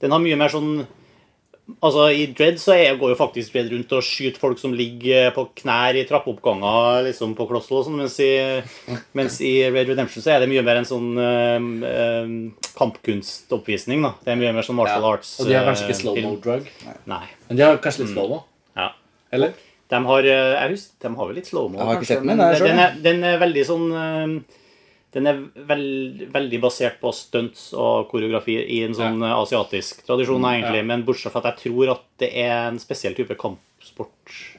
Den 0.03 0.11
har 0.11 0.19
mye 0.19 0.35
mer 0.37 0.49
sånn 0.49 0.85
Altså, 1.79 2.09
I 2.11 2.25
Dread 2.35 2.57
så 2.59 2.73
er, 2.75 2.97
går 2.99 3.13
jo 3.13 3.15
faktisk 3.15 3.53
Dread 3.53 3.69
rundt 3.71 3.93
og 3.95 4.03
skyter 4.03 4.41
folk 4.41 4.59
som 4.59 4.73
ligger 4.75 5.29
på 5.35 5.45
knær 5.61 5.95
i 5.95 6.03
trappeoppganger 6.09 7.05
liksom 7.05 7.35
på 7.37 7.45
Klossel 7.47 7.77
og 7.79 7.85
sånn, 7.87 8.01
mens 8.01 8.17
i, 8.19 8.31
mens 9.15 9.37
i 9.47 9.53
Red 9.71 9.93
Redemption 9.93 10.25
så 10.25 10.33
er 10.33 10.43
det 10.43 10.49
mye 10.51 10.63
mer 10.67 10.81
en 10.81 10.89
sånn 10.89 11.07
øhm, 11.23 12.33
kampkunstoppvisning. 12.75 14.03
da. 14.03 14.11
Det 14.25 14.33
er 14.33 14.41
mye 14.41 14.51
mer 14.57 14.67
sånn 14.67 14.79
martial 14.79 15.07
arts. 15.07 15.37
Og 15.39 15.47
de 15.47 15.55
har 15.55 15.69
kanskje 15.69 15.87
ikke 15.87 15.99
slow-mo 16.01 16.33
film. 16.33 16.41
drug. 16.43 16.67
Nei. 17.13 17.23
Men 17.47 17.61
de 17.61 17.65
har 17.67 17.79
kanskje 17.85 18.03
litt 18.03 18.11
slow-mo? 18.11 18.41
Ja. 18.79 18.89
Eller? 19.33 19.55
De 19.93 20.01
har, 20.09 20.27
eh, 20.33 20.51
jeg 20.57 20.75
husker, 20.75 20.97
de 21.05 21.15
har 21.15 21.31
vel 21.31 21.39
litt 21.39 21.49
Jeg 21.53 22.01
ikke 22.01 22.11
sett 22.11 22.23
den, 22.23 22.27
men 22.27 22.43
jeg 22.43 22.67
den, 22.67 23.01
den 23.07 23.23
er 23.29 23.39
veldig 23.39 23.65
sånn 23.71 23.87
eh, 24.03 24.59
Den 25.13 25.29
er 25.29 25.39
veld, 25.69 26.23
veldig 26.33 26.59
basert 26.63 26.97
på 27.01 27.11
stunts 27.13 27.67
og 27.77 28.07
koreografi 28.09 28.55
i 28.77 28.79
en 28.85 28.95
sånn 28.97 29.21
ja. 29.21 29.35
asiatisk 29.37 30.01
tradisjon, 30.07 30.45
egentlig. 30.49 30.81
Men 30.89 31.05
bortsett 31.05 31.35
fra 31.35 31.43
at 31.43 31.51
jeg 31.51 31.67
tror 31.67 31.93
at 31.93 32.07
det 32.23 32.31
er 32.41 32.55
en 32.71 32.81
spesiell 32.81 33.13
type 33.17 33.37
kampsport. 33.83 34.09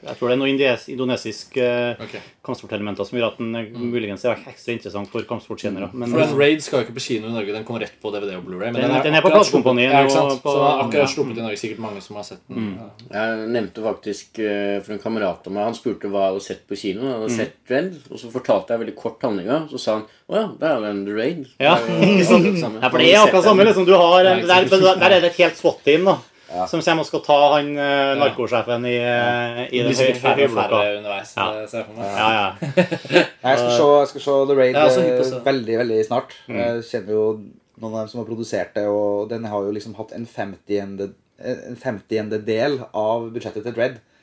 Jeg 0.05 0.17
tror 0.19 0.29
det 0.29 0.33
er 0.35 0.39
noen 0.39 0.51
indonesiske 0.53 0.93
indonesisk 0.93 1.55
eh, 1.57 1.95
Ok. 2.03 2.13
kampsportelementer 2.45 3.05
som 3.07 3.17
gjør 3.17 3.31
at 3.31 3.37
den 3.39 3.55
eh, 3.57 3.69
muligens 3.73 4.23
er 4.25 4.37
ekstra 4.51 4.73
interessant 4.75 5.09
for 5.09 5.25
kampsportkjennere. 5.25 5.89
Men 5.93 6.11
For 6.13 6.21
den 6.21 6.35
Raid 6.37 6.61
skal 6.61 6.79
jo 6.79 6.85
ikke 6.85 6.95
på 6.99 7.03
kino 7.07 7.27
i 7.27 7.33
Norge. 7.33 7.51
Den 7.55 7.65
kommer 7.65 7.81
rett 7.81 7.95
på 8.01 8.11
DVD 8.13 8.35
og 8.37 8.43
Blu-ray. 8.45 8.69
Men 8.71 8.81
Den- 8.83 8.91
den, 8.93 9.01
den 9.07 9.15
er 9.15 9.21
på 9.25 9.31
akkurat 9.31 9.41
platekompaniet 9.49 9.91
Ja, 9.91 10.03
Så 10.07 10.27
den 10.29 10.61
er 10.61 10.83
akkurat 10.85 11.09
sluppet 11.09 11.37
i 11.37 11.41
Norge. 11.41 11.57
Sikkert 11.57 11.79
mange 11.79 12.01
som 12.05 12.15
har 12.15 12.23
sett 12.23 12.43
den. 12.47 12.77
Ja. 12.77 12.89
Jeg 13.17 13.49
nevnte 13.55 13.81
faktisk 13.83 14.39
eh, 14.39 14.77
for 14.85 14.93
en 14.93 14.99
kamerat 15.01 15.47
av 15.47 15.53
meg 15.57 15.65
Han 15.65 15.73
spurte 15.77 16.11
hva 16.13 16.27
jeg 16.27 16.33
hadde 16.35 16.45
sett 16.45 16.63
på 16.69 16.77
kino. 16.77 17.01
Jeg 17.09 17.17
hadde 17.17 17.31
sett 17.39 17.55
Dredd, 17.65 17.97
og 18.11 18.19
så 18.21 18.29
fortalte 18.29 18.73
jeg 18.75 18.83
veldig 18.85 18.95
kort 18.95 19.21
handlinga. 19.25 19.63
Så 19.73 19.79
sa 19.81 19.97
han 19.97 20.05
å 20.29 20.35
ja, 20.37 20.45
der 20.61 20.77
er 20.77 20.81
den 20.93 21.05
The 21.05 21.13
Raid. 21.17 21.41
Ja, 21.59 21.75
er. 21.81 21.89
Ja, 22.85 22.89
for 22.89 22.97
det 23.01 23.09
er 23.13 23.25
akkurat 23.25 23.43
samme. 23.43 23.65
liksom. 23.65 23.85
Du 23.89 23.93
har, 23.97 24.23
Nei, 24.23 24.45
der, 24.45 24.69
der 24.69 25.09
er 25.17 25.21
det 25.21 25.31
et 25.33 25.37
helt 25.41 25.57
SWAT-team 25.57 26.05
da, 26.05 26.15
som 26.71 26.81
kommer 26.85 27.03
og 27.05 27.09
skal 27.09 27.21
ta 27.25 27.37
han 27.55 27.69
eh, 27.77 28.11
narkosjefen 28.21 28.87
i, 28.89 28.93
ja. 28.95 29.65
i 29.67 29.81
Det 29.83 29.95
den 29.99 30.21
høyblokka. 30.39 30.79
underveis. 30.99 31.33
Ja. 31.37 31.47
det 31.59 31.67
ser 31.71 31.81
jeg 31.81 31.87
for 31.89 31.99
meg. 31.99 32.15
Ja, 32.15 32.29
ja. 32.39 32.47
Jeg 33.45 33.59
skal 33.61 33.71
se, 33.75 33.89
jeg 33.99 34.07
skal 34.13 34.23
se 34.25 34.37
The 34.49 34.55
Raid 34.57 34.73
Jeg 34.79 34.89
også 34.89 35.03
hypp 35.05 35.17
på 35.19 35.21
å 35.21 35.27
se 35.27 35.35
eh, 35.35 35.37
den. 35.37 35.45
veldig 35.51 35.77
veldig 35.83 35.99
snart. 36.07 36.33
Jeg 36.49 36.85
kjenner 36.89 37.13
jo 37.19 37.25
noen 37.83 37.91
av 37.93 37.99
dem 38.05 38.09
som 38.13 38.21
har 38.23 38.27
produsert 38.31 38.73
det, 38.79 38.85
og 38.87 39.27
den 39.29 39.45
har 39.51 39.67
jo 39.67 39.73
liksom 39.75 39.93
hatt 39.99 40.15
en 40.15 40.25
50 40.25 40.81
en 41.35 41.75
50 41.75 42.39
del 42.47 42.77
av 42.95 43.25
budsjettet 43.35 43.65
til 43.67 43.75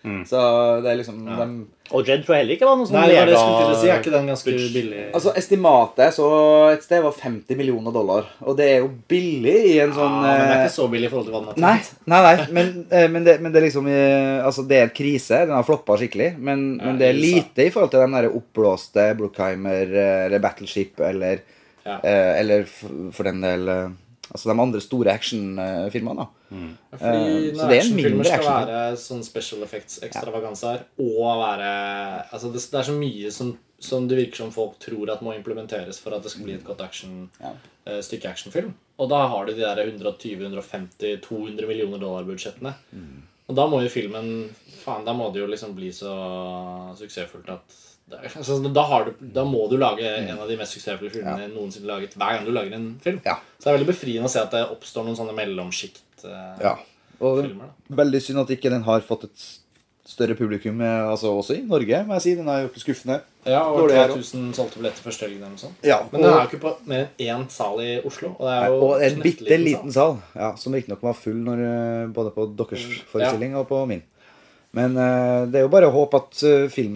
Dredd. 0.03 0.27
Så 0.27 0.39
det 0.83 0.91
er 0.91 0.97
liksom 0.99 1.19
dem, 1.39 1.51
Og 1.93 2.07
Jed 2.09 2.25
tror 2.25 2.35
jeg 2.35 2.43
heller 2.43 2.57
ikke 2.57 2.67
var 2.67 2.77
noe 2.81 2.89
sånn 2.89 2.97
Nei, 2.97 3.09
det 3.13 3.37
skulle 3.37 3.37
jeg 3.37 3.63
skulle 3.63 3.77
si. 3.83 3.89
Er 3.93 4.01
ikke 4.01 4.13
den 4.15 4.31
ganske 4.33 4.55
billig? 4.75 5.03
Altså, 5.15 5.33
Estimatet 5.39 6.17
så 6.17 6.27
et 6.73 6.83
sted 6.87 7.03
var 7.05 7.13
50 7.13 7.59
millioner 7.61 7.95
dollar. 7.95 8.27
Og 8.43 8.57
det 8.59 8.67
er 8.73 8.79
jo 8.83 8.89
billig 9.13 9.55
i 9.71 9.77
en 9.85 9.93
ja, 9.93 9.97
sånn 10.01 10.17
men 10.19 10.27
det 10.27 10.33
er 10.41 10.55
eh, 10.57 10.65
ikke 10.67 10.75
så 10.75 10.89
billig 10.91 11.07
i 11.07 11.13
forhold 11.13 11.29
til 11.29 11.37
hva 11.37 11.43
den 11.45 11.53
har 11.53 11.63
Nei, 11.63 11.75
tatt. 11.87 12.03
nei, 12.15 12.21
nei 12.27 12.47
men, 12.59 12.73
eh, 12.91 13.09
men, 13.15 13.25
det, 13.29 13.37
men 13.45 13.53
det 13.55 13.61
er 13.63 13.67
liksom 13.69 13.91
eh, 13.93 14.39
Altså, 14.43 14.67
det 14.67 14.79
er 14.81 14.87
en 14.89 14.95
krise. 14.99 15.43
Den 15.47 15.55
har 15.59 15.69
floppa 15.69 15.99
skikkelig. 16.01 16.31
Men, 16.39 16.67
men 16.83 16.99
det 16.99 17.11
er 17.13 17.19
lite 17.23 17.67
i 17.69 17.71
forhold 17.75 17.93
til 17.95 18.03
den 18.07 18.17
der 18.19 18.31
oppblåste 18.33 19.11
Brookheimer 19.21 19.97
eller 20.27 20.43
Battleship 20.43 20.99
eller 21.13 21.45
Ja. 21.85 21.97
eh, 22.03 22.41
Eller 22.41 22.65
for, 22.71 22.91
for 23.15 23.27
den 23.27 23.41
del 23.43 23.69
Altså 24.33 24.49
de 24.49 24.61
andre 24.63 24.81
store 24.81 25.13
actionfilmene. 25.13 26.25
da. 26.25 26.27
Fordi 26.97 27.19
Eh, 27.23 27.55
så 27.55 27.67
det 27.69 27.77
er 27.77 27.81
en 27.81 27.81
actionfilmer 27.81 28.11
mindre 28.11 28.25
skal 28.25 28.39
actionfilm. 28.39 28.71
være 28.73 28.97
sånn 29.03 29.25
special 29.25 29.63
effects-ekstravaganser 29.67 30.85
og 31.05 31.43
være 31.43 31.73
Altså 32.33 32.53
det, 32.53 32.63
det 32.73 32.79
er 32.81 32.89
så 32.89 32.97
mye 32.97 33.31
som, 33.31 33.59
som 33.79 34.09
det 34.09 34.17
virker 34.19 34.37
som 34.43 34.53
folk 34.53 34.79
tror 34.81 35.11
at 35.13 35.23
må 35.23 35.35
implementeres 35.37 36.01
for 36.01 36.15
at 36.17 36.23
det 36.25 36.31
skal 36.33 36.45
bli 36.45 36.55
et 36.55 36.65
godt 36.65 36.81
action, 36.81 37.29
eh, 37.87 38.01
stykke 38.01 38.29
actionfilm. 38.31 38.73
Og 38.99 39.09
da 39.11 39.27
har 39.29 39.45
du 39.47 39.53
de 39.53 39.61
der 39.61 39.77
120-150-200 39.85 41.67
millioner 41.67 41.99
dollar-budsjettene. 41.99 42.75
Og 43.49 43.57
da 43.59 43.67
må 43.67 43.83
jo 43.83 43.89
filmen 43.93 44.51
Faen, 44.83 45.05
da 45.07 45.13
må 45.15 45.29
det 45.33 45.43
jo 45.43 45.47
liksom 45.51 45.75
bli 45.77 45.93
så 45.95 46.11
suksessfullt 46.99 47.49
at 47.53 47.75
altså, 48.21 48.59
da, 48.73 48.85
har 48.91 49.09
du, 49.09 49.13
da 49.35 49.45
må 49.49 49.65
du 49.71 49.77
lage 49.81 50.05
en 50.05 50.39
av 50.39 50.49
de 50.51 50.57
mest 50.61 50.77
suksessfulle 50.77 51.13
filmene 51.15 51.49
noensinne 51.55 51.89
laget 51.89 52.15
hver 52.19 52.37
gang 52.37 52.47
du 52.47 52.53
lager 52.55 52.77
en 52.79 52.89
film. 53.03 53.21
Ja. 53.25 53.39
Så 53.59 53.65
det 53.67 53.73
er 53.73 53.79
veldig 53.79 53.91
befriende 53.93 54.29
å 54.31 54.33
se 54.33 54.43
at 54.43 54.55
det 54.55 54.65
oppstår 54.69 55.07
noen 55.09 55.19
sånne 55.19 55.37
mellomsjiktfilmer. 55.39 56.55
eh, 56.59 56.65
Ja. 56.69 56.77
Og 57.23 57.45
filmer, 57.45 57.69
veldig 58.03 58.21
synd 58.23 58.43
at 58.43 58.51
ikke 58.51 58.71
den 58.73 58.83
har 58.83 59.05
fått 59.07 59.29
et 59.29 59.45
større 60.13 60.35
publikum 60.35 60.81
eh, 60.83 61.11
altså 61.11 61.31
også 61.39 61.57
i 61.57 61.63
Norge, 61.67 62.03
må 62.07 62.17
jeg 62.19 62.25
si. 62.25 62.35
Den 62.39 62.49
er 62.51 62.65
jo 62.65 62.73
skuffende. 62.83 63.21
Ja, 63.47 63.63
og 63.67 63.81
Dårlig 63.83 63.97
her 63.99 64.13
3000 64.13 64.53
solgte 64.55 64.81
billetter 64.81 65.03
første 65.07 65.29
sånt. 65.59 65.79
Ja, 65.87 66.01
Men 66.13 66.23
den 66.23 66.31
er 66.31 66.43
jo 66.43 66.51
ikke 66.51 66.63
på 66.63 66.73
mer 66.87 67.09
enn 67.19 67.43
én 67.43 67.49
sal 67.51 67.81
i 67.83 68.01
Oslo. 68.07 68.35
Og 68.39 68.47
det 68.47 68.55
er 68.59 68.67
jo 68.69 68.81
og 68.87 69.03
en 69.03 69.23
bitte 69.23 69.59
liten 69.59 69.93
sal, 69.93 70.19
ja, 70.35 70.55
som 70.57 70.75
riktignok 70.75 71.03
var 71.03 71.15
full 71.19 71.39
når, 71.43 71.63
eh, 71.67 72.07
både 72.15 72.35
på 72.35 72.49
deres 72.57 72.83
forestilling 72.83 73.11
forestilling 73.13 73.57
og 73.57 73.69
på 73.69 73.87
min. 73.87 74.03
Men 74.73 74.95
uh, 74.97 75.45
det 75.53 75.59
er 75.61 75.65
jo 75.67 75.71
bare 75.73 75.89
å 75.91 75.93
håpe 75.93 76.17
at, 76.17 76.39
eh, 76.49 76.63
fin- 76.73 76.95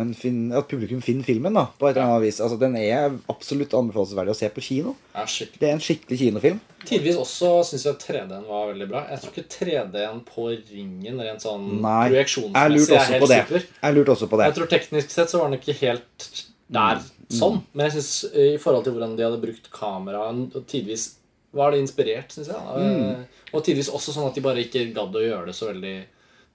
at 0.57 0.69
publikum 0.71 1.03
finner 1.05 1.27
filmen. 1.27 1.53
da, 1.53 1.67
på 1.77 1.89
et 1.91 1.97
eller 1.97 2.07
annet 2.07 2.23
vis. 2.25 2.39
Altså, 2.41 2.57
Den 2.59 2.77
er 2.81 3.11
absolutt 3.29 3.75
anbefalesverdig 3.77 4.33
å 4.33 4.39
se 4.39 4.49
på 4.49 4.65
kino. 4.65 4.95
Ja. 5.15 5.27
Det 5.27 5.69
er 5.69 5.75
en 5.75 5.83
skikkelig 5.85 6.19
kinofilm. 6.23 6.61
Tidvis 6.89 7.19
også 7.21 7.51
syns 7.69 7.85
jeg 7.85 7.99
3D-en 8.01 8.47
var 8.49 8.71
veldig 8.73 8.89
bra. 8.89 9.05
Jeg 9.11 9.21
tror 9.21 9.35
ikke 9.35 9.49
3D-en 9.59 10.23
på 10.25 10.49
ringen 10.57 11.21
rent 11.21 11.45
sånn 11.45 11.69
Nei, 11.83 12.09
jeg 12.09 12.15
projeksjonsmessig 12.15 12.57
er 12.57 12.97
også 12.97 13.13
helt 13.13 13.23
på 13.27 13.31
det. 13.35 13.41
super. 13.45 13.69
Jeg 13.83 13.95
lurte 13.99 14.17
også 14.17 14.31
på 14.33 14.39
det. 14.41 14.49
Jeg 14.49 14.59
tror 14.61 14.73
teknisk 14.73 15.11
sett 15.11 15.29
så 15.35 15.43
var 15.43 15.51
den 15.51 15.61
ikke 15.61 15.77
helt 15.83 16.31
der 16.73 17.05
sånn. 17.29 17.61
Men 17.75 17.91
jeg 17.91 17.99
synes 17.99 18.13
i 18.33 18.57
forhold 18.63 18.85
til 18.87 18.97
hvordan 18.97 19.17
de 19.19 19.23
hadde 19.29 19.43
brukt 19.45 19.71
kameraet, 19.75 20.57
og 20.57 20.67
Tidvis 20.67 21.11
var 21.53 21.73
det 21.73 21.81
inspirert, 21.85 22.33
syns 22.33 22.49
jeg. 22.49 22.57
Mm. 22.57 23.25
Og 23.53 23.65
tidvis 23.65 23.89
også 23.93 24.13
sånn 24.17 24.29
at 24.29 24.35
de 24.37 24.41
bare 24.45 24.65
ikke 24.65 24.89
gadd 24.97 25.15
å 25.17 25.23
gjøre 25.25 25.47
det 25.53 25.55
så 25.57 25.69
veldig 25.73 25.97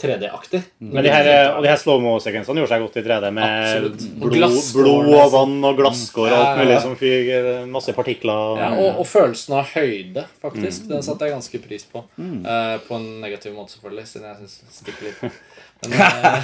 3D-aktig. 0.01 0.61
Men 0.79 1.03
de 1.05 1.11
her, 1.13 1.27
og 1.55 1.61
de 1.61 1.69
her 1.69 1.77
slow-mo-sekvensene 1.77 2.57
gjorde 2.61 2.71
seg 2.71 2.81
godt 2.85 2.95
i 2.97 3.03
3D 3.05 3.31
med 3.35 3.99
blod, 4.21 4.55
blod 4.73 5.09
og 5.13 5.27
vann 5.35 5.57
og 5.69 5.77
glasskår 5.77 6.31
og 6.31 6.37
alt 6.39 6.61
mulig 6.63 6.77
som 6.81 6.95
fyker. 6.97 7.49
Masse 7.69 7.93
partikler. 7.97 8.55
Ja, 8.61 8.69
og, 8.81 9.01
og 9.03 9.09
følelsen 9.11 9.57
av 9.59 9.69
høyde, 9.75 10.23
Mm. 10.25 10.39
faktisk. 10.41 10.87
Den 10.89 11.03
satte 11.05 11.27
jeg 11.27 11.35
ganske 11.35 11.61
pris 11.67 11.85
på. 11.91 12.01
Eh, 12.17 12.77
på 12.87 12.95
en 12.97 13.05
negativ 13.21 13.53
måte, 13.53 13.75
selvfølgelig, 13.75 14.07
siden 14.09 14.25
jeg 14.31 14.37
syns 14.41 14.57
det 14.61 14.79
stikker 14.79 15.03
litt. 15.09 15.39
Men, 15.81 15.93
uh, 15.97 16.43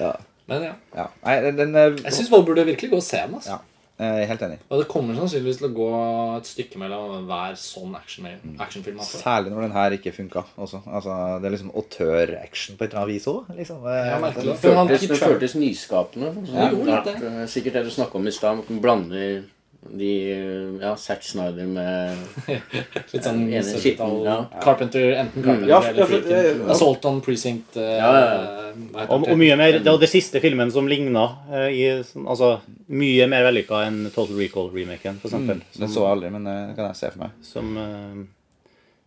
Ja. 0.00 0.10
men 0.48 0.62
ja. 0.66 0.72
Ja. 0.96 1.06
Nei, 1.24 1.36
den, 1.40 1.56
den 1.56 1.76
Jeg 2.04 2.12
syns 2.12 2.28
folk 2.32 2.44
burde 2.48 2.64
virkelig 2.68 2.90
gå 2.92 2.98
og 3.00 3.04
se 3.06 3.16
den. 3.22 3.34
Altså. 3.38 3.54
ja, 3.56 3.60
jeg 3.98 4.22
er 4.24 4.26
helt 4.26 4.42
enig. 4.42 4.58
Og 4.70 4.80
det 4.80 4.88
kommer 4.90 5.14
sannsynligvis 5.14 5.58
til 5.60 5.68
å 5.68 5.74
gå 5.76 5.88
et 6.36 6.48
stykke 6.50 6.80
mellom 6.82 7.26
hver 7.28 7.54
sånn 7.60 7.94
action, 7.94 8.26
actionfilm. 8.58 8.98
Altså. 8.98 9.20
Særlig 9.22 9.52
når 9.54 9.66
den 9.68 9.76
her 9.76 9.94
ikke 9.98 10.12
funka. 10.16 10.42
Altså, 10.58 10.80
det 11.40 11.46
er 11.46 11.54
liksom 11.54 11.70
autør-action 11.78 12.76
på 12.76 12.84
et 12.84 12.90
eller 12.92 13.04
annet 13.04 13.14
vis 13.14 13.28
òg. 13.30 13.52
Liksom. 13.56 13.84
Ja, 13.86 14.18
merkelig. 14.22 14.50
Det 14.50 14.58
føltes, 14.64 15.06
det 15.14 15.20
føltes 15.22 15.54
nyskapende. 15.60 16.32
sånn 16.50 16.88
Ja, 16.88 17.00
det. 17.06 17.14
eh, 17.22 17.46
Sikkert 17.54 17.78
det 17.78 17.84
du 17.86 17.90
snakka 17.94 18.18
om 18.18 18.26
i 18.26 18.34
stad, 18.34 18.58
at 18.64 18.70
man 18.70 18.80
blander 18.82 19.44
de 19.92 20.78
Ja, 20.80 20.94
Zack 20.96 21.22
Snyder 21.22 21.66
med 21.66 22.16
Litt 23.12 23.24
sånn 23.26 23.42
ene 23.48 23.62
skitten, 23.78 24.14
ja. 24.24 24.36
Carpenter, 24.64 25.10
enten 25.20 25.44
Carpenter 25.44 25.68
Ja, 25.70 25.80
eller 25.84 26.00
ja, 26.02 26.06
Freakin. 26.08 26.62
ja. 26.64 26.70
Assault 26.72 27.04
on 27.10 27.20
Precinct. 27.24 27.76
eh, 27.76 27.96
Ja, 27.98 28.12
ja, 28.18 29.04
Og, 29.08 29.28
og 29.28 29.36
mye 29.38 29.56
mer, 29.60 29.78
det 29.78 29.86
var 29.90 30.00
det 30.02 30.10
siste 30.10 30.40
filmen 30.44 30.72
som 30.74 30.88
ligna 30.90 31.26
eh, 31.52 32.00
Altså 32.24 32.54
mye 32.88 33.26
mer 33.30 33.44
vellykka 33.50 33.84
enn 33.88 34.04
Total 34.14 34.34
Recall-remaken, 34.38 35.20
f.eks. 35.22 35.34
Mm. 35.34 35.60
Den 35.78 35.88
så 35.92 36.02
jeg 36.06 36.10
aldri, 36.16 36.30
men 36.34 36.46
eh, 36.50 36.62
det 36.70 36.76
kan 36.78 36.88
jeg 36.90 36.98
se 37.00 37.12
for 37.14 37.24
meg. 37.26 37.36
Som, 37.46 37.76
eh, 37.78 38.24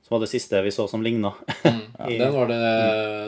som 0.08 0.16
var 0.16 0.24
det 0.24 0.30
siste 0.32 0.62
vi 0.64 0.72
så 0.72 0.88
som 0.90 1.04
ligna. 1.04 1.34
I- 2.08 2.18
Den 2.18 2.32
var 2.34 2.48
det 2.48 2.62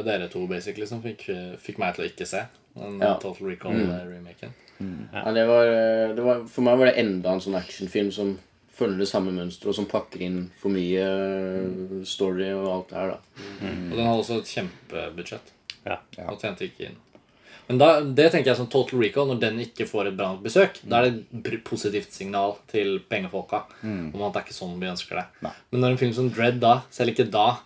dere 0.07 0.29
to 0.31 0.45
basically 0.47 0.87
som 0.87 1.01
fikk, 1.03 1.25
fikk 1.59 1.77
meg 1.81 1.95
til 1.97 2.05
å 2.05 2.09
ikke 2.09 2.25
se. 2.29 2.45
Den 2.79 2.99
Ja. 3.03 3.15
Total 3.19 3.49
Recall-remaken. 3.51 4.53
Ja, 5.11 5.31
det 5.35 5.43
var, 5.49 5.65
eh, 5.67 6.13
det 6.15 6.23
var, 6.23 6.45
For 6.47 6.63
meg 6.63 6.77
var 6.79 6.85
det 6.87 6.99
enda 7.01 7.33
en 7.35 7.41
sånn 7.43 7.57
actionfilm 7.59 8.11
som 8.15 8.37
følger 8.79 9.01
det 9.03 9.09
samme 9.11 9.33
mønsteret, 9.35 9.73
og 9.73 9.75
som 9.75 9.85
pakker 9.91 10.21
inn 10.23 10.37
for 10.61 10.71
mye 10.71 11.03
eh, 11.03 12.03
story 12.07 12.47
og 12.55 12.69
alt 12.71 12.93
det 12.93 12.95
her. 13.01 13.09
da 13.11 13.17
Og 13.67 13.97
den 13.97 14.05
hadde 14.07 14.21
også 14.23 14.37
et 14.39 14.53
kjempebudsjett. 14.53 15.51
Ja. 15.85 15.97
Og 16.29 16.39
tjente 16.39 16.63
ikke 16.69 16.87
inn. 16.87 16.95
Men 17.69 17.77
da, 17.77 17.87
det 18.01 18.31
tenker 18.33 18.49
jeg 18.49 18.57
som 18.57 18.67
Total 18.71 18.97
Recall, 18.97 19.27
når 19.29 19.39
den 19.43 19.59
ikke 19.61 19.85
får 19.85 20.07
et 20.09 20.15
bra 20.17 20.31
nok 20.33 20.41
besøk, 20.41 20.79
da 20.89 21.03
er 21.03 21.11
det 21.11 21.53
et 21.53 21.63
positivt 21.67 22.11
signal 22.15 22.55
til 22.71 22.95
pengefolka 23.11 23.59
om 23.85 24.23
at 24.25 24.33
det 24.33 24.39
er 24.41 24.45
ikke 24.47 24.57
sånn 24.57 24.79
vi 24.81 24.89
ønsker 24.89 25.19
det. 25.21 25.25
Men 25.69 25.83
når 25.83 25.91
en 25.93 25.99
film 26.01 26.13
som 26.17 26.31
Dread 26.33 26.57
da, 26.63 26.79
selv 26.89 27.13
ikke 27.13 27.27
da, 27.29 27.59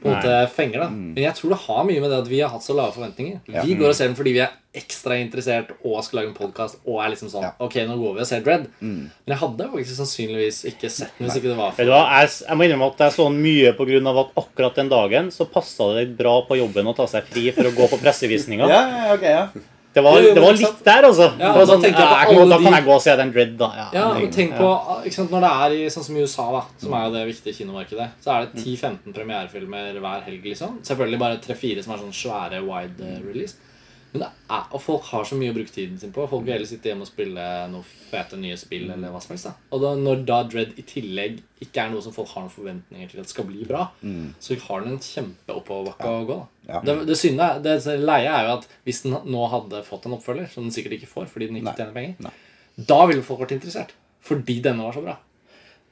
på 0.00 0.08
en 0.08 0.16
måte 0.16 0.38
fenger. 0.56 0.80
da 0.80 0.88
Men 1.14 1.22
jeg 1.26 1.36
tror 1.38 1.52
det 1.52 1.60
har 1.66 1.84
mye 1.84 2.00
med 2.00 2.10
det 2.10 2.22
at 2.24 2.30
vi 2.32 2.40
har 2.40 2.50
hatt 2.50 2.64
så 2.64 2.74
lave 2.74 2.96
forventninger. 2.96 3.40
Vi 3.68 3.76
går 3.78 3.92
og 3.92 3.94
ser 3.94 4.08
den 4.08 4.16
fordi 4.18 4.32
vi 4.32 4.42
er 4.46 4.56
ekstra 4.74 5.16
interessert 5.22 5.70
og 5.84 6.00
skal 6.04 6.20
lage 6.20 6.32
en 6.32 6.36
podkast 6.36 6.80
og 6.84 6.98
er 7.04 7.12
liksom 7.12 7.30
sånn 7.30 7.44
Ja. 7.46 7.52
Ok, 7.62 7.76
nå 7.86 7.94
går 8.00 8.16
vi 8.16 8.24
og 8.24 8.26
ser 8.26 8.40
Dread. 8.46 8.64
Men 8.80 9.10
jeg 9.30 9.38
hadde 9.42 9.68
faktisk 9.74 9.96
sannsynligvis 10.00 10.62
ikke 10.72 10.90
sett 10.90 11.12
den 11.18 11.28
hvis 11.28 11.36
ikke 11.38 11.52
det 11.52 11.58
var 11.60 11.70
Vet 11.70 11.76
for 11.82 11.90
du 11.90 11.94
hva, 11.94 12.02
jeg, 12.20 12.32
jeg 12.48 12.58
må 12.58 12.66
innrømme 12.66 12.88
at 12.90 13.04
jeg 13.06 13.16
så 13.18 13.28
den 13.28 13.38
mye 13.44 13.74
pga. 13.78 14.16
at 14.24 14.34
akkurat 14.44 14.74
den 14.80 14.88
dagen 14.90 15.30
så 15.30 15.46
passa 15.46 15.92
det 15.98 16.08
bra 16.18 16.40
på 16.48 16.58
jobben 16.58 16.86
å 16.90 16.96
ta 16.96 17.06
seg 17.06 17.24
fri 17.30 17.50
for 17.54 17.70
å 17.70 17.74
gå 17.76 17.88
på 17.94 18.00
pressevisninga. 18.02 18.66
Ja, 18.74 18.82
ja, 18.88 19.14
ok, 19.14 19.22
ja. 19.22 19.46
Det 19.94 20.02
var, 20.02 20.16
det 20.18 20.40
var 20.42 20.56
litt 20.58 20.80
der, 20.82 21.06
altså. 21.06 21.26
Ja, 21.38 21.52
da 21.54 21.66
sånn, 21.70 21.84
jeg 21.86 21.92
jeg 21.94 22.26
kan, 22.26 22.48
da 22.50 22.56
kan 22.58 22.74
jeg 22.74 22.84
gå 22.88 22.94
og 22.96 23.02
se 23.04 23.12
den 23.20 23.28
Dread, 23.30 23.52
da. 23.60 23.68
Ja, 23.78 23.84
Ja, 23.94 24.06
men 24.18 24.32
tenk 24.34 24.56
på 24.58 24.70
ikke 25.06 25.14
sant, 25.14 25.30
Når 25.30 25.44
det 25.44 25.50
er 25.66 25.74
i 25.76 25.84
sånn 25.94 26.06
som 26.08 26.16
i 26.18 26.24
USA, 26.24 26.46
da 26.50 26.62
som 26.82 26.96
er 26.98 27.04
jo 27.04 27.12
det 27.14 27.22
viktige 27.28 27.54
kinomarkedet, 27.60 28.08
så 28.24 28.32
er 28.34 28.48
det 28.48 28.64
10-15 28.64 29.14
premierefilmer 29.14 30.00
hver 30.02 30.24
helg. 30.26 30.42
liksom 30.50 30.80
Selvfølgelig 30.82 31.20
bare 31.22 31.38
3-4 31.46 31.84
som 31.86 31.94
er 31.94 32.02
sånn 32.02 32.18
svære 32.24 32.64
wide 32.66 33.06
eh, 33.06 33.20
release. 33.22 33.54
Men 34.14 34.28
er, 34.28 34.66
Og 34.70 34.78
folk 34.78 35.08
har 35.10 35.24
så 35.26 35.34
mye 35.34 35.50
å 35.50 35.56
bruke 35.56 35.72
tiden 35.74 35.98
sin 35.98 36.12
på. 36.14 36.22
Folk 36.30 36.44
vil 36.46 36.54
heller 36.54 36.68
sitte 36.70 36.86
hjemme 36.90 37.02
og 37.02 37.10
spille 37.10 37.44
noe 37.72 37.82
fete 37.82 38.38
nye 38.38 38.54
spill. 38.60 38.86
eller 38.94 39.10
hva 39.10 39.20
som 39.22 39.34
helst 39.34 39.48
da 39.48 39.54
Og 39.74 39.82
da, 39.82 39.90
når 39.98 40.22
da 40.28 40.38
Dread 40.46 40.78
i 40.78 40.84
tillegg 40.86 41.40
ikke 41.64 41.82
er 41.82 41.90
noe 41.90 42.04
som 42.04 42.14
folk 42.14 42.30
har 42.30 42.44
noen 42.44 42.52
forventninger 42.54 43.10
til 43.10 43.22
at 43.24 43.32
skal 43.32 43.48
bli 43.48 43.64
bra, 43.66 43.88
så 44.38 44.58
har 44.68 44.84
den 44.84 44.94
en 44.94 45.02
kjempeoppoverbakke 45.02 46.10
å 46.12 46.24
gå. 46.28 46.38
Ja. 46.68 46.80
Det, 46.84 46.96
det 47.08 47.16
synde 47.18 47.42
er, 47.48 47.60
det 47.64 47.98
leie 48.04 48.30
er 48.30 48.48
jo 48.48 48.56
at 48.58 48.68
hvis 48.86 49.02
den 49.06 49.16
nå 49.32 49.46
hadde 49.50 49.82
fått 49.86 50.06
en 50.06 50.16
oppfølger, 50.18 50.46
som 50.52 50.66
den 50.66 50.74
sikkert 50.74 50.98
ikke 50.98 51.10
får 51.10 51.30
fordi 51.32 51.48
den 51.50 51.58
ikke 51.60 51.72
Nei. 51.72 51.76
tjener 51.80 51.96
penger, 51.96 52.14
Nei. 52.28 52.34
da 52.92 53.00
ville 53.10 53.24
folk 53.26 53.42
vært 53.46 53.56
interessert. 53.56 53.94
Fordi 54.24 54.60
denne 54.64 54.86
var 54.86 54.94
så 54.96 55.02
bra. 55.04 55.18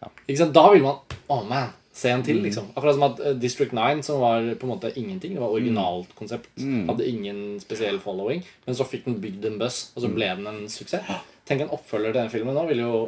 Sant? 0.02 0.54
Da 0.54 0.66
ville 0.72 0.84
man 0.86 1.18
Å, 1.32 1.42
man. 1.48 1.72
Se 2.02 2.10
en 2.10 2.24
til, 2.26 2.40
liksom. 2.42 2.70
Akkurat 2.74 2.96
som 2.96 3.04
at 3.06 3.20
eh, 3.22 3.36
District 3.38 3.74
9, 3.76 4.02
som 4.06 4.18
var 4.22 4.48
på 4.58 4.66
en 4.66 4.72
måte 4.72 4.90
ingenting. 4.98 5.36
Det 5.36 5.42
var 5.42 5.54
originalt 5.54 6.10
konsept. 6.18 6.50
Hadde 6.88 7.06
ingen 7.06 7.60
spesiell 7.62 8.00
following. 8.02 8.42
Men 8.66 8.78
så 8.78 8.86
fikk 8.88 9.06
den 9.06 9.20
bygd 9.22 9.46
en 9.52 9.60
buzz, 9.60 9.92
og 9.94 10.02
så 10.06 10.10
ble 10.10 10.32
den 10.40 10.48
en 10.50 10.64
suksess. 10.72 11.06
Tenk 11.46 11.64
en 11.64 11.72
oppfølger 11.74 12.12
til 12.14 12.20
den 12.24 12.32
filmen 12.32 12.54
nå 12.58 12.66
vil 12.68 12.82
jo 12.84 12.98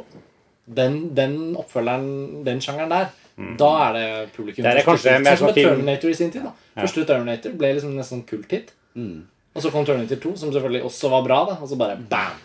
Den, 0.65 0.95
den 1.15 1.35
oppfølgeren, 1.59 2.41
den 2.47 2.57
sjangeren 2.63 2.89
der, 2.89 3.11
da 3.59 3.67
er 3.83 3.93
det 3.93 4.07
publikum 4.33 4.63
Det 4.63 4.71
er 4.71 4.85
kanskje 4.87 5.11
mer 5.19 5.35
Sånn 5.35 5.51
som 5.51 5.51
sånn 5.51 5.57
Terminator 5.59 6.09
i 6.09 6.15
sin 6.17 6.31
tid. 6.33 6.47
da 6.47 6.81
Første 6.81 7.03
Terminator 7.05 7.53
ble 7.59 7.73
liksom 7.75 7.93
nesten 7.99 8.23
kult 8.27 8.51
hit. 8.55 8.71
Og 8.95 9.63
så 9.63 9.71
kom 9.71 9.85
Terminator 9.87 10.19
2, 10.23 10.33
som 10.39 10.51
selvfølgelig 10.55 10.83
også 10.87 11.11
var 11.13 11.25
bra. 11.27 11.39
da 11.51 11.57
Og 11.61 11.69
så 11.69 11.77
bare 11.79 11.99
bam! 11.99 12.39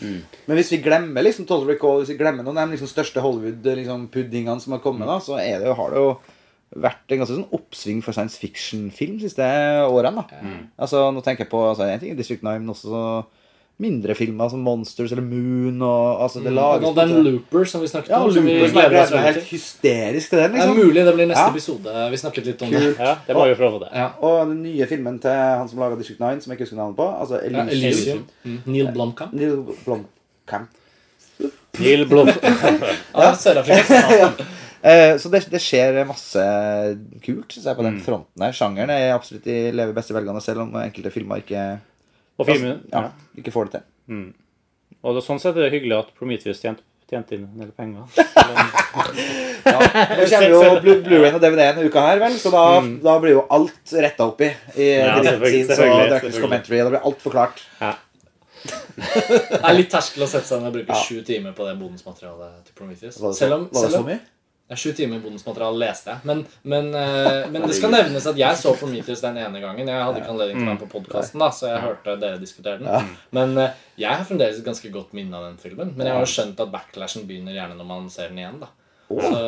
Men 0.00 0.56
hvis 0.58 0.70
vi 0.72 0.78
glemmer 0.84 1.22
liksom 1.24 1.46
Total 1.46 1.66
Recall, 1.70 2.00
hvis 2.02 2.10
vi 2.14 2.18
glemmer 2.20 2.44
noen 2.44 2.58
av 2.58 2.68
de 2.68 2.76
liksom, 2.76 2.88
største 2.90 3.22
Hollywood-puddingene 3.24 4.60
som 4.60 4.72
har 4.76 4.80
kommet, 4.84 5.06
da, 5.08 5.18
så 5.22 5.38
er 5.40 5.58
det, 5.62 5.68
jo- 5.70 5.74
har 5.78 5.90
det 5.90 6.02
jo 6.02 6.16
vært 6.82 7.12
en 7.14 7.18
ganske 7.22 7.36
sånn 7.36 7.52
oppsving 7.54 8.02
for 8.02 8.12
science 8.12 8.36
fiction-film 8.42 9.18
de 9.18 9.28
siste 9.28 9.46
årene. 9.86 10.24
da. 10.26 10.40
Altså, 10.78 11.10
nå 11.14 11.22
tenker 11.24 11.44
jeg 11.46 11.50
på 11.50 11.62
altså, 11.70 11.86
en 11.88 12.00
ting 12.02 12.16
District 12.18 12.42
9, 12.42 12.58
men 12.60 12.74
også 12.74 12.90
så 12.90 13.04
mindre 13.78 14.14
filmer 14.16 14.48
som 14.48 14.60
Monsters 14.64 15.12
eller 15.12 15.22
Moon. 15.26 15.82
og 15.84 16.22
altså, 16.24 16.40
det 16.44 16.52
lages 16.56 16.86
Og 16.88 16.94
den 16.96 17.10
Looper 17.26 17.64
som 17.68 17.82
vi 17.82 17.88
snakket 17.90 18.08
ja, 18.14 18.22
om. 18.24 18.30
som 18.32 18.44
vi 18.46 18.54
Looper 18.54 18.68
som 18.72 18.78
jeg 18.80 18.90
gleder 18.90 19.02
oss 19.18 19.26
helt 19.26 19.50
hysterisk 19.50 20.30
til 20.30 20.38
den. 20.40 20.52
Det 20.54 20.60
er 20.62 20.66
liksom. 20.70 20.86
mulig 20.86 21.04
det 21.04 21.14
blir 21.18 21.26
neste 21.28 21.42
Ja. 21.44 21.50
episode. 21.50 21.96
Vi 22.10 22.16
snakket 22.22 22.46
litt 22.46 22.62
om 22.62 22.70
Kult. 22.70 22.82
det. 22.96 23.04
Ja, 23.04 23.14
det 23.26 23.36
må 23.36 23.44
vi 23.48 23.54
få 23.58 23.68
lov. 23.70 23.84
Ja. 23.92 24.06
Og 24.22 24.48
den 24.48 24.62
nye 24.62 24.86
filmen 24.86 25.18
til 25.20 25.30
han 25.30 25.68
som 25.68 25.78
laga 25.78 25.96
District 26.00 26.20
9, 26.20 26.40
som 26.40 26.50
jeg 26.52 26.56
ikke 26.58 26.64
husker 26.70 26.76
navnet 26.80 26.96
på. 26.96 27.08
altså 27.20 27.34
Ja, 27.44 27.62
Elysium. 27.66 27.84
Elysium. 27.92 28.26
Mm. 28.44 28.58
Neil 28.66 28.92
Blomkamp. 28.92 29.32
Neil 29.32 29.56
Blomkamp. 29.84 30.68
Neil 31.78 32.06
Blomkamp. 32.08 32.82
Ja, 33.14 33.32
Sør-Afrika. 33.34 34.32
Eh, 34.86 35.16
så 35.18 35.26
det, 35.32 35.40
det 35.50 35.58
skjer 35.58 35.96
masse 36.06 36.38
kult 37.24 37.50
synes 37.50 37.64
jeg, 37.66 37.74
på 37.74 37.82
Mm. 37.82 37.86
den 37.88 38.00
fronten 38.04 38.42
her. 38.44 38.52
Sjangeren 38.54 38.90
er 38.90 39.14
absolutt 39.16 39.46
i 39.50 39.72
lever 39.74 39.92
beste 39.96 40.14
velgående, 40.14 40.40
selv 40.44 40.60
om 40.62 40.76
enkelte 40.78 41.10
filmer 41.10 41.40
ikke, 41.42 41.80
Og 42.38 42.46
filmen, 42.48 42.82
ja, 42.92 43.06
ja. 43.08 43.10
ikke 43.40 43.52
får 43.54 43.70
det 43.70 43.80
til. 43.80 43.86
Og 45.06 45.14
det, 45.16 45.22
sånn 45.24 45.38
sett 45.40 45.56
er 45.56 45.66
det 45.66 45.72
hyggelig 45.76 45.96
at 45.98 46.08
Prometheus 46.18 46.58
tjente, 46.60 46.82
tjente 47.08 47.36
inn 47.36 47.44
en 47.46 47.62
del 47.62 47.70
penger. 47.76 48.04
Nå 49.66 50.26
kommer 50.30 50.48
jo 50.50 50.60
Blu- 50.82 51.02
Blu-rayen 51.06 51.36
og 51.38 51.42
DVD-en 51.42 51.80
uka 51.86 52.02
her, 52.08 52.20
vel, 52.22 52.36
så 52.40 52.50
da, 52.54 52.64
da 53.04 53.14
blir 53.22 53.36
jo 53.36 53.44
alt 53.56 53.94
retta 54.06 54.26
opp 54.30 54.42
i. 54.46 54.50
I 54.76 54.86
Mm. 54.86 55.06
Ja, 55.06 55.06
ja, 55.06 55.22
selvfølgelig, 55.30 55.62
scenes 55.64 55.78
og 55.78 56.10
selvfølgelig, 56.10 56.42
Commentary. 56.42 56.78
Da 56.82 56.90
blir 56.94 57.06
alt 57.10 57.22
forklart. 57.24 57.62
Ja. 57.80 57.92
Det 58.66 59.60
er 59.62 59.76
litt 59.76 59.90
terskel 59.92 60.24
å 60.24 60.28
sette 60.30 60.48
seg 60.48 60.62
ned 60.62 60.70
og 60.72 60.78
bruke 60.80 60.96
sju 61.06 61.20
timer 61.26 61.52
på 61.54 61.66
det 61.68 61.76
bonusmaterialet 61.78 62.64
til 62.66 62.74
Prometheus. 62.78 63.18
Var 63.20 63.28
det 63.30 63.36
så, 63.36 63.40
Selv 63.44 63.58
om, 63.60 63.66
var 63.72 63.86
det 63.86 63.92
så 63.94 64.00
om 64.02 64.08
mye? 64.66 64.74
er 64.74 64.80
Sju 64.80 64.92
timer 64.98 65.20
bonusmateriale 65.22 65.78
leste 65.78 66.10
jeg. 66.10 66.26
Men, 66.26 66.42
men, 66.62 66.88
eh, 66.94 67.46
men 67.52 67.66
det 67.68 67.76
skal 67.78 67.92
nevnes 67.94 68.26
at 68.26 68.38
jeg 68.40 68.58
så 68.58 68.74
Prometheus 68.78 69.22
den 69.22 69.38
ene 69.38 69.62
gangen. 69.62 69.86
Jeg 69.86 70.08
hadde 70.08 70.22
ikke 70.22 70.32
anledning 70.34 70.58
til 70.58 70.66
å 70.66 70.72
være 70.72 70.80
på 70.82 70.90
podkasten, 70.96 71.44
så 71.54 71.70
jeg 71.70 71.84
hørte 71.84 72.16
dere 72.22 72.42
diskutere 72.42 72.82
den. 72.82 73.14
Men 73.36 73.54
eh, 73.62 73.78
jeg 74.00 74.10
har 74.10 74.26
fremdeles 74.26 74.58
et 74.58 74.66
ganske 74.66 74.90
godt 74.94 75.14
minne 75.16 75.38
av 75.38 75.46
den 75.48 75.60
filmen. 75.62 75.94
Men 75.94 76.10
jeg 76.10 76.18
har 76.18 76.26
jo 76.26 76.34
skjønt 76.34 76.66
at 76.66 76.74
backlashen 76.74 77.28
begynner 77.28 77.54
gjerne 77.56 77.78
når 77.78 77.90
man 77.92 78.10
ser 78.12 78.32
den 78.32 78.42
igjen. 78.42 78.60
da 78.64 78.72
Så 79.08 79.40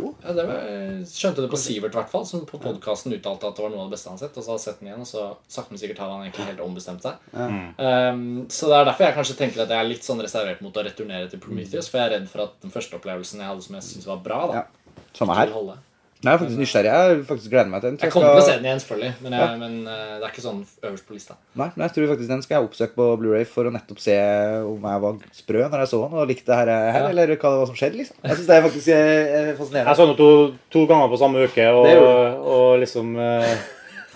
ja, 0.00 0.32
det 0.32 0.44
var, 0.48 0.62
skjønte 1.08 1.44
det 1.44 1.50
på 1.52 1.58
Sivert, 1.60 1.92
i 1.92 1.98
hvert 2.00 2.10
fall, 2.12 2.24
som 2.28 2.46
på 2.48 2.60
podkasten 2.62 3.12
uttalte 3.12 3.50
at 3.50 3.58
det 3.58 3.64
var 3.66 3.74
noe 3.74 3.84
av 3.84 3.90
det 3.90 3.96
beste 3.98 4.08
han 4.08 4.16
har 4.16 4.24
sett. 4.24 4.38
Og 4.40 4.46
så 4.46 4.54
har 4.54 4.58
jeg 4.58 4.64
sett 4.64 4.80
den 4.80 4.88
igjen, 4.88 5.04
og 5.04 5.10
så 5.10 5.26
sakte, 5.52 5.74
men 5.74 5.82
sikkert 5.82 6.02
har 6.02 6.12
han 6.14 6.24
egentlig 6.24 6.48
helt 6.48 6.64
ombestemt 6.64 7.04
seg. 7.04 7.20
Um, 7.36 8.26
så 8.48 8.72
det 8.72 8.80
er 8.80 8.88
derfor 8.88 9.06
jeg 9.08 9.18
kanskje 9.20 9.38
tenker 9.42 9.64
at 9.66 9.76
jeg 9.76 9.84
er 9.84 9.90
litt 9.92 10.08
sånn 10.08 10.24
reservert 10.24 10.64
mot 10.64 10.80
å 10.80 10.86
returnere 10.88 11.28
til 11.28 11.42
Prometheus. 11.44 11.92
For 11.92 12.00
jeg 12.00 12.08
er 12.08 12.16
redd 12.16 12.28
for 12.32 12.46
at 12.46 12.56
den 12.64 12.72
første 12.74 12.96
opplevelsen 12.96 13.44
jeg 13.44 13.52
hadde 13.52 13.66
som 13.68 13.76
jeg 13.78 13.88
syntes 13.90 14.12
var 14.14 14.22
bra, 14.24 14.44
da, 14.48 14.62
Ja. 14.62 14.68
Samme 15.12 15.36
er 15.36 15.52
her. 15.52 15.82
Nei, 16.22 16.30
jeg 16.30 16.38
er 16.38 16.40
faktisk 16.44 16.60
nysgjerrig. 16.62 16.90
Jeg 16.94 17.22
faktisk 17.26 17.50
gleder 17.50 17.70
meg 17.72 17.80
til 17.82 17.90
den. 17.90 17.96
Jeg 17.98 18.12
kommer 18.14 18.28
til 18.36 18.42
å 18.42 18.46
se 18.46 18.52
den 18.54 18.66
igjen, 18.68 18.80
selvfølgelig, 18.84 19.12
men, 19.24 19.32
jeg, 19.40 19.56
men 19.58 19.72
eh, 19.90 20.12
det 20.20 20.26
er 20.28 20.30
ikke 20.30 20.44
sånn 20.44 20.60
øverst 20.86 21.06
på 21.08 21.16
lista. 21.16 21.34
Nei, 21.58 21.66
men 21.74 21.82
jeg 21.88 21.94
tror 21.96 22.10
faktisk 22.12 22.30
den 22.30 22.44
skal 22.46 22.54
jeg 22.56 22.68
oppsøke 22.68 22.94
på 23.00 23.08
Blu-ray 23.18 23.48
for 23.50 23.66
å 23.66 23.72
nettopp 23.74 23.98
se 24.04 24.14
om 24.68 24.86
jeg 24.92 25.02
var 25.02 25.18
sprø 25.34 25.64
når 25.66 25.82
jeg 25.82 25.90
så 25.90 26.00
den 26.04 26.16
og 26.22 26.30
likte 26.30 26.46
det 26.52 26.60
her, 26.60 26.72
her 26.94 27.00
Ja. 27.02 27.10
eller 27.10 27.34
hva 27.34 27.50
det 27.56 27.60
var 27.64 27.70
som 27.72 27.80
skjedde. 27.82 27.98
liksom. 28.04 28.16
Jeg 28.22 28.38
syns 28.38 28.46
det 28.52 28.56
er 28.60 28.66
faktisk 28.68 28.88
fascinerende. 29.58 29.90
Jeg 29.90 29.98
så 29.98 30.06
den 30.12 30.16
to, 30.22 30.30
to 30.78 30.86
ganger 30.94 31.10
på 31.10 31.18
samme 31.24 31.46
uke, 31.50 31.68
og, 31.74 32.40
og 32.54 32.80
liksom 32.86 33.14
eh, 33.18 33.54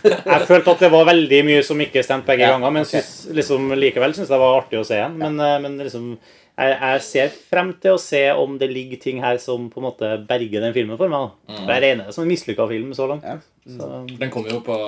Jeg 0.07 0.47
følte 0.47 0.71
at 0.77 0.83
det 0.87 0.93
var 0.93 1.07
veldig 1.09 1.39
mye 1.51 1.63
som 1.67 1.81
ikke 1.83 2.03
stemte 2.07 2.31
begge 2.31 2.47
Ja, 2.47 2.55
ganger, 2.55 2.71
men 2.79 2.85
okay. 2.87 3.01
synes, 3.03 3.35
liksom, 3.35 3.73
likevel 3.75 4.15
syns 4.15 4.29
jeg 4.29 4.37
det 4.37 4.43
var 4.47 4.61
artig 4.63 4.79
å 4.79 4.87
se 4.87 5.01
den. 5.03 5.17
Men, 5.19 5.41
eh, 5.43 5.57
men 5.65 5.79
liksom 5.83 6.13
jeg, 6.57 6.77
jeg 6.81 7.03
ser 7.05 7.35
frem 7.51 7.73
til 7.83 7.97
å 7.97 8.01
se 8.01 8.23
om 8.33 8.55
det 8.61 8.69
ligger 8.73 9.01
ting 9.03 9.19
her 9.25 9.37
som 9.43 9.67
på 9.73 9.81
en 9.83 9.87
måte 9.91 10.13
berger 10.29 10.65
den 10.65 10.73
filmen 10.77 10.97
for 11.01 11.13
meg. 11.13 11.27
da. 11.27 11.59
For 11.59 11.73
Jeg 11.75 11.85
regner 11.85 12.09
det 12.09 12.15
som 12.17 12.25
en 12.25 12.31
mislykka 12.33 12.69
film 12.71 12.95
så 12.97 13.09
langt. 13.11 13.27
Ja. 13.29 13.37
Så, 13.67 13.91
Den 14.17 14.33
kommer 14.33 14.55
jo 14.55 14.63
på 14.65 14.79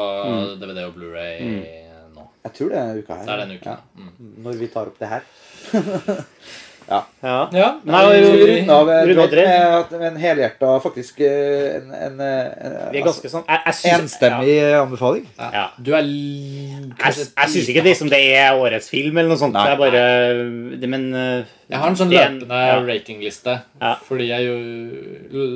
DVD 0.62 0.86
og 0.86 0.96
Blu-ray 0.96 1.42
nå. 2.14 2.24
Jeg 2.46 2.54
tror 2.56 2.72
det 2.72 2.80
er 2.80 3.02
uka 3.02 3.18
her. 3.18 3.26
Det 3.26 3.34
er 3.34 3.42
denne 3.44 3.58
uka. 3.60 3.76
Ja. 3.76 4.08
Mm. 4.08 4.32
Når 4.46 4.58
vi 4.62 4.70
tar 4.72 4.90
opp 4.92 4.98
det 5.02 5.12
her. 5.12 5.28
ja. 6.88 6.98
Ja, 7.22 7.38
jeg 7.52 7.92
har 7.92 8.10
Vi 8.12 8.22
runder 8.48 8.72
av 8.74 8.90
eh, 8.90 9.98
med, 9.98 10.06
en 10.08 10.16
helhjerta, 10.22 10.70
faktisk 10.80 11.20
eh, 11.20 11.76
en, 11.76 11.90
en, 11.92 12.20
en, 12.20 12.76
Vi 12.92 13.00
er 13.00 13.04
ganske 13.06 13.28
sånn 13.32 13.44
jeg, 13.48 13.60
jeg 13.66 13.74
synes, 13.80 13.98
enstemmig 14.06 14.54
anbefaling. 14.78 15.26
Ja. 15.38 15.48
Ja. 15.58 15.64
Du 15.78 15.90
er 15.94 16.02
Jeg, 16.08 17.14
jeg 17.28 17.52
syns 17.54 17.68
ikke 17.74 17.84
liksom 17.88 18.08
det 18.12 18.20
er 18.38 18.56
årets 18.56 18.88
film, 18.92 19.18
eller 19.20 19.28
noe 19.34 19.40
sånt. 19.40 19.52
Nei. 19.56 19.66
det 19.68 19.74
er 19.74 19.82
bare 19.82 20.04
det, 20.80 20.88
Men 20.94 21.08
eh, 21.14 21.44
Jeg 21.68 21.78
har 21.82 21.88
en 21.92 21.98
sånn 22.00 22.10
det 22.14 22.22
en- 22.24 22.38
løpende 22.40 22.62
ja. 22.70 22.78
ratingliste. 22.88 23.58
Ja. 23.82 23.94
Fordi 24.08 24.30
jeg 24.30 24.48
jo 24.48 24.56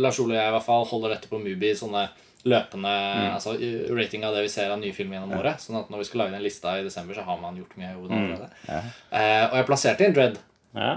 Lars 0.05 0.21
Ole 0.21 0.35
og 0.37 0.41
jeg 0.43 0.49
i 0.53 0.57
hvert 0.59 0.69
fall 0.69 0.85
holder 0.93 1.17
dette 1.17 1.33
på 1.33 1.41
Mubi. 1.41 1.73
Sånne 1.79 2.09
løpende 2.45 2.91
Mm. 2.93 3.35
altså, 3.37 3.53
rating 3.95 4.25
av 4.27 4.35
det 4.35 4.41
vi 4.43 4.49
ser 4.51 4.71
av 4.75 4.81
nye 4.81 4.93
filmer 4.93 5.15
gjennom 5.21 5.37
året. 5.39 5.61
Sånn 5.63 5.77
at 5.79 5.91
når 5.93 5.99
vi 6.03 6.05
skal 6.09 6.19
lage 6.25 6.33
den 6.35 6.43
lista 6.43 6.73
i 6.81 6.83
desember, 6.83 7.15
så 7.15 7.23
har 7.23 7.39
man 7.41 7.55
gjort 7.57 7.77
mye 7.79 7.93
i 7.93 7.95
hodet 7.95 8.19
Mm. 8.19 8.49
Ja. 8.69 8.81
Uh, 9.13 9.45
og 9.53 9.57
jeg 9.61 9.67
plasserte 9.69 10.05
inn 10.09 10.13
Dread. 10.17 10.39
Ja. 10.75 10.93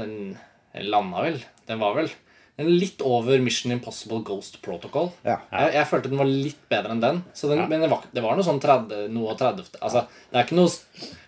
Den, 0.00 0.36
den 0.74 0.90
landa 0.90 1.22
vel. 1.26 1.40
Den 1.68 1.80
var 1.82 1.94
vel 1.98 2.10
den 2.54 2.68
litt 2.78 3.00
over 3.02 3.40
Mission 3.42 3.72
Impossible 3.74 4.20
Ghost 4.22 4.60
Protocol. 4.62 5.08
Ja. 5.26 5.40
Jeg, 5.50 5.72
jeg 5.74 5.86
følte 5.90 6.10
den 6.12 6.20
var 6.20 6.28
litt 6.30 6.60
bedre 6.70 6.94
enn 6.94 7.00
den. 7.02 7.16
Så 7.34 7.48
den 7.50 7.58
Ja. 7.58 7.66
Men 7.66 7.82
det 7.82 7.88
var, 7.90 8.04
det 8.14 8.22
var 8.22 8.36
noe 8.38 8.46
sånn 8.46 8.60
30, 8.62 9.08
noe 9.10 9.32
og 9.32 9.40
30 9.40 9.80
Altså, 9.82 10.04
det 10.30 10.38
er 10.38 10.46
ikke 10.46 10.58
noe 10.60 10.70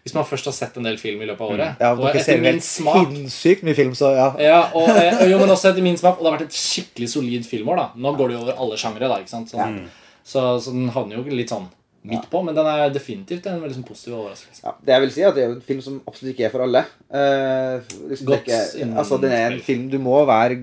Hvis 0.07 0.15
man 0.15 0.29
først 0.29 0.47
har 0.47 0.55
sett 0.55 0.77
en 0.79 0.87
del 0.87 1.01
film 1.03 1.25
i 1.25 1.27
løpet 1.27 1.43
av 1.43 1.51
året, 1.57 1.73
Mm. 1.75 1.83
Ja, 1.83 1.91
og 1.97 2.05
dere 2.05 2.21
etter 2.21 2.29
ser 2.29 2.45
min 2.45 2.61
smak 2.63 3.01
sinnssykt 3.11 3.65
mye 3.67 3.75
film, 3.75 3.95
så 3.99 4.13
ja. 4.15 4.29
ja, 4.39 4.61
og, 4.79 4.87
eh, 4.95 5.25
jo, 5.33 5.41
men 5.43 5.51
også 5.51 5.73
etter 5.73 5.83
min 5.83 5.99
smak 5.99 6.21
Og 6.21 6.23
det 6.23 6.31
har 6.31 6.37
vært 6.39 6.47
et 6.47 6.61
skikkelig 6.61 7.09
solid 7.11 7.49
filmår. 7.51 7.77
da 7.83 7.89
Nå 7.99 8.15
går 8.15 8.29
det 8.31 8.37
jo 8.39 8.43
over 8.47 8.61
alle 8.63 8.79
sjangere. 8.79 9.09
da, 9.11 9.19
ikke 9.19 9.35
sant? 9.35 9.51
Så, 9.51 10.45
så 10.63 10.71
den 10.71 10.89
havner 10.95 11.19
jo 11.19 11.27
litt 11.35 11.51
sånn 11.51 11.67
midt 12.09 12.27
på, 12.33 12.41
men 12.47 12.57
den 12.57 12.69
er 12.71 12.93
definitivt 12.95 13.47
en 13.51 13.61
veldig 13.63 13.77
sånn 13.79 13.87
positiv 13.87 14.17
overraskelse. 14.21 14.63
Ja, 14.65 14.73
det 14.81 14.95
jeg 14.95 15.05
vil 15.05 15.13
si 15.15 15.23
er 15.25 15.31
at 15.31 15.37
det 15.39 15.45
er 15.45 15.55
en 15.55 15.65
film 15.69 15.83
som 15.85 16.01
absolutt 16.07 16.33
ikke 16.35 16.47
er 16.49 16.55
for 16.55 16.65
alle. 16.67 16.83
Eh, 17.11 17.93
liksom, 18.13 18.33
det 18.33 18.57
er 18.57 18.97
altså, 18.97 19.21
det 19.23 19.33
er 19.35 19.47
en 19.51 19.63
film 19.67 19.87
du 19.93 19.99
må, 20.03 20.17
være, 20.29 20.59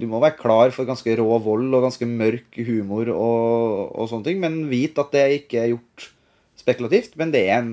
du 0.00 0.06
må 0.10 0.20
være 0.24 0.38
klar 0.40 0.74
for 0.74 0.88
ganske 0.88 1.16
rå 1.20 1.40
vold 1.44 1.68
og 1.76 1.86
ganske 1.88 2.08
mørk 2.10 2.60
humor 2.66 3.10
og, 3.14 3.96
og 3.96 4.12
sånne 4.12 4.30
ting, 4.30 4.40
men 4.42 4.62
vit 4.72 4.98
at 5.02 5.12
det 5.14 5.26
ikke 5.42 5.62
er 5.62 5.74
gjort 5.74 6.08
spekulativt. 6.60 7.14
Men 7.20 7.32
det 7.34 7.44
er 7.46 7.60
en, 7.60 7.72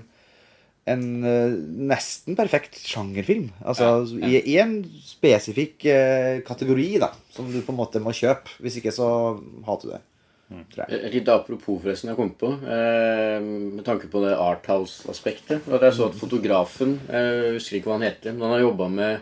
en 0.94 1.04
eh, 1.28 1.58
nesten 1.94 2.38
perfekt 2.40 2.80
sjangerfilm. 2.84 3.50
Altså 3.64 3.92
Ja, 4.20 4.30
I, 4.30 4.42
i 4.54 4.58
en 4.62 4.80
spesifikk 5.08 5.88
eh, 5.90 6.42
kategori 6.48 6.90
da, 7.04 7.14
som 7.34 7.50
du 7.52 7.62
på 7.64 7.74
en 7.74 7.80
måte 7.80 8.04
må 8.04 8.16
kjøpe. 8.16 8.60
Hvis 8.64 8.80
ikke 8.82 8.94
så 8.96 9.08
hater 9.68 9.90
du 9.90 9.96
det. 9.96 10.04
Jeg. 10.78 11.12
Lite 11.14 11.34
apropos 11.34 11.82
forresten 11.84 12.10
jeg 12.12 12.18
kom 12.20 12.32
på, 12.40 12.52
eh, 12.64 13.40
med 13.42 13.84
tanke 13.88 14.08
på 14.12 14.22
det 14.26 14.36
Arthouse-aspektet. 14.38 15.62
At 15.72 15.82
jeg 15.88 15.94
så 15.98 16.10
at 16.10 16.16
fotografen 16.20 17.00
Jeg 17.10 17.54
husker 17.58 17.78
ikke 17.80 17.92
hva 17.92 18.00
han 18.00 18.08
heter, 18.10 18.34
men 18.34 18.42
han 18.48 18.56
har 18.58 18.64
jobba 18.68 18.88
med 18.90 19.20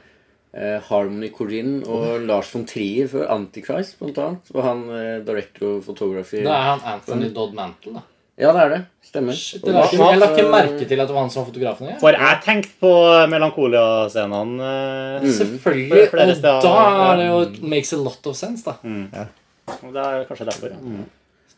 eh, 0.53 0.79
Harmony 0.89 1.29
Corinne 1.31 1.83
og 1.87 2.25
Lars 2.27 2.49
von 2.53 2.65
Trier 2.67 3.07
før 3.11 3.29
Antichrist, 3.31 3.97
blant 3.99 4.17
annet. 4.17 4.53
Og 4.55 4.63
han 4.63 4.85
eh, 4.89 5.19
director 5.27 5.77
of 5.79 5.85
photography 5.85 6.43
Da 6.43 6.55
er 6.57 6.69
han 6.73 6.87
Anthony 6.95 7.29
Dodd 7.33 7.53
Mantle, 7.53 7.93
da. 7.99 8.07
Ja, 8.41 8.51
det 8.55 8.61
er 8.63 8.69
det. 8.71 8.77
Stemmer. 9.05 9.35
Shit, 9.37 9.61
det 9.61 9.73
la 9.75 9.81
ikke, 9.85 9.97
jeg 10.01 10.17
la 10.21 10.27
ikke 10.31 10.45
merke 10.49 10.85
til 10.89 11.01
at 11.03 11.09
det 11.09 11.13
var 11.13 11.21
han 11.21 11.29
som 11.29 11.43
var 11.43 11.49
fotografen. 11.51 11.89
Ja. 11.91 11.97
For 12.01 12.15
jeg 12.15 12.37
tenkte 12.45 12.71
på 12.81 12.91
Melankolia-scenen. 13.29 14.53
eh, 14.65 15.27
Selvfølgelig. 15.35 16.07
Flere 16.09 16.31
Og 16.31 16.63
da 16.63 16.75
er 17.11 17.17
det 17.19 17.27
jo 17.27 17.67
makes 17.67 17.93
a 17.93 17.97
lot 18.01 18.25
of 18.31 18.35
sense, 18.39 18.63
da. 18.65 18.73
Det 18.81 19.95
er 20.05 20.25
kanskje 20.25 20.47
derfor. 20.47 20.73
Ja. 20.73 21.03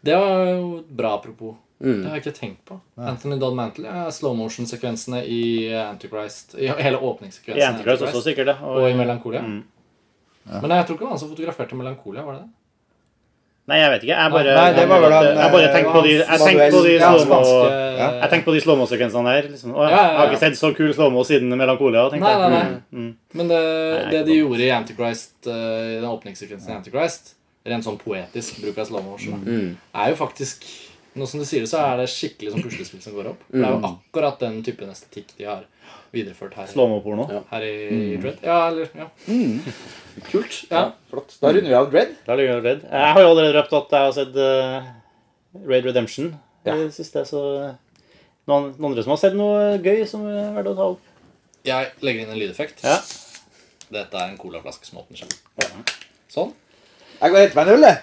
Det 0.04 0.16
var 0.20 0.48
jo 0.50 0.82
bra 0.90 1.14
apropos. 1.18 1.56
Mm. 1.84 2.00
Det 2.02 2.10
har 2.10 2.18
jeg 2.18 2.24
ikke 2.24 2.40
tenkt 2.40 2.64
på. 2.68 2.80
Anthony 3.00 3.36
Dodd 3.40 3.56
Mantle, 3.56 3.92
ja, 3.92 4.08
slow 4.12 4.36
motion-sekvensene 4.40 5.22
i 5.28 5.44
Antichrist. 5.76 6.56
I 6.56 6.72
hele 6.80 7.00
åpningssekvensen 7.00 7.60
I 7.60 7.66
Antichrist 7.68 8.02
Antichrist 8.02 8.20
også, 8.20 8.26
sikkert. 8.30 8.52
det. 8.52 8.58
Og 8.68 8.90
i 8.90 8.98
Melankolia. 9.00 9.42
Mm. 9.44 9.64
Men 10.50 10.76
jeg 10.76 10.86
tror 10.88 10.96
ikke 10.96 11.04
det 11.04 11.08
var 11.08 11.16
han 11.16 11.24
som 11.24 11.32
fotograferte 11.32 11.80
Melankolia, 11.80 12.24
var 12.28 12.38
det 12.38 12.44
det? 12.46 12.52
Nei, 13.72 13.78
jeg 13.80 13.92
vet 13.94 14.02
ikke. 14.04 14.16
Jeg 14.20 14.32
bare, 14.34 14.56
Nei, 14.58 14.72
det 14.76 14.84
var 14.92 15.04
vel 15.06 15.14
han, 15.16 15.28
jeg 15.40 15.52
bare 15.54 15.68
tenkte 15.72 15.92
på 15.96 16.00
de, 16.04 16.16
jeg 16.20 16.40
tenkte 16.42 16.66
på 16.74 16.82
de 16.84 16.96
Ja, 17.96 18.08
de 18.28 18.64
slow-mo-sekvensene 18.66 19.36
der. 19.38 19.46
Liksom. 19.54 19.72
Ja, 19.72 19.86
ja, 19.86 19.92
ja. 19.92 20.02
Jeg 20.02 20.18
har 20.18 20.32
ikke 20.34 20.42
sett 20.42 20.60
så 20.60 20.72
kul 20.76 20.92
slow-mo 20.92 21.24
siden 21.28 21.56
Melankolia. 21.56 22.10
Nei, 22.12 22.20
nei, 22.20 22.50
nei. 22.52 22.66
Mm, 22.92 23.06
mm. 23.06 23.14
Men 23.40 23.54
det, 23.54 23.62
Nei, 23.62 24.02
det 24.12 24.26
de 24.28 24.36
gjorde 24.42 24.68
i 24.68 24.74
Antichrist, 24.76 25.38
eh, 25.48 25.54
i 25.94 25.96
den 26.02 26.10
åpningssekvensen 26.12 26.74
i 26.74 26.76
Antichrist, 26.76 27.38
rent 27.66 27.84
sånn 27.86 27.98
poetisk 28.02 28.62
bruk 28.62 28.78
av 28.78 28.86
slow 28.90 29.04
motion, 29.04 29.40
Mm. 29.46 29.78
er 29.96 30.10
jo 30.10 30.16
faktisk 30.26 30.64
Nå 31.16 31.28
som 31.30 31.40
du 31.40 31.46
sier 31.46 31.62
det, 31.62 31.70
så 31.70 31.78
er 31.78 31.98
det 32.02 32.08
skikkelig 32.10 32.52
sånn 32.56 32.64
puslespill 32.64 33.00
som 33.04 33.14
går 33.14 33.28
opp. 33.30 33.42
Det 33.54 33.62
er 33.62 33.70
jo 33.70 33.82
akkurat 33.86 34.40
den 34.42 34.64
typen 34.66 34.90
estetikk 34.90 35.28
de 35.38 35.44
har 35.46 35.60
videreført 36.12 36.56
her, 36.58 36.66
Slow-mo-porno. 36.66 37.28
Ja. 37.30 37.42
her 37.52 37.62
i 37.62 38.18
Dread. 38.18 38.40
Ja, 38.42 38.56
eller 38.72 38.90
ja. 38.98 39.06
Kult. 40.32 40.64
Ja. 40.72 40.92
Flott. 41.12 41.36
Da 41.40 41.52
runder 41.54 41.70
vi 41.70 41.76
av 41.78 41.92
Dread. 41.92 42.16
Da 42.26 42.36
vi 42.36 42.48
jeg 42.48 42.64
Dread. 42.64 42.82
Jeg 42.90 43.14
har 43.14 43.22
jo 43.22 43.30
allerede 43.30 43.54
røpt 43.60 43.74
at 43.78 43.94
jeg 43.94 44.08
har 44.08 44.16
sett 44.18 44.36
uh, 44.42 44.90
Raid 45.70 45.86
Redemption 45.86 46.32
i 46.66 46.70
Ja. 46.72 46.76
det 46.82 46.90
siste, 46.98 47.22
så 47.30 47.44
noen, 48.48 48.74
noen 48.80 48.90
andre 48.90 49.04
som 49.06 49.14
har 49.14 49.22
sett 49.22 49.36
noe 49.38 49.78
gøy 49.86 50.08
som 50.10 50.26
er 50.26 50.50
verdt 50.58 50.72
å 50.74 50.76
ta 50.76 50.90
opp? 50.96 51.02
Jeg 51.64 51.92
legger 52.02 52.26
inn 52.26 52.34
en 52.34 52.40
lydeffekt. 52.42 52.82
Ja. 52.84 52.98
Dette 53.94 54.18
er 54.18 54.32
en 54.32 54.38
colaflaske 54.42 54.90
som 54.90 54.98
åpner 55.04 55.22
seg. 55.22 55.38
Sånn. 56.34 56.54
Jeg 57.24 57.32
går 57.32 57.40
helt 57.40 57.54
meg 57.56 57.70
en 57.72 57.86
jeg. 57.88 58.00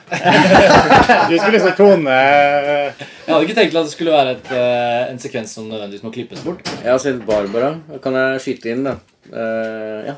Du 1.29 1.35
skulle 1.35 1.53
liksom 1.59 1.75
tone 1.77 2.15
Jeg 2.17 2.95
hadde 3.27 3.41
ikke 3.45 3.57
tenkt 3.59 3.75
at 3.77 3.85
det 3.85 3.93
skulle 3.93 4.15
være 4.15 4.33
et, 4.39 4.49
eh, 4.57 5.11
en 5.11 5.21
sekvens 5.21 5.53
som 5.59 5.67
nødvendigvis 5.69 6.07
må 6.07 6.13
klippes 6.15 6.41
bort. 6.47 6.65
Jeg 6.81 6.89
har 6.89 7.03
sett 7.03 7.21
Barbara. 7.29 7.75
Kan 8.01 8.17
jeg 8.17 8.41
skyte 8.47 8.73
inn, 8.73 8.87
da? 8.89 8.97
Uh, 9.31 10.09
ja. 10.09 10.17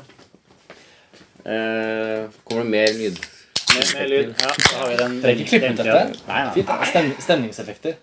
Uh, 1.43 2.31
kommer 2.47 2.63
det 2.63 2.69
mer 2.71 2.95
lyd? 3.01 3.19
Mer, 3.73 3.91
mer 3.97 4.09
lyd. 4.13 4.31
Ja, 4.39 4.55
da 4.55 4.79
har 4.79 4.93
vi 4.93 4.97
den. 5.03 5.19
Trenger 5.25 5.43
ikke 5.43 5.51
klippe 5.51 5.73
ut 5.73 5.83
dette. 5.83 6.79
Stem, 6.93 7.13
stemningseffekter. 7.27 7.99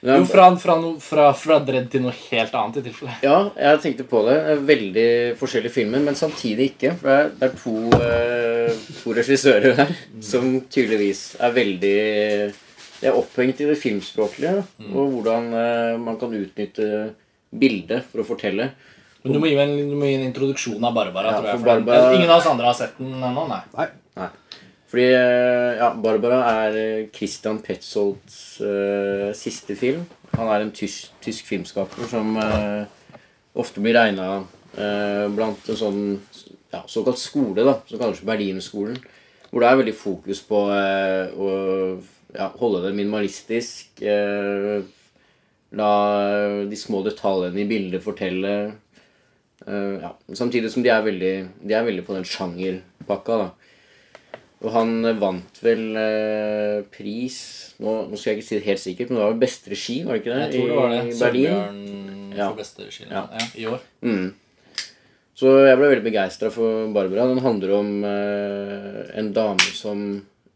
Ja, 0.00 0.14
Jo, 0.14 0.26
fra, 0.30 0.44
fra, 0.62 0.76
no, 0.78 0.92
fra, 1.02 1.32
fra 1.34 1.56
Dredd 1.66 1.88
til 1.90 2.04
noe 2.04 2.14
helt 2.14 2.52
annet, 2.54 2.76
i 2.78 2.84
tilfelle. 2.86 3.16
Ja, 3.24 3.38
jeg 3.58 3.80
tenkte 3.82 4.06
på 4.06 4.20
det. 4.28 4.36
Veldig 4.68 5.08
forskjellige 5.40 5.74
filmer, 5.74 6.02
men 6.06 6.18
samtidig 6.18 6.68
ikke. 6.72 6.92
For 7.00 7.32
det 7.34 7.48
er, 7.48 7.56
to, 7.58 7.74
eh, 7.98 8.84
to 9.00 9.14
regissører 9.18 9.74
her 9.80 9.90
som 10.22 10.60
tydeligvis 10.70 11.22
er 11.42 11.54
veldig 11.56 11.96
De 12.98 13.06
er 13.06 13.14
opphengt 13.14 13.60
i 13.62 13.66
det 13.68 13.76
filmspråklige, 13.78 14.64
mm. 14.82 14.90
og 14.90 15.12
hvordan 15.12 15.52
eh, 15.54 15.98
man 16.02 16.16
kan 16.18 16.32
utnytte 16.34 16.88
bildet 17.54 18.06
for 18.10 18.22
å 18.22 18.26
fortelle. 18.26 18.72
Men 19.22 19.34
du 19.34 19.38
må 19.42 19.50
gi 19.50 19.54
meg 19.58 19.70
en, 19.70 19.90
du 19.92 19.94
må 19.98 20.08
gi 20.08 20.16
en 20.16 20.26
introduksjon 20.26 20.82
av 20.82 20.94
Barbara. 20.96 21.30
Ja, 21.30 21.38
tror 21.38 21.50
jeg, 21.50 21.60
for 21.60 21.62
for 21.62 21.70
Barbara- 21.86 22.16
Ingen 22.16 22.30
av 22.30 22.40
oss 22.40 22.50
andre 22.50 22.70
har 22.70 22.78
sett 22.78 22.98
den 22.98 23.14
ennå, 23.18 23.46
nei. 23.50 23.60
Nei. 23.74 23.88
Fordi 24.88 25.06
eh, 25.12 25.78
ja, 25.80 25.90
Barbara 26.00 26.38
er 26.64 26.78
eh, 26.80 27.08
Christian 27.12 27.58
Petzolds 27.64 28.60
uh, 28.64 29.28
siste 29.36 29.76
film. 29.76 30.06
Han 30.32 30.48
er 30.48 30.64
en 30.64 30.72
tysk, 30.72 31.12
tysk 31.24 31.48
filmskaper 31.48 32.08
som 32.08 32.36
uh, 32.40 32.86
ofte 33.58 33.84
blir 33.84 33.96
regna 33.98 34.46
blant 35.34 35.66
en 35.72 35.78
sånn 35.80 36.02
ja, 36.70 36.82
såkalt 36.86 37.18
skole, 37.18 37.64
da, 37.64 37.78
som 37.88 38.00
kalles 38.00 38.22
Berlinskolen. 38.26 38.98
Hvor 39.48 39.64
det 39.64 39.70
er 39.70 39.80
veldig 39.80 39.96
fokus 39.96 40.42
på 40.44 40.60
eh, 40.74 41.32
å 41.32 41.48
ja, 42.36 42.50
holde 42.60 42.84
det 42.84 42.96
minimalistisk. 42.96 44.02
eh, 44.02 44.82
la 45.78 45.92
de 46.68 46.76
små 46.80 47.02
detaljene 47.04 47.60
i 47.60 47.68
bildet 47.68 48.04
fortelle. 48.04 48.52
Eh, 49.66 49.96
ja. 50.04 50.12
Samtidig 50.36 50.72
som 50.72 50.84
de 50.84 50.92
er 50.92 51.04
veldig, 51.04 51.34
de 51.64 51.76
er 51.76 51.88
veldig 51.88 52.04
på 52.04 52.16
den 52.16 52.28
sjangerpakka. 52.28 53.38
da. 53.38 53.48
Og 54.58 54.72
han 54.74 54.90
vant 55.22 55.60
vel 55.62 55.84
eh, 56.00 56.80
pris 56.90 57.36
nå, 57.78 57.92
nå 58.10 58.18
skal 58.18 58.32
jeg 58.32 58.40
ikke 58.40 58.46
si 58.48 58.56
det 58.58 58.66
helt 58.66 58.82
sikkert, 58.82 59.10
men 59.12 59.18
det 59.20 59.22
var 59.22 59.34
vel 59.36 59.42
beste 59.44 59.70
regi, 59.70 60.00
var 60.02 60.16
det 60.16 60.22
ikke 60.24 60.32
det? 60.34 60.40
Jeg 60.42 60.54
tror 60.56 60.68
det 60.72 60.78
var 60.80 60.88
det. 60.90 60.98
I 60.98 61.02
Berlin. 61.04 61.18
Solbjørn 61.20 62.36
Ja. 62.38 62.48
for 62.48 62.58
beste 62.58 62.86
regi 62.88 63.04
Ja. 63.06 63.22
ja, 63.38 63.46
i 63.54 63.66
år. 63.70 63.80
Mm. 64.02 64.34
Så 65.38 65.52
jeg 65.62 65.78
ble 65.78 65.88
veldig 65.92 66.06
begeistra 66.08 66.50
for 66.50 66.88
Barbara. 66.94 67.28
Den 67.30 67.38
handler 67.44 67.74
om 67.76 67.92
eh, 68.04 68.98
en 69.22 69.30
dame 69.36 69.68
som 69.78 70.02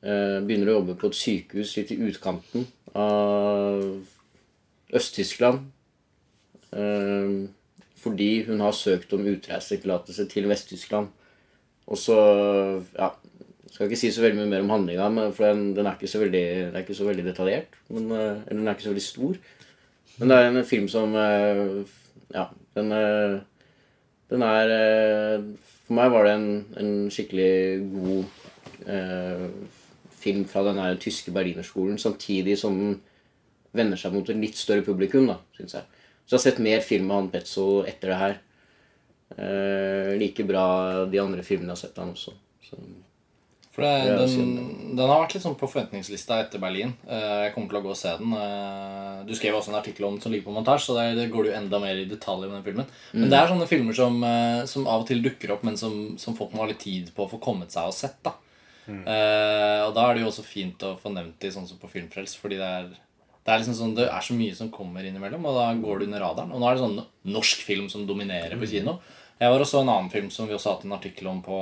eh, 0.03 0.41
begynner 0.43 0.73
å 0.73 0.77
jobbe 0.81 0.97
på 0.99 1.07
et 1.13 1.19
sykehus 1.21 1.77
litt 1.79 1.93
i 1.95 2.01
utkanten 2.03 2.67
av 2.99 3.85
Øst-Tyskland. 4.99 5.63
Eh, 6.75 7.47
fordi 8.03 8.31
hun 8.49 8.59
har 8.67 8.75
søkt 8.75 9.15
om 9.15 9.23
utreisetillatelse 9.31 10.27
til 10.33 10.51
Vest-Tyskland. 10.51 11.13
Og 11.87 11.99
så 11.99 12.17
ja, 12.99 13.13
skal 13.73 13.89
ikke 13.89 14.01
si 14.03 14.11
så 14.13 14.25
veldig 14.25 14.43
mye 14.43 14.51
mer 14.51 14.65
om 14.67 14.73
handlinga, 14.75 15.09
for 15.33 15.49
den, 15.49 15.73
den, 15.77 15.89
er 15.89 15.97
veldig, 15.97 16.45
den 16.69 16.77
er 16.77 16.85
ikke 16.85 16.99
så 16.99 17.09
veldig 17.09 17.25
detaljert. 17.25 17.79
Men, 17.89 18.11
eh, 18.13 18.43
eller 18.47 18.59
den 18.61 18.69
er 18.69 18.77
ikke 18.77 18.87
så 18.87 18.93
veldig 18.93 19.05
stor. 19.07 19.39
Men 20.19 20.29
det 20.29 20.39
er 20.39 20.49
en 20.51 20.69
film 20.69 20.89
som 20.93 21.15
eh, 21.17 21.63
Ja, 22.35 22.51
den 22.77 22.93
eh, 22.93 23.39
Den 24.29 24.43
er 24.45 24.73
For 25.87 25.97
meg 25.97 26.11
var 26.13 26.29
det 26.29 26.35
en, 26.37 26.51
en 26.81 26.93
skikkelig 27.13 27.55
god 27.95 28.93
eh, 28.93 29.47
film 30.23 30.45
fra 30.49 30.63
den 30.69 30.79
her 30.79 31.01
tyske 31.01 31.33
berlinerskolen, 31.35 31.99
samtidig 31.99 32.59
som 32.61 32.77
den 32.79 32.95
vender 33.75 33.99
seg 33.99 34.15
mot 34.15 34.29
et 34.31 34.39
litt 34.39 34.59
større 34.61 34.85
publikum, 34.87 35.27
da, 35.27 35.41
syns 35.57 35.75
jeg. 35.79 36.03
Så 36.23 36.37
jeg 36.37 36.39
har 36.39 36.45
sett 36.45 36.63
mer 36.63 36.85
film 36.87 37.11
av 37.11 37.23
han 37.23 37.31
Petzo 37.33 37.67
etter 37.89 38.13
det 38.13 38.21
her. 38.21 38.37
Eh, 39.33 40.13
like 40.21 40.47
bra 40.47 40.67
de 41.11 41.21
andre 41.21 41.43
filmene 41.47 41.73
jeg 41.73 41.79
har 41.79 41.83
sett 41.83 41.99
av 41.99 42.07
han 42.07 42.15
også. 42.15 42.37
Så, 42.69 42.79
For 43.73 43.81
det, 43.81 43.93
den, 44.37 44.97
den 44.99 45.09
har 45.09 45.23
vært 45.23 45.33
litt 45.35 45.43
sånn 45.47 45.55
på 45.57 45.65
forventningslista 45.71 46.43
etter 46.43 46.61
Berlin. 46.61 46.91
Eh, 47.09 47.47
Jeg 47.47 47.55
kommer 47.55 47.71
til 47.73 47.79
å 47.79 47.83
gå 47.87 47.91
og 47.95 47.97
se 47.97 48.11
den. 48.21 48.35
Eh, 48.37 49.23
Du 49.25 49.33
skrev 49.39 49.55
også 49.57 49.73
en 49.73 49.79
artikkel 49.81 50.05
om 50.05 50.15
den 50.19 50.21
som 50.21 50.33
ligger 50.33 50.45
på 50.51 50.53
montasje, 50.59 50.91
så 50.91 50.97
der, 50.99 51.15
der 51.17 51.31
går 51.33 51.45
du 51.49 51.53
enda 51.57 51.79
mer 51.81 51.97
i 51.97 52.05
detalj 52.11 52.45
om 52.51 52.53
den 52.53 52.63
filmen. 52.67 52.87
Men 53.15 53.31
det 53.33 53.39
er 53.39 53.49
sånne 53.49 53.69
filmer 53.71 53.97
som, 53.97 54.19
eh, 54.29 54.65
som 54.69 54.85
av 54.87 55.01
og 55.03 55.09
til 55.09 55.23
dukker 55.25 55.55
opp, 55.57 55.65
men 55.65 55.77
som, 55.81 56.19
som 56.19 56.37
folk 56.37 56.53
må 56.53 56.67
ha 56.67 56.69
litt 56.69 56.81
tid 56.85 57.09
på 57.17 57.25
å 57.25 57.31
få 57.33 57.41
kommet 57.41 57.73
seg 57.73 57.89
og 57.89 57.95
sett. 57.97 58.19
da 58.23 58.35
Eh, 58.89 59.81
Og 59.87 59.95
da 59.95 60.09
er 60.11 60.15
det 60.15 60.23
jo 60.25 60.29
også 60.29 60.43
fint 60.45 60.83
å 60.83 60.97
få 60.99 61.13
nevnt 61.15 61.39
de 61.41 61.49
sånn 61.55 61.69
som 61.69 61.79
på 61.79 61.89
Filmfrelst, 61.89 62.37
fordi 62.43 62.59
det 62.59 62.67
er 62.69 62.89
det 63.45 63.51
er 63.55 63.59
liksom 63.59 63.75
sånn, 63.75 63.95
det 63.97 64.05
er 64.07 64.21
så 64.23 64.35
mye 64.39 64.55
som 64.55 64.69
kommer 64.71 65.03
innimellom, 65.03 65.43
og 65.47 65.55
da 65.57 65.73
går 65.75 65.99
det 65.99 66.07
under 66.07 66.21
radaren. 66.23 66.53
Og 66.53 66.61
nå 66.61 66.67
er 66.69 66.75
det 66.77 66.83
sånn 66.85 67.07
norsk 67.33 67.63
film 67.67 67.89
som 67.91 68.05
dominerer 68.07 68.55
på 68.61 68.69
kino. 68.71 69.01
Jeg 69.41 69.51
var 69.51 69.59
også 69.65 69.81
en 69.81 69.89
annen 69.91 70.11
film 70.13 70.29
som 70.31 70.47
vi 70.47 70.55
også 70.55 70.69
har 70.71 70.77
hatt 70.77 70.85
en 70.87 70.93
artikkel 70.95 71.27
om 71.27 71.41
på, 71.43 71.57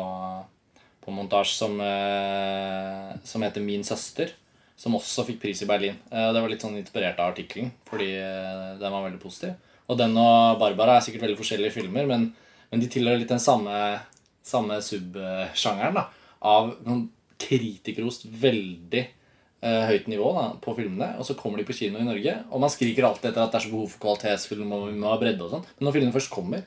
på 1.04 1.12
montasje, 1.14 1.56
som, 1.56 1.80
eh, 1.80 3.16
som 3.24 3.42
heter 3.42 3.60
Min 3.60 3.84
søster. 3.84 4.32
Som 4.76 4.96
også 4.96 5.26
fikk 5.28 5.42
pris 5.42 5.60
i 5.62 5.68
Berlin. 5.68 5.96
Eh, 6.10 6.32
det 6.32 6.40
var 6.40 6.48
litt 6.48 6.62
sånn 6.64 6.78
inspirert 6.78 7.18
av 7.20 7.34
artikkelen, 7.34 7.70
fordi 7.88 8.14
eh, 8.16 8.78
den 8.80 8.94
var 8.94 9.04
veldig 9.04 9.20
positiv. 9.20 9.54
Og 9.90 9.98
den 9.98 10.16
og 10.16 10.58
Barbara 10.60 10.96
er 10.96 11.04
sikkert 11.04 11.26
veldig 11.26 11.40
forskjellige 11.40 11.74
filmer, 11.74 12.06
men, 12.08 12.30
men 12.70 12.80
de 12.80 12.88
tilhører 12.88 13.20
litt 13.20 13.32
den 13.32 13.42
samme, 13.42 13.74
samme 14.46 14.78
subsjangeren 14.80 15.98
av 16.40 16.70
noen 16.86 17.08
kritikerost 17.40 18.28
veldig 18.40 19.02
høyt 19.60 20.06
nivå 20.08 20.30
da, 20.32 20.44
på 20.62 20.72
filmene, 20.78 21.10
og 21.20 21.26
så 21.28 21.34
kommer 21.36 21.60
de 21.60 21.66
på 21.68 21.74
kino 21.76 22.00
i 22.00 22.06
Norge. 22.06 22.32
Og 22.48 22.62
man 22.62 22.72
skriker 22.72 23.04
alltid 23.04 23.32
etter 23.32 23.42
at 23.42 23.52
det 23.52 23.58
er 23.58 23.66
så 23.66 23.72
behov 23.74 23.90
for 23.92 24.00
kvalitetsfilm 24.06 24.70
og 24.72 24.86
vi 24.88 25.00
må 25.02 25.10
ha 25.10 25.18
bredde 25.20 25.44
og 25.44 25.52
sånn. 25.52 25.66
Men 25.76 25.88
når 25.88 25.96
filmene 25.96 26.14
først 26.14 26.32
kommer, 26.32 26.62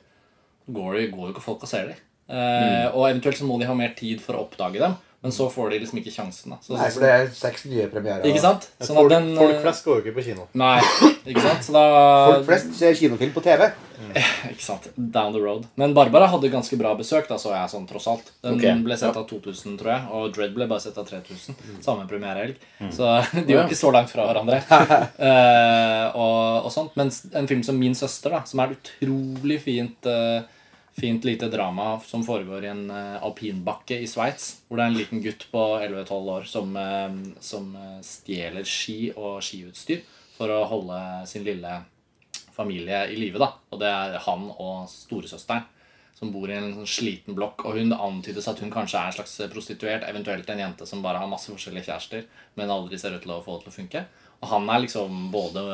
går, 0.68 1.00
går 1.10 1.24
jo 1.24 1.32
ikke 1.32 1.42
folk 1.48 1.64
og 1.66 1.72
ser 1.72 1.90
dem. 1.90 2.04
Eh, 2.28 2.86
Og 2.94 3.08
eventuelt 3.10 3.36
så 3.38 3.48
må 3.48 3.58
de 3.60 3.68
ha 3.68 3.74
mer 3.76 3.92
tid 3.98 4.22
for 4.24 4.38
å 4.38 4.46
oppdage 4.46 4.80
dem. 4.80 4.96
Men 5.24 5.32
så 5.32 5.46
får 5.48 5.70
de 5.72 5.78
liksom 5.80 5.98
ikke 6.02 6.10
sjansen. 6.12 6.52
da 6.52 6.58
så, 6.60 6.74
Nei, 6.76 6.86
for 6.92 7.00
det 7.00 7.10
er 7.14 7.30
seks 7.32 7.62
nye 7.64 7.86
premierer. 7.88 8.26
Ikke 8.28 8.42
sant? 8.42 8.66
Sånn 8.76 8.98
folk, 8.98 9.08
at 9.08 9.14
den, 9.14 9.30
folk 9.38 9.54
eh, 9.54 9.60
flest 9.62 9.86
går 9.86 9.94
jo 9.96 10.02
ikke 10.02 10.12
på 10.18 10.24
kino. 10.26 10.42
Nei, 10.60 10.74
ikke 11.24 11.44
sant? 11.46 11.62
Så 11.64 11.72
da 11.72 11.84
Folk 12.28 12.42
flest 12.50 12.74
ser 12.76 12.98
kinofilm 12.98 13.32
på 13.32 13.40
TV. 13.46 13.64
Ikke 14.50 14.60
sant. 14.60 14.90
Down 14.96 15.32
the 15.32 15.40
road. 15.40 15.64
Men 15.80 15.94
Barbara 15.96 16.26
hadde 16.28 16.50
ganske 16.52 16.76
bra 16.76 16.92
besøk, 16.98 17.24
da 17.30 17.38
så 17.40 17.54
jeg 17.54 17.72
sånn 17.72 17.86
tross 17.88 18.08
alt. 18.12 18.28
Den 18.44 18.58
okay. 18.58 18.76
ble 18.84 18.98
sett 19.00 19.16
av 19.16 19.24
2000, 19.30 19.78
tror 19.80 19.92
jeg, 19.94 20.04
og 20.12 20.34
Dread 20.36 20.52
ble 20.58 20.66
bare 20.68 20.84
sett 20.84 20.98
av 21.00 21.08
3000. 21.08 21.56
Samme 21.86 22.04
premierehelg. 22.10 22.60
Så 22.92 23.08
de 23.46 23.56
var 23.56 23.64
ikke 23.64 23.80
så 23.80 23.94
langt 23.96 24.12
fra 24.12 24.26
hverandre. 24.28 24.60
uh, 24.68 26.12
og, 26.20 26.68
og 26.68 26.74
sånt. 26.74 26.92
Mens 27.00 27.22
en 27.32 27.48
film 27.48 27.64
som 27.64 27.80
Min 27.80 27.96
søster, 27.96 28.36
da, 28.36 28.42
som 28.44 28.60
er 28.60 28.76
et 28.76 28.92
utrolig 28.92 29.62
fint 29.64 30.10
eh, 30.10 30.44
Fint 30.94 31.24
lite 31.26 31.48
drama 31.50 32.00
som 32.00 32.22
foregår 32.24 32.64
i 32.64 32.70
en 32.70 32.84
eh, 32.90 33.22
alpinbakke 33.22 33.96
i 33.98 34.06
Sveits. 34.06 34.60
Hvor 34.68 34.78
det 34.78 34.84
er 34.84 34.92
en 34.92 34.98
liten 35.00 35.22
gutt 35.24 35.48
på 35.50 35.62
11-12 35.80 36.30
år 36.36 36.46
som, 36.46 36.76
eh, 36.78 37.16
som 37.42 37.72
eh, 37.74 37.98
stjeler 38.06 38.68
ski 38.68 39.10
og 39.16 39.40
skiutstyr 39.42 40.04
for 40.36 40.52
å 40.54 40.62
holde 40.70 41.00
sin 41.26 41.42
lille 41.46 41.80
familie 42.54 43.08
i 43.10 43.18
live. 43.18 43.48
Og 43.74 43.82
det 43.82 43.90
er 43.90 44.20
han 44.22 44.46
og 44.54 44.86
storesøsteren 44.90 45.66
som 46.14 46.30
bor 46.30 46.46
i 46.46 46.54
en 46.54 46.70
sånn 46.76 46.88
sliten 46.88 47.34
blokk. 47.34 47.66
Og 47.66 47.80
hun 47.80 47.90
antydes 47.96 48.46
at 48.50 48.62
hun 48.62 48.70
kanskje 48.70 49.00
er 49.00 49.10
en 49.10 49.16
slags 49.18 49.34
prostituert, 49.50 50.06
eventuelt 50.06 50.50
en 50.50 50.62
jente 50.62 50.86
som 50.86 51.02
bare 51.02 51.18
har 51.18 51.30
masse 51.30 51.50
forskjellige 51.50 51.88
kjærester, 51.88 52.28
men 52.54 52.70
aldri 52.70 53.00
ser 53.02 53.16
ut 53.16 53.26
til 53.26 53.34
å 53.34 53.42
få 53.42 53.58
det 53.58 53.66
til 53.66 53.74
å 53.74 53.78
funke. 53.80 54.04
Og 54.38 54.52
han 54.52 54.70
er 54.70 54.84
liksom 54.84 55.26
både 55.34 55.64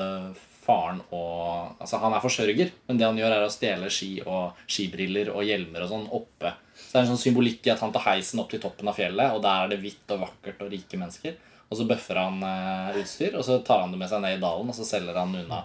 faren 0.71 1.03
og 1.11 1.77
Altså, 1.81 1.97
han 2.03 2.13
er 2.13 2.21
forsørger, 2.21 2.73
men 2.89 2.99
det 3.01 3.07
han 3.07 3.19
gjør, 3.19 3.33
er 3.33 3.47
å 3.47 3.53
stjele 3.53 3.89
ski 3.93 4.11
og 4.21 4.59
skibriller 4.69 5.31
og 5.33 5.47
hjelmer 5.49 5.87
og 5.87 5.89
sånn 5.89 6.09
oppe. 6.13 6.51
Så 6.77 6.91
det 6.91 6.99
er 6.99 7.07
en 7.07 7.13
sånn 7.15 7.23
symbolikk 7.23 7.65
i 7.67 7.73
at 7.73 7.81
han 7.81 7.95
tar 7.95 8.05
heisen 8.05 8.43
opp 8.43 8.51
til 8.53 8.61
toppen 8.61 8.91
av 8.91 8.99
fjellet, 8.99 9.33
og 9.33 9.41
der 9.45 9.65
er 9.65 9.73
det 9.73 9.79
hvitt 9.81 10.13
og 10.13 10.27
vakkert 10.27 10.61
og 10.67 10.75
rike 10.75 11.01
mennesker. 11.01 11.39
Og 11.71 11.79
så 11.79 11.87
bøffer 11.89 12.21
han 12.21 12.43
eh, 12.45 13.01
utstyr, 13.01 13.39
og 13.39 13.47
så 13.47 13.61
tar 13.65 13.85
han 13.85 13.95
det 13.95 14.01
med 14.03 14.11
seg 14.13 14.21
ned 14.25 14.37
i 14.37 14.43
dalen, 14.43 14.69
og 14.69 14.77
så 14.77 14.87
selger 14.87 15.17
han 15.17 15.33
unna. 15.41 15.63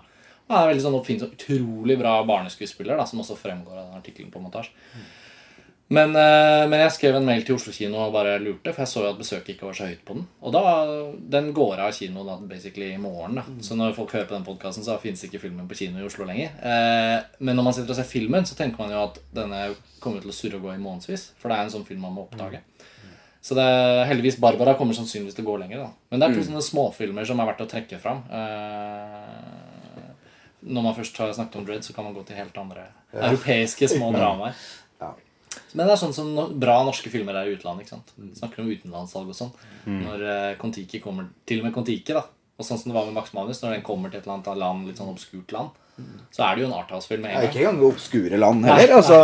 Han 0.48 0.58
er 0.62 0.72
veldig 0.72 0.86
sånn 0.86 0.98
oppfinnsom, 1.02 1.34
og 1.34 1.40
utrolig 1.40 2.00
bra 2.00 2.16
barneskuespiller, 2.30 2.96
da, 3.00 3.08
som 3.10 3.24
også 3.26 3.38
fremgår 3.40 3.82
av 3.82 3.96
artikkelen 4.00 4.32
på 4.32 4.44
montasje. 4.44 4.72
Men, 5.94 6.16
eh, 6.18 6.64
men 6.66 6.80
jeg 6.82 6.94
skrev 6.96 7.16
en 7.20 7.26
mail 7.28 7.44
til 7.46 7.60
Oslo 7.60 7.70
kino 7.76 8.00
og 8.02 8.14
bare 8.16 8.40
lurte, 8.42 8.72
for 8.74 8.82
jeg 8.82 8.90
så 8.90 9.04
jo 9.04 9.10
at 9.12 9.20
besøket 9.20 9.52
ikke 9.54 9.68
var 9.68 9.76
så 9.78 9.86
høyt 9.86 10.02
på 10.08 10.16
den. 10.18 10.24
Og 10.42 10.52
da, 10.56 10.62
Den 11.36 11.52
går 11.54 11.78
av 11.86 11.92
kino 11.94 12.24
da, 12.26 12.40
basically 12.42 12.88
i 12.96 12.98
morgen. 12.98 13.36
da. 13.36 13.44
Så 13.62 13.78
når 13.78 13.94
folk 13.94 14.12
hører 14.12 14.26
på 14.26 14.34
den 14.34 14.48
podkasten, 14.48 14.84
så 14.84 14.98
fins 15.00 15.22
ikke 15.24 15.40
filmen 15.44 15.68
på 15.70 15.78
kino 15.78 16.00
i 16.02 16.08
Oslo 16.08 16.26
lenger. 16.26 16.50
Eh, 16.58 17.20
men 17.40 17.56
når 17.56 17.64
man 17.68 17.74
sitter 17.78 17.94
og 17.94 18.00
ser 18.00 18.10
filmen, 18.10 18.44
så 18.50 18.58
tenker 18.58 18.82
man 18.82 18.90
jo 18.96 19.04
at 19.04 19.20
denne 19.32 19.76
kommer 20.02 20.22
til 20.22 20.34
å 20.34 20.34
surre 20.34 20.58
og 20.58 20.64
gå 20.66 20.74
i 20.74 20.82
månedsvis. 20.82 21.32
For 21.38 21.50
det 21.50 21.58
er 21.60 21.64
en 21.68 21.76
sånn 21.78 21.86
film 21.86 22.02
man 22.02 22.14
må 22.18 22.26
oppdage. 22.26 22.64
Så 23.46 23.54
det, 23.54 23.66
heldigvis 24.10 24.40
Barbara 24.42 24.74
kommer 24.74 24.98
sannsynligvis 24.98 25.36
til 25.38 25.46
å 25.46 25.52
gå 25.52 25.60
lenger. 25.62 25.84
da. 25.84 25.92
Men 26.10 26.20
det 26.20 26.30
er 26.32 26.34
to 26.34 26.48
sånne 26.48 26.64
småfilmer 26.66 27.28
som 27.30 27.40
er 27.40 27.46
verdt 27.52 27.62
å 27.62 27.70
trekke 27.70 28.00
fram. 28.02 28.24
Eh, 28.34 30.10
når 30.66 30.82
man 30.82 30.96
først 30.98 31.18
har 31.22 31.30
snakket 31.38 31.60
om 31.60 31.66
Dread, 31.68 31.86
så 31.86 31.94
kan 31.94 32.08
man 32.08 32.16
gå 32.16 32.26
til 32.26 32.40
helt 32.40 32.58
andre 32.58 32.88
europeiske 33.14 33.88
små 33.92 34.10
dramaer. 34.18 34.58
Men 35.74 35.88
det 35.88 35.94
er 35.96 36.02
sånn 36.02 36.14
som 36.14 36.34
no 36.36 36.48
bra 36.50 36.84
norske 36.84 37.10
filmer 37.14 37.36
er 37.36 37.50
i 37.50 37.56
utlandet. 37.56 37.86
ikke 37.86 37.96
sant? 37.96 38.12
Snakker 38.40 38.64
om 38.64 38.72
utenlandssalg 38.72 39.30
og 39.30 39.36
sånn. 39.36 39.52
Når 39.86 40.24
eh, 40.34 40.56
Kon-Tiki 40.62 41.02
kommer 41.04 41.28
Til 41.46 41.60
og 41.62 41.66
med 41.70 41.74
Kon-Tiki, 41.76 42.14
da. 42.14 42.24
Og 42.58 42.64
sånn 42.66 42.80
som 42.80 42.92
det 42.92 42.96
var 42.96 43.06
med 43.06 43.14
Max 43.18 43.34
Manus, 43.36 43.62
når 43.62 43.74
den 43.76 43.82
kommer 43.84 44.10
til 44.10 44.20
et 44.22 44.26
eller 44.28 44.38
annet 44.40 44.58
land, 44.62 44.88
litt 44.88 44.98
sånn 45.02 45.12
obskurt 45.12 45.52
land, 45.52 45.70
så 46.32 46.44
er 46.44 46.56
det 46.56 46.64
jo 46.64 46.68
en 46.70 46.76
arthouse-film 46.76 47.22
med 47.24 47.44
ikke 47.48 47.62
engang 47.64 47.82
obskure 47.88 48.38
land 48.40 48.66
heller. 48.68 48.94
Altså, 48.98 49.20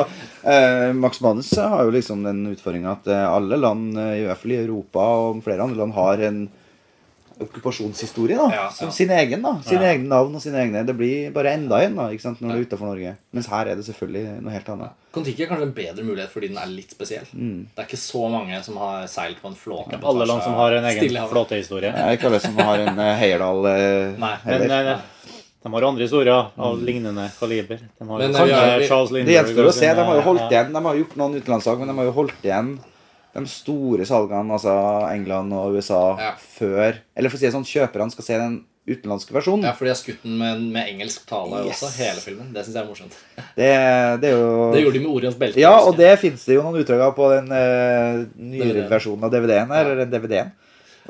eh, 0.47 0.91
Max 0.95 1.19
Manus 1.23 1.49
har 1.59 1.83
jo 1.83 1.91
liksom 1.91 2.23
den 2.23 2.45
utfordringa 2.51 2.93
at 2.97 3.07
eh, 3.11 3.27
alle 3.27 3.57
land, 3.59 3.97
eh, 3.99 4.21
i 4.21 4.25
hvert 4.27 4.39
fall 4.39 4.51
i 4.55 4.59
Europa 4.61 4.99
og 5.25 5.41
flere 5.43 5.63
andre 5.63 5.79
land, 5.81 5.93
har 5.95 6.23
en 6.29 6.41
okkupasjonshistorie. 7.41 8.37
da, 8.37 8.49
Ja, 8.53 8.69
Som 8.69 8.87
ja. 8.87 8.91
sin 8.91 9.09
egen. 9.09 9.41
da, 9.41 9.61
Sine 9.63 9.83
Ja. 9.83 9.93
egne 9.93 10.07
navn 10.07 10.35
og 10.35 10.41
sine 10.41 10.57
egne 10.61 10.85
Det 10.85 10.95
blir 10.97 11.31
bare 11.33 11.53
enda 11.57 11.81
en 11.83 11.95
da, 11.95 12.09
ikke 12.09 12.21
sant, 12.21 12.41
når 12.41 12.49
du 12.51 12.55
er 12.59 12.65
utafor 12.65 12.85
Norge. 12.87 13.17
Mens 13.33 13.47
her 13.47 13.65
er 13.67 13.75
det 13.75 13.85
selvfølgelig 13.85 14.41
noe 14.41 14.51
helt 14.51 14.69
annet. 14.69 14.91
Kon-Tiki 15.11 15.43
er 15.43 15.49
kanskje 15.51 15.65
en 15.67 15.73
bedre 15.75 16.03
mulighet 16.07 16.29
fordi 16.31 16.47
den 16.53 16.57
er 16.61 16.69
litt 16.71 16.91
spesiell. 16.95 17.25
Det 17.33 17.81
er 17.83 17.87
ikke 17.89 17.99
så 17.99 18.29
mange 18.31 18.61
som 18.63 18.77
har 18.79 19.07
seilt 19.11 19.41
på 19.41 19.49
en 19.51 19.55
flåte. 19.59 19.99
på 19.99 20.07
Alle 20.07 20.25
land 20.29 20.43
som 20.45 20.53
har 20.55 20.71
en 20.77 20.85
egen 20.85 21.17
flåtehistorie. 21.27 21.91
Er 21.91 22.15
ikke 22.15 22.29
alle 22.31 22.39
som 22.39 22.55
har 22.57 22.79
en 22.85 22.99
eh, 22.99 23.15
Heierdal 23.19 23.65
eh, 23.73 24.13
Nei, 24.21 24.35
Men 24.45 24.61
heller. 24.69 24.91
eh, 24.93 25.35
de 25.63 25.73
har 25.73 25.83
andre 25.89 26.01
historier 26.07 26.31
av 26.57 26.79
lignende 26.81 27.27
kaliber. 27.39 27.77
De 27.99 28.07
har 28.07 28.19
Men, 28.23 28.33
kanskje 28.33 28.79
vi- 28.79 28.87
Charles 28.87 29.11
Det 29.11 29.35
gjenstår 29.35 29.67
å 29.67 29.73
se. 29.73 29.93
De 29.93 30.07
har 30.07 30.15
jo 30.15 30.21
holdt 30.21 30.47
igjen 30.49 30.71
De 30.73 30.81
har 30.87 30.95
gjort 31.03 31.15
noen 31.17 31.35
utenlandssalg, 31.41 31.79
men 31.83 31.87
de 31.91 31.97
har 31.99 32.05
jo 32.05 32.15
holdt 32.21 32.41
igjen 32.47 32.71
de 33.33 33.45
store 33.47 34.03
salgene, 34.05 34.51
altså 34.51 34.73
England 35.13 35.53
og 35.53 35.75
USA, 35.75 36.17
Ja. 36.19 36.31
før 36.35 36.97
Eller 37.15 37.29
for 37.29 37.37
å 37.37 37.39
si 37.39 37.45
det 37.45 37.53
sånn, 37.53 37.63
kjøperne 37.67 38.11
skal 38.11 38.23
se 38.25 38.37
den 38.37 38.65
utenlandske 38.95 39.33
versjonen. 39.35 39.65
Ja, 39.67 39.73
for 39.77 39.87
de 39.87 39.91
har 39.93 39.99
skutt 39.99 40.23
den 40.25 40.37
med, 40.39 40.61
med 40.75 40.89
engelsk 40.91 41.23
tale 41.29 41.61
Yes. 41.65 41.81
også, 41.83 41.91
hele 41.99 42.23
filmen. 42.23 42.49
Det 42.55 42.63
syns 42.65 42.75
jeg 42.77 42.83
er 42.83 42.89
morsomt. 42.89 43.19
Det, 43.57 43.69
det 44.23 44.31
er 44.31 44.35
jo 44.37 44.71
Det 44.75 44.81
gjorde 44.85 44.97
de 44.99 45.03
med 45.05 45.11
Orions 45.15 45.37
belte. 45.41 45.59
Ja, 45.63 45.73
og 45.85 45.95
det 45.99 46.11
fins 46.23 46.45
det 46.47 46.57
jo 46.59 46.65
noen 46.65 46.81
utdrag 46.81 47.05
av 47.07 47.15
på 47.17 47.29
den 47.35 47.51
uh, 47.51 48.25
nyere 48.37 48.87
versjonen 48.91 49.23
av 49.27 49.33
DVD-en. 49.35 49.71
Ja. 49.71 49.81
Eller 49.85 50.03
den 50.05 50.11
DVD-en. 50.15 50.51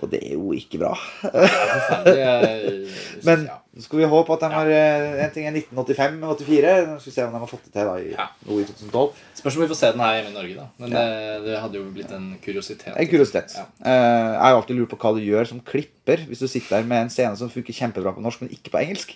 Og 0.01 0.07
det 0.13 0.21
er 0.23 0.37
jo 0.37 0.53
ikke 0.55 0.79
bra. 0.81 0.93
Forferdelig, 1.21 2.21
jeg- 2.25 3.25
Men 3.27 3.45
ja. 3.49 3.60
Så 3.71 3.85
skal 3.85 4.01
vi 4.01 4.07
håpe 4.11 4.33
at 4.35 4.41
de 4.43 4.47
har 4.51 4.67
eh, 4.67 5.23
En 5.23 5.31
ting 5.31 5.45
er 5.47 5.53
1985-84. 5.55 6.71
Nå 6.89 6.97
skal 6.99 7.07
vi 7.11 7.13
se 7.15 7.23
om 7.23 7.31
de 7.35 7.39
har 7.39 7.47
fått 7.47 7.63
det 7.69 7.71
til 7.75 7.87
da 7.87 7.93
i, 8.03 8.09
Ja. 8.17 8.25
i 8.43 8.65
2012. 8.67 9.21
Spørs 9.39 9.55
om 9.57 9.63
vi 9.63 9.67
får 9.71 9.79
se 9.79 9.91
den 9.95 10.03
her 10.03 10.15
hjemme 10.17 10.31
i 10.31 10.35
Norge, 10.35 10.55
da. 10.57 10.65
Men 10.81 10.91
det, 10.95 11.05
det 11.45 11.59
hadde 11.61 11.79
jo 11.79 11.85
blitt 11.95 12.11
en 12.17 12.25
kuriositet. 12.43 12.91
En 12.99 13.07
kuriositet. 13.07 13.55
Ja. 13.55 13.63
Eh, 13.79 14.31
jeg 14.33 14.41
har 14.43 14.57
alltid 14.59 14.75
lurt 14.81 14.91
på 14.91 14.99
hva 14.99 15.13
du 15.15 15.21
gjør 15.23 15.47
som 15.53 15.61
klipper 15.71 16.25
hvis 16.27 16.43
du 16.43 16.47
sitter 16.51 16.77
der 16.81 16.89
med 16.91 17.05
en 17.05 17.13
scene 17.13 17.39
som 17.39 17.49
funker 17.53 17.73
kjempebra 17.79 18.11
på 18.17 18.23
norsk, 18.25 18.43
men 18.43 18.51
ikke 18.51 18.73
på 18.75 18.81
engelsk. 18.83 19.15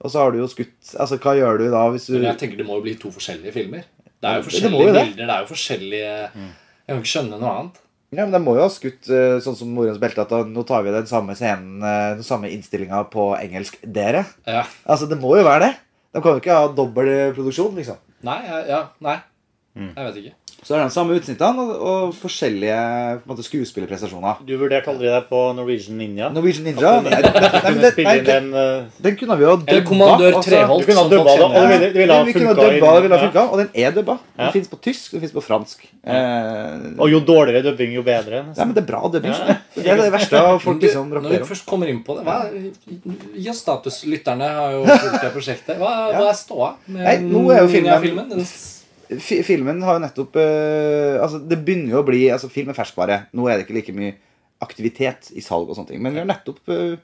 Og 0.00 0.08
så 0.14 0.22
har 0.22 0.30
du 0.32 0.38
jo 0.40 0.46
skutt 0.48 0.94
Altså, 0.96 1.18
hva 1.20 1.34
gjør 1.36 1.58
du 1.60 1.66
da 1.74 1.82
hvis 1.92 2.06
du 2.08 2.14
Men 2.14 2.30
jeg 2.30 2.38
tenker 2.44 2.56
det 2.62 2.64
må 2.70 2.78
jo 2.78 2.86
bli 2.86 2.94
to 2.96 3.10
forskjellige 3.12 3.52
filmer. 3.52 3.82
Det 4.20 4.28
er 4.30 4.38
jo 4.38 4.46
forskjellige 4.46 4.86
det 4.86 4.94
det. 4.94 5.02
bilder. 5.10 5.26
Det 5.26 5.34
er 5.34 5.40
jo 5.44 5.50
forskjellige 5.50 6.12
Jeg 6.30 6.94
kan 6.94 7.02
ikke 7.02 7.12
skjønne 7.18 7.38
noe 7.42 7.52
annet. 7.58 7.82
Ja, 8.10 8.24
men 8.24 8.32
De 8.34 8.40
må 8.42 8.56
jo 8.56 8.64
ha 8.64 8.70
skutt 8.72 9.06
eh, 9.12 9.38
sånn 9.44 9.54
som 9.58 9.70
Morens 9.74 10.00
belte, 10.02 10.24
at 10.24 10.50
nå 10.50 10.64
tar 10.66 10.82
vi 10.82 10.94
den 10.94 11.06
samme 11.06 11.36
scenen, 11.38 11.78
eh, 11.78 12.16
den 12.18 12.26
samme 12.26 12.50
innstillinga 12.50 13.04
på 13.12 13.30
engelsk. 13.38 13.78
Dere. 13.86 14.24
Ja. 14.48 14.64
Altså, 14.84 15.06
Det 15.10 15.20
må 15.20 15.36
jo 15.38 15.46
være 15.46 15.68
det. 15.68 15.72
De 16.10 16.22
kan 16.24 16.34
jo 16.34 16.42
ikke 16.42 16.56
ha 16.58 16.68
dobbel 16.74 17.10
produksjon, 17.36 17.76
liksom. 17.78 18.00
Nei, 18.26 18.40
ja, 18.48 18.58
ja, 18.66 18.80
nei. 19.04 19.20
Mm. 19.78 19.92
Jeg 19.94 20.06
vet 20.08 20.16
ikke. 20.24 20.34
Så 20.60 20.74
er 20.76 20.82
det 20.82 20.90
de 20.90 20.92
samme 20.92 21.14
utsnittene 21.16 21.62
og, 21.64 21.70
og 21.90 22.10
forskjellige 22.20 22.76
på 23.22 23.24
en 23.24 23.30
måte, 23.32 23.44
skuespillerprestasjoner. 23.46 24.42
Du 24.44 24.52
vurderte 24.60 24.90
aldri 24.92 25.08
deg 25.08 25.24
på 25.30 25.38
Norwegian 25.56 25.96
Ninja? 25.96 26.28
Norwegian 26.34 26.66
Ninja 26.68 26.90
Nei, 27.00 27.14
nei, 28.04 28.16
den, 28.26 28.50
den, 29.06 29.16
kunne 29.16 29.38
vi 29.40 29.46
jo 29.46 29.54
dubba. 29.56 29.72
Eller 29.72 29.86
Kommandør 29.88 30.36
altså. 30.36 30.50
Treholt. 30.50 30.84
Du 30.84 30.90
kunne 30.90 31.00
ha 31.00 31.12
dubba 31.14 31.36
det, 31.36 31.46
og 31.46 31.54
det 31.70 31.90
ville, 31.96 32.18
ha 32.18 32.26
Vi 32.28 32.34
kunne 32.36 32.50
ha 32.50 32.56
funka 32.58 32.66
dubba, 32.74 32.90
det 32.92 33.04
ville 33.06 33.16
ha 33.16 33.22
funka, 33.24 33.44
og 33.46 33.62
den 33.62 33.70
er 33.86 33.94
dubba. 33.96 34.16
Den 34.36 34.44
Ja. 34.46 34.50
fins 34.58 34.68
på 34.68 34.80
tysk, 34.84 35.12
den 35.16 35.24
fins 35.24 35.32
på 35.32 35.44
fransk. 35.44 35.86
Eh, 36.04 36.98
Og 36.98 37.08
jo 37.12 37.20
dårligere 37.24 37.62
dubbing, 37.70 37.94
jo 37.96 38.02
bedre. 38.04 38.42
Nei, 38.50 38.64
men 38.64 38.74
det 38.76 38.82
er 38.84 38.88
bra 38.92 39.00
dubbing. 39.08 39.32
Ja. 39.32 39.56
Det 39.80 39.86
er 39.88 39.96
det 39.96 40.10
verste 40.12 40.36
av 40.36 40.58
folk 40.60 40.82
liksom 40.82 41.08
rapporterer 41.08 41.24
om. 41.24 41.38
når 41.40 41.46
vi 41.46 41.48
først 41.54 41.64
kommer 41.68 41.88
inn 41.88 42.02
på 42.04 42.18
det 42.18 42.24
hva, 42.26 42.42
Gi 43.32 43.48
oss 43.48 43.62
status. 43.64 44.02
Lytterne 44.04 44.48
har 44.58 44.74
jo 44.76 44.82
fulgt 44.84 45.22
det 45.24 45.32
prosjektet. 45.32 45.78
Hva, 45.80 45.94
hva 46.12 46.26
er 46.28 46.36
ståa 46.36 46.74
med 46.90 47.24
Ninja-filmen? 47.30 48.28
Den 48.28 48.44
Filmen 49.18 49.80
har 49.82 49.96
jo 49.96 50.02
nettopp 50.04 50.36
uh, 50.38 51.18
Altså, 51.18 51.40
det 51.42 51.58
begynner 51.64 51.96
jo 51.96 52.02
å 52.02 52.06
bli 52.06 52.24
Altså, 52.30 52.50
film 52.52 52.70
er 52.70 52.78
ferskvare. 52.78 53.24
Nå 53.34 53.48
er 53.48 53.58
det 53.58 53.66
ikke 53.66 53.78
like 53.80 53.94
mye 53.96 54.16
aktivitet 54.62 55.32
i 55.34 55.42
salg 55.42 55.70
og 55.70 55.78
sånne 55.78 55.94
ting. 55.94 56.02
Men 56.04 56.14
vi 56.14 56.22
har 56.22 56.28
nettopp 56.30 56.60
uh, 56.70 56.98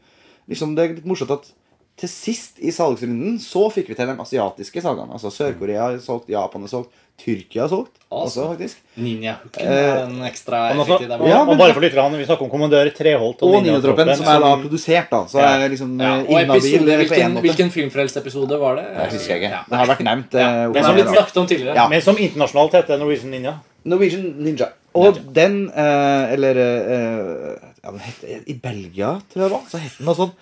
liksom 0.50 0.76
Det 0.76 0.84
er 0.84 0.98
litt 0.98 1.08
morsomt 1.08 1.34
at 1.34 1.50
til 1.96 2.08
sist 2.12 2.58
i 2.60 2.70
salgsrunden 2.74 3.38
så 3.40 3.66
fikk 3.72 3.88
vi 3.88 3.94
til 3.96 4.06
de 4.10 4.16
asiatiske 4.20 4.82
salgene. 4.84 5.12
Altså 5.16 5.30
Sør-Korea 5.32 5.80
har 5.90 5.98
solgt, 6.04 6.28
Japan 6.28 6.66
har 6.66 6.68
solgt, 6.68 6.90
Tyrkia 7.16 7.62
har 7.64 7.70
solgt. 7.72 7.94
Også, 8.12 8.42
Awesome. 8.42 8.48
faktisk. 8.52 8.76
Ninja-hooken 9.00 9.64
er 9.64 10.02
en 10.04 10.18
ekstra 10.28 10.58
eh, 10.70 10.76
også, 10.78 10.84
effektiv 10.98 11.08
der. 11.08 11.22
men, 11.24 11.48
og 11.48 11.56
bare 11.58 11.72
for 11.74 11.80
lytterne, 11.86 12.18
vi 12.20 12.26
snakker 12.28 12.44
om 12.44 12.50
kommandør 12.52 12.90
Treholt 12.94 13.40
Og 13.42 13.54
Ninjatroppen, 13.64 14.10
som 14.18 14.28
er 14.28 14.42
da 14.44 14.50
produsert, 14.60 15.08
da. 15.10 15.22
Så 15.32 15.40
Ja. 15.40 15.54
er 15.64 15.68
liksom 15.72 15.94
ja, 15.98 16.10
eh, 16.18 16.28
og 16.28 16.42
episode, 16.56 16.96
hvilken, 17.00 17.24
en 17.24 17.36
hvilken 17.42 17.70
Filmfrelst-episode 17.72 18.60
var 18.60 18.76
det? 18.76 18.84
Jeg 18.92 19.10
husker 19.16 19.34
jeg 19.34 19.42
ikke. 19.42 19.50
Ja. 19.56 19.62
Det 19.70 19.78
har 19.80 19.86
vært 19.94 20.04
nevnt. 20.04 20.34
eh, 20.34 20.44
men, 20.44 20.74
som 20.74 20.84
har 20.84 20.94
blitt 20.94 21.06
ned, 21.06 21.14
snakket 21.16 21.36
om 21.40 21.46
tidligere. 21.46 21.74
Ja. 21.80 21.88
Men 21.88 22.02
som 22.02 22.16
internasjonalt 22.18 22.72
heter 22.76 22.98
Norwegian 23.00 23.30
Ninja. 23.32 23.54
Norwegian 23.84 24.34
Ninja. 24.44 24.68
Og 24.94 25.14
Ninja. 25.16 25.32
den, 25.32 25.56
eh, 25.70 26.32
eller 26.36 26.56
eh, 26.56 27.56
ja, 27.82 27.90
den 27.90 28.00
het, 28.00 28.44
I 28.46 28.54
Belgia, 28.60 29.14
tror 29.32 29.42
jeg 29.42 29.50
det 29.50 29.56
var, 29.56 29.64
så 29.70 29.78
het 29.80 29.96
den 29.98 30.06
noe 30.06 30.14
sånn 30.20 30.32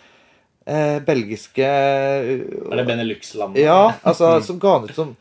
eh, 0.66 0.98
belgiske 1.04 1.68
Er 1.68 2.76
det 2.78 2.86
Benelux-landet? 2.88 3.62
Ja, 3.64 3.94
altså, 4.02 4.36
som 4.44 4.58
ga 4.62 4.78
han 4.78 4.88
ut 4.88 4.96
som 4.96 5.14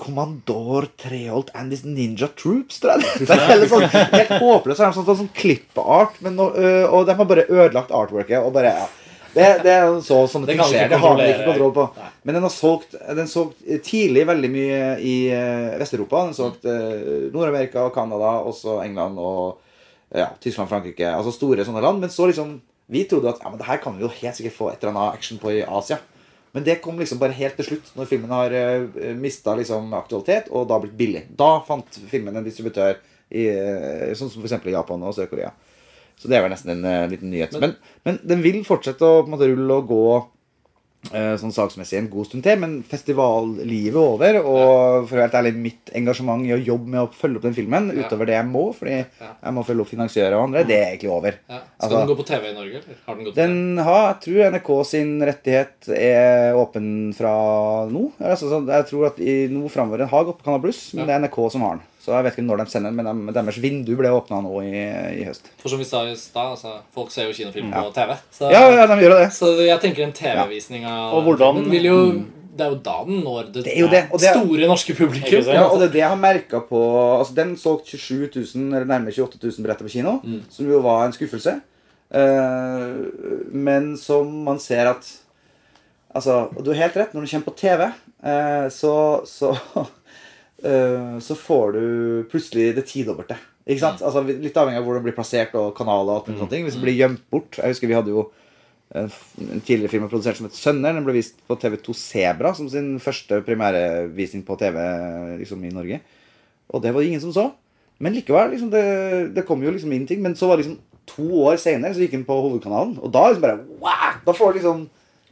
Kommandor 0.00 0.86
Treholt 0.96 1.50
and 1.54 1.72
his 1.72 1.84
Ninja 1.84 2.30
Troops, 2.32 2.80
tror 2.80 2.96
jeg. 2.96 3.26
Det 3.28 3.34
er 3.36 3.42
helt, 3.50 3.68
sånn, 3.68 3.84
helt 3.90 4.32
håpløst. 4.40 4.78
Så 4.78 4.86
er 4.86 4.94
de 4.94 4.96
sånn, 4.96 5.06
sånn, 5.10 5.18
sånn 5.18 5.34
klippart, 5.36 6.16
men 6.24 6.38
nå, 6.38 6.46
øh, 6.56 6.86
og 6.88 7.04
de 7.08 7.16
har 7.18 7.28
bare 7.28 7.44
ødelagt 7.50 7.92
artworket. 7.92 8.38
Og 8.40 8.54
bare, 8.54 8.72
ja. 8.80 8.88
Det, 9.30 9.44
det 9.62 9.74
er 9.76 9.92
så 10.02 10.24
sånne 10.26 10.48
Det 10.48 10.56
ting 10.56 10.62
skjer. 10.72 10.88
Det 10.90 10.98
har 11.04 11.18
de 11.20 11.26
ikke 11.28 11.50
kontroll 11.52 11.74
på. 11.76 11.84
Nei. 12.00 12.08
Men 12.26 12.38
den 12.38 12.46
har 12.48 12.54
solgt, 12.54 12.96
den 13.20 13.28
solgt 13.30 13.60
tidlig 13.86 14.24
veldig 14.26 14.50
mye 14.50 14.80
i 15.06 15.14
eh, 15.36 15.76
Vest-Europa. 15.78 16.24
Den 16.24 16.32
har 16.32 16.38
solgt 16.38 16.66
eh, 16.66 17.28
Nord-Amerika 17.34 17.84
og 17.86 17.94
Canada, 17.94 18.32
også 18.50 18.80
England 18.82 19.20
og 19.22 19.60
ja, 20.16 20.32
Tyskland, 20.42 20.72
Frankrike. 20.72 21.12
Altså 21.12 21.36
store 21.36 21.68
sånne 21.68 21.84
land. 21.84 22.02
Men 22.02 22.10
så 22.10 22.26
liksom 22.32 22.56
Vi 22.90 23.04
trodde 23.08 23.30
at 23.32 23.42
ja, 23.42 23.50
men 23.52 23.60
det 23.60 23.68
her 23.68 23.78
kan 23.82 23.94
vi 23.96 24.04
jo 24.04 24.10
helt 24.12 24.38
sikkert 24.38 24.56
få 24.56 24.70
et 24.70 24.82
eller 24.82 24.96
annet 24.96 25.20
action 25.20 25.38
på 25.42 25.52
i 25.54 25.62
Asia. 25.62 26.00
Men 26.50 26.64
det 26.66 26.80
kom 26.82 26.98
liksom 26.98 27.20
bare 27.20 27.36
helt 27.36 27.54
til 27.60 27.68
slutt, 27.68 27.92
når 27.94 28.08
filmen 28.10 28.32
har 28.34 28.50
uh, 28.50 29.12
mista 29.14 29.54
liksom 29.54 29.92
aktualitet 29.94 30.48
og 30.50 30.66
da 30.70 30.80
blitt 30.82 30.96
billig. 30.98 31.22
Da 31.38 31.60
fant 31.66 32.00
filmen 32.10 32.34
en 32.34 32.46
distributør, 32.46 32.98
i, 33.30 33.46
eh, 33.46 34.10
sånn 34.18 34.30
som 34.30 34.42
f.eks. 34.42 34.66
i 34.66 34.74
Japan 34.74 35.04
og 35.06 35.14
Sør-Korea. 35.14 35.52
Så 36.18 36.28
det 36.28 36.36
er 36.36 36.44
vel 36.44 36.52
nesten 36.52 36.74
en 36.74 36.86
eh, 36.88 37.08
liten 37.12 37.30
nyhet. 37.32 37.54
Men, 37.62 37.76
men, 38.06 38.18
den 38.26 38.42
vil 38.44 38.60
fortsette 38.66 39.06
å 39.06 39.22
på 39.22 39.30
en 39.30 39.36
måte, 39.36 39.48
rulle 39.52 39.78
og 39.78 39.86
gå 39.88 40.04
eh, 40.16 40.24
sånn 41.08 41.52
saksmessig 41.54 41.96
en 41.98 42.10
god 42.12 42.26
stund 42.28 42.42
til. 42.44 42.58
Men 42.60 42.82
festivallivet 42.86 43.94
er 43.94 44.00
over. 44.00 44.36
Og 44.44 45.06
for 45.08 45.16
å 45.16 45.18
være 45.18 45.26
helt 45.30 45.38
ærlig, 45.40 45.52
mitt 45.56 45.90
engasjement 45.96 46.44
i 46.46 46.52
å 46.52 46.60
jobbe 46.64 46.86
med 46.92 47.00
å 47.00 47.10
følge 47.12 47.36
opp 47.40 47.42
den 47.48 47.54
filmen 47.56 47.88
Ja. 47.96 48.04
utover 48.04 48.26
det 48.26 48.34
jeg 48.36 48.46
må, 48.46 48.74
fordi 48.76 48.98
Ja. 49.20 49.30
jeg 49.42 49.52
må 49.54 49.64
følge 49.64 49.80
opp 49.80 49.88
finansiører 49.88 50.34
og 50.36 50.42
andre, 50.48 50.64
det 50.64 50.76
er 50.76 50.90
egentlig 50.96 51.10
over. 51.10 51.34
Ja. 51.48 51.58
Skal 51.80 51.90
Altså, 51.90 51.98
den 52.06 52.08
gå 52.08 52.16
på 52.20 52.26
TV 52.26 52.50
i 52.50 52.54
Norge, 52.54 52.76
eller? 52.82 52.96
Har 53.06 53.14
den 53.16 53.24
gått 53.24 53.34
på 53.34 53.36
TV? 53.36 53.46
den 53.46 53.78
har, 53.78 54.14
jeg 54.14 54.20
tror 54.20 54.50
NRK 54.52 54.84
sin 54.86 55.20
rettighet 55.20 55.88
er 55.88 56.54
åpen 56.54 57.14
fra 57.14 57.86
nå. 57.88 58.12
Altså, 58.20 58.50
så 58.50 58.66
jeg 58.66 58.86
tror 58.86 59.06
at 59.06 59.18
i 59.20 59.48
nå 59.48 59.68
framover 59.70 59.98
Den 59.98 60.08
har 60.08 60.24
gått 60.24 60.38
på 60.38 60.44
Canal 60.44 60.60
Pluss, 60.60 60.92
men 60.94 61.06
det 61.06 61.14
er 61.16 61.20
NRK 61.28 61.50
som 61.50 61.62
har 61.62 61.70
den. 61.76 61.80
Så 62.00 62.14
jeg 62.16 62.24
vet 62.24 62.32
ikke 62.38 62.46
når 62.48 62.62
de 62.64 62.70
sender 62.72 62.90
den, 62.94 62.96
men 62.96 63.26
de, 63.28 63.32
deres 63.36 63.58
vindu 63.60 63.90
ble 63.98 64.08
åpna 64.08 64.38
nå 64.42 64.62
i, 64.64 64.70
i 65.20 65.24
høst. 65.28 65.50
For 65.60 65.68
som 65.68 65.78
vi 65.78 65.84
sa 65.84 66.00
i 66.08 66.14
stad, 66.16 66.54
altså, 66.56 66.78
folk 66.96 67.10
ser 67.12 67.26
jo 67.28 67.34
kinofilm 67.36 67.68
på 67.74 67.92
TV. 67.92 68.14
Så, 68.32 68.48
Ja, 68.50 68.62
ja, 68.72 68.86
de 68.88 68.96
gjør 69.02 69.16
det. 69.18 69.26
så 69.36 69.50
jeg 69.66 69.80
tenker 69.82 70.06
en 70.06 70.12
TV-visning 70.16 70.86
av 70.88 71.14
Og 71.18 71.24
hvordan- 71.28 71.62
Den 71.62 71.70
vil 71.70 71.84
jo 71.84 71.98
Det 72.56 72.66
er 72.66 72.70
jo 72.70 72.78
da 72.84 73.04
den 73.06 73.20
når 73.24 73.44
det, 73.52 73.64
Det 73.64 73.64
det, 73.64 73.90
det 73.90 74.28
er- 74.28 74.34
store 74.40 74.66
norske 74.68 74.94
publikum. 74.96 75.44
Ja, 75.54 75.62
og 75.68 75.78
det 75.78 75.88
er 75.88 75.92
det 75.92 76.00
jeg 76.00 76.08
har 76.08 76.16
merka 76.16 76.60
på 76.68 76.80
Altså, 77.20 77.34
Den 77.34 77.56
solgte 77.56 77.96
27 77.96 78.28
000, 78.56 78.74
eller 78.74 78.84
nærmere 78.86 79.12
28 79.12 79.38
000 79.44 79.62
billetter 79.64 79.84
på 79.84 79.90
kino, 79.92 80.20
som 80.50 80.66
jo 80.68 80.80
var 80.80 81.04
en 81.06 81.12
skuffelse. 81.12 81.60
Uh, 82.12 83.46
men 83.52 83.96
som 83.96 84.30
man 84.44 84.58
ser 84.58 84.86
at 84.90 85.16
Altså, 86.12 86.48
og 86.56 86.64
du 86.64 86.72
har 86.72 86.88
helt 86.88 86.96
rett. 86.98 87.12
Når 87.14 87.20
du 87.22 87.30
kommer 87.30 87.46
på 87.46 87.56
TV, 87.56 87.84
uh, 88.24 88.66
så 88.68 89.22
så, 89.30 89.52
eh, 89.76 89.84
så 90.60 91.36
får 91.38 91.72
du 91.76 91.84
plutselig 92.30 92.74
det 92.76 92.84
tidobbelte. 92.90 93.38
Ikke 93.70 93.82
sant? 93.82 94.02
Altså, 94.04 94.22
litt 94.26 94.56
avhengig 94.58 94.80
av 94.80 94.86
hvor 94.86 94.98
det 94.98 95.04
blir 95.04 95.16
plassert 95.16 95.54
og 95.58 95.72
kanaler. 95.76 96.10
og 96.10 96.18
alt 96.18 96.30
mulig 96.30 96.40
sånne 96.42 96.54
ting. 96.54 96.66
Hvis 96.66 96.76
det 96.78 96.84
blir 96.84 96.98
gjemt 96.98 97.24
bort 97.32 97.58
Jeg 97.60 97.74
husker 97.74 97.90
vi 97.90 97.96
hadde 97.96 98.14
jo 98.14 98.26
en 98.90 99.10
tidligere 99.62 99.92
film 99.92 100.08
produsert 100.10 100.40
som 100.40 100.48
het 100.48 100.56
Sønner. 100.58 100.96
Den 100.96 101.06
ble 101.06 101.14
vist 101.14 101.36
på 101.46 101.56
TV2 101.60 101.94
Sebra 101.94 102.54
som 102.56 102.68
sin 102.72 102.96
første 103.02 103.38
premierevisning 103.46 104.42
på 104.46 104.56
TV 104.58 104.78
liksom, 105.38 105.62
i 105.64 105.74
Norge. 105.74 106.00
Og 106.74 106.82
det 106.82 106.94
var 106.94 107.02
det 107.02 107.12
ingen 107.12 107.22
som 107.22 107.34
så. 107.34 107.50
Men 108.00 108.16
likevel, 108.16 108.54
liksom, 108.54 108.70
det, 108.72 109.34
det 109.36 109.44
kom 109.46 109.62
jo 109.62 109.74
liksom 109.74 109.92
inn 109.94 110.08
ting. 110.08 110.22
Men 110.24 110.34
så 110.38 110.48
var 110.48 110.58
det 110.58 110.66
liksom 110.66 110.80
to 111.10 111.28
år 111.44 111.60
senere 111.60 111.94
så 111.94 112.02
gikk 112.02 112.16
den 112.16 112.26
på 112.26 112.38
hovedkanalen. 112.40 112.96
Og 112.98 113.12
da 113.14 113.28
liksom 113.28 113.44
bare 113.44 113.60
wow! 113.82 114.18
Da 114.26 114.34
får 114.34 114.52
du 114.52 114.58
liksom 114.60 114.86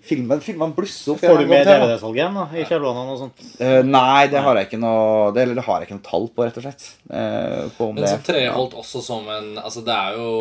filmen, 0.09 0.41
filmen 0.45 0.73
blusser 0.77 1.13
opp. 1.15 1.21
Får 1.23 1.43
du 1.43 1.51
med. 1.51 1.67
DVD-salget 1.69 2.21
igjen 2.23 2.39
da, 2.39 2.47
i 2.55 2.65
og 2.81 3.21
sånt? 3.21 3.45
Eh, 3.61 3.83
nei, 3.87 4.27
det 4.33 4.43
har 4.45 4.59
jeg 4.59 4.69
ikke 4.71 4.81
noe 4.83 5.31
det, 5.37 5.45
eller 5.45 5.61
det 5.61 5.65
har 5.69 5.83
jeg 5.83 5.89
ikke 5.89 5.99
noe 5.99 6.09
tall 6.09 6.27
på, 6.33 6.47
rett 6.49 6.59
og 6.61 6.67
slett. 6.67 6.89
Uh, 7.09 7.69
på 7.77 7.91
om 7.91 7.95
Men 7.97 8.05
det 8.05 8.13
så 8.15 8.21
treholdt 8.27 8.77
også 8.79 9.01
som 9.05 9.29
en 9.33 9.47
Altså 9.59 9.81
det 9.87 9.95
er 9.95 10.19
jo 10.19 10.33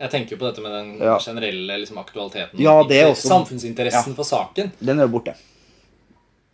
Jeg 0.00 0.10
tenker 0.10 0.34
jo 0.34 0.40
på 0.40 0.48
dette 0.48 0.64
med 0.64 0.72
den 0.74 0.88
Ja. 0.98 1.18
generelle 1.22 1.78
liksom, 1.82 2.00
aktualiteten. 2.02 2.58
Ja, 2.62 2.82
det 2.82 3.02
er 3.02 3.12
også- 3.12 3.28
Samfunnsinteressen 3.34 4.14
for 4.18 4.24
saken. 4.24 4.72
Den 4.80 4.98
er 4.98 5.06
jo 5.06 5.18
borte. 5.18 5.34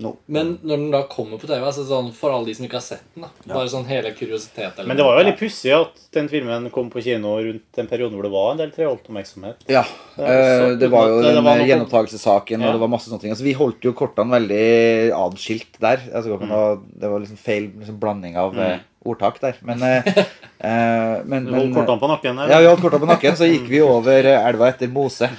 Nå. 0.02 0.10
Men 0.26 0.56
når 0.66 0.80
den 0.80 0.88
da 0.90 1.00
kommer 1.06 1.38
på 1.38 1.46
TV, 1.46 1.60
altså 1.62 1.84
sånn, 1.86 2.08
for 2.16 2.34
alle 2.34 2.48
de 2.48 2.54
som 2.58 2.64
ikke 2.66 2.80
har 2.80 2.82
sett 2.82 3.04
den 3.14 3.22
da, 3.22 3.28
Bare 3.46 3.68
sånn 3.70 3.84
hele 3.86 4.10
kuriositet 4.18 4.80
eller 4.80 4.88
Men 4.90 4.98
det 4.98 5.04
var 5.06 5.14
jo 5.14 5.20
veldig 5.20 5.34
pussig 5.38 5.70
at 5.76 6.00
den 6.16 6.26
filmen 6.32 6.66
kom 6.74 6.88
på 6.90 7.02
kino 7.04 7.36
rundt 7.38 7.62
den 7.78 7.86
perioden 7.90 8.16
hvor 8.18 8.26
det 8.26 8.32
var 8.34 8.48
en 8.50 8.58
del 8.64 8.72
treholdt-oppmerksomhet. 8.74 9.62
Ja. 9.70 9.84
Det 10.16 10.32
eh, 10.34 10.64
det 10.82 10.88
var 10.90 11.12
jo 11.12 11.20
den 11.22 11.38
var 11.46 11.62
gjenopptakelsessaken, 11.62 12.58
Ja. 12.58 12.66
og 12.72 12.74
det 12.74 12.82
var 12.82 12.90
masse 12.96 13.06
sånne 13.10 13.22
ting. 13.22 13.34
Altså, 13.36 13.46
vi 13.46 13.54
holdt 13.54 13.86
jo 13.86 13.94
kortene 13.94 14.34
veldig 14.34 14.66
adskilt 15.14 15.78
der. 15.78 16.02
Altså, 16.10 16.34
det 16.42 16.50
var 16.50 16.82
det 16.82 17.12
var 17.14 17.22
liksom 17.22 17.38
feil 17.46 17.70
liksom, 17.78 18.00
blanding 18.02 18.36
av 18.40 18.58
eh, 18.58 18.82
ordtak 19.05 19.40
der. 19.43 19.59
Men, 19.66 19.82
eh, 19.82 20.02
eh, 20.68 21.14
men, 21.24 21.47
Du 21.47 21.55
holdt 21.56 21.74
kortene 21.76 22.01
på 22.01 22.10
nakken 22.10 22.40
Ja, 22.43 22.47
der. 22.48 22.60
vi 22.64 22.70
holdt 22.70 22.85
kortene 22.85 23.05
på 23.05 23.10
nakken, 23.12 23.36
så 23.39 23.48
gikk 23.48 23.66
vi 23.70 23.82
over 23.85 24.31
eh, 24.31 24.48
elva 24.51 24.70
etter 24.72 24.93
mose. 24.93 25.31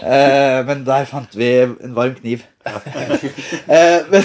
Eh, 0.00 0.60
men 0.66 0.82
der 0.86 1.04
fant 1.06 1.34
vi 1.36 1.48
en 1.62 1.92
varm 1.94 2.14
kniv. 2.16 2.42
Eh, 2.66 4.00
men, 4.10 4.24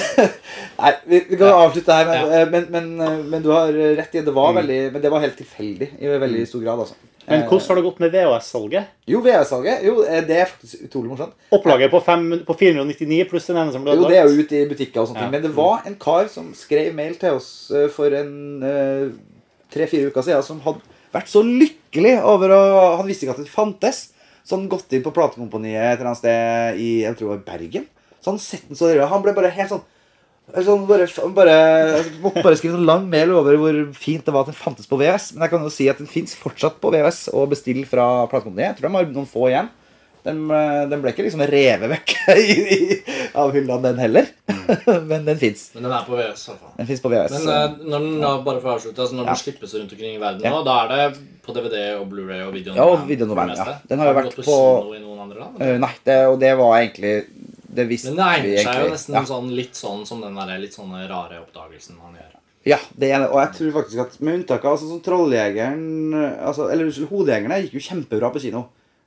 nei, 0.80 0.94
vi, 1.06 1.20
vi 1.30 1.38
kan 1.40 1.54
avslutte 1.54 1.94
her, 1.98 2.06
men, 2.10 2.32
Ja. 2.32 2.46
men, 2.52 2.66
men, 2.72 2.88
eh, 3.02 3.18
men 3.34 3.44
du 3.44 3.50
har 3.52 3.72
rett 3.74 4.16
i 4.16 4.22
det 4.22 4.34
var 4.34 4.54
veldig 4.54 4.80
Men 4.94 5.02
det 5.02 5.12
var 5.12 5.20
helt 5.24 5.38
tilfeldig 5.38 5.90
i 6.02 6.08
veldig 6.08 6.48
stor 6.48 6.64
grad, 6.64 6.80
altså. 6.86 6.96
Men 7.28 7.42
Eh, 7.42 7.48
hvordan 7.50 7.68
har 7.68 7.76
det 7.76 7.84
gått 7.88 8.00
med 8.04 8.12
VHS-salget? 8.14 8.90
Jo, 9.10 9.20
VHS-salget. 9.26 9.80
Jo, 9.84 10.04
eh, 10.04 10.22
det 10.22 10.36
er 10.38 10.46
faktisk 10.46 10.84
utrolig 10.86 11.10
morsomt. 11.10 11.34
Opplaget 11.52 11.90
på, 11.90 12.02
fem, 12.06 12.26
på 12.46 12.54
499 12.60 13.26
pluss 13.32 13.48
den 13.48 13.58
ene 13.58 13.72
som 13.74 13.84
ble 13.84 13.96
Jo, 13.96 14.04
det 14.08 14.20
er 14.20 14.28
jo 14.30 14.44
ute 14.44 14.60
i 14.60 14.68
butikker 14.70 15.02
og 15.02 15.08
sånne 15.10 15.16
Ja. 15.18 15.22
ting. 15.24 15.32
Men 15.32 15.42
det 15.42 15.56
var 15.56 15.82
en 15.88 15.96
kar 15.96 16.28
som 16.30 16.54
skrev 16.54 16.94
mail 16.94 17.16
til 17.16 17.32
oss 17.34 17.72
for 17.96 18.14
en 18.14 18.62
tre-fire 19.74 20.12
uker 20.12 20.22
siden, 20.22 20.44
som 20.44 20.60
hadde 20.66 20.82
vært 21.16 21.32
så 21.32 21.42
lykkelig 21.42 22.22
over 22.24 22.50
å 22.56 22.62
Han 23.00 23.08
visste 23.08 23.26
ikke 23.26 23.40
at 23.40 23.44
det 23.44 23.50
fantes. 23.50 24.10
Så 24.46 24.56
han 24.60 24.70
gått 24.70 24.94
inn 24.94 25.02
på 25.02 25.12
platekomponiet 25.16 25.82
et 25.82 26.00
eller 26.00 26.12
annet 26.12 26.22
sted 26.22 26.78
i 26.80 26.90
jeg 27.02 27.16
tror 27.18 27.32
det 27.32 27.38
var 27.40 27.58
Bergen. 27.58 27.88
Så 28.22 28.30
han 28.30 28.38
sett 28.42 28.68
den 28.70 28.78
så. 28.78 28.92
Han 29.10 29.24
ble 29.24 29.34
bare 29.34 29.50
helt 29.50 29.72
sånn 29.72 29.82
Sånn, 30.46 30.84
bare, 30.86 31.08
bare, 31.34 31.56
måtte 32.22 32.44
bare 32.46 32.58
skrive 32.60 32.78
en 32.78 32.86
lang 32.86 33.08
mail 33.10 33.32
over 33.34 33.58
hvor 33.60 33.80
fint 33.98 34.24
det 34.28 34.34
var 34.36 34.46
at 34.46 34.52
den 34.52 34.58
fantes 34.60 34.86
på 34.88 35.00
VVS. 35.00 35.32
Men 35.34 35.48
jeg 35.48 35.54
kan 35.56 35.66
jo 35.66 35.72
si 35.74 35.88
at 35.90 35.98
den 36.00 36.08
fins 36.12 36.36
fortsatt 36.38 36.78
på 36.84 36.92
VVS 36.94 37.26
og 37.34 37.50
bestill 37.56 37.82
fra 37.90 38.06
platekompaniet. 38.30 38.76
Jeg 38.76 38.78
tror 38.80 38.88
de 38.92 38.96
har 39.00 39.10
noen 39.16 39.32
få 39.32 39.50
igjen. 39.50 39.72
Den, 40.26 40.40
eh, 40.50 40.84
den 40.90 41.02
ble 41.04 41.12
ikke 41.14 41.26
liksom 41.28 41.44
revet 41.46 41.92
vekk 41.92 42.14
i, 42.34 42.56
i, 42.76 43.00
av 43.38 43.52
hylla, 43.54 43.78
den 43.84 44.00
heller. 44.02 44.30
Men 45.12 45.26
den 45.28 45.38
fins. 45.42 45.68
Men 45.76 45.86
den 45.86 45.94
er 45.98 46.08
på 46.08 46.18
VS 46.18 46.48
i. 46.50 46.56
Den 46.80 46.90
på 47.04 47.12
VHS. 47.14 47.36
Men 47.36 47.46
så. 47.46 47.58
når 47.86 48.06
den 48.08 48.16
da, 48.24 48.32
bare 48.48 48.62
for 48.64 48.72
å 48.72 48.78
avslutte, 48.80 49.02
altså 49.02 49.18
når 49.20 49.28
Ja. 49.28 49.36
den 49.36 49.42
slippes 49.44 49.76
rundt 49.78 49.94
omkring 49.98 50.16
i 50.16 50.22
verden 50.22 50.46
Ja. 50.46 50.54
nå, 50.56 50.64
da 50.66 50.78
er 50.86 50.94
det 50.94 51.20
på 51.46 51.54
DVD 51.54 51.78
og 52.00 52.08
Blu-ray 52.10 52.42
og 52.48 52.54
video 52.56 52.74
Ja, 52.74 52.88
video 53.06 53.28
det 53.28 53.36
demand, 53.36 53.54
ja. 53.54 53.76
Den 53.86 54.02
har 54.02 54.10
jo 54.10 54.16
vært 54.18 54.32
gått 54.32 54.46
på- 54.48 54.56
kino 54.82 54.96
i 54.98 55.02
noen 55.04 55.20
andre 55.28 55.44
land? 55.44 55.62
Uh, 55.62 55.78
nei, 55.84 55.92
det, 56.10 56.18
og 56.32 56.40
det 56.42 56.54
var 56.58 56.74
egentlig 56.80 57.14
Det 57.76 57.86
visste 57.90 58.14
Men 58.14 58.22
det 58.22 58.30
egner 58.40 58.64
seg 58.70 58.82
jo 58.86 58.94
nesten 58.94 59.18
Ja. 59.18 59.22
sånn, 59.28 59.52
litt 59.56 59.76
sånn 59.78 60.06
som 60.08 60.22
den 60.24 60.36
der 60.40 60.58
litt 60.62 60.74
sånne 60.76 61.04
rare 61.10 61.42
oppdagelsen 61.44 61.98
han 62.02 62.16
gjør. 62.18 62.32
Ja, 62.66 62.78
det 62.98 63.12
er 63.12 63.20
det. 63.22 63.28
Og 63.30 63.38
jeg 63.44 63.52
tror 63.60 63.74
faktisk 63.82 64.02
at 64.02 64.16
med 64.26 64.40
unntak 64.40 64.64
av 64.66 64.74
altså, 64.78 64.88
sånn 64.90 65.04
Trolljegeren 65.06 66.16
altså, 66.42 66.70
Eller 66.72 66.88
unnskyld, 66.88 67.10
Hodejegerne 67.12 67.60
gikk 67.66 67.76
jo 67.78 67.84
kjempebra 67.90 68.32
på 68.34 68.42
kino. 68.42 68.64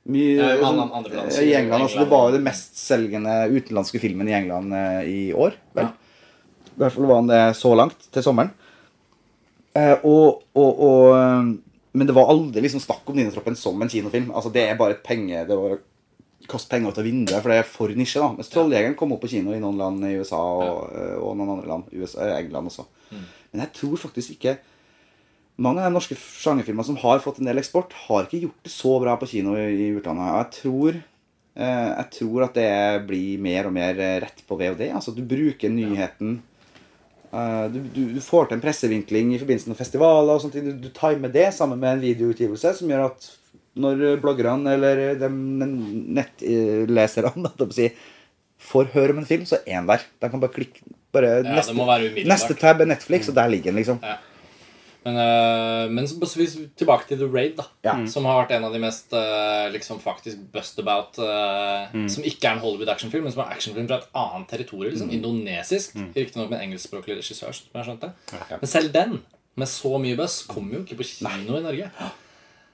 Mye, 0.09 0.37
Ja, 0.37 0.53
sånn, 0.61 0.79
andre- 0.95 1.17
land, 1.17 1.31
I 1.43 1.53
England. 1.57 1.83
Altså, 1.83 1.99
det 1.99 2.09
var 2.09 2.29
jo 2.29 2.37
det 2.37 2.43
mestselgende 2.45 3.33
utenlandske 3.51 3.99
filmen 3.99 4.29
i 4.29 4.33
England 4.37 4.73
eh, 4.73 5.01
i 5.11 5.33
år. 5.33 5.57
Vel? 5.75 5.89
Ja. 5.89 5.91
I 6.69 6.79
hvert 6.79 6.95
fall 6.95 7.05
var 7.09 7.15
han 7.19 7.27
det 7.27 7.41
så 7.59 7.73
langt 7.75 8.07
til 8.15 8.23
sommeren. 8.23 8.51
Eh, 9.75 9.97
og, 10.07 10.41
og, 10.55 10.79
og 10.79 11.03
eh, 11.17 11.51
Men 11.99 12.07
det 12.07 12.15
var 12.15 12.29
aldri 12.31 12.61
liksom 12.63 12.81
snakk 12.81 13.07
om 13.09 13.15
Ninotroppen 13.17 13.55
som 13.59 13.81
en 13.81 13.89
kinofilm. 13.91 14.31
Altså, 14.31 14.51
det 14.53 14.63
er 14.69 14.77
bare 14.79 14.95
et 14.97 15.03
penge 15.05 15.43
Det 15.49 15.57
var 15.57 15.77
kaste 16.49 16.71
penger 16.71 16.93
ut 16.93 17.01
av 17.01 17.07
vinduet, 17.07 17.41
for 17.41 17.53
det 17.53 17.59
er 17.61 17.69
for 17.69 17.93
nisje. 17.95 18.21
da 18.21 18.31
Mens 18.35 18.51
Trolljegeren 18.53 18.97
kom 18.99 19.13
opp 19.15 19.23
på 19.23 19.31
kino 19.31 19.53
i 19.55 19.61
noen 19.61 19.79
land 19.79 20.05
i 20.07 20.15
USA 20.19 20.39
og, 20.39 20.89
eh, 20.95 21.15
og 21.17 21.37
noen 21.37 21.55
andre 21.57 21.71
land. 21.71 21.93
USA, 21.93 22.27
England 22.39 22.71
også. 22.71 22.87
Men 23.49 23.63
jeg 23.65 23.73
tror 23.79 23.97
faktisk 23.97 24.35
ikke 24.35 24.59
mange 25.59 25.83
av 25.83 25.89
de 25.89 25.97
norske 25.97 26.15
sjangerfilmene 26.15 26.87
som 26.87 26.99
har 27.01 27.21
fått 27.23 27.41
en 27.41 27.49
del 27.49 27.59
eksport, 27.59 27.93
har 28.07 28.27
ikke 28.27 28.45
gjort 28.45 28.67
det 28.67 28.73
så 28.73 28.93
bra 29.03 29.15
på 29.19 29.27
kino 29.29 29.55
i, 29.59 29.89
utlandet. 29.97 30.29
Og 30.29 30.37
jeg 30.39 30.51
tror, 30.55 30.99
eh, 31.59 31.89
jeg 31.89 32.07
tror 32.15 32.45
at 32.47 32.59
det 32.59 33.07
blir 33.09 33.41
mer 33.43 33.67
og 33.67 33.75
mer 33.75 33.99
eh, 33.99 34.19
rett 34.23 34.45
på 34.47 34.59
VOD. 34.59 34.85
Altså 34.87 35.15
du 35.15 35.21
bruker 35.27 35.73
nyheten 35.73 36.39
eh, 37.33 37.65
du, 37.73 37.81
du, 37.91 38.03
du 38.15 38.21
får 38.23 38.47
til 38.47 38.59
en 38.59 38.63
pressevinkling 38.63 39.33
i 39.35 39.41
forbindelse 39.41 39.73
med 39.73 39.79
festivaler 39.79 40.37
og 40.37 40.45
sånt. 40.45 40.55
Du, 40.55 40.71
du 40.79 40.89
timer 40.95 41.33
det 41.33 41.49
sammen 41.57 41.81
med 41.81 41.97
en 41.97 42.05
videoutgivelse 42.07 42.77
som 42.79 42.91
gjør 42.91 43.09
at 43.09 43.29
når 43.79 44.21
bloggerne 44.23 44.75
eller 44.77 45.03
de 45.19 45.29
nettleserne 46.19 47.53
å 47.55 47.69
si, 47.75 47.89
får 48.69 48.91
høre 48.95 49.15
om 49.15 49.21
en 49.21 49.29
film, 49.29 49.45
så 49.47 49.61
er 49.63 49.79
den 49.79 49.91
der. 49.91 50.07
De 50.19 50.31
kan 50.31 50.41
bare 50.41 50.55
klikke 50.55 50.83
bare 51.13 51.29
Ja, 51.39 51.55
neste, 51.55 51.73
det 51.73 51.79
må 51.79 51.87
være 51.89 52.09
umiddelbart. 52.09 52.33
neste 52.33 52.57
tab 52.59 52.81
er 52.83 52.89
Netflix, 52.91 53.29
og 53.31 53.37
der 53.39 53.47
ligger 53.49 53.71
den, 53.71 53.79
liksom. 53.81 54.01
Ja. 54.03 54.17
Men, 55.05 55.15
øh, 55.15 55.91
men 55.91 56.07
så, 56.07 56.17
så 56.27 56.35
hvis 56.41 56.57
tilbake 56.77 57.07
til 57.07 57.17
The 57.17 57.29
Raid, 57.31 57.55
da. 57.57 57.63
Ja. 57.85 57.95
Som 58.11 58.25
har 58.27 58.41
vært 58.41 58.51
en 58.57 58.65
av 58.67 58.73
de 58.75 58.81
mest 58.83 59.13
øh, 59.15 59.71
liksom 59.71 60.01
faktisk 60.03 60.37
bust 60.53 60.79
about 60.79 61.17
eh, 61.23 61.95
Som 62.11 62.27
ikke 62.27 62.49
er 62.49 62.57
en 62.57 62.63
Hollywood 62.63 62.91
actionfilm, 62.91 63.23
men 63.23 63.33
som 63.33 63.45
er 63.45 63.55
actionfilm 63.55 63.87
fra 63.87 64.01
et 64.01 64.09
annet 64.13 64.49
territorium. 64.51 64.91
Liksom, 64.91 65.11
Indonesisk. 65.15 65.95
Riktignok 66.15 66.49
med 66.49 66.59
en 66.59 66.67
engelskspråklig 66.67 67.21
regissør. 67.21 67.55
Som 67.55 67.79
jeg 67.79 67.87
skjønte. 67.87 68.11
Men 68.51 68.73
selv 68.75 68.93
den, 68.93 69.21
med 69.55 69.71
så 69.71 69.97
mye 70.03 70.19
buzz, 70.19 70.43
kommer 70.47 70.77
jo 70.77 70.83
ikke 70.83 70.99
på 70.99 71.07
kino 71.13 71.57
i 71.57 71.63
Norge. 71.63 71.89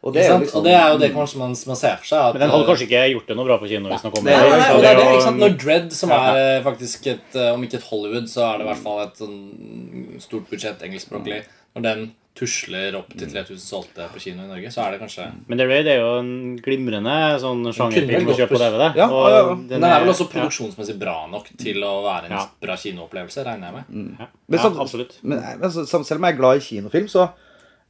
Og 0.05 0.13
Det 0.13 0.21
er, 0.21 0.29
jo 0.29 0.37
liksom 0.43 0.59
og 0.59 0.63
det 0.67 0.73
er 0.77 0.91
jo 0.93 0.97
det 1.01 1.07
kanskje 1.15 1.37
man, 1.41 1.53
man 1.65 1.75
ser 1.79 1.95
for 1.97 2.05
seg. 2.05 2.19
At, 2.21 2.33
Men 2.35 2.41
den 2.45 2.51
hadde 2.53 2.65
kanskje 2.67 2.85
ikke 2.85 2.99
gjort 3.15 3.27
det 3.31 3.35
noe 3.39 3.45
bra 3.47 3.55
på 3.57 3.69
kino 3.71 3.89
hvis 3.89 4.03
den 4.05 4.11
kom. 4.13 4.23
det 4.27 4.33
er- 4.35 4.49
Nei, 4.51 4.57
nei, 4.59 4.81
det 4.83 4.91
det, 4.99 5.05
ikke 5.15 5.23
sant? 5.25 5.39
Når 5.41 5.55
Dread, 5.63 5.87
som 5.97 6.11
er 6.11 6.37
eh, 6.41 6.59
faktisk 6.63 7.07
et 7.09 7.35
eh, 7.41 7.53
Om 7.55 7.63
ikke 7.65 7.79
et 7.79 7.87
Hollywood, 7.89 8.27
så 8.29 8.43
er 8.53 8.57
det 8.61 8.67
i 8.67 8.69
hvert 8.69 8.83
fall 8.85 9.01
et 9.07 9.17
sånn 9.17 10.21
stort 10.21 10.45
budsjett 10.51 10.83
engelskspråklig. 10.85 11.41
Når 11.75 11.81
den 11.87 12.05
tusler 12.35 12.95
opp 12.99 13.13
til 13.15 13.29
3000 13.31 13.57
solgte 13.63 14.05
på 14.11 14.19
kino 14.19 14.43
i 14.43 14.47
Norge, 14.49 14.67
så 14.69 14.83
er 14.85 14.91
det 14.91 14.99
kanskje 15.01 15.25
Men 15.47 15.57
The 15.57 15.65
Raid 15.69 15.87
er 15.87 16.01
jo 16.01 16.09
en 16.19 16.31
glimrende 16.61 17.15
sånn 17.41 17.63
sjangerfilm 17.73 18.27
å 18.29 18.35
kjøpe 18.37 18.51
på 18.57 18.59
DVD. 18.61 18.89
Ja, 18.99 19.07
og 19.07 19.25
ja, 19.31 19.39
ja. 19.39 19.55
Den 19.71 19.83
er 19.87 20.03
vel 20.03 20.11
også 20.13 20.27
produksjonsmessig 20.33 20.97
bra 20.99 21.15
nok 21.31 21.47
til 21.57 21.79
å 21.81 21.93
være 22.03 22.25
en 22.29 22.35
Ja. 22.37 22.43
bra 22.61 22.75
kinoopplevelse, 22.75 23.41
regner 23.47 23.71
jeg 23.71 23.73
med. 23.79 24.19
Ja, 24.19 24.27
Men 24.49 24.59
ja, 24.59 24.63
sånn- 24.67 24.79
absolutt. 24.83 25.17
Men 25.23 25.41
jeg- 25.41 25.61
altså, 25.63 25.87
selv 25.87 26.19
om 26.19 26.25
jeg 26.29 26.33
er 26.35 26.37
glad 26.37 26.57
i 26.57 26.65
kinofilm, 26.67 27.07
så 27.09 27.31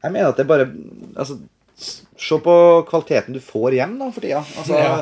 jeg 0.03 0.11
mener 0.13 0.29
at 0.29 0.37
det 0.37 0.47
bare 0.47 0.65
altså, 1.17 1.39
Se 1.75 2.37
på 2.39 2.55
kvaliteten 2.89 3.33
du 3.35 3.39
får 3.43 3.73
hjem 3.75 3.97
da, 3.99 4.09
for 4.15 4.21
tida. 4.23 4.41
Altså, 4.57 4.73
Ja. 4.79 4.95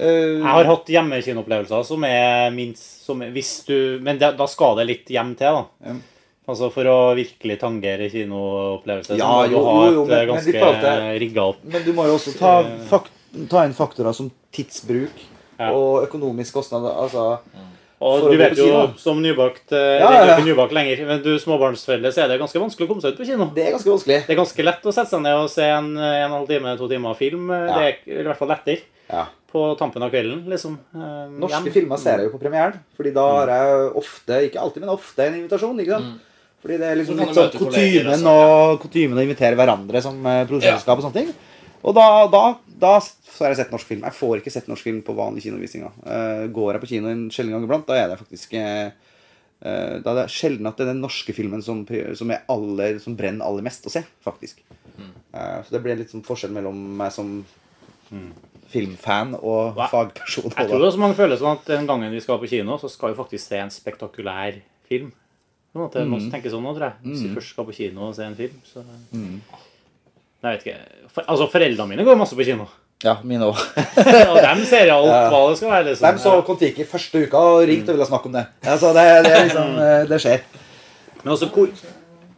uh, 0.00 0.38
Jeg 0.38 0.42
har 0.44 0.64
hatt 0.68 0.86
hjemmekinopplevelser 0.92 1.84
som 1.88 2.04
er 2.04 2.50
minst 2.54 3.04
som 3.06 3.22
er, 3.22 3.30
hvis 3.34 3.64
du, 3.66 3.98
Men 4.02 4.18
da, 4.18 4.32
da 4.32 4.46
skal 4.46 4.76
det 4.76 4.86
litt 4.86 5.06
hjem 5.08 5.34
til, 5.38 5.46
da. 5.60 5.64
Ja. 5.88 5.94
Altså 6.48 6.68
For 6.74 6.84
å 6.90 7.14
virkelig 7.14 7.58
tangere 7.60 8.10
kinoopplevelse, 8.10 9.16
Ja, 9.16 9.24
så 9.24 9.32
må 9.32 9.48
du 9.48 9.54
jo, 9.54 9.64
ha 9.64 9.74
jo, 9.86 9.92
jo, 9.94 10.04
men- 10.06 10.26
men 10.28 10.44
det- 10.44 11.20
rigga 11.22 11.42
opp 11.48 11.64
Men 11.64 11.82
du 11.84 11.92
må 11.92 12.04
jo 12.06 12.16
også 12.18 12.36
ta, 12.38 12.62
fakt, 12.90 13.10
ta 13.48 13.64
inn 13.64 13.72
faktorer 13.74 14.12
som 14.14 14.30
tidsbruk 14.52 15.10
Ja. 15.60 15.70
og 15.72 16.08
økonomisk 16.08 16.52
kostnad. 16.54 16.82
Altså, 16.96 17.38
Og 18.02 18.24
du 18.32 18.36
vet 18.40 18.56
jo, 18.58 18.68
som 18.98 19.20
nybakt 19.22 19.72
eh, 19.78 20.00
Ja, 20.02 20.08
er 20.18 20.30
ja, 20.32 20.38
nybakt 20.42 20.72
lenger, 20.74 21.02
men 21.06 21.20
du 21.22 21.30
småbarnsforeldre, 21.38 22.10
så 22.14 22.24
er 22.24 22.32
det 22.32 22.40
ganske 22.42 22.58
vanskelig 22.58 22.88
å 22.88 22.90
komme 22.90 23.04
seg 23.04 23.14
ut 23.14 23.20
på 23.20 23.26
kino. 23.28 23.46
det 23.54 23.66
er 23.68 23.76
ganske 23.76 23.92
vanskelig. 23.92 24.16
Det 24.26 24.34
er 24.34 24.40
ganske 24.40 24.64
lett 24.66 24.88
å 24.90 24.94
sette 24.96 25.12
seg 25.14 25.22
ned 25.22 25.36
og 25.44 25.50
se 25.52 25.68
en, 25.68 25.92
en 25.96 26.24
en 26.26 26.34
halv 26.34 26.48
time, 26.50 26.72
to 26.80 26.88
timer 26.90 27.14
film. 27.20 27.46
Eh, 27.54 27.68
Ja. 27.68 27.78
Det 27.78 28.16
er 28.16 28.24
i 28.24 28.26
hvert 28.26 28.40
fall 28.42 28.48
lettere 28.50 28.80
Ja. 29.12 29.26
på 29.52 29.62
tampen 29.78 30.02
av 30.02 30.10
kvelden, 30.10 30.42
liksom. 30.48 30.78
Eh, 30.96 31.30
Norske 31.38 31.62
hjem. 31.62 31.72
filmer 31.72 31.98
ser 32.00 32.18
jeg 32.18 32.30
jo 32.30 32.34
på 32.38 32.42
premieren, 32.42 32.80
Fordi 32.96 33.12
da 33.14 33.26
har 33.38 33.54
jeg 33.54 33.92
ofte, 34.02 34.42
ikke 34.48 34.60
alltid, 34.60 34.80
men 34.86 34.90
ofte 34.96 35.26
en 35.26 35.34
invitasjon. 35.42 35.78
ikke 35.80 35.96
sant? 35.98 36.20
Fordi 36.62 36.78
det 36.78 36.86
er 36.92 36.96
liksom 36.96 37.16
litt 37.18 37.34
sånn 37.34 37.50
kutymen, 37.58 38.26
og, 38.30 38.80
kutymen 38.82 39.18
å 39.18 39.22
invitere 39.26 39.56
hverandre 39.58 40.00
som 40.00 40.14
produsentskap 40.22 40.98
og 40.98 41.04
sånne 41.04 41.18
ting. 41.20 41.32
Og 41.82 41.94
da, 41.96 42.06
da, 42.30 42.42
da 42.82 42.92
så 43.02 43.44
har 43.44 43.52
jeg 43.52 43.62
sett 43.62 43.72
norsk 43.74 43.88
film. 43.88 44.04
Jeg 44.06 44.16
får 44.16 44.40
ikke 44.40 44.52
sett 44.54 44.68
norsk 44.70 44.86
film 44.86 45.00
på 45.06 45.14
vanlige 45.18 45.48
kinovisninger. 45.48 45.96
Uh, 46.04 46.44
går 46.54 46.76
jeg 46.76 46.84
på 46.84 46.90
kino 46.92 47.10
en 47.10 47.24
sjelden 47.34 47.56
gang 47.56 47.66
iblant, 47.66 47.88
da 47.88 47.98
er 47.98 48.12
det 48.12 48.20
faktisk 48.20 48.54
eh, 48.58 48.92
eh, 49.64 49.96
Da 50.02 50.12
er 50.12 50.20
det 50.20 50.28
sjelden 50.34 50.68
at 50.70 50.78
det 50.78 50.86
er 50.86 50.92
den 50.92 51.02
norske 51.02 51.34
filmen 51.34 51.64
som, 51.64 51.82
som, 52.18 52.34
er 52.34 52.44
aller, 52.52 53.00
som 53.02 53.16
brenner 53.18 53.48
aller 53.48 53.66
mest 53.66 53.88
å 53.88 53.92
se, 53.94 54.04
faktisk. 54.24 54.62
Eh, 54.98 55.58
så 55.64 55.74
det 55.74 55.82
blir 55.82 55.98
litt 55.98 56.12
sånn 56.14 56.26
forskjell 56.26 56.54
mellom 56.54 56.78
meg 57.00 57.14
som 57.14 57.40
filmfan 58.72 59.34
og 59.38 59.76
Hva? 59.76 59.88
fagperson. 59.92 60.52
Jeg 60.52 60.68
tror 60.68 60.86
også 60.86 61.00
mange 61.00 61.16
føler 61.16 61.40
sånn 61.40 61.56
at 61.56 61.66
den 61.68 61.88
gangen 61.88 62.12
vi 62.12 62.22
skal 62.24 62.40
på 62.40 62.50
kino, 62.50 62.78
så 62.80 62.90
skal 62.92 63.12
vi 63.12 63.18
faktisk 63.18 63.46
se 63.46 63.60
en 63.62 63.72
spektakulær 63.72 64.60
film. 64.88 65.10
Noen 65.72 66.12
mm. 66.12 66.30
tenker 66.32 66.52
sånn 66.52 66.64
nå, 66.64 66.74
tror 66.76 66.90
jeg. 66.90 66.98
Hvis 67.06 67.24
vi 67.24 67.34
først 67.36 67.54
skal 67.54 67.68
på 67.68 67.76
kino 67.76 68.10
og 68.10 68.16
se 68.16 68.26
en 68.28 68.36
film, 68.36 68.58
så 68.68 68.84
Nei, 68.84 69.38
Jeg 70.42 70.56
vet 70.56 70.64
ikke. 70.66 70.78
For, 71.12 71.24
altså, 71.28 71.46
foreldrene 71.52 71.92
mine 71.92 72.06
går 72.06 72.18
masse 72.18 72.36
på 72.38 72.46
kino. 72.46 72.66
Ja, 73.02 73.16
mine 73.26 73.48
òg. 73.50 73.58
Og 74.32 74.38
dem 74.42 74.62
ser 74.66 74.90
alt 74.94 75.10
hva 75.32 75.40
det 75.50 75.58
skal 75.58 75.70
være. 75.72 75.84
liksom. 75.88 76.06
De 76.06 76.22
så 76.22 76.34
Kon-Tiki 76.46 76.86
første 76.86 77.24
uka 77.26 77.40
og 77.50 77.64
ringte 77.70 77.90
og 77.90 77.98
ville 77.98 78.06
snakke 78.06 78.30
om 78.30 78.36
det. 78.36 78.44
Altså, 78.62 78.92
det, 78.94 79.06
det, 79.26 79.32
liksom, 79.48 79.72
eh, 79.82 80.04
det 80.10 80.20
skjer. 80.22 80.44
Men 81.22 81.32
altså, 81.34 81.48
hvor 81.54 81.70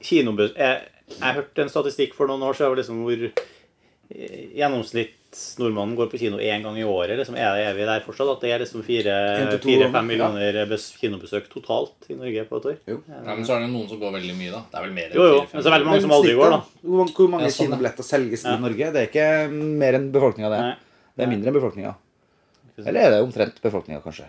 kinobuss 0.04 0.52
Jeg, 0.56 0.80
jeg 1.14 1.36
hørte 1.38 1.64
en 1.64 1.72
statistikk 1.72 2.16
for 2.16 2.28
noen 2.28 2.44
år 2.44 2.56
siden 2.56 2.76
liksom 2.80 3.02
hvor 3.04 3.26
eh, 3.28 4.40
gjennomsnittsnordmannen 5.34 5.96
går 5.96 6.06
på 6.10 6.18
kino 6.18 6.38
én 6.38 6.62
gang 6.62 6.76
i 6.78 6.84
året. 6.84 7.16
Liksom, 7.18 7.34
er, 7.36 7.58
er 7.68 7.74
vi 7.74 7.84
der 7.86 8.00
fortsatt? 8.04 8.28
At 8.36 8.40
det 8.44 8.52
er 8.54 8.62
liksom 8.62 8.82
fire-fem 8.86 10.06
millioner 10.06 10.54
ja. 10.62 10.78
kinobesøk 11.00 11.48
totalt 11.52 12.08
i 12.10 12.14
Norge 12.18 12.44
på 12.48 12.56
et 12.60 12.68
år? 12.70 12.76
Jo. 12.86 13.00
Ja, 13.08 13.34
men 13.34 13.44
så 13.44 13.56
er 13.56 13.64
det 13.64 13.70
noen 13.72 13.88
som 13.90 14.00
går 14.00 14.14
veldig 14.18 14.36
mye, 14.38 14.52
da. 14.54 14.62
Det 14.70 14.78
er 14.80 14.86
vel 14.86 14.94
mer 14.94 15.10
enn 15.10 15.18
Jo, 15.18 15.26
jo. 15.26 15.40
fire-fem 15.42 15.58
Men 15.58 15.62
så 15.62 15.66
er 15.66 15.70
det 15.70 15.76
veldig 15.76 15.90
mange 15.90 16.04
som 16.06 16.14
aldri 16.18 16.36
går, 16.38 16.54
da. 16.54 16.60
Hvor, 16.84 17.28
mange- 17.34 17.44
Ja, 17.48 17.50
sånn, 17.50 17.66
kinobilletter 17.68 18.08
selges 18.08 18.44
Ja. 18.44 18.54
i 18.56 18.64
Norge? 18.64 18.92
Det 18.94 19.02
er 19.02 19.10
ikke 19.10 19.28
mer 19.84 19.92
enn 20.00 20.08
befolkninga, 20.14 20.50
det. 20.54 20.62
Nei. 20.64 20.74
Det 21.16 21.22
er 21.26 21.30
mindre 21.30 21.50
enn 21.52 21.58
befolkninga. 21.60 21.94
Eller 22.84 23.00
er 23.00 23.10
det 23.14 23.22
omtrent 23.22 23.60
befolkninga, 23.62 24.02
kanskje? 24.02 24.26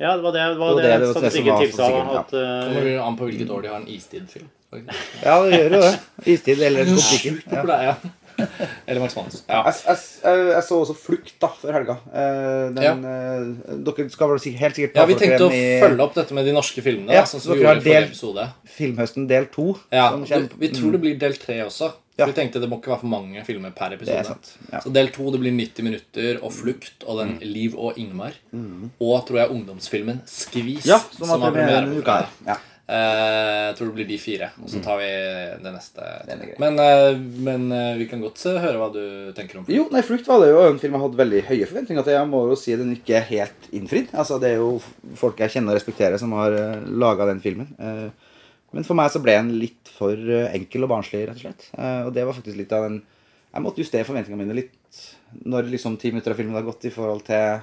Ja, 0.00 0.16
det 0.16 0.22
var 0.24 0.32
det, 0.32 0.40
det, 0.40 0.58
var 0.58 0.74
Det 0.74 0.82
det, 0.82 0.82
det- 0.82 0.88
det 0.88 0.92
var 0.92 1.06
det 1.06 1.12
som 1.12 1.22
statistikken 1.22 1.52
var 1.52 1.60
tilsa. 1.62 1.84
At, 2.18 2.32
eh, 2.32 2.74
Kommer 2.74 3.06
an 3.06 3.16
på 3.16 3.28
hvilket 3.28 3.50
år 3.50 3.62
de 3.62 3.68
har 3.68 3.76
en 3.80 3.86
istid-film. 3.88 4.48
Ja, 4.72 5.34
det 5.44 5.52
gjør 5.52 5.74
jo 5.76 5.80
det. 5.82 6.00
Istid 6.32 6.62
eller 6.64 6.84
Kon-Tiki. 6.88 7.32
Ja. 7.52 7.94
Eller 8.86 9.00
Max 9.02 9.16
Manus. 9.16 9.40
Ja. 9.48 9.62
Jeg, 9.68 9.78
jeg, 9.86 10.44
jeg, 10.52 10.62
så 10.66 10.78
også 10.82 10.96
Flukt 10.98 11.34
da, 11.42 11.50
før 11.62 11.76
helga. 11.78 11.96
Eh, 12.12 12.66
Den, 12.76 12.84
ja. 12.84 13.78
dere 13.88 14.08
skal 14.12 14.32
vel 14.32 14.42
helt 14.62 14.78
sikkert 14.78 15.00
ja, 15.00 15.06
vi 15.08 15.16
tenkte 15.20 15.48
å 15.48 15.50
følge 15.52 16.06
opp 16.06 16.14
dette 16.18 16.36
med 16.36 16.48
de 16.48 16.54
norske 16.56 16.84
filmene. 16.84 17.12
Ja, 17.14 17.24
da, 17.24 17.30
sånn 17.32 17.42
som 17.44 17.54
dere 17.54 17.62
vi 17.62 17.68
har 17.70 17.82
del, 17.86 18.08
episode. 18.10 18.46
Filmhøsten 18.78 19.28
del 19.30 19.48
to. 19.52 19.72
Ja, 19.94 20.10
vi, 20.16 20.72
tror 20.74 20.96
det 20.96 21.02
blir 21.04 21.18
del 21.20 21.36
tre 21.40 21.60
også. 21.66 21.92
Ja. 22.12 22.26
Så 22.26 22.28
vi 22.28 22.36
tenkte 22.36 22.60
det 22.60 22.68
må 22.68 22.76
ikke 22.76 22.90
være 22.92 23.00
for 23.00 23.08
mange 23.08 23.40
filmer 23.46 23.72
per 23.72 23.94
Det 23.94 24.02
episode. 24.02 24.18
er 24.20 24.26
sant. 24.28 24.50
Ja. 24.68 24.82
Så 24.84 24.90
del 24.92 25.08
to 25.14 25.30
det 25.32 25.40
blir 25.40 25.54
90 25.56 25.86
minutter 25.86 26.42
og 26.44 26.52
Flukt 26.52 27.06
og 27.08 27.22
den 27.22 27.38
Liv 27.40 27.72
og 27.78 27.96
Ingmar. 28.00 28.36
Og 28.52 29.14
tror 29.28 29.40
jeg 29.40 29.54
ungdomsfilmen 29.54 30.20
Skvis. 30.28 30.84
ja, 30.88 31.00
som 31.16 31.32
har 31.32 31.40
premiere 31.46 31.86
denne 31.86 32.02
uka. 32.04 32.18
her. 32.20 32.28
Ja. 32.52 32.58
Eh, 32.92 33.58
jeg 33.70 33.76
tror 33.78 33.88
det 33.88 33.96
blir 33.96 34.08
de 34.08 34.18
fire. 34.20 34.48
Og 34.60 34.68
så 34.68 34.80
tar 34.84 34.98
vi 35.00 35.10
det 35.64 35.72
neste. 35.72 36.08
Men, 36.60 36.78
eh, 36.82 37.20
men 37.46 37.64
eh, 37.72 37.94
vi 38.00 38.08
kan 38.10 38.20
godt 38.20 38.42
høre 38.44 38.80
hva 38.80 38.90
du 38.92 39.32
tenker 39.36 39.60
om 39.60 39.70
Jo, 39.70 39.86
nei, 39.92 40.02
Flukt 40.04 40.28
var 40.28 40.42
det 40.42 40.50
jo 40.50 40.64
en 40.66 40.80
film 40.82 40.98
jeg 40.98 41.04
hadde 41.06 41.22
veldig 41.22 41.40
høye 41.48 41.70
forventninger 41.70 42.06
til. 42.06 42.18
Jeg 42.18 42.30
må 42.32 42.42
jo 42.50 42.58
si 42.58 42.76
den 42.76 42.92
ikke 42.96 43.16
er 43.20 43.30
helt 43.30 43.70
innfridd. 43.72 44.12
Altså, 44.12 44.40
Det 44.42 44.52
er 44.52 44.60
jo 44.60 44.74
folk 45.18 45.40
jeg 45.40 45.56
kjenner 45.56 45.72
og 45.72 45.80
respekterer, 45.80 46.18
som 46.20 46.34
har 46.36 46.52
uh, 46.52 46.84
laga 46.88 47.30
den 47.30 47.40
filmen. 47.44 47.72
Men 48.72 48.86
for 48.88 48.96
meg 48.96 49.10
så 49.12 49.20
ble 49.22 49.34
den 49.36 49.56
litt 49.60 49.88
for 49.92 50.16
enkel 50.16 50.86
og 50.86 50.92
barnslig, 50.94 51.26
rett 51.28 51.36
og 51.36 51.44
slett. 51.44 51.66
Og 52.08 52.12
det 52.16 52.24
var 52.24 52.36
faktisk 52.36 52.56
litt 52.56 52.72
av 52.72 52.86
den 52.86 53.02
Jeg 53.52 53.60
måtte 53.60 53.82
justere 53.82 54.06
forventningene 54.08 54.40
mine 54.40 54.56
litt 54.56 55.00
når 55.44 55.68
liksom 55.72 55.98
ti 56.00 56.08
minutter 56.12 56.32
av 56.32 56.38
filmen 56.40 56.56
har 56.56 56.64
gått 56.64 56.86
i 56.88 56.92
forhold 56.92 57.24
til 57.26 57.60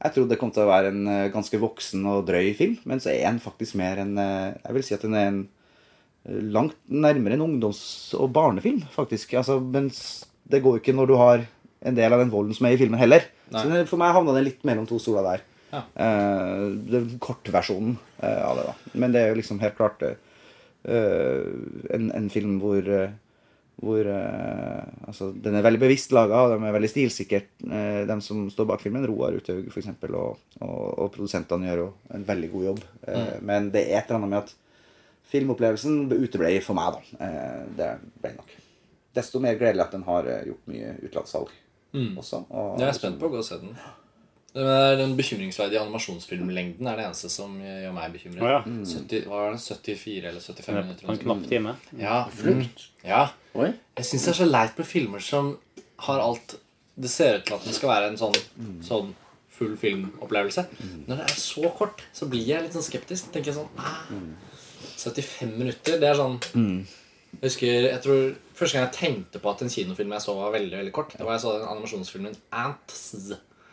Jeg 0.00 0.14
trodde 0.14 0.32
det 0.32 0.40
kom 0.40 0.52
til 0.54 0.64
å 0.64 0.70
være 0.70 0.92
en 0.94 1.08
eh, 1.12 1.30
ganske 1.32 1.60
voksen 1.60 2.06
og 2.08 2.26
drøy 2.28 2.54
film, 2.56 2.78
men 2.88 3.02
så 3.02 3.12
er 3.12 3.26
den 3.26 3.40
faktisk 3.42 3.76
mer 3.80 4.00
en 4.00 4.14
eh, 4.20 4.56
Jeg 4.64 4.76
vil 4.76 4.86
si 4.86 4.96
at 4.96 5.04
den 5.04 5.16
er 5.18 5.28
en 5.28 5.42
eh, 5.44 6.40
langt 6.56 6.78
nærmere 6.88 7.36
en 7.36 7.44
ungdoms- 7.44 8.14
og 8.16 8.32
barnefilm, 8.36 8.80
faktisk. 8.94 9.36
Altså, 9.40 9.58
men 9.60 9.90
det 10.50 10.62
går 10.64 10.80
ikke 10.80 10.96
når 10.96 11.10
du 11.10 11.16
har 11.20 11.44
en 11.80 11.96
del 11.96 12.12
av 12.12 12.22
den 12.22 12.32
volden 12.32 12.56
som 12.56 12.68
er 12.68 12.76
i 12.76 12.80
filmen, 12.80 13.00
heller. 13.00 13.28
Nei. 13.52 13.62
Så 13.62 13.84
for 13.92 14.00
meg 14.00 14.16
havna 14.16 14.36
den 14.36 14.48
litt 14.48 14.64
mellom 14.68 14.88
to 14.88 14.98
stoler 15.02 15.26
der. 15.26 15.46
Ja. 15.70 15.84
Uh, 15.94 16.64
den 16.90 17.12
kortversjonen 17.22 17.92
uh, 18.18 18.40
av 18.42 18.58
det, 18.58 18.64
da. 18.66 18.74
Men 18.98 19.14
det 19.14 19.20
er 19.22 19.30
jo 19.30 19.38
liksom 19.38 19.60
helt 19.62 19.76
klart 19.78 20.02
eh, 20.82 21.44
en, 21.94 22.10
en 22.16 22.28
film 22.32 22.58
hvor 22.62 22.84
eh, 22.84 23.12
hvor 23.80 24.04
eh, 24.12 24.80
altså, 25.08 25.30
Den 25.32 25.56
er 25.56 25.64
veldig 25.64 25.80
bevisst 25.80 26.12
laga, 26.12 26.42
og 26.44 26.52
de 26.52 26.68
er 26.68 26.74
veldig 26.76 26.90
stilsikkert, 26.92 27.48
uh, 27.64 28.02
de 28.08 28.16
som 28.24 28.42
står 28.52 28.68
bak 28.68 28.82
filmen. 28.84 29.06
Roar 29.08 29.38
Uthaug, 29.38 29.70
f.eks., 29.72 29.88
og, 30.10 30.42
og, 30.60 30.82
og 31.00 31.12
produsentene 31.14 31.70
gjør 31.70 31.84
jo 31.84 31.86
en 32.16 32.26
veldig 32.28 32.50
god 32.52 32.66
jobb. 32.70 32.82
Eh, 33.08 33.38
Men 33.40 33.70
det 33.72 33.86
er 33.86 34.02
et 34.02 34.10
eller 34.10 34.20
annet 34.20 34.34
med 34.34 34.42
at 34.42 34.52
filmopplevelsen 35.30 36.10
uteble 36.12 36.52
for 36.66 36.76
meg, 36.76 36.98
da. 36.98 37.24
Eh, 37.24 37.64
det 37.78 37.90
ble 38.20 38.34
nok. 38.36 38.54
Desto 39.16 39.40
mer 39.42 39.56
gledelig 39.58 39.86
at 39.86 39.96
den 39.96 40.04
har 40.06 40.28
eh, 40.28 40.44
gjort 40.50 40.70
mye 40.70 40.94
utlandssalg 41.08 41.56
også. 41.90 42.44
Og, 42.50 42.76
Jeg 42.78 42.86
er 42.86 42.98
spent 43.00 43.18
på 43.18 43.26
å 43.26 43.32
gå 43.32 43.40
og 43.40 43.46
se 43.46 43.56
den. 43.62 43.72
Den, 44.54 44.66
er- 44.66 44.96
den 44.98 45.12
bekymringsverdige 45.18 45.78
animasjonsfilmlengden 45.84 46.86
er 46.90 46.96
det 46.98 47.04
eneste 47.06 47.28
som 47.30 47.52
gjør 47.62 47.92
meg 47.94 48.12
bekymret. 48.16 48.42
Oh, 48.42 48.50
ja. 48.50 48.60
70, 48.66 49.26
hva 49.30 49.42
var 49.44 49.52
det? 49.54 49.60
74 49.62 50.24
eller 50.32 50.40
75 50.42 50.74
minutter? 50.80 51.06
På 51.06 51.12
en 51.14 51.20
knapp 51.24 51.44
time. 51.52 51.74
Ja, 52.00 52.16
flukt. 52.34 52.86
Ja. 53.06 53.22
Jeg 53.54 54.06
syns 54.08 54.24
det 54.26 54.32
er 54.34 54.38
så 54.40 54.48
leit 54.50 54.78
med 54.78 54.86
filmer 54.90 55.22
som 55.22 55.52
har 56.06 56.20
alt 56.24 56.56
Det 57.00 57.08
ser 57.10 57.38
ut 57.38 57.44
til 57.46 57.54
at 57.54 57.64
den 57.64 57.72
skal 57.72 57.88
være 57.88 58.08
en 58.10 58.18
sånn, 58.20 58.34
sånn 58.84 59.12
full 59.60 59.76
filmopplevelse. 59.80 60.66
Når 61.06 61.16
det 61.22 61.24
er 61.30 61.36
så 61.40 61.70
kort, 61.78 62.02
så 62.12 62.26
blir 62.28 62.42
jeg 62.44 62.62
litt 62.66 62.74
sånn 62.76 62.84
skeptisk. 62.84 63.30
Tenker 63.32 63.52
jeg 63.52 63.60
sånn 63.60 63.70
ah, 63.78 64.02
75 65.00 65.54
minutter, 65.58 65.96
det 66.02 66.08
er 66.10 66.18
sånn 66.18 66.36
Jeg 66.50 67.46
husker, 67.46 67.86
jeg 67.92 68.02
tror 68.04 68.34
Første 68.58 68.76
gang 68.76 68.88
jeg 68.88 68.96
tenkte 68.98 69.40
på 69.40 69.48
at 69.54 69.62
en 69.64 69.70
kinofilm 69.72 70.12
jeg 70.12 70.24
så 70.26 70.34
var 70.36 70.52
veldig 70.52 70.76
veldig 70.82 70.92
kort, 70.92 71.14
det 71.16 71.24
var 71.24 71.38
jeg 71.38 71.44
så 71.46 71.54
den 71.56 71.68
animasjonsfilmen 71.70 72.34
Ants 72.52 73.04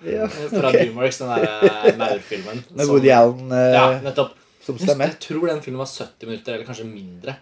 Ja, 0.06 0.28
fra 0.28 0.68
ok. 0.70 0.74
Dreamworks. 0.74 1.18
Den 1.18 1.30
der 1.30 1.98
maurfilmen. 1.98 2.64
Med 2.70 2.86
som- 2.86 2.94
Woody 2.96 3.10
Allen 3.10 3.52
uh, 3.52 3.74
Ja, 3.74 3.86
nettopp. 4.06 4.34
som 4.64 4.78
stemmer. 4.78 5.06
jeg 5.10 5.20
tror 5.20 5.48
den 5.48 5.62
filmen 5.62 5.80
var 5.80 5.86
70 5.90 6.28
minutter, 6.28 6.54
eller 6.54 6.66
kanskje 6.68 6.86
mindre. 6.90 7.36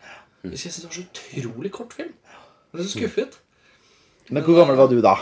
Jeg 0.45 0.59
synes 0.61 0.75
det 0.75 0.85
var 0.85 0.93
så 0.93 1.07
utrolig 1.09 1.71
kort 1.73 1.93
film. 1.93 2.13
Jeg 2.13 2.77
ble 2.79 2.83
så 2.85 2.93
skuffet. 2.99 3.39
Men 4.29 4.43
hvor 4.43 4.55
gammel 4.61 4.77
var 4.77 4.87
du 4.87 5.01
da? 5.01 5.15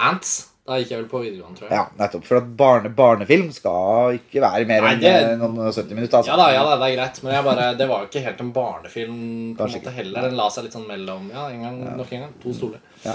Ants. 0.00 0.46
Da 0.68 0.76
gikk 0.76 0.90
jeg 0.92 0.98
vel 1.00 1.06
på 1.08 1.20
videregående, 1.22 1.56
tror 1.58 1.70
jeg. 1.70 1.78
Ja, 1.78 1.84
nettopp. 1.96 2.24
For 2.28 2.36
at 2.42 2.48
barne, 2.58 2.90
barnefilm 2.92 3.46
skal 3.56 4.18
ikke 4.18 4.42
være 4.44 4.66
mer 4.68 4.84
enn 4.90 5.00
det- 5.00 5.12
eh, 5.30 5.36
noen 5.40 5.56
70 5.72 5.94
minutter. 5.96 6.18
Altså. 6.18 6.28
Ja 6.30 6.36
da, 6.36 6.48
ja 6.52 6.64
da, 6.66 6.74
det 6.76 6.88
er 6.92 6.96
greit, 6.98 7.20
men 7.24 7.32
jeg 7.34 7.44
bare, 7.46 7.68
det 7.78 7.88
var 7.88 8.02
jo 8.02 8.08
ikke 8.10 8.22
helt 8.26 8.40
en 8.44 8.52
barnefilm 8.52 9.56
på 9.56 9.64
en 9.64 9.72
måte 9.78 9.94
heller. 9.96 10.22
Den 10.28 10.36
la 10.36 10.48
seg 10.50 10.64
litt 10.64 10.72
sånn 10.76 10.86
mellom 10.86 11.30
Ja, 11.32 11.46
en 11.48 11.62
gang, 11.62 11.78
nok 11.96 12.12
en 12.12 12.20
gang. 12.26 12.34
To 12.42 12.52
stoler. 12.52 12.80
Ja. 13.04 13.14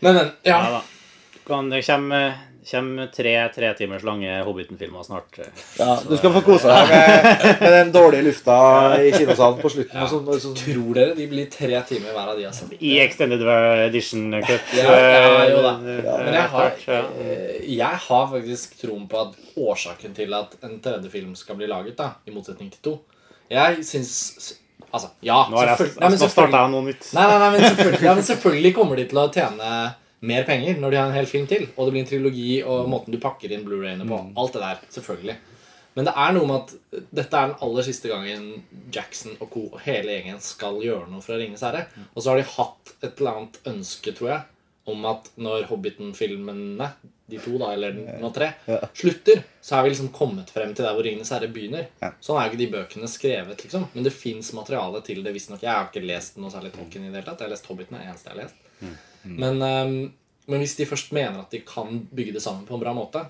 Men, 0.00 0.14
men, 0.14 0.30
ja. 0.44 0.58
Ja 0.62 0.70
da. 0.78 0.82
Kan, 1.46 1.68
det 1.70 1.82
kommer, 1.86 2.34
kommer 2.70 3.08
tre 3.12 3.34
tre 3.54 3.70
timers 3.78 4.02
lange 4.06 4.30
Hobbiten-filmer 4.46 5.04
snart. 5.06 5.38
Ja, 5.78 5.98
du 6.08 6.14
skal 6.16 6.32
få 6.34 6.42
kose 6.46 6.70
deg 6.70 6.90
med, 6.90 7.28
med 7.60 7.74
den 7.76 7.92
dårlige 7.94 8.26
lufta 8.28 8.56
i 9.00 9.12
kinosalen 9.14 9.60
på 9.62 9.70
slutten. 9.72 10.00
Og 10.02 10.10
sånn, 10.12 10.30
sånn. 10.42 10.56
Tror 10.58 10.98
dere 10.98 11.14
de 11.18 11.26
blir 11.30 11.48
tre 11.52 11.80
timer 11.88 12.16
hver 12.16 12.32
av 12.32 12.40
de? 12.40 12.46
Altså? 12.48 12.68
I 12.78 12.94
Extended 13.04 13.44
Edition 13.88 14.26
Cut. 14.44 14.74
Ja, 14.78 14.96
ja, 14.96 15.46
jo 15.52 15.62
da. 15.64 15.74
eh, 15.76 16.10
Men 16.24 16.38
jeg 16.40 16.50
har, 16.56 16.74
klart, 16.80 16.84
ja. 16.88 17.00
eh, 17.20 17.62
jeg 17.76 18.02
har 18.08 18.26
faktisk 18.32 18.76
troen 18.80 19.06
på 19.10 19.22
at 19.26 19.38
årsaken 19.60 20.16
til 20.16 20.34
at 20.36 20.58
en 20.64 20.78
tredje 20.84 21.12
film 21.12 21.34
skal 21.38 21.60
bli 21.60 21.68
laget, 21.70 21.96
da, 22.00 22.12
i 22.26 22.34
motsetning 22.34 22.72
til 22.74 22.84
to 22.90 22.94
Jeg 23.52 23.84
syns 23.86 24.14
Altså, 24.94 25.08
ja, 25.26 25.40
Nå 25.50 25.58
har 25.58 25.72
jeg, 25.72 25.88
jeg, 25.98 26.10
jeg, 26.14 26.30
starta 26.30 26.60
jeg 26.62 26.70
noe 26.70 26.84
nytt. 26.86 27.08
Nei, 27.16 27.24
nei, 27.26 27.38
nei, 27.42 27.48
men 27.50 27.64
selvfølgelig, 27.66 28.04
ja, 28.06 28.12
men 28.14 28.26
selvfølgelig 28.28 28.70
kommer 28.76 29.00
de 29.00 29.06
til 29.10 29.18
å 29.18 29.24
tjene 29.34 29.70
mer 30.30 30.46
penger 30.48 30.78
når 30.80 30.94
de 30.94 31.00
har 31.00 31.10
en 31.10 31.18
hel 31.18 31.28
film 31.30 31.48
til. 31.50 31.66
Og 31.74 31.86
det 31.86 31.94
blir 31.94 32.04
en 32.04 32.10
trilogi, 32.12 32.52
og 32.62 32.88
måten 32.92 33.14
du 33.14 33.20
pakker 33.22 33.52
inn 33.52 33.66
Blu-rayene 33.66 34.06
på. 34.08 34.20
Alt 34.40 34.56
det 34.56 34.64
der. 34.64 34.86
Selvfølgelig. 34.94 35.36
Men 35.94 36.08
det 36.08 36.14
er 36.18 36.32
noe 36.34 36.48
med 36.50 36.56
at 36.64 37.04
dette 37.14 37.38
er 37.38 37.52
den 37.52 37.60
aller 37.62 37.86
siste 37.86 38.10
gangen 38.10 38.48
Jackson 38.94 39.36
og 39.38 39.46
co. 39.52 39.68
og 39.70 39.78
hele 39.84 40.16
gjengen 40.16 40.40
skal 40.42 40.80
gjøre 40.82 41.06
noe 41.10 41.22
fra 41.22 41.38
Ringenes 41.38 41.62
herre. 41.62 41.84
Og 42.14 42.24
så 42.24 42.32
har 42.32 42.40
de 42.40 42.48
hatt 42.56 42.94
et 43.00 43.12
eller 43.12 43.38
annet 43.38 43.60
ønske, 43.70 44.14
tror 44.16 44.32
jeg, 44.32 44.42
om 44.90 45.06
at 45.08 45.30
når 45.40 45.68
Hobbiten-filmene, 45.70 46.90
de 47.30 47.38
to 47.40 47.54
da, 47.62 47.70
eller 47.72 47.94
nå 48.20 48.28
tre, 48.36 48.50
slutter, 48.92 49.44
så 49.64 49.78
er 49.78 49.86
vi 49.86 49.94
liksom 49.94 50.10
kommet 50.12 50.50
frem 50.52 50.74
til 50.74 50.84
der 50.84 50.98
hvor 50.98 51.06
Ringenes 51.06 51.30
herre 51.32 51.48
begynner. 51.54 51.86
Sånn 52.18 52.40
er 52.40 52.48
jo 52.48 52.52
ikke 52.52 52.62
de 52.64 52.70
bøkene 52.74 53.08
skrevet, 53.08 53.62
liksom. 53.64 53.86
Men 53.94 54.04
det 54.04 54.12
fins 54.18 54.50
materiale 54.58 55.00
til 55.06 55.22
det, 55.24 55.32
visstnok. 55.38 55.62
Jeg 55.62 55.72
har 55.72 55.88
ikke 55.88 56.04
lest 56.04 56.42
noe 56.42 56.52
særlig 56.52 56.74
Tolkien 56.74 57.06
i 57.06 57.12
det 57.12 57.20
hele 57.22 57.30
tatt. 57.30 57.40
Jeg 57.40 57.48
har 57.48 57.54
lest 57.54 57.70
Hobbiten, 57.70 57.96
det 57.96 58.10
eneste 58.10 58.32
jeg 58.32 58.34
har 58.34 58.42
lest. 58.42 58.64
Men, 59.24 59.62
ehm, 59.62 60.12
men 60.46 60.60
hvis 60.60 60.76
de 60.76 60.86
først 60.86 61.12
mener 61.16 61.40
at 61.40 61.50
de 61.50 61.62
kan 61.64 62.02
bygge 62.12 62.36
det 62.36 62.42
sammen 62.44 62.66
på 62.68 62.76
en 62.76 62.82
bra 62.82 62.92
måte, 62.96 63.24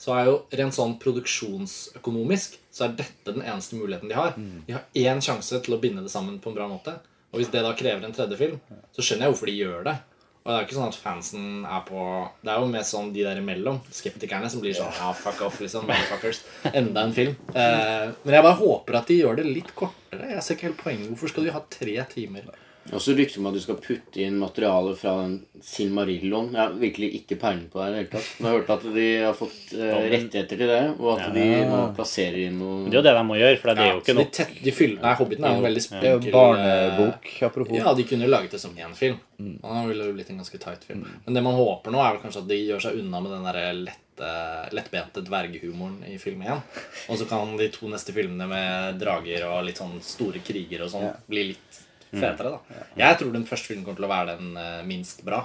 så 0.00 0.14
er 0.16 0.30
jo 0.30 0.36
rent 0.56 0.72
sånn 0.72 0.94
produksjonsøkonomisk 1.00 2.56
så 2.72 2.86
er 2.86 2.94
dette 3.00 3.34
den 3.34 3.42
eneste 3.44 3.76
muligheten 3.76 4.08
de 4.08 4.16
har. 4.16 4.36
De 4.66 4.72
har 4.72 4.86
én 4.96 5.20
sjanse 5.24 5.58
til 5.60 5.74
å 5.76 5.80
binde 5.80 6.04
det 6.04 6.12
sammen 6.12 6.38
på 6.40 6.52
en 6.52 6.56
bra 6.56 6.68
måte. 6.70 6.94
Og 7.30 7.40
hvis 7.40 7.50
det 7.52 7.62
da 7.62 7.74
krever 7.78 8.06
en 8.06 8.14
tredje 8.14 8.38
film, 8.38 8.56
så 8.94 9.04
skjønner 9.04 9.26
jeg 9.26 9.34
hvorfor 9.34 9.50
de 9.50 9.58
gjør 9.58 9.84
det. 9.90 9.96
Og 10.40 10.48
det 10.48 10.54
er 10.54 10.62
jo 10.62 10.66
ikke 10.70 10.76
sånn 10.78 10.88
at 10.88 10.96
fansen 10.96 11.48
er 11.68 11.82
på 11.84 12.02
Det 12.40 12.48
er 12.48 12.62
jo 12.62 12.68
mer 12.70 12.84
sånn 12.88 13.10
de 13.12 13.24
der 13.26 13.42
imellom, 13.42 13.82
skeptikerne, 13.92 14.48
som 14.48 14.62
blir 14.64 14.72
sånn 14.72 14.94
Ja, 14.96 15.10
fuck 15.12 15.42
off, 15.44 15.58
liksom. 15.60 15.84
Motherfuckers. 15.90 16.40
Enda 16.72 17.04
en 17.04 17.12
film. 17.12 17.34
Eh, 17.52 18.06
men 18.24 18.36
jeg 18.38 18.46
bare 18.46 18.56
håper 18.62 18.98
at 19.02 19.12
de 19.12 19.18
gjør 19.20 19.36
det 19.42 19.44
litt 19.50 19.74
kortere. 19.76 20.30
Jeg 20.32 20.46
ser 20.46 20.56
ikke 20.56 20.70
helt 20.70 20.80
poenget. 20.80 21.10
Hvorfor 21.12 21.34
skal 21.34 21.44
de 21.44 21.54
ha 21.54 21.60
tre 21.76 21.98
timer? 22.14 22.48
Også 22.90 23.12
rykter 23.14 23.38
om 23.42 23.46
at 23.50 23.54
du 23.54 23.60
skal 23.62 23.76
putte 23.78 24.22
inn 24.24 24.38
materiale 24.40 24.94
fra 24.98 25.12
den 25.20 25.34
Silmarillion. 25.62 26.48
Jeg 26.54 26.60
har 26.60 26.72
virkelig 26.80 27.10
ikke 27.20 27.36
peiling 27.38 27.66
på 27.70 27.78
det 27.78 27.86
i 27.86 27.90
det 27.92 27.98
hele 28.00 28.10
tatt. 28.14 28.30
Men 28.38 28.46
jeg 28.48 28.50
har 28.50 28.58
hørt 28.58 28.72
at 28.74 28.86
de 28.96 29.04
har 29.26 29.36
fått 29.36 29.74
eh, 29.76 30.06
rettigheter 30.14 30.60
til 30.62 30.72
det, 30.72 30.80
og 30.96 31.10
at 31.12 31.34
de 31.36 31.44
nå 31.68 31.80
plasserer 31.98 32.38
inn 32.46 32.56
noe 32.58 32.78
Det 32.88 32.96
er 32.96 32.98
jo 32.98 33.04
det 33.06 33.14
de 33.18 33.24
må 33.28 33.36
gjøre, 33.38 33.58
for 33.60 33.70
det 33.70 33.84
er 33.84 33.92
jo 33.92 34.00
ikke 34.00 34.14
Så 34.14 34.16
de, 34.16 34.24
noe 34.24 34.64
de 34.64 34.74
fyller, 34.74 35.02
nei, 35.04 35.14
Hobbiten 35.20 35.46
er 35.46 35.52
jo 35.52 35.60
en 35.60 35.66
veldig 35.68 35.82
Det 35.84 35.98
er 36.00 36.06
jo 36.08 36.22
spinkel 36.22 36.36
barnebok, 36.38 37.28
apropos. 37.50 37.80
Ja, 37.82 37.92
de 38.00 38.06
kunne 38.10 38.30
laget 38.32 38.56
det 38.56 38.62
som 38.64 38.78
én 38.80 38.96
film. 38.98 39.20
Og 39.40 39.68
da 39.68 39.82
ville 39.86 40.00
det 40.02 40.08
jo 40.10 40.16
blitt 40.16 40.32
en 40.32 40.40
ganske 40.40 40.62
tight 40.64 40.88
film. 40.88 41.04
Men 41.26 41.36
det 41.38 41.44
man 41.44 41.60
håper 41.60 41.94
nå, 41.94 42.00
er 42.00 42.16
vel 42.16 42.24
kanskje 42.24 42.42
at 42.42 42.48
de 42.50 42.58
gjør 42.64 42.86
seg 42.88 42.98
unna 43.04 43.20
med 43.20 43.36
den 43.36 43.46
der 43.50 43.60
lette, 43.90 44.32
lettbente 44.76 45.22
dvergehumoren 45.28 46.00
i 46.10 46.16
film 46.20 46.42
igjen. 46.44 46.64
Og 47.12 47.20
så 47.20 47.28
kan 47.28 47.54
de 47.60 47.70
to 47.76 47.92
neste 47.92 48.16
filmene 48.16 48.48
med 48.50 48.98
drager 49.00 49.46
og 49.52 49.62
litt 49.68 49.80
sånn 49.80 50.00
store 50.04 50.42
kriger 50.44 50.88
og 50.88 50.92
sånn 50.96 51.08
bli 51.30 51.46
litt 51.52 51.80
fetere, 52.12 52.50
da. 52.56 52.84
Jeg 52.98 53.18
tror 53.20 53.32
den 53.34 53.46
første 53.48 53.70
filmen 53.70 53.84
kommer 53.86 54.00
til 54.02 54.08
å 54.08 54.12
være 54.12 54.36
den 54.38 54.56
eh, 54.60 54.82
minst 54.88 55.24
bra. 55.26 55.44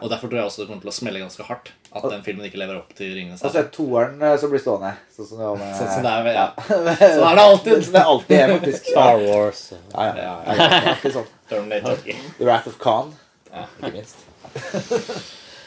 Og 0.00 0.08
derfor 0.10 0.26
tror 0.26 0.40
jeg 0.40 0.48
også 0.50 0.64
det 0.64 0.66
kommer 0.66 0.82
til 0.82 0.90
å 0.90 0.94
smelle 0.96 1.20
ganske 1.22 1.44
hardt 1.46 1.68
at 1.94 2.06
den 2.10 2.22
filmen 2.26 2.46
ikke 2.48 2.58
lever 2.58 2.80
opp 2.80 2.88
til 2.98 3.12
Ringenes 3.14 3.38
Og 3.38 3.52
så 3.52 3.60
herre. 3.60 3.68
er 3.68 3.74
toeren 3.76 4.22
eh, 4.26 4.32
som 4.42 4.50
blir 4.50 4.58
stående. 4.58 4.90
Sånn 5.14 5.28
som 5.28 5.38
det 5.38 5.46
var 5.46 5.60
med 5.60 5.76
Sånn 5.78 5.92
som 5.92 6.02
det 6.02 6.14
er, 6.16 6.30
ja. 6.34 6.46
Sånn 6.66 7.28
er 7.28 7.38
det 7.38 7.44
alltid. 7.44 7.84
Sånn 7.86 7.94
det 7.94 8.02
alltid 8.14 8.36
er, 8.40 8.54
faktisk. 8.56 8.88
Star 8.90 9.22
Wars. 9.22 9.62
Ja, 9.72 10.06
ja. 10.08 10.16
Ja, 10.18 10.56
ja, 10.58 10.96
er 10.96 11.14
sånn. 11.14 11.30
Terminator. 11.52 12.02
The 12.40 12.48
Wrath 12.48 12.66
of 12.72 12.78
Khan, 12.82 13.14
Ja. 13.52 13.64
ikke 13.78 13.92
minst. 13.94 14.26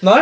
Nei. 0.05 0.19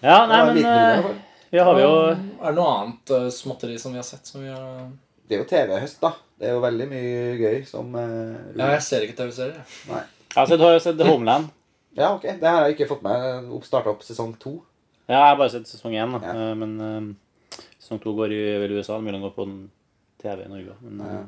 Ja, 0.00 0.18
nei, 0.32 0.40
men 0.48 0.58
eh, 0.64 1.10
vi 1.52 1.60
har 1.62 1.78
jo 1.80 1.90
Er 2.10 2.50
det 2.50 2.56
noe 2.56 2.72
annet 2.80 3.12
uh, 3.14 3.28
småtteri 3.32 3.76
som 3.80 3.92
vi 3.94 4.00
har 4.00 4.06
sett? 4.08 4.26
Som 4.28 4.42
vi 4.44 4.50
har... 4.52 4.88
Det 5.26 5.36
er 5.36 5.42
jo 5.42 5.48
TV-høst, 5.50 6.00
da. 6.02 6.12
Det 6.38 6.48
er 6.48 6.54
jo 6.54 6.62
veldig 6.62 6.86
mye 6.90 7.20
gøy 7.40 7.60
som 7.66 7.94
uh, 7.96 8.36
Ja, 8.56 8.72
jeg 8.76 8.82
ser 8.86 9.06
ikke 9.06 9.16
TV-serier. 9.22 9.62
Nei. 9.90 10.02
Jeg 10.30 10.38
har 10.38 10.50
sett, 10.50 10.64
har 10.64 10.82
sett 10.84 11.04
Homeland. 11.10 11.48
Ja, 11.96 12.12
ok. 12.14 12.26
Det 12.40 12.50
har 12.50 12.66
jeg 12.66 12.76
ikke 12.76 12.90
fått 12.92 13.06
med. 13.06 13.48
Starta 13.64 13.94
opp 13.94 14.04
sesong 14.04 14.34
to. 14.40 14.58
Ja, 15.06 15.16
jeg 15.20 15.30
har 15.30 15.38
bare 15.40 15.54
sett 15.54 15.70
sesong 15.70 15.96
én, 15.96 16.12
da. 16.12 16.20
Ja. 16.22 16.50
Eh, 16.50 16.52
men 16.60 16.76
uh, 16.82 17.56
sesong 17.80 18.02
to 18.02 18.12
går 18.18 18.34
i 18.36 18.42
vel 18.62 18.76
USA. 18.76 19.00
Mulig 19.00 19.16
den 19.16 19.24
går 19.24 19.34
på 19.38 19.48
TV 20.22 20.44
i 20.44 20.52
Norge 20.52 20.76
òg. 20.76 20.84
Men 20.84 21.02
Ja. 21.06 21.24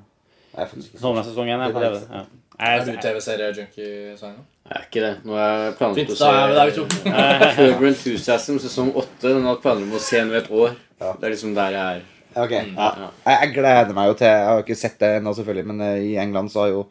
Jeg 0.58 0.64
er 0.64 1.22
sesong 1.22 1.50
én 1.52 1.60
er 1.60 1.72
på 1.72 1.80
er 1.80 1.92
TV. 1.94 2.04
Ja. 2.10 2.22
Er 2.58 2.80
du 2.82 2.92
TV-serie-junkie, 2.98 4.16
Svein? 4.18 4.38
Jeg 4.66 4.74
er 4.74 4.86
ikke 4.88 5.02
det. 5.04 5.10
Nå 5.28 5.36
har 5.38 5.50
jeg 5.62 5.74
planlagt 5.78 6.00
Fint, 6.00 6.14
å 6.14 6.16
da 6.18 6.30
er 6.34 6.48
vi 6.48 6.56
der, 6.56 6.70
vi 6.70 6.74
se 6.74 6.80
to. 6.80 7.58
Curb 7.58 7.84
Enthusiasm 7.90 8.58
sesong 8.64 8.90
åtte. 8.98 9.28
Den 9.28 9.44
har 9.46 9.54
jeg 9.54 9.62
planer 9.62 9.86
om 9.86 9.94
å 9.94 10.00
se 10.02 10.18
den 10.18 10.32
ved 10.32 10.40
et 10.42 10.50
år. 10.50 10.74
Ja. 10.98 11.12
Det 11.12 11.28
er 11.28 11.34
liksom 11.36 11.52
der 11.56 11.76
jeg 11.76 12.00
er. 12.00 12.06
Ok, 12.44 12.54
ja. 12.54 12.88
ja. 13.02 13.10
Jeg, 13.26 13.36
jeg 13.42 13.52
gleder 13.58 13.94
meg 13.96 14.10
jo 14.12 14.16
til 14.20 14.28
Jeg 14.30 14.46
har 14.48 14.64
ikke 14.64 14.78
sett 14.78 14.98
det 15.02 15.12
ennå, 15.18 15.34
selvfølgelig, 15.36 15.66
men 15.72 15.84
eh, 15.88 16.02
i 16.12 16.16
England 16.22 16.52
så 16.54 16.64
har 16.64 16.74
jo 16.74 16.82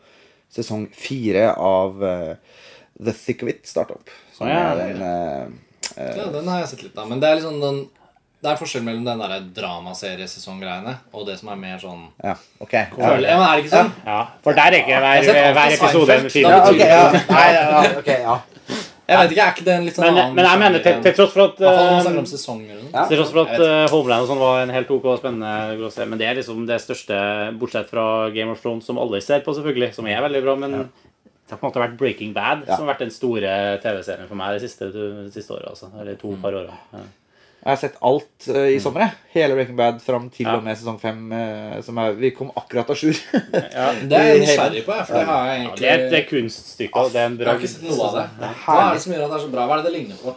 sesong 0.54 0.88
fire 0.96 1.50
av 1.60 2.04
eh, 2.08 2.58
The 2.98 3.14
Thick 3.14 3.44
of 3.46 3.52
It 3.52 3.68
starta 3.70 3.98
opp. 4.00 4.12
Som 4.36 4.48
Å, 4.48 4.52
ja. 4.52 4.64
er 4.72 4.82
den 4.82 5.06
eh, 5.08 6.18
Ja, 6.18 6.28
den 6.34 6.50
har 6.52 6.64
jeg 6.64 6.74
sett 6.74 6.84
litt 6.88 6.98
av. 7.00 7.08
Men 7.12 7.22
det 7.24 7.30
er 7.32 7.40
liksom 7.42 7.62
den 7.64 7.86
det 8.38 8.52
er 8.52 8.60
forskjell 8.60 8.84
mellom 8.86 9.02
den 9.02 9.18
der 9.18 9.46
dramaseriesesonggreiene 9.58 10.92
og 11.18 11.24
det 11.26 11.40
som 11.40 11.50
er 11.50 11.58
mer 11.58 11.80
sånn 11.82 12.04
Ja, 12.22 12.36
ok. 12.62 12.74
Ja, 12.76 12.84
Føler, 12.94 13.26
ja, 13.32 13.38
men 13.40 13.46
er 13.48 13.56
det 13.58 13.64
ikke 13.64 13.72
sånn? 13.74 13.90
ja, 14.06 14.18
for 14.46 14.60
der 14.60 14.68
er 14.68 14.78
ikke 14.78 14.94
Jeg 14.94 15.02
hver, 15.02 15.24
sett 15.26 15.40
alt 15.40 15.48
av 15.48 15.56
hver 15.58 15.74
episode 15.78 16.18
en 16.18 16.28
Seinfeld. 16.28 16.36
film. 16.36 16.52
ja, 16.52 16.60
ok, 16.70 16.84
ja. 16.86 17.24
Nei, 17.34 17.48
ja, 17.56 17.82
ok, 18.04 18.12
ja. 18.28 18.36
Jeg 19.08 19.18
vet 19.22 19.32
ikke, 19.32 19.44
er 19.46 19.54
ikke 19.56 19.66
det 19.66 19.74
en 19.74 19.86
litt 19.88 19.96
sånn 19.96 20.04
Men, 20.08 20.18
annen 20.20 20.36
men 20.36 20.46
jeg 20.50 20.60
mener, 20.60 20.82
til, 20.84 20.96
til 21.06 21.14
tross 21.16 21.32
for 21.32 21.44
at 21.46 21.62
sesonger 22.28 22.80
sånn. 22.82 22.90
Ja. 22.92 23.06
Til 23.08 23.22
tross 23.22 23.32
for 23.32 23.42
at 23.46 23.62
eh, 23.64 23.86
Homeland 23.94 24.26
og 24.26 24.32
sånn 24.34 24.42
var 24.42 24.62
en 24.66 24.74
helt 24.76 24.92
ok 24.92 25.06
og 25.14 25.20
spennende 25.22 25.52
grosse, 25.80 26.08
Men 26.12 26.20
det 26.20 26.28
er 26.28 26.40
liksom 26.42 26.66
det 26.68 26.80
største, 26.84 27.20
bortsett 27.62 27.88
fra 27.94 28.08
Game 28.36 28.52
of 28.52 28.60
Thrones, 28.64 28.84
som 28.90 29.00
alle 29.00 29.22
ser 29.24 29.46
på, 29.46 29.56
selvfølgelig, 29.56 29.94
som 29.96 30.10
er 30.12 30.20
veldig 30.28 30.42
bra. 30.44 30.58
Men 30.60 30.76
det 30.78 31.56
har 31.56 31.62
på 31.62 31.64
en 31.64 31.70
måte 31.72 31.80
vært 31.86 31.96
Breaking 32.02 32.34
Bad 32.36 32.66
Ja. 32.68 32.76
som 32.76 32.84
har 32.84 32.96
vært 32.96 33.06
den 33.06 33.16
store 33.16 33.54
TV-serien 33.84 34.28
for 34.28 34.36
meg 34.36 34.58
de 34.58 34.68
siste, 34.68 34.92
de 34.92 35.32
siste 35.32 35.56
året. 35.56 35.70
Altså. 35.72 35.88
Eller 36.02 36.20
to 36.20 36.36
par 36.42 36.52
årene. 36.60 36.76
Ja. 36.92 37.06
Jeg 37.64 37.72
har 37.74 37.80
sett 37.82 37.96
alt 38.06 38.48
uh, 38.54 38.68
i 38.72 38.78
sommer. 38.80 39.02
jeg. 39.02 39.12
Hele 39.34 39.56
Breaking 39.58 39.76
Bad 39.80 39.98
fram 40.06 40.30
til 40.32 40.46
Ja. 40.46 40.56
og 40.56 40.64
med 40.64 40.78
sesong 40.80 41.00
fem. 41.02 41.24
Uh, 41.34 41.82
som 41.84 41.98
er, 42.00 42.14
vi 42.16 42.30
kom 42.32 42.52
akkurat 42.56 42.88
à 42.90 42.96
jour. 42.96 43.18
Ja. 43.34 43.90
Det 44.10 44.18
er 44.18 44.28
jeg 44.32 44.40
nysgjerrig 44.46 44.84
på, 44.86 44.94
for 45.08 45.18
det 45.18 45.26
har 45.28 45.48
jeg 45.52 45.64
Ja, 45.64 45.72
det 45.82 45.90
er 45.92 46.18
et 46.22 46.30
kunststykke, 46.30 47.08
det 47.14 47.22
er 47.22 47.26
en 47.32 47.38
Jeg 47.40 47.48
har 47.50 47.58
ikke 47.60 47.74
sett 47.74 47.88
noe 47.90 48.08
av 48.08 48.20
det. 48.22 48.26
Det 48.40 48.52
Hva 48.66 48.78
er 48.86 48.94
det 48.94 49.02
som 49.04 49.14
gjør 49.18 49.26
at 49.26 49.32
det 49.34 49.40
er 49.40 49.46
så 49.48 49.52
bra? 49.58 49.66
Hva 49.68 49.78
er 49.78 49.84
det 49.84 49.92
det 49.92 49.96
ligner 50.00 50.22
på? 50.24 50.36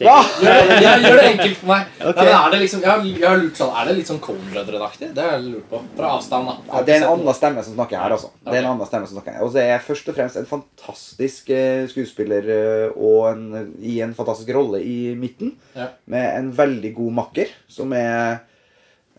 Hva? 0.00 0.14
Gjør 0.40 0.68
det, 0.68 0.76
jeg, 0.86 1.02
gjør 1.04 1.18
det 1.18 1.24
enkelt 1.28 1.58
for 1.58 1.70
meg. 1.70 1.88
Okay. 1.98 2.28
Ja, 2.28 2.38
men 2.38 2.46
er 2.46 2.54
det 2.54 2.60
liksom, 2.62 2.84
jeg, 2.86 3.08
jeg 3.12 3.26
har 3.28 3.40
lurt 3.40 3.58
sånn, 3.60 3.72
er 3.76 3.88
det 3.88 3.96
litt 3.98 4.10
sånn 4.10 4.20
Coen 4.24 4.44
Brødre-aktig? 4.52 5.08
Det 5.16 5.24
har 5.24 5.34
jeg 5.36 5.50
lurt 5.50 5.66
på. 5.70 5.80
Fra 5.98 6.12
avstand, 6.16 6.48
da. 6.48 6.54
Ja, 6.68 6.84
det 6.86 6.94
er 6.94 7.02
en 7.02 7.08
annen 7.10 7.38
stemme 7.38 7.64
som 7.66 7.76
snakker 7.76 8.00
her, 8.00 8.14
altså. 8.16 8.30
Det 8.40 8.54
er 8.54 8.60
en 8.62 8.70
annen 8.72 8.88
stemme 8.88 9.10
som 9.10 9.18
snakker 9.18 9.36
her. 9.36 9.46
Og 9.46 9.52
så 9.54 9.62
er 9.62 9.84
først 9.88 10.08
og 10.08 10.16
fremst 10.18 10.40
en 10.40 10.48
fantastisk 10.48 11.52
eh, 11.54 11.82
skuespiller 11.92 12.48
eh, 12.56 12.86
og 12.96 13.28
en, 13.32 13.74
i 13.82 13.98
en 14.04 14.14
fantastisk 14.16 14.54
rolle 14.56 14.80
i 14.86 15.12
midten. 15.18 15.56
Ja. 15.76 15.90
Med 16.12 16.30
en 16.38 16.54
veldig 16.56 16.94
god 16.96 17.18
makker 17.20 17.52
som 17.70 17.92
er 17.96 18.40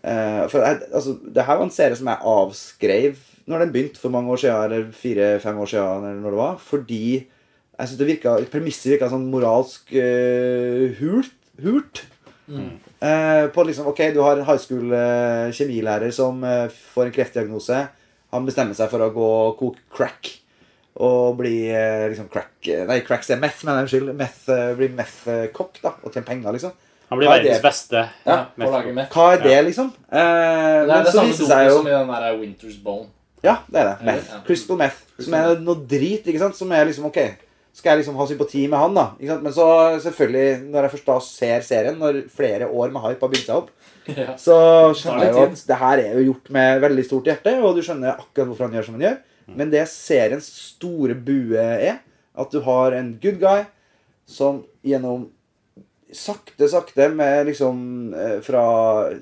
uh, 0.04 0.44
For 0.50 0.60
jeg, 0.60 0.82
altså, 0.90 1.14
det 1.22 1.46
her 1.46 1.58
var 1.58 1.68
en 1.68 1.74
serie 1.74 1.98
som 1.98 2.10
jeg 2.10 2.34
avskrev 2.34 3.22
når 3.50 3.60
den 3.60 3.72
begynte 3.74 4.00
for 4.00 4.12
mange 4.12 4.30
år 4.32 4.40
siden, 4.40 4.62
eller 4.64 4.92
fire-fem 4.96 5.58
år 5.60 5.68
siden, 5.68 6.04
eller 6.08 6.20
når 6.22 6.32
det 6.32 6.38
var, 6.38 6.60
fordi 6.64 7.06
jeg 7.78 7.88
synes 7.88 7.98
det 8.00 8.08
virka, 8.08 8.36
Premisset 8.52 8.92
virka 8.92 9.10
sånn 9.12 9.26
moralsk 9.32 9.90
uh, 9.96 10.94
hult. 11.00 11.34
hult. 11.64 12.04
Eh, 12.44 13.46
på 13.54 13.62
liksom, 13.64 13.86
ok, 13.88 14.00
Du 14.12 14.20
har 14.20 14.36
en 14.36 14.44
high 14.44 14.60
school 14.60 14.92
uh, 14.92 15.48
kjemilærer 15.54 16.12
som 16.12 16.42
får 16.94 17.08
en 17.08 17.14
kreftdiagnose. 17.14 17.82
Han 18.34 18.48
bestemmer 18.48 18.76
seg 18.76 18.90
for 18.92 19.04
å 19.04 19.12
gå 19.14 19.28
og 19.48 19.54
koke 19.60 19.84
crack. 19.94 20.32
Og 20.94 21.34
bli 21.40 21.56
liksom 22.10 22.28
crack 22.30 22.68
Nei, 22.86 23.00
crack 23.02 23.26
er 23.30 23.40
meth, 23.42 23.64
men 23.66 23.80
unnskyld. 23.82 24.12
Meth, 24.14 24.44
eh, 24.52 24.72
bli 24.78 24.88
meth-kokk 24.94 25.80
da, 25.82 25.94
og 26.02 26.14
tjene 26.14 26.26
penger, 26.28 26.54
liksom. 26.54 26.74
Han 27.10 27.20
blir 27.20 27.28
er 27.28 27.34
verdens 27.34 27.62
beste. 27.64 28.04
Ja, 28.24 28.36
på 28.54 28.68
å 28.68 28.72
lage 28.72 28.94
meth. 28.96 29.12
Hva 29.12 29.34
er 29.34 29.42
det, 29.42 29.56
liksom? 29.68 29.90
Eh, 30.08 30.86
Det 30.86 30.94
er 30.94 31.04
det 31.04 31.12
samme 31.12 31.34
dopet 31.34 31.66
jo 31.68 31.76
som 31.76 31.88
i 31.90 31.94
den 31.94 32.12
der 32.14 32.38
Winters 32.38 32.78
Bone. 32.84 33.08
Ja, 33.44 33.58
det 33.68 33.80
er 33.82 33.90
det. 33.90 33.96
Meth. 34.06 34.30
Crystal 34.46 34.78
meth. 34.80 35.02
Som 35.20 35.34
er 35.34 35.58
noe 35.60 35.82
drit, 35.86 36.24
ikke 36.24 36.40
sant? 36.40 36.56
Som 36.56 36.72
er 36.72 36.86
liksom 36.88 37.10
ok 37.10 37.20
Skal 37.74 37.90
jeg 37.96 38.04
liksom 38.04 38.16
ha 38.20 38.26
sympati 38.30 38.60
med 38.70 38.78
han, 38.78 38.94
da? 38.94 39.04
Ikke 39.18 39.32
sant? 39.32 39.42
Men 39.42 39.52
så 39.56 39.64
selvfølgelig, 40.04 40.48
når 40.70 40.86
jeg 40.86 40.92
først 40.92 41.08
da 41.10 41.16
ser 41.26 41.64
serien, 41.66 41.96
når 41.98 42.20
flere 42.30 42.68
år 42.70 42.92
med 42.94 43.02
hype 43.02 43.26
har 43.26 43.32
bygd 43.32 43.46
seg 43.48 43.56
opp, 43.56 43.70
Ja. 44.06 44.34
så 44.38 44.56
skjønner 44.94 45.24
jeg 45.24 45.32
jo 45.34 45.42
at 45.48 45.62
det 45.66 45.76
her 45.80 45.98
er 46.04 46.14
jo 46.18 46.24
gjort 46.32 46.50
med 46.54 46.80
veldig 46.84 47.04
stort 47.08 47.24
hjerte, 47.30 47.54
og 47.64 47.74
du 47.74 47.80
skjønner 47.82 48.14
akkurat 48.20 48.46
hvorfor 48.50 48.68
han 48.68 48.76
gjør 48.76 48.84
som 48.86 48.98
han 48.98 49.06
gjør. 49.08 49.16
Men 49.58 49.70
det 49.72 49.82
seriens 49.90 50.46
store 50.70 51.14
bue 51.16 51.58
er, 51.60 51.98
at 52.36 52.50
du 52.52 52.60
har 52.64 52.92
en 52.96 53.18
good 53.22 53.40
guy 53.42 53.64
som 54.26 54.62
gjennom 54.84 55.26
sakte, 56.14 56.68
sakte 56.70 57.08
med 57.14 57.46
liksom 57.48 58.14
eh, 58.14 58.36
Fra 58.46 58.64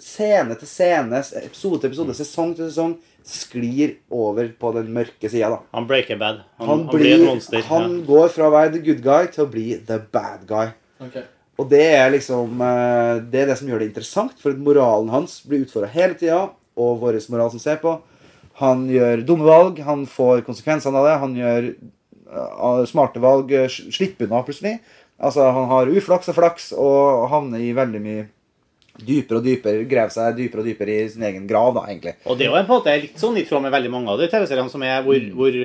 scene 0.03 0.55
til 0.61 0.69
scene, 0.69 1.23
episode 1.41 1.81
til 1.81 1.91
episode, 1.91 2.15
sesong 2.19 2.53
til 2.59 2.69
sesong, 2.69 2.99
sklir 3.29 3.97
over 4.11 4.49
på 4.59 4.73
den 4.77 4.89
mørke 4.95 5.31
sida, 5.31 5.49
Han 5.49 5.61
Han 5.73 5.87
breaker 5.87 6.19
bad. 6.19 6.43
Han, 6.59 6.69
Han, 6.69 6.87
han 6.87 6.87
blir, 6.97 7.15
et 7.15 7.27
monster. 7.27 7.63
han 7.69 8.05
går 8.07 8.29
fra 8.29 8.49
å 8.49 8.55
være 8.55 8.73
the 8.73 8.83
good 8.87 9.03
guy 9.03 9.27
til 9.33 9.45
å 9.45 9.51
bli 9.51 9.77
the 9.87 9.99
bad 10.13 10.47
guy. 10.49 10.73
Og 11.61 11.69
det 11.69 11.85
er 11.95 12.11
liksom 12.11 12.61
eh, 12.65 13.21
Det 13.31 13.43
er 13.43 13.47
det 13.51 13.59
som 13.59 13.69
gjør 13.69 13.83
det 13.83 13.91
interessant, 13.91 14.39
for 14.41 14.57
moralen 14.57 15.11
hans 15.13 15.41
blir 15.47 15.67
utfordra 15.67 15.91
hele 15.93 16.15
tida, 16.19 16.51
og 16.77 17.03
vår 17.03 17.21
moral 17.31 17.51
som 17.53 17.61
ser 17.63 17.77
på. 17.83 17.99
Han 18.61 18.87
gjør 18.91 19.25
dumme 19.27 19.45
valg, 19.49 19.81
han 19.85 20.07
får 20.07 20.45
konsekvensene 20.47 20.99
av 20.99 21.09
det. 21.09 21.17
Han 21.23 21.37
gjør 21.37 21.69
eh, 21.73 22.85
smarte 22.89 23.21
valg, 23.23 23.53
eh, 23.53 23.69
slipper 23.69 24.29
unna 24.29 24.43
plutselig. 24.47 24.79
Altså, 25.23 25.45
han 25.55 25.69
har 25.71 25.91
uflaks 25.93 26.31
og 26.33 26.37
flaks 26.39 26.73
og 26.75 27.29
havner 27.31 27.63
i 27.63 27.75
veldig 27.77 28.01
mye 28.03 28.25
dypere 28.99 29.39
og 29.41 29.45
dypere 29.47 29.85
grev 29.89 30.11
seg 30.13 30.37
dypere 30.37 30.61
og 30.61 30.67
dypere 30.69 30.99
i 31.05 31.09
sin 31.09 31.23
egen 31.25 31.47
grav, 31.49 31.73
da, 31.79 31.87
egentlig. 31.89 32.17
Og 32.27 32.37
det 32.39 32.47
er 32.47 32.51
jo 32.53 32.59
på 32.59 32.61
en 32.61 32.69
måte 32.77 32.99
litt 33.07 33.17
sånn 33.19 33.39
i 33.41 33.47
tråd 33.49 33.63
med 33.63 33.73
veldig 33.73 33.91
mange 33.91 34.11
av 34.13 34.19
de 34.21 34.29
TV-seriene 34.29 34.71
som 34.71 34.83
er 34.85 35.01
hvor, 35.07 35.17
hvor, 35.39 35.57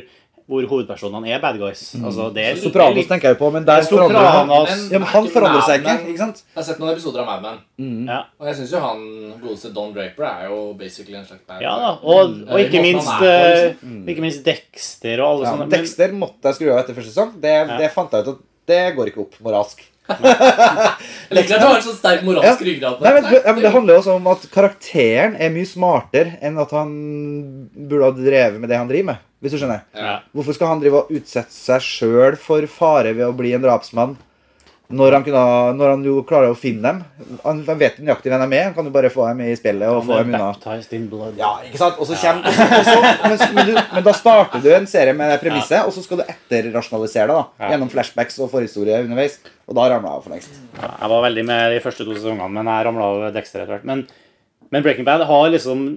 hvor 0.47 0.63
hovedpersonene 0.71 1.27
er 1.35 1.41
bad 1.43 1.57
guys. 1.59 1.81
Altså, 1.99 2.29
det 2.31 2.45
er, 2.47 2.55
Sopranos 2.55 2.93
det 2.93 2.95
er 2.95 3.01
litt, 3.01 3.09
tenker 3.11 3.33
jeg 3.33 3.37
på, 3.41 3.49
men 3.51 3.65
der 3.67 3.83
forandrer 3.83 4.29
han 4.31 4.47
Men- 4.47 4.85
ja, 4.93 4.99
men 5.03 5.07
Han 5.11 5.27
forandrer 5.27 5.65
seg 5.67 5.83
ikke, 5.83 5.95
ikke 6.13 6.21
sant? 6.21 6.39
Jeg 6.47 6.55
har 6.61 6.67
sett 6.69 6.79
noen 6.79 6.93
episoder 6.93 7.19
av 7.25 7.27
Mad 7.27 7.59
Men. 7.77 8.07
ja. 8.07 8.21
Og 8.39 8.47
jeg 8.47 8.55
syns 8.61 8.71
jo 8.71 8.79
han 8.79 9.03
godeste 9.43 9.73
Don 9.75 9.91
Draper 9.93 10.23
er 10.23 10.47
jo 10.47 10.61
basically 10.79 11.17
en 11.19 11.25
slags 11.27 11.43
bad 11.45 11.61
ja 11.61 11.75
guy. 11.75 11.83
da. 11.83 11.91
Og, 12.01 12.39
og 12.47 12.59
ikke 12.63 12.81
minst 12.81 13.11
på, 13.11 13.27
liksom. 13.27 13.91
mm. 13.91 14.07
Ikke 14.15 14.21
minst 14.23 14.43
Dexter 14.47 15.19
og 15.19 15.27
alle 15.33 15.43
Ja, 15.43 15.51
sånne. 15.57 15.69
Dexter 15.75 16.15
måtte 16.15 16.47
jeg 16.47 16.55
skru 16.61 16.71
av 16.71 16.79
etter 16.85 16.95
første 16.95 17.11
sesong. 17.11 17.35
Det, 17.43 17.57
det 17.83 17.91
fant 17.91 18.15
jeg 18.15 18.23
ut 18.23 18.33
at 18.37 18.41
det 18.67 18.81
går 18.95 19.11
ikke 19.11 19.23
opp 19.27 19.35
moralsk. 19.43 19.83
Jeg 20.07 21.35
liker 21.37 21.57
at 21.57 21.61
du 21.61 21.67
har 21.67 21.77
en 21.77 21.85
sånn 21.85 21.97
sterk 21.97 22.21
moralsk 22.27 22.61
ryggrad. 22.63 22.97
på 22.99 23.05
Nei, 23.05 23.13
men, 23.17 23.27
ja, 23.33 23.53
men 23.53 23.63
Det 23.65 23.71
handler 23.73 23.99
også 23.99 24.15
om 24.17 24.29
at 24.31 24.45
karakteren 24.53 25.35
er 25.39 25.51
mye 25.53 25.67
smartere 25.67 26.37
enn 26.41 26.59
at 26.63 26.71
han 26.75 26.93
burde 27.75 28.07
ha 28.09 28.13
drevet 28.15 28.61
med 28.61 28.71
det 28.71 28.79
han 28.79 28.89
driver 28.91 29.11
med. 29.13 29.25
Hvis 29.43 29.53
du 29.53 29.59
skjønner. 29.61 29.83
ja. 29.93 30.15
Hvorfor 30.33 30.55
skal 30.57 30.71
han 30.71 30.79
drive 30.81 31.03
og 31.03 31.11
utsette 31.13 31.53
seg 31.53 31.83
sjøl 31.85 32.37
for 32.41 32.65
fare 32.71 33.11
ved 33.13 33.27
å 33.27 33.35
bli 33.37 33.51
en 33.53 33.61
drapsmann? 33.65 34.15
Når 34.87 35.11
han, 35.17 35.23
kunne, 35.25 35.39
når 35.75 35.89
han 35.91 36.03
jo 36.07 36.13
klarer 36.23 36.53
å 36.53 36.55
finne 36.55 36.79
dem. 36.87 36.99
Han 37.43 37.57
han 37.67 37.79
vet 37.79 37.97
nøyaktig 37.99 38.31
hvem 38.31 38.43
de 38.45 38.55
er. 38.55 38.69
Han 38.69 38.75
kan 38.77 38.85
jo 38.87 38.91
bare 38.95 39.09
få 39.11 39.25
dem 39.27 39.41
i 39.43 39.55
spillet 39.59 39.83
og 39.91 40.05
få 40.07 40.21
dem 40.21 40.29
unna. 40.31 40.77
In 40.95 41.09
blood. 41.11 41.33
Ja, 41.35 41.49
ikke 41.67 41.81
sant? 41.81 41.97
Og 41.99 42.07
så 42.07 42.15
kommer, 42.21 42.47
og 42.47 42.85
så, 42.87 42.95
men, 43.03 43.35
men, 43.57 43.67
du, 43.67 43.73
men 43.97 44.05
da 44.05 44.13
starter 44.15 44.63
du 44.63 44.69
en 44.71 44.87
serie 44.87 45.11
med 45.17 45.33
det 45.33 45.41
premisset, 45.41 45.83
og 45.83 45.91
så 45.91 46.05
skal 46.05 46.21
du 46.21 46.23
etterrasjonalisere 46.31 47.27
det 47.27 47.35
da, 47.35 47.43
Ja. 47.59 47.73
gjennom 47.73 47.91
flashbacks 47.91 48.39
og 48.39 48.47
forhistorie 48.53 49.01
underveis. 49.03 49.35
Og 49.67 49.75
da 49.75 49.89
ramla 49.91 50.07
jeg 50.13 50.21
av 50.21 50.23
for 50.23 50.35
lengst. 50.37 50.55
Ja, 50.79 50.93
Jeg 51.01 51.11
var 51.17 51.25
veldig 51.27 51.45
med 51.51 51.75
de 51.75 51.83
første 51.83 52.07
to 52.07 52.15
sesongene, 52.15 52.49
men 52.55 52.71
jeg 52.71 52.87
ramla 52.87 53.11
av 53.11 53.27
Dexter 53.35 53.65
etter 53.65 53.75
hvert. 53.75 53.87
Men, 53.91 54.05
men 54.71 54.87
Breaking 54.87 55.07
Bad 55.07 55.25
har 55.27 55.49
liksom 55.51 55.87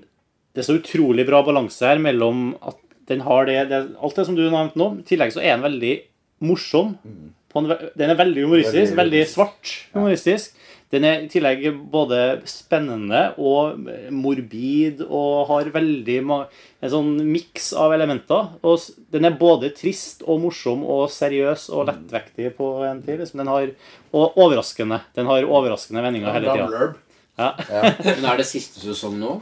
Det 0.51 0.65
er 0.65 0.67
så 0.67 0.81
utrolig 0.81 1.29
bra 1.31 1.45
balanse 1.47 1.87
her 1.87 2.03
mellom 2.03 2.57
at 2.59 2.75
den 3.07 3.23
har 3.23 3.47
det, 3.47 3.61
det 3.71 3.79
Alt 4.03 4.19
det 4.19 4.27
som 4.27 4.35
du 4.35 4.43
nevnte 4.51 4.79
nå. 4.79 4.97
I 4.99 5.07
tillegg 5.07 5.31
så 5.35 5.39
er 5.43 5.55
den 5.55 5.63
veldig 5.69 5.95
morsom. 6.43 6.97
På 7.07 7.40
en, 7.59 7.71
den 7.99 8.13
er 8.13 8.19
veldig 8.19 8.47
humoristisk. 8.47 8.95
Veldig 8.95 9.01
Veldig 9.01 9.23
svart 9.29 9.73
humoristisk. 9.97 10.57
Den 10.91 11.05
er 11.07 11.21
i 11.23 11.29
tillegg 11.31 11.61
både 11.91 12.41
spennende 12.51 13.21
og 13.39 13.79
morbid 14.11 15.05
og 15.07 15.45
har 15.47 15.69
veldig 15.71 16.17
en 16.27 16.91
sånn 16.91 17.13
miks 17.31 17.69
av 17.79 17.95
elementer. 17.95 18.49
Og 18.67 18.89
den 19.15 19.29
er 19.29 19.39
både 19.39 19.71
trist 19.77 20.25
og 20.27 20.43
morsom 20.43 20.83
og 20.83 21.05
seriøs 21.15 21.69
og 21.71 21.87
lettvektig 21.93 22.51
på 22.59 22.73
en 22.89 23.05
tid. 23.07 23.23
Liksom. 23.23 23.39
Den 23.45 23.53
har, 23.53 23.71
og 24.11 24.41
overraskende. 24.43 24.99
Den 25.15 25.31
har 25.31 25.47
overraskende 25.47 26.03
vendinger 26.09 26.35
hele 26.35 26.59
tida. 26.59 26.91
Ja. 27.39 27.53
Ja. 27.71 27.95
Men 28.11 28.27
er 28.33 28.43
det 28.43 28.51
siste 28.51 28.83
sesong 28.83 29.15
nå? 29.21 29.39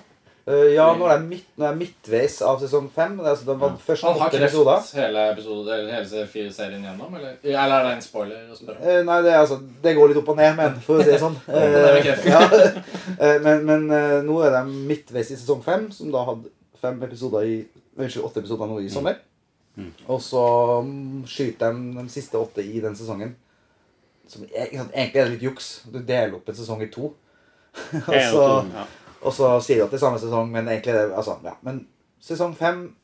Eh, 0.48 0.70
ja, 0.72 0.86
nå 0.96 1.04
er, 1.04 1.18
det 1.18 1.28
midt, 1.28 1.48
nå 1.58 1.66
er 1.66 1.74
jeg 1.74 1.78
midtveis 1.82 2.38
av 2.46 2.60
sesong 2.62 2.86
fem. 2.94 3.18
Det 3.20 3.32
altså 3.34 3.48
det 3.50 3.56
var 3.60 3.74
første 3.84 4.08
Han 4.08 4.20
har 4.22 4.36
lest 4.40 4.94
hele, 4.96 5.24
episode, 5.34 5.78
hele 5.92 6.26
fire 6.32 6.52
serien 6.56 6.86
gjennom? 6.86 7.16
Eller, 7.18 7.34
eller 7.44 7.74
er 7.76 7.88
det 7.88 7.94
en 7.96 8.04
spoiler? 8.06 8.46
Uh. 8.48 8.70
Eh, 8.78 9.00
nei, 9.04 9.18
det, 9.26 9.34
er 9.34 9.42
altså, 9.42 9.58
det 9.84 9.94
går 9.98 10.12
litt 10.12 10.20
opp 10.22 10.30
og 10.32 10.38
ned, 10.38 10.54
men 10.56 10.78
for 10.84 11.02
å 11.02 11.04
si 11.04 11.12
det 11.12 11.20
sånn. 11.20 11.36
bekreftet. 11.98 12.32
ja. 12.32 12.44
Eh, 13.18 13.38
men 13.42 13.64
men 13.66 13.86
nå 14.26 14.34
er 14.44 14.52
de 14.52 14.78
midtveis 14.86 15.30
i 15.32 15.36
sesong 15.38 15.62
fem, 15.64 15.88
som 15.94 16.12
da 16.12 16.20
hadde 16.26 16.52
fem 16.78 17.00
episoder 17.02 17.46
i 17.48 17.56
Unnskyld, 17.98 18.24
åtte 18.28 18.42
episoder 18.44 18.68
nå 18.70 18.76
i 18.84 18.90
sommer. 18.92 19.16
Og 20.06 20.20
så 20.22 20.42
mm, 20.84 21.24
skyter 21.26 21.74
de 21.74 21.92
de 21.96 22.12
siste 22.12 22.38
åtte 22.38 22.62
i 22.62 22.80
den 22.84 22.96
sesongen. 22.98 23.34
Som, 24.28 24.44
sant, 24.44 24.92
egentlig 24.92 25.20
er 25.20 25.28
det 25.28 25.34
litt 25.34 25.46
juks. 25.48 25.70
Du 25.90 25.98
deler 25.98 26.36
opp 26.38 26.48
en 26.48 26.58
sesong 26.58 26.82
i 26.84 26.90
to. 26.92 27.12
og, 27.98 28.14
så, 28.30 28.44
ja. 28.74 28.86
Og 29.22 29.32
så 29.32 29.60
sier 29.64 29.76
de 29.80 29.82
at 29.84 29.90
det 29.90 29.98
er 29.98 30.04
samme 30.06 30.18
sesong, 30.22 30.50
men 30.52 30.68
egentlig 30.68 30.94
det 30.94 31.12
altså, 31.16 31.38
ja. 31.44 31.56
Men 31.62 31.86
sesong 32.22 32.56
fem 32.56 32.94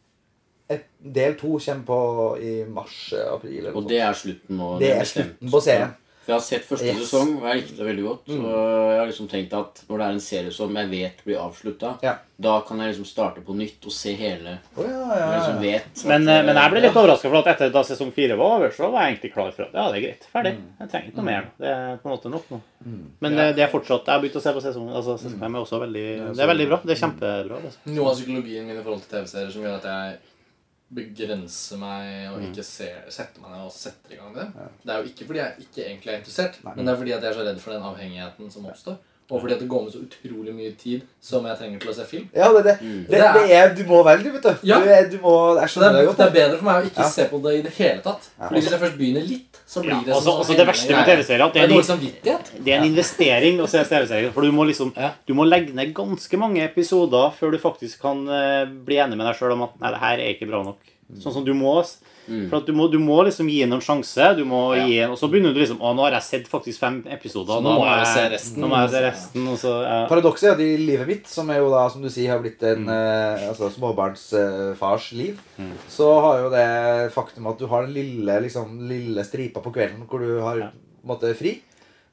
et- 0.70 0.90
Del 1.14 1.34
to 1.36 1.58
kommer 1.58 1.84
på 1.84 1.98
i 2.40 2.64
mars-april. 2.64 3.66
Og 3.76 3.88
det 3.88 3.98
er 4.00 4.12
slutten 4.16 4.56
nå? 4.56 4.78
Det 4.80 4.90
er 4.96 5.04
slutten 5.04 5.50
på 5.50 5.60
serien. 5.60 5.90
For 6.24 6.32
jeg 6.32 6.38
har 6.38 6.44
sett 6.46 6.64
første 6.64 6.86
Yes. 6.88 6.96
Mm. 6.96 7.02
sesong, 7.04 7.32
og 7.36 7.42
jeg 7.50 7.56
likte 7.60 7.76
det 7.76 7.86
veldig 7.90 8.04
godt. 8.06 8.28
Og 8.32 8.44
jeg 8.48 8.98
har 8.98 9.08
liksom 9.10 9.26
tenkt 9.28 9.52
at 9.58 9.82
når 9.90 9.98
det 10.00 10.04
er 10.06 10.14
en 10.16 10.22
serie 10.24 10.52
som 10.56 10.78
jeg 10.80 10.88
vet 10.90 11.18
blir 11.26 11.36
avslutta, 11.42 11.90
Ja. 12.02 12.14
da 12.40 12.54
kan 12.64 12.78
jeg 12.80 12.94
liksom 12.94 13.04
starte 13.06 13.42
på 13.44 13.54
nytt 13.54 13.84
og 13.84 13.92
se 13.92 14.14
hele. 14.16 14.54
Oh, 14.76 14.84
ja, 14.88 14.88
ja, 14.88 15.18
ja. 15.20 15.26
liksom 15.36 15.60
vet 15.60 15.84
at, 15.84 16.04
Men, 16.08 16.26
eh, 16.28 16.42
men 16.48 16.56
jeg 16.56 16.70
ble 16.72 16.80
litt 16.80 16.94
ja. 16.94 17.00
overraska, 17.02 17.28
for 17.28 17.36
at 17.42 17.50
etter 17.52 17.70
da 17.76 17.82
sesong 17.84 18.10
fire 18.16 18.36
var 18.40 18.56
over, 18.56 18.70
så 18.72 18.90
var 18.90 19.04
jeg 19.04 19.14
egentlig 19.18 19.32
klar 19.34 19.52
for 19.52 19.62
at 19.68 19.72
ja, 19.76 19.84
det 19.92 19.96
er 20.00 20.06
greit. 20.08 20.26
Ferdig. 20.32 20.54
Jeg 20.80 20.88
trenger 20.94 21.08
ikke 21.12 21.16
noe 21.20 21.28
mer. 21.28 21.42
nå. 21.44 21.50
Det 21.60 21.68
er 21.76 21.96
på 22.00 22.08
en 22.08 22.16
måte 22.16 22.30
nok 22.32 22.50
nå. 22.50 22.60
Men 23.20 23.38
eh, 23.38 23.52
det 23.56 23.62
er 23.64 23.70
fortsatt 23.72 24.04
Jeg 24.08 24.12
har 24.14 24.20
begynt 24.20 24.36
å 24.36 24.44
se 24.44 24.52
på 24.52 24.60
sesong 24.64 24.88
altså, 24.92 25.14
sesong 25.20 25.38
fem. 25.40 25.54
er 25.54 25.60
også 25.60 25.78
veldig 25.80 26.06
Det 26.36 26.42
er 26.44 26.50
veldig 26.52 26.68
bra. 26.68 26.80
Det 26.84 26.96
er 26.96 27.00
kjempebra. 27.06 27.60
Liksom. 27.64 27.94
Noe 27.94 28.10
av 28.10 28.14
psykologien 28.18 28.66
min 28.66 28.76
i 28.78 28.82
forhold 28.82 29.04
til 29.04 29.12
TV-serier 29.18 29.50
som 29.52 29.62
gjør 29.62 29.76
at 29.80 29.84
jeg 29.92 30.18
begrenser 30.94 31.80
meg 31.80 32.28
og 32.30 32.44
ikke 32.48 32.64
se, 32.66 32.90
sette 33.12 33.42
meg 33.42 33.54
ned 33.54 33.66
og 33.66 33.74
setter 33.74 34.14
i 34.14 34.20
gang 34.20 34.34
det. 34.36 34.46
Det 34.82 34.92
er 34.94 35.00
jo 35.02 35.10
ikke 35.10 35.26
fordi 35.30 35.42
jeg 35.42 35.66
ikke 35.66 35.82
egentlig 35.88 36.12
er 36.12 36.20
interessert, 36.20 36.60
men 36.66 36.84
det 36.84 36.92
er 36.94 37.00
fordi 37.02 37.14
at 37.16 37.22
jeg 37.26 37.30
er 37.32 37.38
så 37.40 37.46
redd 37.48 37.60
for 37.64 37.74
den 37.74 37.88
avhengigheten 37.90 38.50
som 38.54 38.70
oppstår. 38.70 39.00
Og 39.30 39.40
fordi 39.40 39.54
at 39.54 39.60
det 39.62 39.68
går 39.70 39.82
med 39.86 39.92
så 39.94 40.00
utrolig 40.04 40.52
mye 40.52 40.70
tid 40.76 41.00
som 41.24 41.46
jeg 41.48 41.56
trenger 41.56 41.80
til 41.80 41.90
å 41.90 41.94
se 41.96 42.04
film. 42.04 42.26
Ja, 42.36 42.50
det, 42.52 42.62
det, 42.64 42.74
det, 43.08 43.20
det 43.36 43.44
er 43.56 43.70
Du 43.74 43.80
må 43.88 44.02
velge, 44.04 44.32
vet 44.34 44.42
du. 44.44 44.66
Ja. 44.68 44.76
du, 44.84 45.16
du 45.16 45.22
må, 45.22 45.32
jeg 45.56 45.72
skjønner 45.72 45.94
det 45.94 45.96
er, 45.96 46.00
det 46.02 46.08
godt. 46.10 46.18
det 46.20 46.26
er 46.26 46.34
bedre 46.34 46.58
for 46.60 46.64
meg 46.68 46.76
å 46.76 46.90
ikke 46.90 47.00
Ja. 47.00 47.08
se 47.14 47.24
på 47.30 47.40
det 47.46 47.54
i 47.56 47.62
det 47.64 47.72
hele 47.78 48.02
tatt. 48.04 48.28
Fordi 48.36 48.60
hvis 48.60 48.70
jeg 48.70 48.80
først 48.84 48.98
begynner 49.00 49.24
litt, 49.30 49.60
så 49.64 49.80
blir 49.80 49.94
Ja, 49.94 50.00
det 50.04 50.12
også- 50.14 50.28
sånn 50.28 50.40
også 50.44 50.56
det 50.60 50.66
verste 50.68 50.92
med 50.92 51.06
TV-serier, 51.08 51.46
at 51.46 51.52
det 51.56 51.68
Det 51.70 51.78
er 51.78 51.88
samvittighet. 51.88 52.50
Det 52.64 52.72
er 52.74 52.78
en 52.82 52.84
investering 52.90 53.60
å 53.64 53.68
se 53.68 53.84
TV-serier. 53.84 54.32
For 54.36 54.42
du 54.42 54.52
må 54.52 54.66
liksom 54.68 54.92
Du 55.26 55.32
må 55.34 55.48
legge 55.48 55.72
ned 55.72 55.94
ganske 55.94 56.38
mange 56.38 56.60
episoder 56.68 57.32
før 57.32 57.50
du 57.52 57.58
faktisk 57.58 58.00
kan 58.04 58.28
eh, 58.28 58.66
bli 58.66 58.96
enig 59.00 59.16
med 59.16 59.26
deg 59.26 59.36
sjøl 59.40 59.52
om 59.56 59.62
at 59.62 59.80
nei, 59.80 59.90
det 59.90 60.00
her 60.04 60.18
er 60.18 60.34
ikke 60.36 60.50
bra 60.52 60.62
nok. 60.62 60.78
Sånn 61.18 61.32
som 61.32 61.44
du 61.44 61.54
må. 61.54 61.80
For 62.26 62.56
at 62.56 62.66
du 62.66 62.72
må, 62.72 62.90
du 62.90 62.98
må 62.98 63.18
liksom 63.26 63.48
gi 63.50 63.62
en 63.62 63.74
sjanse. 63.84 64.36
Du 64.38 64.44
må 64.48 64.74
Ja. 64.76 64.86
gi 64.86 64.98
en, 65.04 65.10
og 65.10 65.18
så 65.18 65.28
begynner 65.30 65.52
du 65.54 65.60
liksom 65.60 65.78
Å, 65.80 65.94
nå 65.94 66.02
har 66.06 66.12
jeg 66.16 66.22
sett 66.22 66.48
faktisk 66.48 66.78
fem 66.80 67.02
episoder. 67.06 67.58
Så 67.58 67.62
nå 67.62 67.74
da 67.74 67.78
må 67.82 67.84
jeg 67.98 68.06
se 68.14 68.28
resten. 68.32 68.60
Nå 68.62 68.68
må 68.68 68.78
jeg 68.82 68.90
se 68.94 69.02
resten. 69.04 69.48
Og 69.52 69.58
så, 69.58 69.72
ja. 69.84 70.06
Paradokset 70.08 70.48
er 70.48 70.52
at 70.54 70.60
i 70.60 70.76
livet 70.80 71.06
mitt, 71.06 71.26
som 71.28 71.50
er 71.50 71.58
jo 71.58 71.70
da, 71.70 71.88
som 71.90 72.02
du 72.02 72.08
sier, 72.08 72.30
har 72.30 72.40
blitt 72.40 72.60
Mm. 72.64 72.88
en 72.88 72.88
eh, 72.88 73.48
altså, 73.50 73.70
småbarnsfars 73.70 75.12
liv, 75.12 75.38
så 75.88 76.08
har 76.20 76.38
jo 76.44 76.50
det 76.50 77.12
faktum 77.14 77.46
at 77.50 77.58
du 77.58 77.66
har 77.66 77.86
den 77.86 77.94
lille, 77.94 78.40
liksom, 78.42 78.78
lille 78.88 79.24
stripa 79.24 79.60
på 79.64 79.72
kvelden 79.74 80.06
hvor 80.08 80.20
du 80.20 80.40
har 80.40 80.58
Ja. 80.58 80.70
måtte, 81.06 81.34
fri. 81.36 81.60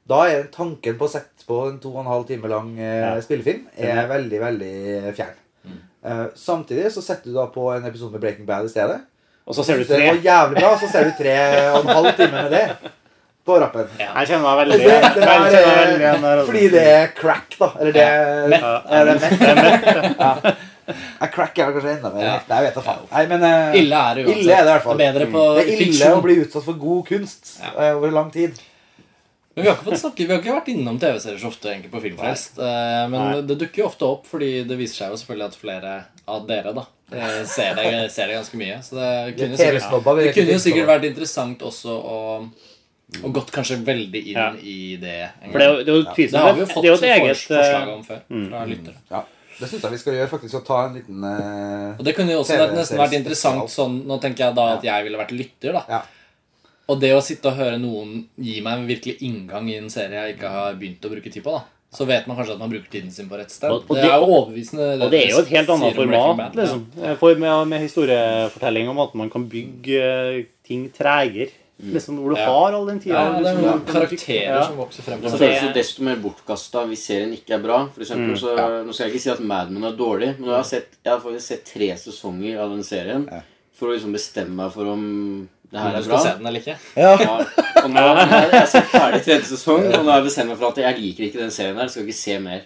Da 0.06 0.24
er 0.26 0.48
tanken 0.50 0.98
på 0.98 1.06
å 1.06 1.10
sette 1.10 1.46
på 1.46 1.68
en 1.70 1.78
to 1.78 1.92
og 1.94 2.00
en 2.04 2.10
halv 2.10 2.26
time 2.26 2.48
lang 2.48 2.76
eh, 2.78 3.14
Ja. 3.14 3.20
spillefilm 3.20 3.66
er 3.78 4.08
veldig, 4.08 4.40
veldig 4.40 5.14
fjern. 5.14 5.38
Eh, 6.04 6.26
samtidig 6.34 6.90
så 6.90 7.00
setter 7.00 7.26
du 7.30 7.34
da 7.34 7.46
på 7.46 7.70
en 7.76 7.84
episode 7.86 8.10
med 8.12 8.20
Breaking 8.20 8.44
Bad 8.44 8.64
i 8.64 8.68
stedet. 8.68 9.00
Og 9.46 9.54
så 9.56 9.64
ser 9.66 9.78
du 9.80 9.84
tre. 9.84 9.98
det 9.98 10.08
var 10.08 10.20
jævlig 10.26 10.60
bra, 10.62 10.72
så 10.78 10.88
ser 10.92 11.04
du 11.08 11.14
tre 11.18 11.36
og 11.72 11.78
en 11.82 11.94
halv 11.96 12.12
time 12.16 12.42
med 12.44 12.50
det 12.54 12.66
på 13.42 13.56
rappen. 13.58 13.88
Jeg 13.98 14.26
kjenner 14.28 14.42
meg 14.44 14.52
Og 14.52 14.58
veldig 14.60 14.76
det, 14.78 14.84
det 14.86 14.92
jeg 14.94 15.14
kjenner 15.14 15.40
meg 15.42 15.56
er, 15.58 15.78
veldig 15.80 16.04
igjen 16.04 16.20
der, 16.22 16.36
altså. 16.36 16.46
fordi 16.52 16.66
det 16.76 16.84
er 16.92 17.08
crack, 17.18 17.56
da. 17.58 17.68
Eller 17.80 17.96
det 17.96 18.04
Ja. 18.62 18.74
er 18.98 19.10
det 19.10 19.16
mett? 19.24 19.88
Det. 20.44 20.54
Ja, 20.92 21.26
crack 21.30 21.58
er 21.62 21.68
kanskje 21.72 21.92
enda 21.94 22.10
mer 22.10 22.24
Ja. 22.24 22.32
Nei, 22.48 22.56
jeg 22.58 22.64
vet 22.66 22.74
da 22.74 22.82
faen. 22.82 23.02
Nei, 23.12 23.20
men 23.30 23.44
uh, 23.46 23.76
Ille 23.78 23.98
er 24.02 24.16
det 24.18 24.22
uansett. 24.26 24.40
Ille 24.42 24.52
er 24.56 24.62
det 24.66 24.70
i 24.70 24.72
hvert 24.72 24.82
fall. 24.86 24.96
Det 24.98 25.06
er 25.06 25.12
Det 25.12 25.22
er 25.22 25.68
ille 25.70 25.76
fiksjon. 25.84 26.16
å 26.18 26.22
bli 26.24 26.34
utsatt 26.42 26.64
for 26.66 26.78
god 26.82 27.04
kunst 27.06 27.52
eh, 27.62 27.92
over 27.96 28.10
lang 28.16 28.30
tid. 28.34 28.58
Men 29.54 29.64
vi 29.64 29.68
har 29.68 29.76
ikke 29.76 29.90
fått 29.90 30.00
snakke, 30.00 30.24
vi 30.24 30.32
har 30.32 30.40
ikke 30.40 30.54
vært 30.56 30.72
innom 30.72 30.98
TV-serier 31.02 31.40
så 31.42 31.50
ofte 31.50 31.68
egentlig 31.68 31.92
på 31.92 32.00
Filmfest. 32.00 32.58
Eh, 32.58 33.04
Men 33.12 33.20
Nei. 33.20 33.40
det 33.50 33.58
dukker 33.60 33.82
jo 33.82 33.88
ofte 33.90 34.08
opp, 34.08 34.26
fordi 34.30 34.50
det 34.64 34.78
viser 34.80 35.02
seg 35.02 35.12
jo 35.12 35.20
selvfølgelig 35.20 35.48
at 35.50 35.58
flere 35.60 35.94
av 36.32 36.46
dere 36.48 36.72
da 36.76 36.86
eh, 37.12 37.42
ser 37.44 37.76
det, 37.76 37.88
ser 38.14 38.32
det 38.32 38.38
ganske 38.40 38.60
mye. 38.62 38.78
Så 38.86 38.96
det 38.96 39.36
kunne, 39.36 39.58
er 39.58 39.78
sikkert, 39.80 40.06
er 40.08 40.22
det 40.22 40.36
kunne 40.38 40.56
jo 40.56 40.62
sikkert 40.64 40.88
vært 40.94 41.08
interessant 41.10 41.66
også 41.68 41.98
å 42.00 42.20
og 43.20 43.34
gått 43.36 43.50
kanskje 43.52 43.76
veldig 43.84 44.22
inn 44.30 44.38
Ja. 44.38 44.48
i 44.56 44.96
det. 44.96 45.18
For 45.50 45.58
det 45.60 45.68
det, 45.84 45.96
det 46.16 46.30
det 46.32 46.40
har 46.40 46.54
vi 46.56 46.62
jo 46.62 46.66
fått 46.70 46.86
det 46.86 47.10
eget 47.10 47.36
forslag 47.36 47.82
eh, 47.82 47.92
om 47.92 48.02
før 48.06 48.22
fra 48.48 48.64
lyttere. 48.64 48.96
Ja, 49.10 49.24
Det 49.58 49.68
syns 49.68 49.82
jeg 49.84 49.92
vi 49.92 49.98
skal 50.00 50.14
gjøre, 50.16 50.30
faktisk. 50.32 50.54
Å 50.58 50.64
ta 50.66 50.78
en 50.86 50.94
liten 50.96 51.22
uh, 51.22 51.98
Og 51.98 52.04
det 52.06 52.14
kunne 52.16 52.32
jo 52.32 52.40
også 52.40 52.56
nesten 52.72 52.98
vært 52.98 53.18
interessant 53.18 53.68
sånn 53.70 54.00
Nå 54.08 54.16
tenker 54.22 54.46
jeg 54.48 54.56
da 54.56 54.64
at 54.78 54.86
jeg 54.86 55.04
ville 55.06 55.20
vært 55.20 55.34
lytter, 55.36 55.76
da. 55.76 55.84
Ja. 55.92 56.00
Og 56.92 57.00
det 57.00 57.12
å 57.16 57.22
sitte 57.24 57.48
og 57.50 57.56
høre 57.56 57.78
noen 57.80 58.26
gi 58.36 58.58
meg 58.64 58.80
en 58.82 58.88
virkelig 58.90 59.16
inngang 59.24 59.70
i 59.72 59.78
en 59.80 59.88
serie 59.92 60.26
jeg 60.26 60.36
ikke 60.36 60.50
har 60.52 60.74
begynt 60.80 61.06
å 61.08 61.12
bruke 61.14 61.32
tid 61.32 61.44
på, 61.46 61.56
da 61.56 61.64
så 61.92 62.06
vet 62.08 62.24
man 62.26 62.38
kanskje 62.38 62.54
at 62.54 62.60
man 62.62 62.70
bruker 62.72 62.88
tiden 62.88 63.10
sin 63.12 63.26
på 63.28 63.36
rett 63.36 63.50
sted. 63.52 63.68
Og- 63.68 63.84
og 63.84 63.96
det, 63.96 64.02
det- 64.02 64.10
er 64.10 64.20
jo 64.22 64.28
overbevisende. 64.32 64.84
Og 65.04 65.10
det 65.12 65.18
er 65.26 65.30
jo 65.30 65.40
et 65.42 65.50
helt 65.52 65.68
annet 65.74 65.94
format, 65.94 66.36
Band, 66.38 66.54
liksom. 66.56 66.86
For 67.20 67.34
med, 67.34 67.68
med 67.68 67.80
historiefortelling 67.82 68.88
om 68.88 68.98
at 69.04 69.14
man 69.14 69.28
kan 69.28 69.44
bygge 69.48 69.98
eh, 70.00 70.44
ting 70.64 70.86
tregere. 70.90 71.50
Liksom, 71.82 72.16
hvor 72.16 72.30
du 72.30 72.40
Ja. 72.40 72.46
har 72.46 72.72
all 72.78 72.86
den 72.86 73.00
tida. 73.00 73.12
Ja, 73.18 73.30
det 73.40 73.46
er 73.46 73.56
liksom, 73.56 73.62
noen 73.66 73.84
karakterer 73.86 74.54
ja. 74.56 74.66
som 74.66 74.76
vokser 74.76 75.02
frem. 75.02 75.20
Så 75.20 75.36
føles 75.36 75.60
det- 75.60 75.62
jo 75.68 75.72
desto 75.74 76.02
mer 76.02 76.16
bortkasta 76.16 76.86
hvis 76.86 77.04
serien 77.04 77.32
ikke 77.36 77.54
er 77.54 77.58
bra. 77.58 77.88
For 77.88 78.00
eksempel, 78.00 78.36
så, 78.38 78.56
Nå 78.86 78.92
skal 78.94 79.08
jeg 79.08 79.14
ikke 79.16 79.20
si 79.22 79.30
at 79.30 79.40
Mad 79.40 79.70
Men 79.70 79.84
er 79.84 79.96
dårlig, 79.96 80.38
men 80.38 80.48
jeg 80.48 80.56
har, 80.56 80.64
sett, 80.64 80.88
jeg 81.04 81.12
har 81.12 81.20
faktisk 81.20 81.46
sett 81.46 81.64
tre 81.66 81.88
sesonger 81.96 82.58
av 82.58 82.70
den 82.70 82.84
serien 82.84 83.28
for 83.74 83.88
å 83.88 83.92
liksom 83.98 84.12
bestemme 84.12 84.54
meg 84.54 84.72
for 84.72 84.86
om 84.86 85.48
det 85.72 85.80
her 85.80 85.94
Du 85.94 85.98
er 85.98 86.02
skal 86.04 86.12
bra. 86.12 86.22
se 86.26 86.32
den 86.38 86.46
eller 86.50 86.60
ikke? 86.60 86.76
Ja. 87.00 87.12
Ja, 87.22 87.36
og 87.82 87.88
nå 87.90 88.02
nå 88.02 88.26
har 88.30 88.52
jeg 88.52 88.68
sett 88.74 88.90
ferdig 88.92 89.22
tredje 89.24 89.48
sesong, 89.48 89.86
og 89.88 90.04
nå 90.04 90.10
har 90.12 90.20
jeg 90.20 90.26
bestemt 90.28 90.52
meg 90.52 90.58
for 90.60 90.68
at 90.70 90.80
jeg 90.84 90.98
liker 91.00 91.24
ikke 91.28 91.40
den 91.42 91.54
serien 91.54 91.80
her. 91.80 91.88
Skal 91.92 92.04
ikke 92.06 92.18
se 92.20 92.36
mer. 92.44 92.62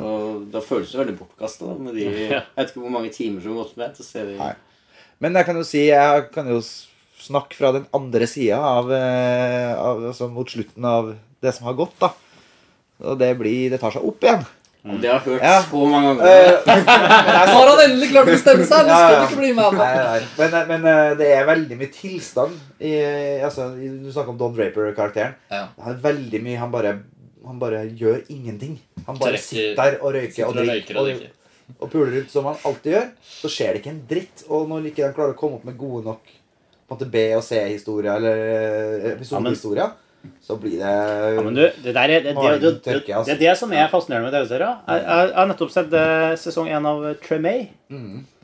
Og 0.00 0.46
da 0.52 0.60
føles 0.64 0.90
det 0.92 0.98
veldig 1.02 1.16
bortkasta. 1.20 1.70
Jeg 1.96 2.12
vet 2.56 2.70
ikke 2.70 2.82
hvor 2.82 2.92
mange 2.96 3.12
timer 3.14 3.40
som 3.44 3.54
har 3.54 3.62
gått 3.64 3.76
med 3.80 3.96
Så 3.96 4.04
ser 4.04 4.26
vi. 4.28 4.34
Nei. 4.40 4.52
Men 5.24 5.38
jeg 5.38 5.46
kan 5.48 5.56
jo 5.56 5.64
si 5.64 5.86
Jeg 5.88 6.26
kan 6.34 6.48
jo 6.52 6.58
snakke 7.26 7.56
fra 7.56 7.70
den 7.72 7.86
andre 7.96 8.26
sida 8.28 8.58
av, 8.60 8.90
eh, 8.92 9.72
av 9.80 10.02
Altså 10.10 10.28
mot 10.28 10.48
slutten 10.52 10.84
av 10.84 11.14
det 11.40 11.54
som 11.56 11.64
har 11.70 11.76
gått, 11.78 11.94
da. 12.02 12.10
Og 13.08 13.16
det 13.20 13.30
blir 13.40 13.70
Det 13.72 13.80
tar 13.80 13.92
seg 13.96 14.04
opp 14.04 14.20
igjen. 14.24 14.44
Og 14.86 15.00
det 15.02 15.08
har 15.10 15.18
jeg 15.18 15.32
hørt 15.32 15.42
Ja. 15.42 15.54
så 15.66 15.86
mange 15.90 16.10
ganger. 16.14 16.58
Nå 16.66 17.54
Har 17.56 17.70
han 17.72 17.80
endelig 17.86 18.08
klart 18.12 18.28
å 18.28 18.30
bestemme 18.32 18.66
seg? 18.68 18.84
Det 18.86 18.92
Ja, 18.92 18.98
skal 19.00 19.14
ja. 19.16 19.22
ikke 19.26 19.38
bli 19.40 19.52
med 19.56 19.78
Nei, 19.80 19.88
nei. 19.96 20.20
Men, 20.38 20.54
eh, 20.60 20.66
men 20.70 20.86
eh, 20.92 21.14
det 21.18 21.30
er 21.36 21.48
veldig 21.48 21.78
mye 21.80 21.92
tilstand 21.96 22.60
i 22.80 22.92
altså, 23.48 23.66
Du 23.76 24.10
snakker 24.14 24.30
om 24.34 24.38
Don 24.38 24.54
Draper-karakteren. 24.56 25.34
Ja. 25.50 25.64
Han 25.82 25.96
er 25.96 26.02
veldig 26.04 26.42
mye 26.46 26.60
Han 26.62 26.70
bare, 26.74 26.92
han 27.46 27.58
bare 27.62 27.82
gjør 27.98 28.22
ingenting. 28.30 28.78
Han 29.08 29.18
bare 29.18 29.34
Trekker- 29.34 29.48
sitter 29.48 29.74
der 29.82 29.98
og 30.02 30.14
røyker 30.14 30.46
og 30.46 30.54
og 30.54 30.62
drikker 30.62 30.94
røyker 30.94 31.02
og 31.02 31.34
og, 31.66 31.82
og 31.82 31.90
puler 31.90 32.12
rundt 32.14 32.30
som 32.30 32.44
han 32.46 32.58
alltid 32.70 32.92
gjør. 32.94 33.06
Så 33.26 33.48
skjer 33.50 33.72
det 33.74 33.80
ikke 33.82 33.90
en 33.96 34.02
dritt. 34.10 34.44
Og 34.48 34.68
når 34.70 34.86
ikke 34.92 35.02
de 35.08 35.14
klarer 35.18 35.34
å 35.34 35.38
komme 35.40 35.58
opp 35.58 35.64
med 35.66 35.76
gode 35.80 36.04
nok 36.06 36.22
på 36.86 36.94
en 36.94 36.98
måte 37.00 37.08
B- 37.10 37.32
og 37.34 37.42
C-historier 37.42 38.12
eller 38.20 38.42
eh, 38.46 39.06
episodehistorier, 39.16 39.90
så 40.42 40.56
blir 40.60 40.78
det 40.80 40.94
Ja, 41.36 41.42
men 41.42 41.58
du, 41.58 41.64
det 41.84 41.92
der 41.94 42.14
er 42.16 42.24
det, 42.24 42.34
det, 42.36 42.72
det, 42.84 42.94
altså. 43.10 43.26
det 43.26 43.34
er 43.36 43.42
det 43.42 43.58
som 43.58 43.72
er 43.72 43.90
fascinerende 43.92 44.30
med 44.30 44.38
TV-serier. 44.38 44.78
Jeg, 44.86 45.02
jeg, 45.02 45.28
jeg 45.28 45.36
har 45.40 45.52
nettopp 45.52 45.74
sett 45.74 46.00
eh, 46.00 46.32
sesong 46.40 46.70
én 46.72 46.88
av 46.88 47.04
Tremay. 47.24 47.66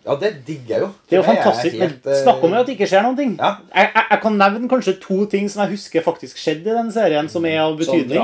Ja, 0.03 0.17
det 0.19 0.33
digger 0.47 0.75
jeg 0.75 0.83
jo. 0.83 0.89
Det 1.07 1.15
er 1.17 1.21
jo 1.21 1.27
fantastisk. 1.29 1.77
Helt, 1.79 2.07
eh, 2.11 2.23
snakk 2.25 2.43
om 2.43 2.57
at 2.59 2.67
det 2.67 2.75
ikke 2.75 2.89
skjer 2.91 3.05
noen 3.07 3.19
ting. 3.19 3.37
Ja. 3.39 3.53
Jeg, 3.71 3.93
jeg, 3.95 4.07
jeg 4.11 4.23
kan 4.25 4.41
nevne 4.41 4.71
kanskje 4.71 4.97
to 5.05 5.21
ting 5.31 5.47
som 5.53 5.63
jeg 5.63 5.77
husker 5.77 6.03
faktisk 6.03 6.43
skjedde 6.43 6.73
i 6.73 6.77
den 6.81 6.91
serien, 6.95 7.31
som 7.31 7.47
er 7.47 7.61
av 7.63 7.77
Sånn 7.77 8.03
betydning. 8.03 8.19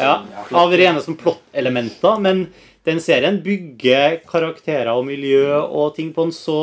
Ja, 0.00 0.16
sånn, 0.24 0.58
av 0.64 0.74
rene 0.82 1.04
som 1.04 1.18
plottelementer. 1.20 2.18
Men 2.24 2.48
den 2.88 2.98
serien 3.02 3.38
bygger 3.44 4.18
karakterer 4.26 4.90
og 4.96 5.06
miljø 5.06 5.60
og 5.62 5.94
ting 5.98 6.10
på 6.16 6.26
en 6.26 6.34
så 6.34 6.58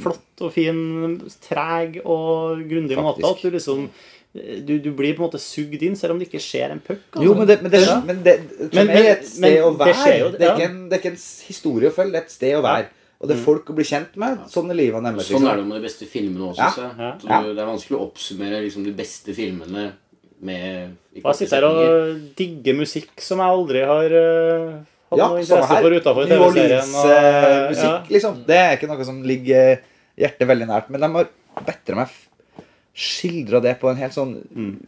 flott 0.00 0.40
og 0.40 0.54
fin, 0.54 1.20
treg 1.44 2.00
og 2.00 2.64
grundig 2.70 2.96
måte 2.96 3.28
at 3.28 3.44
du 3.44 3.52
liksom 3.52 3.84
du, 4.34 4.78
du 4.82 4.90
blir 4.90 5.14
på 5.14 5.22
en 5.22 5.28
måte 5.30 5.38
sugd 5.38 5.82
inn, 5.86 5.94
selv 5.96 6.14
om 6.16 6.18
det 6.18 6.26
ikke 6.28 6.40
skjer 6.42 6.72
en 6.74 6.80
puck. 6.82 7.04
altså. 7.12 7.22
Jo, 7.22 7.34
men 7.38 7.46
det, 7.46 7.56
men 7.62 7.70
det, 7.70 7.80
Ja. 7.86 8.00
men 8.04 8.22
det 8.24 8.34
Men- 8.72 8.90
er 8.90 9.10
et 9.12 9.26
sted 9.26 9.40
men 9.40 9.62
å 9.62 9.70
det 9.78 9.78
være. 9.86 9.94
skjer 10.02 10.18
jo, 10.18 10.30
det, 10.34 10.40
er 10.42 10.54
ikke 10.56 10.68
en, 10.70 10.88
det 10.88 10.92
er 10.96 11.02
ikke 11.04 11.12
en 11.14 11.22
historie 11.46 11.90
å 11.90 11.94
følge, 11.94 12.12
det 12.12 12.20
er 12.20 12.24
et 12.26 12.30
sted 12.34 12.54
å 12.58 12.62
være. 12.62 12.86
Og 13.20 13.28
det 13.30 13.36
er 13.38 13.42
folk 13.44 13.70
å 13.70 13.74
bli 13.78 13.84
kjent 13.84 14.16
med. 14.20 14.38
Sånn 14.50 14.68
er 14.70 14.74
livet 14.76 15.02
deres. 15.06 15.28
Sånn 15.30 15.46
er 15.48 15.56
det 15.56 15.64
med 15.64 15.80
de 15.80 15.84
beste 15.86 16.04
filmene 16.10 16.48
også. 16.50 16.58
Ja. 16.58 16.90
Ja. 16.98 17.12
Så 17.42 17.54
Det 17.54 17.62
er 17.62 17.70
vanskelig 17.70 17.96
å 17.96 18.02
oppsummere 18.10 18.58
liksom, 18.66 18.84
de 18.84 18.92
beste 18.92 19.32
filmene 19.32 19.92
med 20.44 20.90
jeg 21.14 21.34
sitter 21.38 21.62
her 21.62 21.64
og 21.64 22.18
digger 22.36 22.74
musikk 22.76 23.22
som 23.22 23.38
jeg 23.38 23.46
aldri 23.54 23.80
har 23.86 24.12
uh, 24.12 24.72
hatt 25.08 25.18
Ja, 25.18 25.28
noe 25.30 25.40
interesse 25.40 25.78
for 25.80 25.94
utenfor 25.94 26.26
TV-serien. 26.26 26.92
ja. 26.92 27.00
Orleans-musikk, 27.08 28.10
liksom. 28.10 28.44
Det 28.44 28.56
er 28.58 28.76
ikke 28.76 28.88
noe 28.90 29.04
som 29.08 29.22
ligger 29.22 29.78
hjertet 30.18 30.48
veldig 30.50 30.68
nært. 30.68 30.90
Men 30.90 31.00
de 31.00 31.10
har 31.14 31.28
bedre 31.64 31.96
meg 32.02 32.08
skildra 32.94 33.58
det 33.60 33.74
på 33.80 33.88
en 33.90 33.98
helt 33.98 34.14
sånn 34.14 34.34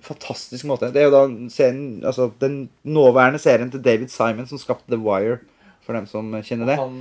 fantastisk 0.04 0.66
måte. 0.70 0.92
Det 0.94 1.02
er 1.02 1.08
jo 1.08 1.14
da 1.14 1.22
serien, 1.50 2.04
altså, 2.06 2.28
den 2.38 2.68
nåværende 2.86 3.40
serien 3.42 3.70
til 3.72 3.82
David 3.82 4.12
Simon 4.14 4.46
som 4.46 4.60
skapte 4.62 4.92
The 4.92 5.00
Wire, 5.02 5.40
for 5.82 5.98
dem 5.98 6.06
som 6.10 6.30
kjenner 6.46 6.70
det. 6.70 6.76
Han, 6.78 7.00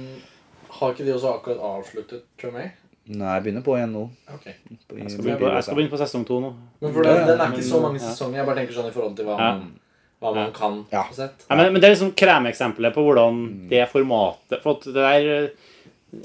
har 0.80 0.92
ikke 0.96 1.06
de 1.06 1.14
også 1.14 1.36
akkurat 1.38 1.62
avsluttet 1.64 2.26
Tremay? 2.42 2.72
Nei, 3.06 3.36
jeg 3.36 3.44
begynner 3.46 3.62
på 3.62 3.76
igjen 3.78 3.92
nå. 3.94 4.08
Okay. 4.34 4.56
På, 4.90 4.98
Jeg 4.98 5.12
skal 5.14 5.38
på, 5.38 5.50
jeg 5.54 5.64
skal 5.68 5.78
begynne 5.78 5.94
på 5.94 6.00
sesong 6.02 6.24
to 6.26 6.40
nå. 6.42 6.50
Men 6.82 6.94
for 6.96 7.06
den, 7.06 7.20
den 7.30 7.44
er 7.44 7.54
ikke 7.54 7.68
så 7.68 7.82
mange 7.84 8.02
sesonger. 8.02 8.40
Jeg 8.40 8.48
bare 8.50 8.58
tenker 8.64 8.78
sånn 8.80 8.90
i 8.90 8.96
forhold 8.96 9.14
til 9.20 9.28
hva 9.30 9.36
Ja. 9.38 9.50
man, 9.54 9.68
hva 10.26 10.32
man 10.34 10.52
kan 10.56 10.80
Ja. 10.92 11.04
Ja, 11.14 11.30
men, 11.56 11.70
men 11.74 11.78
det 11.82 11.86
er 11.86 11.94
liksom 11.94 12.16
kremeksempelet 12.18 12.96
på 12.96 13.06
hvordan 13.06 13.70
det 13.70 13.84
formatet 13.92 14.64
For 14.64 14.80
at 14.80 14.88
det 14.90 14.96
der 14.96 15.50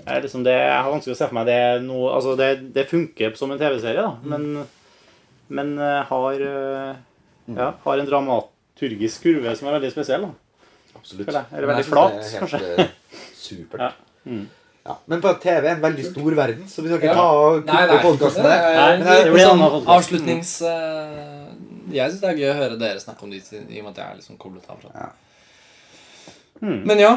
er 0.07 0.23
liksom 0.25 0.45
det, 0.47 0.55
Jeg 0.55 0.83
har 0.83 0.93
vanskelig 0.93 1.15
å 1.15 1.19
se 1.19 1.27
for 1.29 1.39
meg 1.39 1.49
det 1.49 1.63
noe 1.87 2.13
Altså, 2.17 2.37
det, 2.39 2.51
det 2.75 2.89
funker 2.91 3.35
som 3.39 3.53
en 3.53 3.61
TV-serie, 3.61 4.05
da, 4.05 4.13
men, 4.33 4.63
men 5.49 5.75
eh, 5.79 5.99
har 6.11 6.45
eh, 6.47 6.93
Ja, 7.57 7.73
har 7.85 8.03
en 8.03 8.09
dramaturgisk 8.09 9.27
kurve 9.27 9.57
som 9.59 9.69
er 9.69 9.79
veldig 9.79 9.91
spesiell, 9.95 10.29
da. 10.29 10.33
Absolutt. 11.01 11.29
Eller 11.31 11.69
veldig 11.71 11.85
jeg 11.85 11.89
flat, 11.89 12.17
er 12.21 12.43
kanskje. 12.45 12.61
helt, 12.65 12.83
eh, 12.85 13.29
Supert. 13.41 13.81
Ja. 13.83 14.41
Ja. 14.81 14.95
Men 15.13 15.23
på 15.23 15.33
TV 15.43 15.67
er 15.67 15.75
en 15.75 15.83
veldig 15.83 16.05
stor 16.09 16.37
verden, 16.39 16.69
så 16.69 16.83
vi 16.85 16.91
skal 16.91 17.03
ikke 17.03 17.17
ta 17.17 17.27
og 17.37 17.65
kutte 17.69 17.99
podkasten 18.05 18.47
der. 18.47 18.63
Nei, 19.01 19.17
det 19.25 19.33
blir 19.35 19.45
sånn 19.45 19.65
avslutnings... 19.97 20.53
jeg 21.91 22.13
syns 22.13 22.23
det 22.23 22.31
er 22.31 22.41
gøy 22.41 22.53
å 22.53 22.57
høre 22.63 22.79
dere 22.81 23.03
snakke 23.03 23.27
om 23.27 23.35
det, 23.35 23.43
i 23.61 23.83
og 23.83 23.89
med 23.89 23.93
at 23.93 24.01
jeg 24.01 24.07
er 24.07 24.23
liksom 24.23 24.39
koblet 24.41 24.71
av. 24.73 24.87
Ja. 24.95 25.11
Mm. 26.61 26.81
Men 26.89 27.01
ja, 27.01 27.13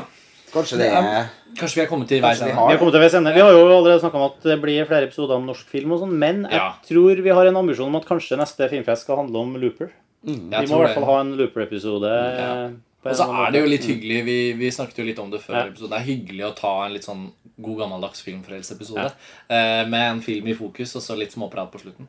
Kanskje 0.53 0.77
det 0.77 0.88
er 0.93 1.30
kanskje 1.57 1.75
vi 1.75 1.81
er 1.81 1.88
kommet 1.89 2.07
til 2.07 2.21
veis 2.21 2.38
Kanskje 2.39 2.45
vi 2.45 2.51
ende. 2.51 2.59
har- 2.59 2.67
Vi 2.67 2.73
har 2.73 2.80
kommet 2.80 2.93
til 2.93 3.01
veis 3.01 3.13
ende. 3.17 3.34
Vi 3.34 3.39
har 3.41 3.51
jo 3.51 3.65
allerede 3.67 3.99
snakka 4.01 4.15
om 4.15 4.23
at 4.31 4.39
det 4.43 4.61
blir 4.61 4.85
flere 4.88 5.07
episoder 5.07 5.35
om 5.35 5.45
norsk 5.47 5.65
film 5.67 5.91
og 5.91 5.99
sånn, 6.01 6.11
men 6.11 6.43
jeg 6.43 6.53
Ja. 6.59 6.73
tror 6.88 7.15
vi 7.23 7.30
har 7.30 7.45
en 7.47 7.55
ambisjon 7.57 7.88
om 7.88 7.95
at 7.95 8.05
kanskje 8.05 8.38
neste 8.38 8.69
filmfest 8.69 9.01
skal 9.03 9.17
handle 9.17 9.38
om 9.39 9.55
Looper. 9.55 9.89
Mm, 10.25 10.49
Vi 10.49 10.67
må 10.67 10.77
i 10.80 10.85
hvert 10.88 10.93
fall 10.95 11.05
ha 11.05 11.19
en 11.21 11.35
Looper-episode. 11.38 12.38
Ja. 12.39 12.69
Og 13.05 13.11
så 13.17 13.25
er 13.47 13.51
det 13.51 13.59
jo 13.61 13.67
litt 13.67 13.84
hyggelig 13.84 14.23
Vi, 14.23 14.53
vi 14.53 14.69
snakket 14.71 14.95
jo 14.95 15.03
litt 15.03 15.19
om 15.19 15.30
det 15.30 15.41
før 15.41 15.53
Ja. 15.55 15.63
episoden. 15.65 15.89
Det 15.89 15.99
er 15.99 16.05
hyggelig 16.15 16.45
å 16.47 16.55
ta 16.55 16.85
en 16.85 16.93
litt 16.93 17.03
sånn 17.03 17.31
god 17.61 17.77
gammeldags 17.80 18.21
filmfrelseepisode 18.23 19.11
eh, 19.49 19.85
med 19.85 20.11
en 20.11 20.21
film 20.21 20.47
i 20.47 20.53
fokus 20.53 20.95
og 20.95 21.01
så 21.01 21.17
litt 21.17 21.31
småprat 21.34 21.69
på 21.71 21.81
slutten. 21.81 22.07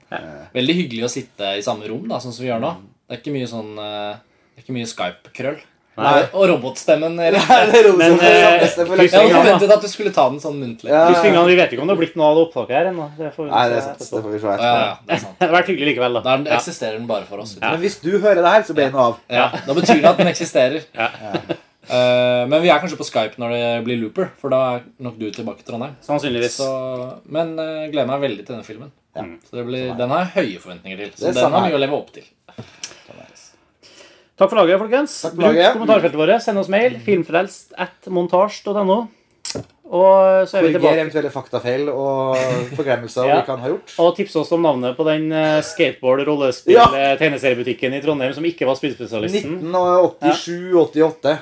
Veldig 0.54 0.74
hyggelig 0.74 1.02
å 1.04 1.10
sitte 1.10 1.40
i 1.58 1.60
samme 1.60 1.88
rom, 1.88 2.06
da, 2.06 2.16
sånn 2.18 2.32
som 2.32 2.44
vi 2.44 2.50
gjør 2.50 2.60
nå. 2.60 2.76
Det 3.08 3.18
er 3.18 3.20
ikke 3.20 3.34
mye 3.34 3.48
sånn 3.48 3.78
eh, 3.78 4.16
Det 4.56 4.62
er 4.62 4.62
ikke 4.62 4.76
mye 4.78 4.86
Skype-krøll. 4.86 5.58
Nei. 5.96 6.24
Og 6.34 6.48
robotstemmen. 6.50 7.14
Men, 7.14 7.34
eh, 7.34 7.38
Jeg 7.38 8.66
hadde 8.66 9.34
forventet 9.34 9.74
at 9.76 9.82
du 9.84 9.88
skulle 9.90 10.10
ta 10.14 10.24
den 10.30 10.40
sånn 10.42 10.56
muntlig. 10.58 10.90
Ja. 10.90 11.04
ja, 11.12 11.22
ja. 11.22 11.44
vi 11.46 11.56
vet 11.58 11.74
ikke 11.74 11.84
om 11.84 11.90
det 11.90 11.94
har 11.94 12.00
blitt 12.02 12.16
noe 12.18 12.30
av 12.32 12.38
det 12.38 12.44
opptaket 12.48 12.74
her 12.78 12.88
ennå. 12.90 13.10
Det 13.18 13.30
får 13.36 13.46
vi 13.46 13.50
Nei, 13.52 13.64
det 13.70 13.76
er 13.78 13.84
sant. 13.88 14.02
Det 14.02 14.22
får 14.24 14.32
vi 14.32 14.40
se 14.42 14.48
etterpå. 14.54 14.70
ja, 14.70 14.86
ja, 14.88 14.96
det 15.10 15.20
sant. 15.22 15.36
Det 15.38 15.48
har 15.48 15.54
vært 15.58 15.70
hyggelig 15.70 15.90
likevel, 15.92 16.18
da. 16.18 16.24
Da 16.24 16.32
er 16.34 16.42
den- 16.42 16.56
eksisterer 16.58 16.98
den 16.98 17.06
bare 17.10 17.28
for 17.28 17.44
oss. 17.44 17.54
Men 17.60 17.78
hvis 17.84 18.00
du 18.02 18.10
hører 18.18 18.42
det 18.42 18.56
her, 18.56 18.62
så 18.66 18.74
blir 18.74 18.90
den 18.90 19.00
av. 19.06 19.20
Ja, 19.30 19.50
Da 19.66 19.74
betyr 19.74 20.02
det 20.02 20.10
at 20.10 20.18
den 20.18 20.32
eksisterer. 20.32 20.82
Ja. 20.94 21.40
Eh, 21.84 22.46
men 22.48 22.62
vi 22.62 22.70
er 22.72 22.78
kanskje 22.80 22.96
på 22.96 23.04
Skype 23.04 23.36
når 23.36 23.50
det 23.52 23.84
blir 23.84 23.98
Looper, 24.00 24.30
for 24.40 24.48
da 24.48 24.60
er 24.76 24.84
nok 25.04 25.18
du 25.20 25.26
tilbake 25.30 25.60
til 25.60 25.68
Trondheim. 25.68 25.96
Sannsynligvis. 26.00 26.56
Så, 26.56 26.68
men 27.28 27.58
uh, 27.60 27.84
gleder 27.92 28.08
meg 28.08 28.22
veldig 28.24 28.46
til 28.46 28.54
denne 28.54 28.64
filmen. 28.64 28.92
Så 29.14 29.58
det 29.60 29.66
blir, 29.68 29.92
Den 29.98 30.10
har 30.10 30.24
jeg 30.24 30.32
høye 30.38 30.62
forventninger 30.62 31.02
til. 31.04 31.12
Så 31.20 31.34
den 31.36 31.52
har 31.52 31.66
mye 31.68 31.76
å 31.76 31.82
leve 31.82 31.98
opp 31.98 32.08
til. 32.16 32.24
Takk 34.44 34.52
for 34.52 34.60
laget, 34.60 34.78
folkens. 34.84 35.16
Takk 35.24 35.32
for 35.34 35.40
Bruk 35.40 35.50
laget. 35.54 35.72
kommentarfeltet 35.78 36.20
vårt. 36.20 36.42
Send 36.44 36.60
oss 36.60 36.68
mail. 36.72 36.98
Filmfrelst 37.04 37.72
at 37.80 38.10
montasj.no. 38.12 38.98
Og 39.94 40.48
så 40.48 40.56
er 40.58 40.64
vi 40.64 40.72
Korriger 40.72 40.78
tilbake. 40.80 41.00
eventuelle 41.04 41.30
faktafeil 41.30 41.88
og 41.92 42.36
forglemmelser 42.74 43.26
Ja. 43.30 43.36
vi 43.40 43.46
kan 43.46 43.60
ha 43.62 43.68
gjort. 43.68 43.92
Og 44.00 44.16
tips 44.16 44.34
oss 44.40 44.50
om 44.56 44.62
navnet 44.64 44.96
på 44.96 45.04
den 45.06 45.28
eh, 45.32 45.60
skateboard-rollespill 45.62 46.74
Ja. 46.74 46.86
eh, 46.96 47.14
i 47.94 48.00
Trondheim 48.02 48.32
som 48.34 48.44
ikke 48.48 48.66
var 48.66 48.74
spillspesialisten. 48.80 49.60
1987-88. 49.72 51.36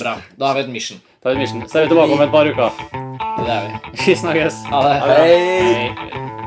Bra. 0.00 0.16
Da 0.38 0.46
har 0.46 0.54
vi 0.54 0.60
et 0.66 0.70
mission. 0.72 1.00
vi 1.34 1.36
et 1.36 1.42
mission. 1.44 1.66
Så 1.68 1.78
er 1.82 1.88
vi 1.88 1.94
tilbake 1.94 2.12
om 2.16 2.22
et 2.24 2.32
par 2.32 2.46
uker. 2.48 2.70
Det 3.44 3.50
er 3.50 3.66
vi. 3.66 3.72
Vi 4.06 4.14
snakkes. 4.22 4.62
Ha 4.70 4.82
det. 4.86 5.00
Hei! 5.10 5.40
Hei. 5.68 6.39